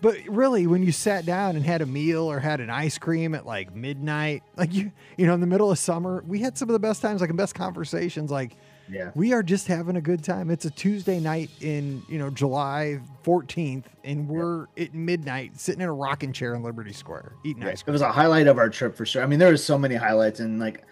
But 0.00 0.16
really, 0.28 0.66
when 0.66 0.82
you 0.84 0.92
sat 0.92 1.26
down 1.26 1.56
and 1.56 1.64
had 1.64 1.82
a 1.82 1.86
meal 1.86 2.30
or 2.30 2.38
had 2.38 2.60
an 2.60 2.70
ice 2.70 2.98
cream 2.98 3.34
at 3.34 3.44
like 3.44 3.74
midnight, 3.74 4.44
like 4.56 4.72
you 4.72 4.92
you 5.16 5.26
know 5.26 5.34
in 5.34 5.40
the 5.40 5.46
middle 5.46 5.70
of 5.70 5.78
summer, 5.78 6.22
we 6.26 6.40
had 6.40 6.56
some 6.56 6.68
of 6.68 6.72
the 6.72 6.78
best 6.78 7.02
times, 7.02 7.20
like 7.20 7.28
the 7.28 7.34
best 7.34 7.54
conversations. 7.54 8.30
Like 8.30 8.56
Yeah. 8.90 9.10
we 9.14 9.32
are 9.32 9.42
just 9.42 9.66
having 9.66 9.96
a 9.96 10.00
good 10.00 10.24
time. 10.24 10.50
It's 10.50 10.64
a 10.64 10.70
Tuesday 10.70 11.20
night 11.20 11.50
in 11.60 12.02
you 12.08 12.18
know 12.18 12.30
July 12.30 13.00
fourteenth, 13.22 13.88
and 14.04 14.28
we're 14.28 14.66
at 14.76 14.94
midnight 14.94 15.58
sitting 15.60 15.82
in 15.82 15.88
a 15.88 15.92
rocking 15.92 16.32
chair 16.32 16.54
in 16.54 16.62
Liberty 16.62 16.92
Square 16.92 17.32
eating 17.44 17.62
Yeah, 17.62 17.70
ice 17.70 17.84
it 17.86 17.90
was 17.90 18.02
a 18.02 18.10
highlight 18.10 18.46
of 18.46 18.58
our 18.58 18.68
trip 18.68 18.96
for 18.96 19.06
sure. 19.06 19.22
I 19.22 19.26
mean, 19.26 19.38
there 19.38 19.50
was 19.50 19.64
so 19.64 19.78
many 19.78 19.94
highlights, 19.94 20.40
and 20.40 20.58
like 20.58 20.84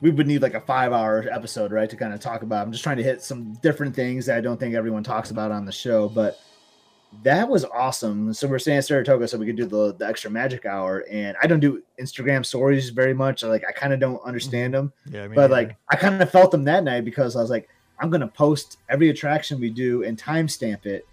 we 0.00 0.10
would 0.10 0.26
need 0.26 0.42
like 0.42 0.54
a 0.54 0.60
five-hour 0.60 1.26
episode, 1.30 1.72
right, 1.72 1.90
to 1.90 1.96
kind 1.96 2.14
of 2.14 2.20
talk 2.20 2.42
about. 2.42 2.64
I'm 2.64 2.72
just 2.72 2.84
trying 2.84 2.98
to 2.98 3.02
hit 3.02 3.22
some 3.22 3.54
different 3.54 3.94
things 3.96 4.26
that 4.26 4.36
I 4.36 4.40
don't 4.40 4.58
think 4.58 4.74
everyone 4.74 5.02
talks 5.02 5.30
about 5.30 5.50
on 5.50 5.64
the 5.64 5.72
show, 5.72 6.08
but 6.08 6.38
that 7.22 7.48
was 7.48 7.64
awesome. 7.64 8.32
So 8.32 8.46
we're 8.46 8.58
staying 8.58 8.78
at 8.78 8.84
Saratoga, 8.84 9.26
so 9.28 9.38
we 9.38 9.46
could 9.46 9.56
do 9.56 9.66
the, 9.66 9.94
the 9.94 10.06
extra 10.06 10.30
magic 10.30 10.66
hour. 10.66 11.04
And 11.10 11.36
I 11.42 11.46
don't 11.46 11.60
do 11.60 11.82
Instagram 12.00 12.44
stories 12.44 12.90
very 12.90 13.14
much. 13.14 13.42
Like 13.42 13.64
I 13.68 13.72
kind 13.72 13.92
of 13.92 14.00
don't 14.00 14.22
understand 14.24 14.74
them, 14.74 14.92
mm. 15.08 15.14
Yeah, 15.14 15.24
I 15.24 15.28
mean, 15.28 15.34
but 15.34 15.50
like 15.50 15.76
I 15.88 15.96
kind 15.96 16.20
of 16.20 16.30
felt 16.30 16.50
them 16.50 16.64
that 16.64 16.84
night 16.84 17.04
because 17.04 17.36
I 17.36 17.40
was 17.40 17.50
like, 17.50 17.68
I'm 17.98 18.10
gonna 18.10 18.28
post 18.28 18.78
every 18.88 19.08
attraction 19.08 19.60
we 19.60 19.70
do 19.70 20.04
and 20.04 20.18
timestamp 20.18 20.86
it. 20.86 21.06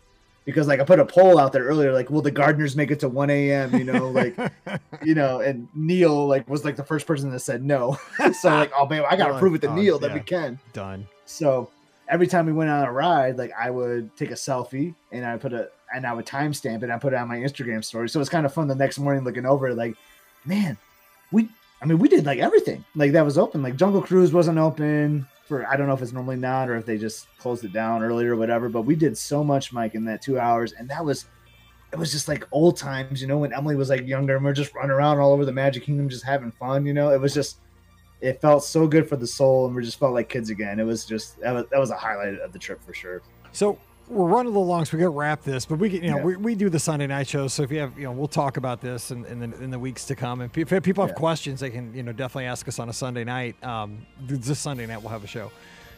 Because 0.43 0.67
like 0.67 0.79
I 0.79 0.83
put 0.83 0.99
a 0.99 1.05
poll 1.05 1.39
out 1.39 1.53
there 1.53 1.63
earlier, 1.63 1.91
like, 1.91 2.11
will 2.11 2.21
the 2.21 2.29
gardeners 2.29 2.75
make 2.75 2.91
it 2.91 2.99
to 2.99 3.09
1 3.09 3.31
a.m.? 3.31 3.75
You 3.75 3.83
know, 3.83 4.09
like 4.11 4.37
you 5.03 5.15
know, 5.15 5.39
and 5.39 5.67
Neil 5.73 6.27
like 6.27 6.47
was 6.47 6.63
like 6.63 6.75
the 6.75 6.83
first 6.83 7.07
person 7.07 7.31
that 7.31 7.39
said 7.39 7.63
no. 7.63 7.97
so 8.39 8.49
like, 8.49 8.71
oh 8.77 8.85
man, 8.85 9.03
I 9.09 9.15
gotta 9.15 9.31
Well, 9.31 9.39
prove 9.39 9.55
it 9.55 9.61
to 9.61 9.69
oh, 9.69 9.75
Neil 9.75 9.97
that 9.99 10.09
yeah. 10.09 10.13
we 10.13 10.19
can. 10.19 10.59
done. 10.73 11.07
So 11.25 11.71
every 12.07 12.27
time 12.27 12.45
we 12.45 12.53
went 12.53 12.69
on 12.69 12.83
a 12.83 12.91
ride, 12.91 13.37
like 13.37 13.51
I 13.59 13.71
would 13.71 14.15
take 14.15 14.29
a 14.29 14.35
selfie 14.35 14.93
and 15.11 15.25
I 15.25 15.37
put 15.37 15.53
a 15.53 15.69
and 15.93 16.05
I 16.05 16.13
would 16.13 16.25
timestamp 16.25 16.77
it 16.77 16.83
and 16.83 16.93
I 16.93 16.97
put 16.97 17.13
it 17.13 17.17
on 17.17 17.27
my 17.27 17.37
Instagram 17.37 17.83
story. 17.83 18.09
So 18.09 18.19
it's 18.19 18.29
kind 18.29 18.45
of 18.45 18.53
fun 18.53 18.67
the 18.67 18.75
next 18.75 18.99
morning 18.99 19.23
looking 19.23 19.45
over 19.45 19.73
like, 19.73 19.95
man, 20.45 20.77
we 21.31 21.49
I 21.81 21.85
mean 21.85 21.99
we 21.99 22.09
did 22.09 22.25
like 22.25 22.39
everything. 22.39 22.83
Like 22.95 23.11
that 23.11 23.25
was 23.25 23.37
open. 23.37 23.61
Like 23.61 23.75
Jungle 23.75 24.01
Cruise 24.01 24.33
wasn't 24.33 24.57
open 24.57 25.27
for 25.47 25.67
I 25.67 25.75
don't 25.75 25.87
know 25.87 25.93
if 25.93 26.01
it's 26.01 26.11
normally 26.13 26.37
not 26.37 26.69
or 26.69 26.75
if 26.75 26.85
they 26.85 26.97
just 26.97 27.27
closed 27.37 27.63
it 27.63 27.73
down 27.73 28.03
earlier 28.03 28.33
or 28.33 28.35
whatever, 28.35 28.69
but 28.69 28.81
we 28.81 28.95
did 28.95 29.17
so 29.17 29.43
much, 29.43 29.71
Mike, 29.71 29.95
in 29.95 30.05
that 30.05 30.21
two 30.21 30.39
hours, 30.39 30.73
and 30.73 30.89
that 30.89 31.03
was 31.03 31.25
it 31.93 31.99
was 31.99 32.11
just 32.11 32.27
like 32.27 32.45
old 32.51 32.77
times, 32.77 33.21
you 33.21 33.27
know, 33.27 33.37
when 33.37 33.53
Emily 33.53 33.75
was 33.75 33.89
like 33.89 34.05
younger 34.05 34.35
and 34.35 34.43
we 34.43 34.51
are 34.51 34.55
just 34.55 34.73
running 34.73 34.91
around 34.91 35.19
all 35.19 35.31
over 35.31 35.45
the 35.45 35.51
Magic 35.51 35.83
Kingdom 35.83 36.09
just 36.09 36.25
having 36.25 36.51
fun, 36.51 36.85
you 36.85 36.93
know. 36.93 37.11
It 37.11 37.21
was 37.21 37.33
just 37.33 37.59
it 38.21 38.41
felt 38.41 38.63
so 38.63 38.87
good 38.87 39.07
for 39.07 39.17
the 39.17 39.27
soul 39.27 39.67
and 39.67 39.75
we 39.75 39.83
just 39.83 39.99
felt 39.99 40.13
like 40.13 40.29
kids 40.29 40.49
again. 40.49 40.79
It 40.79 40.83
was 40.83 41.05
just 41.05 41.39
that 41.39 41.51
was 41.53 41.65
that 41.71 41.79
was 41.79 41.91
a 41.91 41.95
highlight 41.95 42.39
of 42.39 42.51
the 42.51 42.59
trip 42.59 42.83
for 42.83 42.93
sure. 42.93 43.21
So 43.51 43.77
we're 44.07 44.27
running 44.27 44.47
a 44.47 44.49
little 44.49 44.67
long, 44.67 44.85
so 44.85 44.97
we 44.97 45.01
got 45.01 45.07
to 45.07 45.17
wrap 45.17 45.43
this. 45.43 45.65
But 45.65 45.79
we 45.79 45.89
can, 45.89 46.03
you 46.03 46.11
know, 46.11 46.17
yeah. 46.17 46.23
we, 46.23 46.35
we 46.35 46.55
do 46.55 46.69
the 46.69 46.79
Sunday 46.79 47.07
night 47.07 47.27
shows. 47.27 47.53
So 47.53 47.63
if 47.63 47.71
you 47.71 47.79
have, 47.79 47.97
you 47.97 48.05
know, 48.05 48.11
we'll 48.11 48.27
talk 48.27 48.57
about 48.57 48.81
this 48.81 49.11
in, 49.11 49.25
in 49.25 49.39
the 49.39 49.63
in 49.63 49.71
the 49.71 49.79
weeks 49.79 50.05
to 50.05 50.15
come. 50.15 50.41
And 50.41 50.55
if 50.55 50.83
people 50.83 51.03
have 51.03 51.11
yeah. 51.11 51.19
questions, 51.19 51.59
they 51.59 51.69
can, 51.69 51.93
you 51.93 52.03
know, 52.03 52.11
definitely 52.11 52.45
ask 52.45 52.67
us 52.67 52.79
on 52.79 52.89
a 52.89 52.93
Sunday 52.93 53.23
night. 53.23 53.61
Um, 53.63 54.05
this 54.21 54.59
Sunday 54.59 54.85
night 54.85 55.01
we'll 55.01 55.11
have 55.11 55.23
a 55.23 55.27
show. 55.27 55.51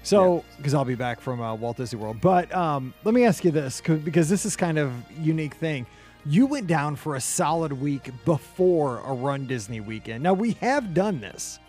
So 0.03 0.45
because 0.55 0.71
yeah. 0.71 0.79
I'll 0.79 0.85
be 0.85 0.95
back 0.95 1.19
from 1.19 1.41
uh, 1.41 1.53
Walt 1.55 1.77
Disney 1.77 1.99
World. 1.99 2.21
But 2.21 2.53
um, 2.55 2.93
let 3.03 3.13
me 3.13 3.25
ask 3.25 3.43
you 3.43 3.51
this, 3.51 3.81
because 3.81 4.29
this 4.29 4.45
is 4.45 4.55
kind 4.55 4.77
of 4.77 4.93
unique 5.19 5.55
thing. 5.55 5.85
You 6.25 6.45
went 6.45 6.67
down 6.67 6.95
for 6.95 7.15
a 7.15 7.21
solid 7.21 7.73
week 7.73 8.11
before 8.25 8.99
a 8.99 9.13
Run 9.13 9.47
Disney 9.47 9.81
weekend. 9.81 10.23
Now 10.23 10.33
we 10.33 10.51
have 10.61 10.93
done 10.93 11.19
this, 11.19 11.59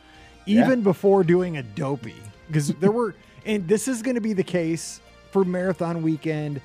even 0.47 0.83
before 0.83 1.25
doing 1.25 1.57
a 1.57 1.63
dopey, 1.63 2.17
because 2.47 2.69
there 2.75 2.91
were, 2.91 3.15
and 3.47 3.67
this 3.67 3.89
is 3.89 4.03
going 4.03 4.15
to 4.15 4.21
be 4.21 4.33
the 4.33 4.45
case 4.45 5.01
for 5.31 5.45
marathon 5.45 6.03
weekend. 6.03 6.61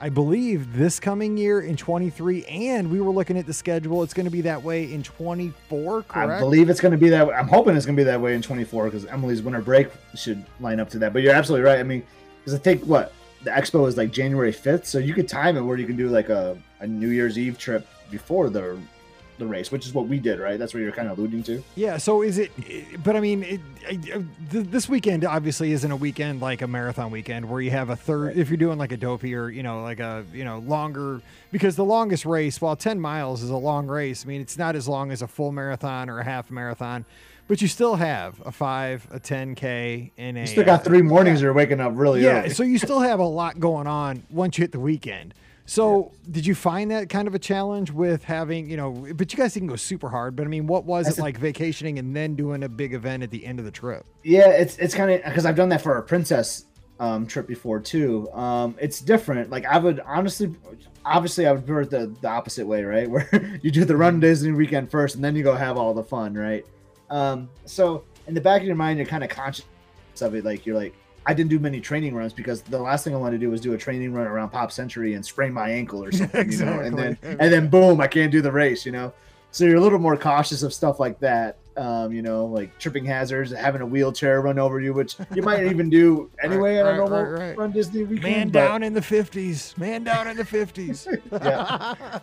I 0.00 0.08
believe 0.08 0.76
this 0.76 0.98
coming 1.00 1.36
year 1.36 1.60
in 1.60 1.76
23, 1.76 2.44
and 2.46 2.90
we 2.90 3.00
were 3.00 3.12
looking 3.12 3.38
at 3.38 3.46
the 3.46 3.52
schedule. 3.52 4.02
It's 4.02 4.12
going 4.12 4.26
to 4.26 4.30
be 4.30 4.42
that 4.42 4.62
way 4.62 4.92
in 4.92 5.02
24, 5.02 6.02
correct? 6.02 6.30
I 6.30 6.40
believe 6.40 6.68
it's 6.68 6.80
going 6.80 6.92
to 6.92 6.98
be 6.98 7.08
that 7.10 7.26
way. 7.26 7.34
I'm 7.34 7.48
hoping 7.48 7.76
it's 7.76 7.86
going 7.86 7.96
to 7.96 8.00
be 8.00 8.04
that 8.04 8.20
way 8.20 8.34
in 8.34 8.42
24 8.42 8.86
because 8.86 9.06
Emily's 9.06 9.40
winter 9.40 9.62
break 9.62 9.88
should 10.14 10.44
line 10.60 10.80
up 10.80 10.90
to 10.90 10.98
that. 10.98 11.12
But 11.12 11.22
you're 11.22 11.34
absolutely 11.34 11.64
right. 11.64 11.78
I 11.78 11.84
mean, 11.84 12.04
because 12.40 12.54
I 12.54 12.58
think 12.58 12.84
what 12.84 13.12
the 13.44 13.50
expo 13.50 13.86
is 13.86 13.96
like 13.96 14.10
January 14.10 14.52
5th, 14.52 14.84
so 14.84 14.98
you 14.98 15.14
could 15.14 15.28
time 15.28 15.56
it 15.56 15.60
where 15.60 15.78
you 15.78 15.86
can 15.86 15.96
do 15.96 16.08
like 16.08 16.28
a, 16.28 16.58
a 16.80 16.86
New 16.86 17.10
Year's 17.10 17.38
Eve 17.38 17.56
trip 17.56 17.86
before 18.10 18.50
the 18.50 18.78
the 19.38 19.46
race, 19.46 19.70
which 19.72 19.86
is 19.86 19.94
what 19.94 20.06
we 20.08 20.18
did, 20.18 20.38
right? 20.38 20.58
That's 20.58 20.74
what 20.74 20.80
you're 20.80 20.92
kind 20.92 21.08
of 21.08 21.18
alluding 21.18 21.42
to. 21.44 21.62
Yeah. 21.74 21.96
So 21.96 22.22
is 22.22 22.38
it? 22.38 22.52
But 23.02 23.16
I 23.16 23.20
mean, 23.20 23.42
it, 23.42 23.60
this 24.50 24.88
weekend 24.88 25.24
obviously 25.24 25.72
isn't 25.72 25.90
a 25.90 25.96
weekend 25.96 26.40
like 26.40 26.62
a 26.62 26.66
marathon 26.66 27.10
weekend 27.10 27.48
where 27.48 27.60
you 27.60 27.70
have 27.70 27.90
a 27.90 27.96
third. 27.96 28.28
Right. 28.28 28.36
If 28.36 28.48
you're 28.48 28.56
doing 28.56 28.78
like 28.78 28.92
a 28.92 28.96
dopey 28.96 29.34
or 29.34 29.48
you 29.50 29.62
know 29.62 29.82
like 29.82 30.00
a 30.00 30.24
you 30.32 30.44
know 30.44 30.58
longer, 30.58 31.20
because 31.52 31.76
the 31.76 31.84
longest 31.84 32.24
race, 32.26 32.60
while 32.60 32.76
10 32.76 33.00
miles 33.00 33.42
is 33.42 33.50
a 33.50 33.56
long 33.56 33.86
race, 33.86 34.24
I 34.24 34.28
mean 34.28 34.40
it's 34.40 34.58
not 34.58 34.76
as 34.76 34.88
long 34.88 35.10
as 35.10 35.22
a 35.22 35.28
full 35.28 35.52
marathon 35.52 36.08
or 36.08 36.20
a 36.20 36.24
half 36.24 36.50
marathon. 36.50 37.04
But 37.46 37.60
you 37.60 37.68
still 37.68 37.96
have 37.96 38.40
a 38.46 38.50
five, 38.50 39.06
a 39.10 39.20
10K, 39.20 40.12
and 40.16 40.38
a. 40.38 40.40
You 40.40 40.46
still 40.46 40.64
got 40.64 40.82
three 40.82 41.00
uh, 41.00 41.04
mornings 41.04 41.40
yeah. 41.40 41.44
you're 41.44 41.52
waking 41.52 41.78
up 41.78 41.92
really 41.94 42.22
yeah, 42.22 42.40
early. 42.40 42.50
so 42.50 42.62
you 42.62 42.78
still 42.78 43.00
have 43.00 43.20
a 43.20 43.26
lot 43.26 43.60
going 43.60 43.86
on 43.86 44.22
once 44.30 44.56
you 44.56 44.62
hit 44.62 44.72
the 44.72 44.80
weekend. 44.80 45.34
So, 45.66 46.12
yeah. 46.12 46.32
did 46.32 46.46
you 46.46 46.54
find 46.54 46.90
that 46.90 47.08
kind 47.08 47.26
of 47.26 47.34
a 47.34 47.38
challenge 47.38 47.90
with 47.90 48.22
having, 48.24 48.68
you 48.68 48.76
know, 48.76 48.90
but 49.14 49.32
you 49.32 49.38
guys 49.38 49.54
didn't 49.54 49.68
go 49.68 49.76
super 49.76 50.10
hard, 50.10 50.36
but 50.36 50.44
I 50.44 50.48
mean, 50.48 50.66
what 50.66 50.84
was 50.84 51.08
it 51.08 51.20
like 51.20 51.38
vacationing 51.38 51.98
and 51.98 52.14
then 52.14 52.34
doing 52.34 52.62
a 52.62 52.68
big 52.68 52.92
event 52.92 53.22
at 53.22 53.30
the 53.30 53.46
end 53.46 53.58
of 53.58 53.64
the 53.64 53.70
trip? 53.70 54.04
Yeah, 54.22 54.48
it's 54.48 54.76
it's 54.76 54.94
kind 54.94 55.10
of 55.10 55.24
because 55.24 55.46
I've 55.46 55.56
done 55.56 55.70
that 55.70 55.80
for 55.80 55.96
a 55.96 56.02
princess 56.02 56.66
um, 57.00 57.26
trip 57.26 57.46
before 57.46 57.80
too. 57.80 58.30
Um, 58.32 58.76
it's 58.78 59.00
different. 59.00 59.50
Like 59.50 59.64
I 59.64 59.78
would 59.78 60.00
honestly, 60.00 60.54
obviously, 61.04 61.46
I 61.46 61.52
would 61.52 61.66
prefer 61.66 61.84
the 61.84 62.14
the 62.20 62.28
opposite 62.28 62.66
way, 62.66 62.84
right? 62.84 63.08
Where 63.10 63.58
you 63.62 63.70
do 63.70 63.84
the 63.84 63.96
run 63.96 64.20
Disney 64.20 64.52
weekend 64.52 64.90
first, 64.90 65.14
and 65.14 65.24
then 65.24 65.34
you 65.34 65.42
go 65.42 65.54
have 65.54 65.76
all 65.76 65.94
the 65.94 66.04
fun, 66.04 66.34
right? 66.34 66.64
Um, 67.10 67.48
so 67.64 68.04
in 68.26 68.34
the 68.34 68.40
back 68.40 68.60
of 68.60 68.66
your 68.66 68.76
mind, 68.76 68.98
you're 68.98 69.06
kind 69.06 69.24
of 69.24 69.30
conscious 69.30 69.64
of 70.20 70.34
it. 70.34 70.44
Like 70.44 70.66
you're 70.66 70.76
like, 70.76 70.94
I 71.26 71.34
didn't 71.34 71.50
do 71.50 71.58
many 71.58 71.80
training 71.80 72.14
runs 72.14 72.32
because 72.32 72.62
the 72.62 72.78
last 72.78 73.04
thing 73.04 73.14
I 73.14 73.18
wanted 73.18 73.40
to 73.40 73.46
do 73.46 73.50
was 73.50 73.60
do 73.60 73.72
a 73.72 73.78
training 73.78 74.12
run 74.12 74.26
around 74.26 74.50
Pop 74.50 74.70
Century 74.70 75.14
and 75.14 75.24
sprain 75.24 75.52
my 75.52 75.70
ankle 75.70 76.04
or 76.04 76.12
something, 76.12 76.40
exactly. 76.40 76.74
you 76.74 76.80
know, 76.80 76.86
and 76.86 76.98
then 76.98 77.38
and 77.40 77.52
then 77.52 77.68
boom, 77.68 78.00
I 78.00 78.06
can't 78.06 78.30
do 78.30 78.42
the 78.42 78.52
race, 78.52 78.84
you 78.84 78.92
know. 78.92 79.12
So 79.50 79.64
you're 79.64 79.76
a 79.76 79.80
little 79.80 80.00
more 80.00 80.16
cautious 80.16 80.64
of 80.64 80.74
stuff 80.74 80.98
like 80.98 81.20
that, 81.20 81.58
um, 81.76 82.12
you 82.12 82.22
know, 82.22 82.44
like 82.46 82.76
tripping 82.78 83.04
hazards, 83.04 83.52
having 83.52 83.82
a 83.82 83.86
wheelchair 83.86 84.40
run 84.40 84.58
over 84.58 84.80
you, 84.80 84.92
which 84.92 85.16
you 85.32 85.42
might 85.42 85.64
even 85.70 85.88
do 85.88 86.28
anyway 86.42 86.76
right, 86.76 86.88
on 86.88 86.94
a 86.94 86.96
normal 86.96 87.22
right, 87.22 87.40
right. 87.40 87.58
run 87.58 87.70
Disney 87.70 88.02
weekend. 88.02 88.34
Man 88.34 88.48
but... 88.48 88.66
down 88.66 88.82
in 88.82 88.92
the 88.92 89.02
fifties, 89.02 89.72
man 89.78 90.04
down 90.04 90.26
in 90.26 90.36
the 90.36 90.44
fifties. 90.44 91.06
yeah. 91.32 92.18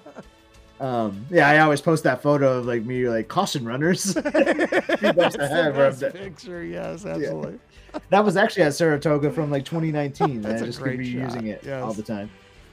Um, 0.82 1.26
yeah, 1.30 1.48
I 1.48 1.60
always 1.60 1.80
post 1.80 2.04
that 2.04 2.22
photo 2.22 2.58
of 2.58 2.66
like 2.66 2.84
me, 2.84 3.08
like 3.08 3.28
caution 3.30 3.66
runners. 3.66 4.14
That's 4.14 5.36
the 5.36 6.12
picture, 6.14 6.66
yes, 6.66 7.06
absolutely. 7.06 7.54
Yeah 7.54 7.71
that 8.10 8.24
was 8.24 8.38
actually 8.38 8.64
at 8.64 8.74
Saratoga 8.74 9.32
from 9.32 9.52
like 9.52 9.66
2019. 9.66 10.46
I 10.46 10.58
just 10.58 10.80
keep 10.80 10.88
reusing 10.88 11.48
it 11.48 11.64
yes. 11.66 11.82
all 11.82 11.94
the 11.94 12.04
time. 12.04 12.30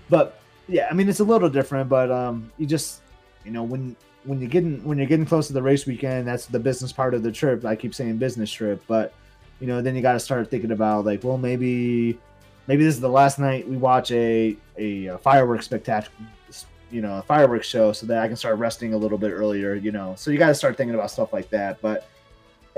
But 0.08 0.40
yeah, 0.66 0.88
I 0.90 0.94
mean 0.94 1.08
it's 1.08 1.20
a 1.20 1.24
little 1.24 1.48
different, 1.48 1.88
but 1.88 2.10
um, 2.10 2.50
you 2.58 2.66
just 2.66 3.00
you 3.44 3.50
know 3.50 3.62
when 3.62 3.96
when 4.24 4.40
you're 4.40 4.50
getting 4.50 4.82
when 4.84 4.98
you're 4.98 5.06
getting 5.06 5.26
close 5.26 5.46
to 5.48 5.52
the 5.52 5.62
race 5.62 5.86
weekend, 5.86 6.26
that's 6.26 6.46
the 6.46 6.58
business 6.58 6.92
part 6.92 7.14
of 7.14 7.22
the 7.22 7.32
trip. 7.32 7.64
I 7.64 7.76
keep 7.76 7.94
saying 7.94 8.18
business 8.18 8.50
trip, 8.50 8.82
but 8.86 9.14
you 9.60 9.66
know 9.66 9.82
then 9.82 9.96
you 9.96 10.02
got 10.02 10.12
to 10.14 10.20
start 10.20 10.50
thinking 10.50 10.72
about 10.72 11.04
like, 11.04 11.24
well, 11.24 11.38
maybe 11.38 12.18
maybe 12.66 12.84
this 12.84 12.94
is 12.94 13.00
the 13.00 13.08
last 13.08 13.38
night 13.38 13.66
we 13.68 13.76
watch 13.76 14.10
a 14.10 14.56
a, 14.76 15.06
a 15.06 15.18
fireworks 15.18 15.64
spectacular 15.64 16.28
you 16.90 17.02
know 17.02 17.18
a 17.18 17.22
fireworks 17.22 17.66
show 17.66 17.92
so 17.92 18.06
that 18.06 18.22
i 18.22 18.26
can 18.26 18.36
start 18.36 18.58
resting 18.58 18.94
a 18.94 18.96
little 18.96 19.18
bit 19.18 19.30
earlier 19.30 19.74
you 19.74 19.92
know 19.92 20.14
so 20.16 20.30
you 20.30 20.38
got 20.38 20.48
to 20.48 20.54
start 20.54 20.76
thinking 20.76 20.94
about 20.94 21.10
stuff 21.10 21.32
like 21.32 21.50
that 21.50 21.80
but 21.82 22.08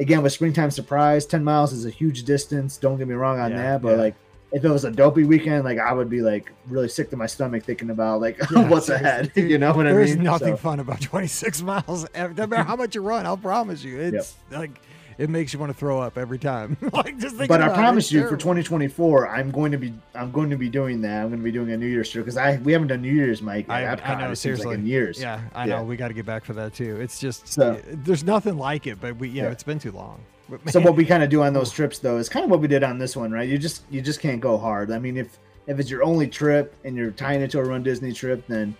again 0.00 0.22
with 0.22 0.32
springtime 0.32 0.70
surprise 0.70 1.26
10 1.26 1.44
miles 1.44 1.72
is 1.72 1.84
a 1.84 1.90
huge 1.90 2.24
distance 2.24 2.76
don't 2.76 2.98
get 2.98 3.06
me 3.06 3.14
wrong 3.14 3.38
on 3.38 3.50
yeah, 3.50 3.56
that 3.58 3.82
but 3.82 3.90
yeah. 3.90 3.96
like 3.96 4.14
if 4.52 4.64
it 4.64 4.68
was 4.68 4.84
a 4.84 4.90
dopey 4.90 5.24
weekend 5.24 5.62
like 5.64 5.78
i 5.78 5.92
would 5.92 6.08
be 6.08 6.22
like 6.22 6.50
really 6.68 6.88
sick 6.88 7.10
to 7.10 7.16
my 7.16 7.26
stomach 7.26 7.62
thinking 7.62 7.90
about 7.90 8.20
like 8.20 8.38
yeah, 8.50 8.68
what's 8.68 8.88
ahead 8.88 9.30
you 9.36 9.58
know 9.58 9.72
what 9.72 9.86
i 9.86 9.90
mean 9.90 9.96
there's 9.96 10.16
nothing 10.16 10.54
so. 10.54 10.56
fun 10.56 10.80
about 10.80 11.00
26 11.02 11.62
miles 11.62 12.06
no 12.14 12.46
matter 12.46 12.62
how 12.62 12.74
much 12.74 12.94
you 12.94 13.02
run 13.02 13.26
i'll 13.26 13.36
promise 13.36 13.84
you 13.84 14.00
it's 14.00 14.36
yep. 14.50 14.58
like 14.58 14.80
it 15.20 15.28
makes 15.28 15.52
you 15.52 15.58
want 15.58 15.70
to 15.70 15.78
throw 15.78 16.00
up 16.00 16.16
every 16.16 16.38
time. 16.38 16.78
like 16.94 17.18
just 17.18 17.36
But 17.36 17.60
I 17.60 17.68
promise 17.68 18.10
you, 18.10 18.20
terrible. 18.20 18.36
for 18.36 18.40
2024, 18.40 19.28
I'm 19.28 19.50
going 19.50 19.70
to 19.70 19.76
be 19.76 19.92
I'm 20.14 20.32
going 20.32 20.48
to 20.48 20.56
be 20.56 20.70
doing 20.70 21.02
that. 21.02 21.22
I'm 21.22 21.28
going 21.28 21.40
to 21.40 21.44
be 21.44 21.52
doing 21.52 21.70
a 21.72 21.76
New 21.76 21.86
Year's 21.86 22.08
trip 22.08 22.24
because 22.24 22.38
I 22.38 22.56
we 22.56 22.72
haven't 22.72 22.88
done 22.88 23.02
New 23.02 23.12
Year's, 23.12 23.42
Mike. 23.42 23.68
I, 23.68 23.86
I 23.86 24.20
know 24.20 24.32
seriously 24.32 24.68
like 24.68 24.78
in 24.78 24.86
years. 24.86 25.20
Yeah, 25.20 25.42
I 25.54 25.66
yeah. 25.66 25.76
know. 25.76 25.84
We 25.84 25.96
got 25.96 26.08
to 26.08 26.14
get 26.14 26.24
back 26.24 26.46
for 26.46 26.54
that 26.54 26.72
too. 26.72 26.98
It's 27.00 27.20
just 27.20 27.46
so, 27.48 27.80
there's 27.86 28.24
nothing 28.24 28.56
like 28.56 28.86
it, 28.86 28.98
but 28.98 29.16
we 29.16 29.28
yeah, 29.28 29.44
yeah. 29.44 29.50
it's 29.50 29.62
been 29.62 29.78
too 29.78 29.92
long. 29.92 30.20
So 30.66 30.80
what 30.80 30.96
we 30.96 31.04
kind 31.04 31.22
of 31.22 31.30
do 31.30 31.44
on 31.44 31.52
those 31.52 31.70
trips 31.70 32.00
though 32.00 32.16
is 32.16 32.28
kind 32.28 32.42
of 32.42 32.50
what 32.50 32.58
we 32.60 32.66
did 32.66 32.82
on 32.82 32.98
this 32.98 33.16
one, 33.16 33.30
right? 33.30 33.48
You 33.48 33.56
just 33.56 33.84
you 33.88 34.00
just 34.00 34.18
can't 34.18 34.40
go 34.40 34.58
hard. 34.58 34.90
I 34.90 34.98
mean, 34.98 35.16
if 35.16 35.38
if 35.68 35.78
it's 35.78 35.88
your 35.88 36.02
only 36.02 36.26
trip 36.26 36.74
and 36.84 36.96
you're 36.96 37.12
tying 37.12 37.40
it 37.40 37.52
to 37.52 37.60
a 37.60 37.64
Run 37.64 37.84
Disney 37.84 38.12
trip, 38.12 38.44
then 38.48 38.74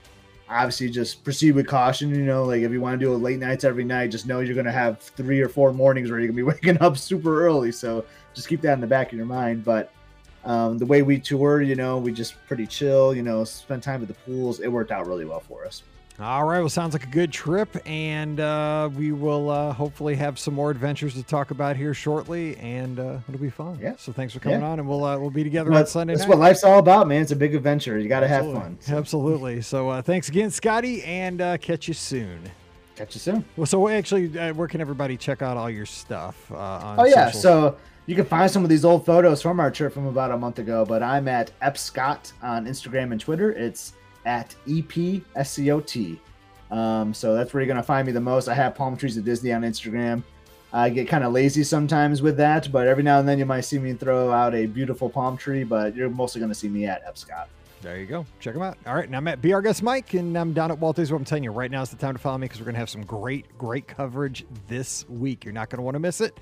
obviously 0.50 0.90
just 0.90 1.22
proceed 1.24 1.52
with 1.52 1.66
caution. 1.66 2.14
You 2.14 2.24
know, 2.24 2.44
like 2.44 2.62
if 2.62 2.72
you 2.72 2.80
want 2.80 2.98
to 2.98 3.06
do 3.06 3.14
late 3.14 3.38
nights 3.38 3.64
every 3.64 3.84
night, 3.84 4.10
just 4.10 4.26
know 4.26 4.40
you're 4.40 4.54
going 4.54 4.66
to 4.66 4.72
have 4.72 4.98
three 4.98 5.40
or 5.40 5.48
four 5.48 5.72
mornings 5.72 6.10
where 6.10 6.18
you're 6.18 6.28
going 6.28 6.36
to 6.36 6.42
be 6.42 6.54
waking 6.66 6.82
up 6.82 6.98
super 6.98 7.46
early. 7.46 7.72
So 7.72 8.04
just 8.34 8.48
keep 8.48 8.60
that 8.62 8.74
in 8.74 8.80
the 8.80 8.86
back 8.86 9.12
of 9.12 9.16
your 9.16 9.26
mind. 9.26 9.64
But 9.64 9.92
um, 10.44 10.78
the 10.78 10.86
way 10.86 11.02
we 11.02 11.18
toured, 11.18 11.66
you 11.66 11.76
know, 11.76 11.98
we 11.98 12.12
just 12.12 12.34
pretty 12.46 12.66
chill, 12.66 13.14
you 13.14 13.22
know, 13.22 13.44
spend 13.44 13.82
time 13.82 14.02
at 14.02 14.08
the 14.08 14.14
pools. 14.14 14.60
It 14.60 14.68
worked 14.68 14.90
out 14.90 15.06
really 15.06 15.24
well 15.24 15.40
for 15.40 15.64
us. 15.64 15.82
All 16.20 16.44
right. 16.44 16.60
Well, 16.60 16.68
sounds 16.68 16.92
like 16.92 17.04
a 17.04 17.10
good 17.10 17.32
trip, 17.32 17.74
and 17.86 18.40
uh, 18.40 18.90
we 18.94 19.10
will 19.12 19.48
uh, 19.48 19.72
hopefully 19.72 20.14
have 20.16 20.38
some 20.38 20.52
more 20.52 20.70
adventures 20.70 21.14
to 21.14 21.22
talk 21.22 21.50
about 21.50 21.76
here 21.76 21.94
shortly, 21.94 22.58
and 22.58 23.00
uh, 23.00 23.20
it'll 23.26 23.40
be 23.40 23.48
fun. 23.48 23.78
Yeah. 23.80 23.94
So 23.96 24.12
thanks 24.12 24.34
for 24.34 24.40
coming 24.40 24.60
yeah. 24.60 24.68
on, 24.68 24.80
and 24.80 24.86
we'll 24.86 25.02
uh, 25.02 25.18
we'll 25.18 25.30
be 25.30 25.42
together 25.44 25.72
on 25.72 25.86
Sunday. 25.86 26.12
That's 26.12 26.28
night. 26.28 26.28
what 26.28 26.38
life's 26.38 26.62
all 26.62 26.78
about, 26.78 27.08
man. 27.08 27.22
It's 27.22 27.30
a 27.30 27.36
big 27.36 27.54
adventure. 27.54 27.98
You 27.98 28.06
got 28.06 28.20
to 28.20 28.28
have 28.28 28.44
fun. 28.52 28.76
So. 28.80 28.98
Absolutely. 28.98 29.62
So 29.62 29.88
uh, 29.88 30.02
thanks 30.02 30.28
again, 30.28 30.50
Scotty, 30.50 31.02
and 31.04 31.40
uh, 31.40 31.56
catch 31.56 31.88
you 31.88 31.94
soon. 31.94 32.42
Catch 32.96 33.14
you 33.14 33.20
soon. 33.20 33.42
Well, 33.56 33.66
so 33.66 33.88
actually, 33.88 34.28
where 34.52 34.68
can 34.68 34.82
everybody 34.82 35.16
check 35.16 35.40
out 35.40 35.56
all 35.56 35.70
your 35.70 35.86
stuff? 35.86 36.52
on 36.52 37.00
oh 37.00 37.04
yeah, 37.06 37.30
so. 37.30 37.78
You 38.06 38.16
can 38.16 38.24
find 38.24 38.50
some 38.50 38.64
of 38.64 38.68
these 38.68 38.84
old 38.84 39.06
photos 39.06 39.40
from 39.40 39.60
our 39.60 39.70
trip 39.70 39.92
from 39.92 40.06
about 40.06 40.32
a 40.32 40.36
month 40.36 40.58
ago, 40.58 40.84
but 40.84 41.00
I'm 41.00 41.28
at 41.28 41.52
Epscott 41.60 42.32
on 42.42 42.66
Instagram 42.66 43.12
and 43.12 43.20
Twitter. 43.20 43.52
It's 43.52 43.92
at 44.24 44.54
EPSCOT. 44.66 46.18
Um, 46.70 47.12
so 47.12 47.34
that's 47.34 47.52
where 47.52 47.62
you're 47.62 47.68
gonna 47.68 47.82
find 47.82 48.06
me 48.06 48.12
the 48.12 48.20
most. 48.20 48.48
I 48.48 48.54
have 48.54 48.74
palm 48.74 48.96
trees 48.96 49.18
at 49.18 49.24
Disney 49.24 49.52
on 49.52 49.62
Instagram. 49.62 50.22
I 50.72 50.88
get 50.88 51.08
kind 51.08 51.24
of 51.24 51.32
lazy 51.32 51.64
sometimes 51.64 52.22
with 52.22 52.36
that, 52.36 52.70
but 52.70 52.86
every 52.86 53.02
now 53.02 53.18
and 53.18 53.28
then 53.28 53.40
you 53.40 53.46
might 53.46 53.62
see 53.62 53.78
me 53.78 53.92
throw 53.94 54.30
out 54.30 54.54
a 54.54 54.66
beautiful 54.66 55.10
palm 55.10 55.36
tree. 55.36 55.64
But 55.64 55.96
you're 55.96 56.10
mostly 56.10 56.40
gonna 56.40 56.54
see 56.54 56.68
me 56.68 56.86
at 56.86 57.04
Epscott. 57.06 57.46
There 57.82 57.98
you 57.98 58.06
go. 58.06 58.26
Check 58.40 58.54
them 58.54 58.62
out. 58.62 58.76
All 58.86 58.94
right, 58.94 59.08
now 59.08 59.16
I'm 59.18 59.28
at 59.28 59.40
Be 59.40 59.54
Guest 59.62 59.82
Mike, 59.82 60.12
and 60.12 60.36
I'm 60.36 60.52
down 60.52 60.70
at 60.70 60.78
Walt 60.78 60.96
Disney 60.96 61.14
World. 61.14 61.22
I'm 61.22 61.24
telling 61.24 61.44
you, 61.44 61.50
right 61.50 61.70
now 61.70 61.80
is 61.80 61.88
the 61.88 61.96
time 61.96 62.14
to 62.14 62.18
follow 62.18 62.36
me 62.36 62.44
because 62.44 62.60
we're 62.60 62.66
gonna 62.66 62.78
have 62.78 62.90
some 62.90 63.04
great, 63.04 63.46
great 63.56 63.88
coverage 63.88 64.44
this 64.68 65.08
week. 65.08 65.44
You're 65.44 65.54
not 65.54 65.70
gonna 65.70 65.82
want 65.82 65.94
to 65.94 65.98
miss 65.98 66.20
it. 66.20 66.38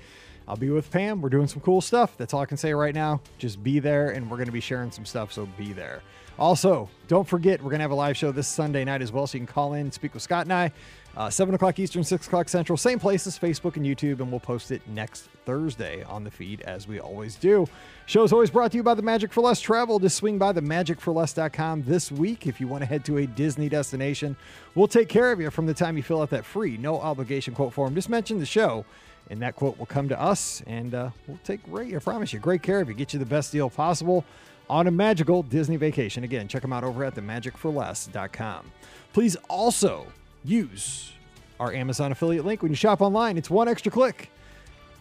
I'll 0.49 0.57
be 0.57 0.71
with 0.71 0.89
Pam. 0.89 1.21
We're 1.21 1.29
doing 1.29 1.47
some 1.47 1.61
cool 1.61 1.79
stuff. 1.79 2.17
That's 2.17 2.33
all 2.33 2.41
I 2.41 2.47
can 2.47 2.57
say 2.57 2.73
right 2.73 2.95
now. 2.95 3.21
Just 3.37 3.63
be 3.63 3.77
there, 3.77 4.09
and 4.09 4.29
we're 4.29 4.37
going 4.37 4.47
to 4.47 4.51
be 4.51 4.59
sharing 4.59 4.89
some 4.89 5.05
stuff, 5.05 5.31
so 5.31 5.45
be 5.57 5.73
there. 5.73 6.01
Also, 6.39 6.89
don't 7.07 7.27
forget, 7.27 7.61
we're 7.61 7.69
going 7.69 7.79
to 7.79 7.83
have 7.83 7.91
a 7.91 7.95
live 7.95 8.17
show 8.17 8.31
this 8.31 8.47
Sunday 8.47 8.83
night 8.83 9.03
as 9.03 9.11
well, 9.11 9.27
so 9.27 9.37
you 9.37 9.45
can 9.45 9.53
call 9.53 9.73
in, 9.73 9.91
speak 9.91 10.15
with 10.15 10.23
Scott 10.23 10.45
and 10.45 10.53
I. 10.53 10.71
Uh, 11.17 11.29
7 11.29 11.53
o'clock 11.53 11.77
Eastern, 11.77 12.03
6 12.03 12.27
o'clock 12.27 12.47
Central, 12.47 12.77
same 12.77 12.97
places, 12.97 13.37
Facebook 13.37 13.75
and 13.75 13.85
YouTube, 13.85 14.21
and 14.21 14.31
we'll 14.31 14.39
post 14.39 14.71
it 14.71 14.81
next 14.87 15.27
Thursday 15.45 16.03
on 16.03 16.23
the 16.23 16.31
feed 16.31 16.61
as 16.61 16.87
we 16.87 16.99
always 16.99 17.35
do. 17.35 17.67
Show's 18.05 18.31
always 18.31 18.49
brought 18.49 18.71
to 18.71 18.77
you 18.77 18.83
by 18.83 18.93
the 18.93 19.01
Magic 19.01 19.33
for 19.33 19.41
Less 19.41 19.59
Travel. 19.59 19.99
Just 19.99 20.15
swing 20.15 20.37
by 20.37 20.51
the 20.51 20.61
magicforless.com 20.61 21.83
this 21.83 22.11
week 22.11 22.47
if 22.47 22.61
you 22.61 22.67
want 22.67 22.81
to 22.81 22.85
head 22.85 23.03
to 23.05 23.17
a 23.17 23.27
Disney 23.27 23.67
destination. 23.67 24.35
We'll 24.75 24.87
take 24.87 25.09
care 25.09 25.31
of 25.31 25.41
you 25.41 25.49
from 25.49 25.65
the 25.65 25.73
time 25.73 25.97
you 25.97 26.03
fill 26.03 26.21
out 26.21 26.29
that 26.29 26.45
free, 26.45 26.77
no 26.77 26.99
obligation 26.99 27.53
quote 27.53 27.73
form. 27.73 27.95
Just 27.95 28.09
mention 28.09 28.39
the 28.39 28.45
show, 28.45 28.85
and 29.29 29.41
that 29.41 29.55
quote 29.55 29.77
will 29.77 29.85
come 29.85 30.09
to 30.09 30.19
us, 30.19 30.63
and 30.67 30.93
uh, 30.93 31.09
we'll 31.27 31.39
take 31.43 31.63
great, 31.63 31.95
I 31.95 31.99
promise 31.99 32.33
you, 32.33 32.39
great 32.39 32.63
care 32.63 32.81
of 32.81 32.87
you, 32.87 32.95
get 32.95 33.13
you 33.13 33.19
the 33.19 33.25
best 33.25 33.51
deal 33.51 33.69
possible 33.69 34.25
on 34.69 34.87
a 34.87 34.91
magical 34.91 35.43
Disney 35.43 35.77
vacation. 35.77 36.23
Again, 36.23 36.47
check 36.47 36.61
them 36.61 36.73
out 36.73 36.83
over 36.83 37.03
at 37.03 37.15
themagicforless.com. 37.15 38.71
Please 39.13 39.35
also 39.49 40.07
use 40.43 41.13
our 41.59 41.73
Amazon 41.73 42.11
affiliate 42.11 42.45
link 42.45 42.61
when 42.61 42.71
you 42.71 42.75
shop 42.75 43.01
online. 43.01 43.37
It's 43.37 43.49
one 43.49 43.67
extra 43.67 43.91
click. 43.91 44.31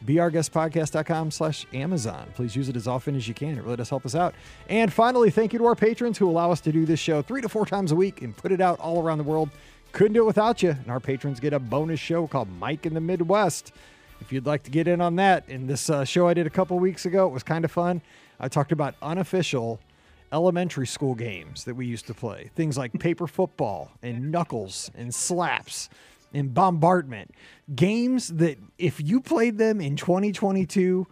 BeOurGuestPodcast.com 0.06 1.30
slash 1.30 1.66
Amazon. 1.74 2.28
Please 2.34 2.54
use 2.54 2.68
it 2.68 2.76
as 2.76 2.86
often 2.86 3.16
as 3.16 3.26
you 3.26 3.34
can. 3.34 3.58
It 3.58 3.64
really 3.64 3.76
does 3.76 3.90
help 3.90 4.06
us 4.06 4.14
out. 4.14 4.34
And 4.68 4.92
finally, 4.92 5.30
thank 5.30 5.52
you 5.52 5.58
to 5.58 5.66
our 5.66 5.74
patrons 5.74 6.18
who 6.18 6.30
allow 6.30 6.52
us 6.52 6.60
to 6.62 6.72
do 6.72 6.86
this 6.86 7.00
show 7.00 7.20
three 7.20 7.42
to 7.42 7.48
four 7.48 7.66
times 7.66 7.92
a 7.92 7.96
week 7.96 8.22
and 8.22 8.36
put 8.36 8.52
it 8.52 8.60
out 8.60 8.78
all 8.78 9.02
around 9.02 9.18
the 9.18 9.24
world. 9.24 9.50
Couldn't 9.92 10.12
do 10.12 10.22
it 10.22 10.26
without 10.26 10.62
you. 10.62 10.70
And 10.70 10.88
our 10.88 11.00
patrons 11.00 11.40
get 11.40 11.52
a 11.52 11.58
bonus 11.58 11.98
show 11.98 12.26
called 12.26 12.48
Mike 12.48 12.86
in 12.86 12.94
the 12.94 13.00
Midwest. 13.00 13.72
If 14.20 14.32
you'd 14.32 14.46
like 14.46 14.64
to 14.64 14.70
get 14.70 14.88
in 14.88 15.00
on 15.00 15.16
that, 15.16 15.48
in 15.48 15.66
this 15.66 15.88
uh, 15.88 16.04
show 16.04 16.28
I 16.28 16.34
did 16.34 16.46
a 16.46 16.50
couple 16.50 16.78
weeks 16.78 17.06
ago, 17.06 17.26
it 17.26 17.32
was 17.32 17.42
kind 17.42 17.64
of 17.64 17.70
fun. 17.70 18.02
I 18.40 18.48
talked 18.48 18.72
about 18.72 18.94
unofficial 19.00 19.80
elementary 20.32 20.86
school 20.86 21.14
games 21.14 21.64
that 21.64 21.74
we 21.74 21.86
used 21.86 22.06
to 22.06 22.14
play. 22.14 22.50
Things 22.54 22.76
like 22.76 22.92
paper 23.00 23.26
football 23.26 23.90
and 24.02 24.30
knuckles 24.30 24.90
and 24.94 25.14
slaps 25.14 25.88
and 26.34 26.52
bombardment. 26.52 27.32
Games 27.74 28.28
that 28.28 28.58
if 28.76 29.00
you 29.00 29.20
played 29.20 29.58
them 29.58 29.80
in 29.80 29.96
2022 29.96 31.06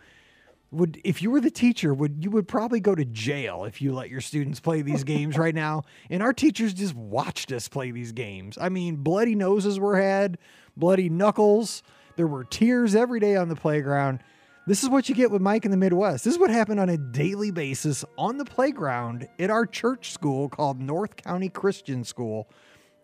would 0.73 1.01
if 1.05 1.23
you 1.23 1.31
were 1.31 1.41
the 1.41 1.51
teacher 1.51 1.95
would 1.95 2.25
you 2.25 2.31
would 2.31 2.49
probably 2.49 2.81
go 2.81 2.95
to 2.95 3.05
jail 3.05 3.65
if 3.65 3.81
you 3.81 3.95
let 3.95 4.11
your 4.11 4.21
students 4.21 4.59
play 4.59 4.83
these 4.83 5.05
games 5.15 5.39
right 5.39 5.55
now 5.55 5.85
and 6.11 6.25
our 6.25 6.33
teachers 6.33 6.75
just 6.75 6.93
watched 6.95 7.53
us 7.53 7.69
play 7.69 7.93
these 7.93 8.11
games 8.11 8.59
i 8.61 8.69
mean 8.69 8.97
bloody 8.97 9.37
noses 9.37 9.79
were 9.79 9.97
had 9.97 10.37
bloody 10.77 11.09
knuckles 11.09 11.85
there 12.17 12.27
were 12.27 12.45
tears 12.45 12.95
every 12.95 13.21
day 13.21 13.37
on 13.37 13.49
the 13.49 13.57
playground 13.57 14.21
this 14.69 14.83
is 14.83 14.89
what 14.89 15.09
you 15.09 15.15
get 15.15 15.31
with 15.31 15.41
Mike 15.41 15.65
in 15.65 15.71
the 15.71 15.77
Midwest. 15.77 16.25
This 16.25 16.35
is 16.35 16.41
what 16.41 16.51
happened 16.51 16.81
on 16.81 16.89
a 16.89 16.97
daily 16.99 17.53
basis 17.53 18.05
on 18.19 18.37
the 18.37 18.45
playground 18.45 19.29
at 19.39 19.49
our 19.49 19.65
church 19.65 20.11
school 20.11 20.49
called 20.49 20.81
North 20.81 21.15
County 21.15 21.49
Christian 21.49 22.03
School. 22.03 22.49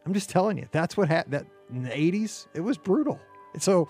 I'm 0.05 0.13
just 0.13 0.29
telling 0.29 0.59
you, 0.59 0.67
that's 0.73 0.97
what 0.97 1.07
happened. 1.09 1.35
That 1.35 1.47
in 1.71 1.85
the 1.85 1.91
80s, 1.91 2.49
it 2.53 2.61
was 2.63 2.79
brutal. 2.79 3.21
So, 3.59 3.89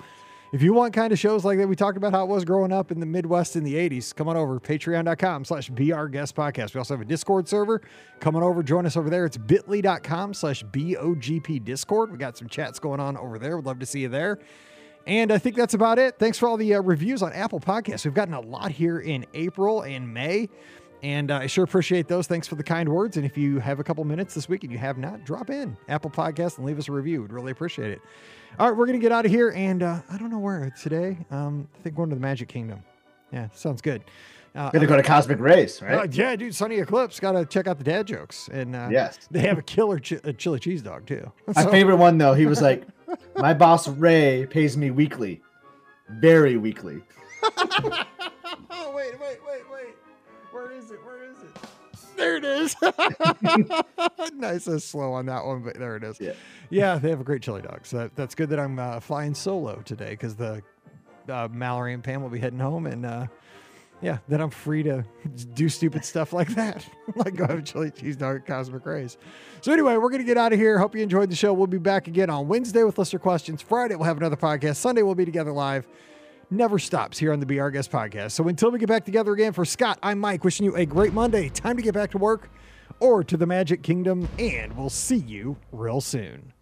if 0.52 0.60
you 0.60 0.74
want 0.74 0.92
kind 0.92 1.14
of 1.14 1.18
shows 1.18 1.46
like 1.46 1.56
that, 1.56 1.66
we 1.66 1.74
talked 1.74 1.96
about 1.96 2.12
how 2.12 2.24
it 2.24 2.28
was 2.28 2.44
growing 2.44 2.72
up 2.72 2.92
in 2.92 3.00
the 3.00 3.06
Midwest 3.06 3.56
in 3.56 3.64
the 3.64 3.72
80s. 3.72 4.14
Come 4.14 4.28
on 4.28 4.36
over, 4.36 4.60
patreon.com 4.60 5.46
slash 5.46 5.70
our 5.70 6.08
guest 6.08 6.36
podcast. 6.36 6.74
We 6.74 6.78
also 6.78 6.92
have 6.92 7.00
a 7.00 7.06
Discord 7.06 7.48
server. 7.48 7.80
Come 8.20 8.36
on 8.36 8.42
over, 8.42 8.62
join 8.62 8.84
us 8.84 8.98
over 8.98 9.08
there. 9.08 9.24
It's 9.24 9.38
bit.ly.com 9.38 10.34
slash 10.34 10.62
BOGP 10.62 11.64
Discord. 11.64 12.12
We 12.12 12.18
got 12.18 12.36
some 12.36 12.48
chats 12.48 12.78
going 12.78 13.00
on 13.00 13.16
over 13.16 13.38
there. 13.38 13.56
We'd 13.56 13.64
love 13.64 13.78
to 13.78 13.86
see 13.86 14.00
you 14.00 14.10
there. 14.10 14.40
And 15.06 15.32
I 15.32 15.38
think 15.38 15.56
that's 15.56 15.74
about 15.74 15.98
it. 15.98 16.18
Thanks 16.18 16.38
for 16.38 16.48
all 16.48 16.56
the 16.56 16.74
uh, 16.74 16.80
reviews 16.80 17.22
on 17.22 17.32
Apple 17.32 17.60
Podcasts. 17.60 18.04
We've 18.04 18.14
gotten 18.14 18.34
a 18.34 18.40
lot 18.40 18.70
here 18.70 19.00
in 19.00 19.26
April 19.34 19.82
and 19.82 20.12
May. 20.12 20.48
And 21.02 21.32
uh, 21.32 21.38
I 21.38 21.46
sure 21.48 21.64
appreciate 21.64 22.06
those. 22.06 22.28
Thanks 22.28 22.46
for 22.46 22.54
the 22.54 22.62
kind 22.62 22.88
words. 22.88 23.16
And 23.16 23.26
if 23.26 23.36
you 23.36 23.58
have 23.58 23.80
a 23.80 23.84
couple 23.84 24.04
minutes 24.04 24.34
this 24.34 24.48
week 24.48 24.62
and 24.62 24.72
you 24.72 24.78
have 24.78 24.98
not, 24.98 25.24
drop 25.24 25.50
in 25.50 25.76
Apple 25.88 26.10
Podcast 26.10 26.58
and 26.58 26.66
leave 26.66 26.78
us 26.78 26.88
a 26.88 26.92
review. 26.92 27.22
We'd 27.22 27.32
really 27.32 27.50
appreciate 27.50 27.90
it. 27.90 28.00
All 28.58 28.68
right, 28.68 28.76
we're 28.76 28.86
going 28.86 28.98
to 28.98 29.02
get 29.02 29.10
out 29.10 29.24
of 29.26 29.32
here. 29.32 29.50
And 29.56 29.82
uh, 29.82 30.02
I 30.08 30.16
don't 30.16 30.30
know 30.30 30.38
where 30.38 30.72
today. 30.80 31.18
Um, 31.32 31.68
I 31.76 31.82
think 31.82 31.96
going 31.96 32.10
to 32.10 32.14
the 32.14 32.20
Magic 32.20 32.48
Kingdom. 32.48 32.84
Yeah, 33.32 33.48
sounds 33.52 33.82
good. 33.82 34.04
Uh, 34.54 34.70
Gonna 34.70 34.86
go 34.86 34.96
to 34.96 35.02
Cosmic 35.02 35.40
Rays, 35.40 35.80
right? 35.80 36.00
Uh, 36.00 36.06
yeah, 36.10 36.36
dude. 36.36 36.54
Sonny 36.54 36.76
Eclipse. 36.76 37.18
Got 37.18 37.32
to 37.32 37.46
check 37.46 37.66
out 37.66 37.78
the 37.78 37.84
dad 37.84 38.06
jokes. 38.06 38.50
And 38.52 38.76
uh, 38.76 38.88
yes, 38.90 39.18
they 39.30 39.40
have 39.40 39.56
a 39.56 39.62
killer 39.62 39.96
a 40.24 40.32
chili 40.34 40.58
cheese 40.60 40.82
dog 40.82 41.06
too. 41.06 41.32
My 41.46 41.52
so, 41.62 41.70
favorite 41.70 41.96
one 41.96 42.18
though. 42.18 42.34
He 42.34 42.44
was 42.44 42.60
like, 42.60 42.86
"My 43.36 43.54
boss 43.54 43.88
Ray 43.88 44.46
pays 44.46 44.76
me 44.76 44.90
weekly, 44.90 45.42
very 46.08 46.56
weekly." 46.56 47.02
oh 47.42 48.92
wait, 48.94 49.18
wait, 49.20 49.38
wait, 49.46 49.62
wait. 49.70 49.94
Where 50.50 50.70
is 50.72 50.90
it? 50.90 51.04
Where 51.04 51.24
is 51.24 51.36
it? 51.38 51.56
There 52.16 52.36
it 52.36 52.44
is. 52.44 52.76
nice 54.34 54.66
and 54.66 54.82
slow 54.82 55.12
on 55.14 55.26
that 55.26 55.44
one, 55.44 55.62
but 55.62 55.78
there 55.78 55.96
it 55.96 56.04
is. 56.04 56.20
Yeah, 56.20 56.32
yeah. 56.70 56.98
They 56.98 57.10
have 57.10 57.20
a 57.20 57.24
great 57.24 57.42
chili 57.42 57.62
dog. 57.62 57.86
So 57.86 57.98
that, 57.98 58.16
that's 58.16 58.34
good 58.34 58.50
that 58.50 58.60
I'm 58.60 58.78
uh, 58.78 59.00
flying 59.00 59.34
solo 59.34 59.82
today 59.84 60.10
because 60.10 60.36
the 60.36 60.62
uh, 61.28 61.48
Mallory 61.50 61.94
and 61.94 62.04
Pam 62.04 62.22
will 62.22 62.30
be 62.30 62.38
heading 62.40 62.58
home 62.60 62.86
and. 62.86 63.06
Uh, 63.06 63.26
yeah, 64.02 64.18
then 64.28 64.40
I'm 64.40 64.50
free 64.50 64.82
to 64.82 65.04
do 65.54 65.68
stupid 65.68 66.04
stuff 66.04 66.32
like 66.32 66.48
that, 66.54 66.84
like 67.16 67.36
go 67.36 67.46
have 67.46 67.58
a 67.60 67.62
chili 67.62 67.90
cheese 67.90 68.16
dog 68.16 68.36
at 68.36 68.46
Cosmic 68.46 68.84
Rays. 68.84 69.16
So 69.60 69.72
anyway, 69.72 69.96
we're 69.96 70.10
gonna 70.10 70.24
get 70.24 70.36
out 70.36 70.52
of 70.52 70.58
here. 70.58 70.78
Hope 70.78 70.94
you 70.94 71.02
enjoyed 71.02 71.30
the 71.30 71.36
show. 71.36 71.52
We'll 71.52 71.66
be 71.66 71.78
back 71.78 72.08
again 72.08 72.28
on 72.28 72.48
Wednesday 72.48 72.82
with 72.82 72.98
listener 72.98 73.20
questions. 73.20 73.62
Friday 73.62 73.94
we'll 73.94 74.04
have 74.04 74.18
another 74.18 74.36
podcast. 74.36 74.76
Sunday 74.76 75.02
we'll 75.02 75.14
be 75.14 75.24
together 75.24 75.52
live. 75.52 75.86
Never 76.50 76.78
stops 76.78 77.18
here 77.18 77.32
on 77.32 77.40
the 77.40 77.46
Be 77.46 77.60
Our 77.60 77.70
Guest 77.70 77.90
podcast. 77.90 78.32
So 78.32 78.46
until 78.46 78.70
we 78.70 78.78
get 78.78 78.88
back 78.88 79.06
together 79.06 79.32
again, 79.32 79.54
for 79.54 79.64
Scott, 79.64 79.98
I'm 80.02 80.18
Mike. 80.18 80.44
Wishing 80.44 80.66
you 80.66 80.76
a 80.76 80.84
great 80.84 81.14
Monday. 81.14 81.48
Time 81.48 81.76
to 81.76 81.82
get 81.82 81.94
back 81.94 82.10
to 82.10 82.18
work 82.18 82.50
or 83.00 83.24
to 83.24 83.36
the 83.36 83.46
Magic 83.46 83.82
Kingdom, 83.82 84.28
and 84.38 84.76
we'll 84.76 84.90
see 84.90 85.16
you 85.16 85.56
real 85.72 86.00
soon. 86.00 86.51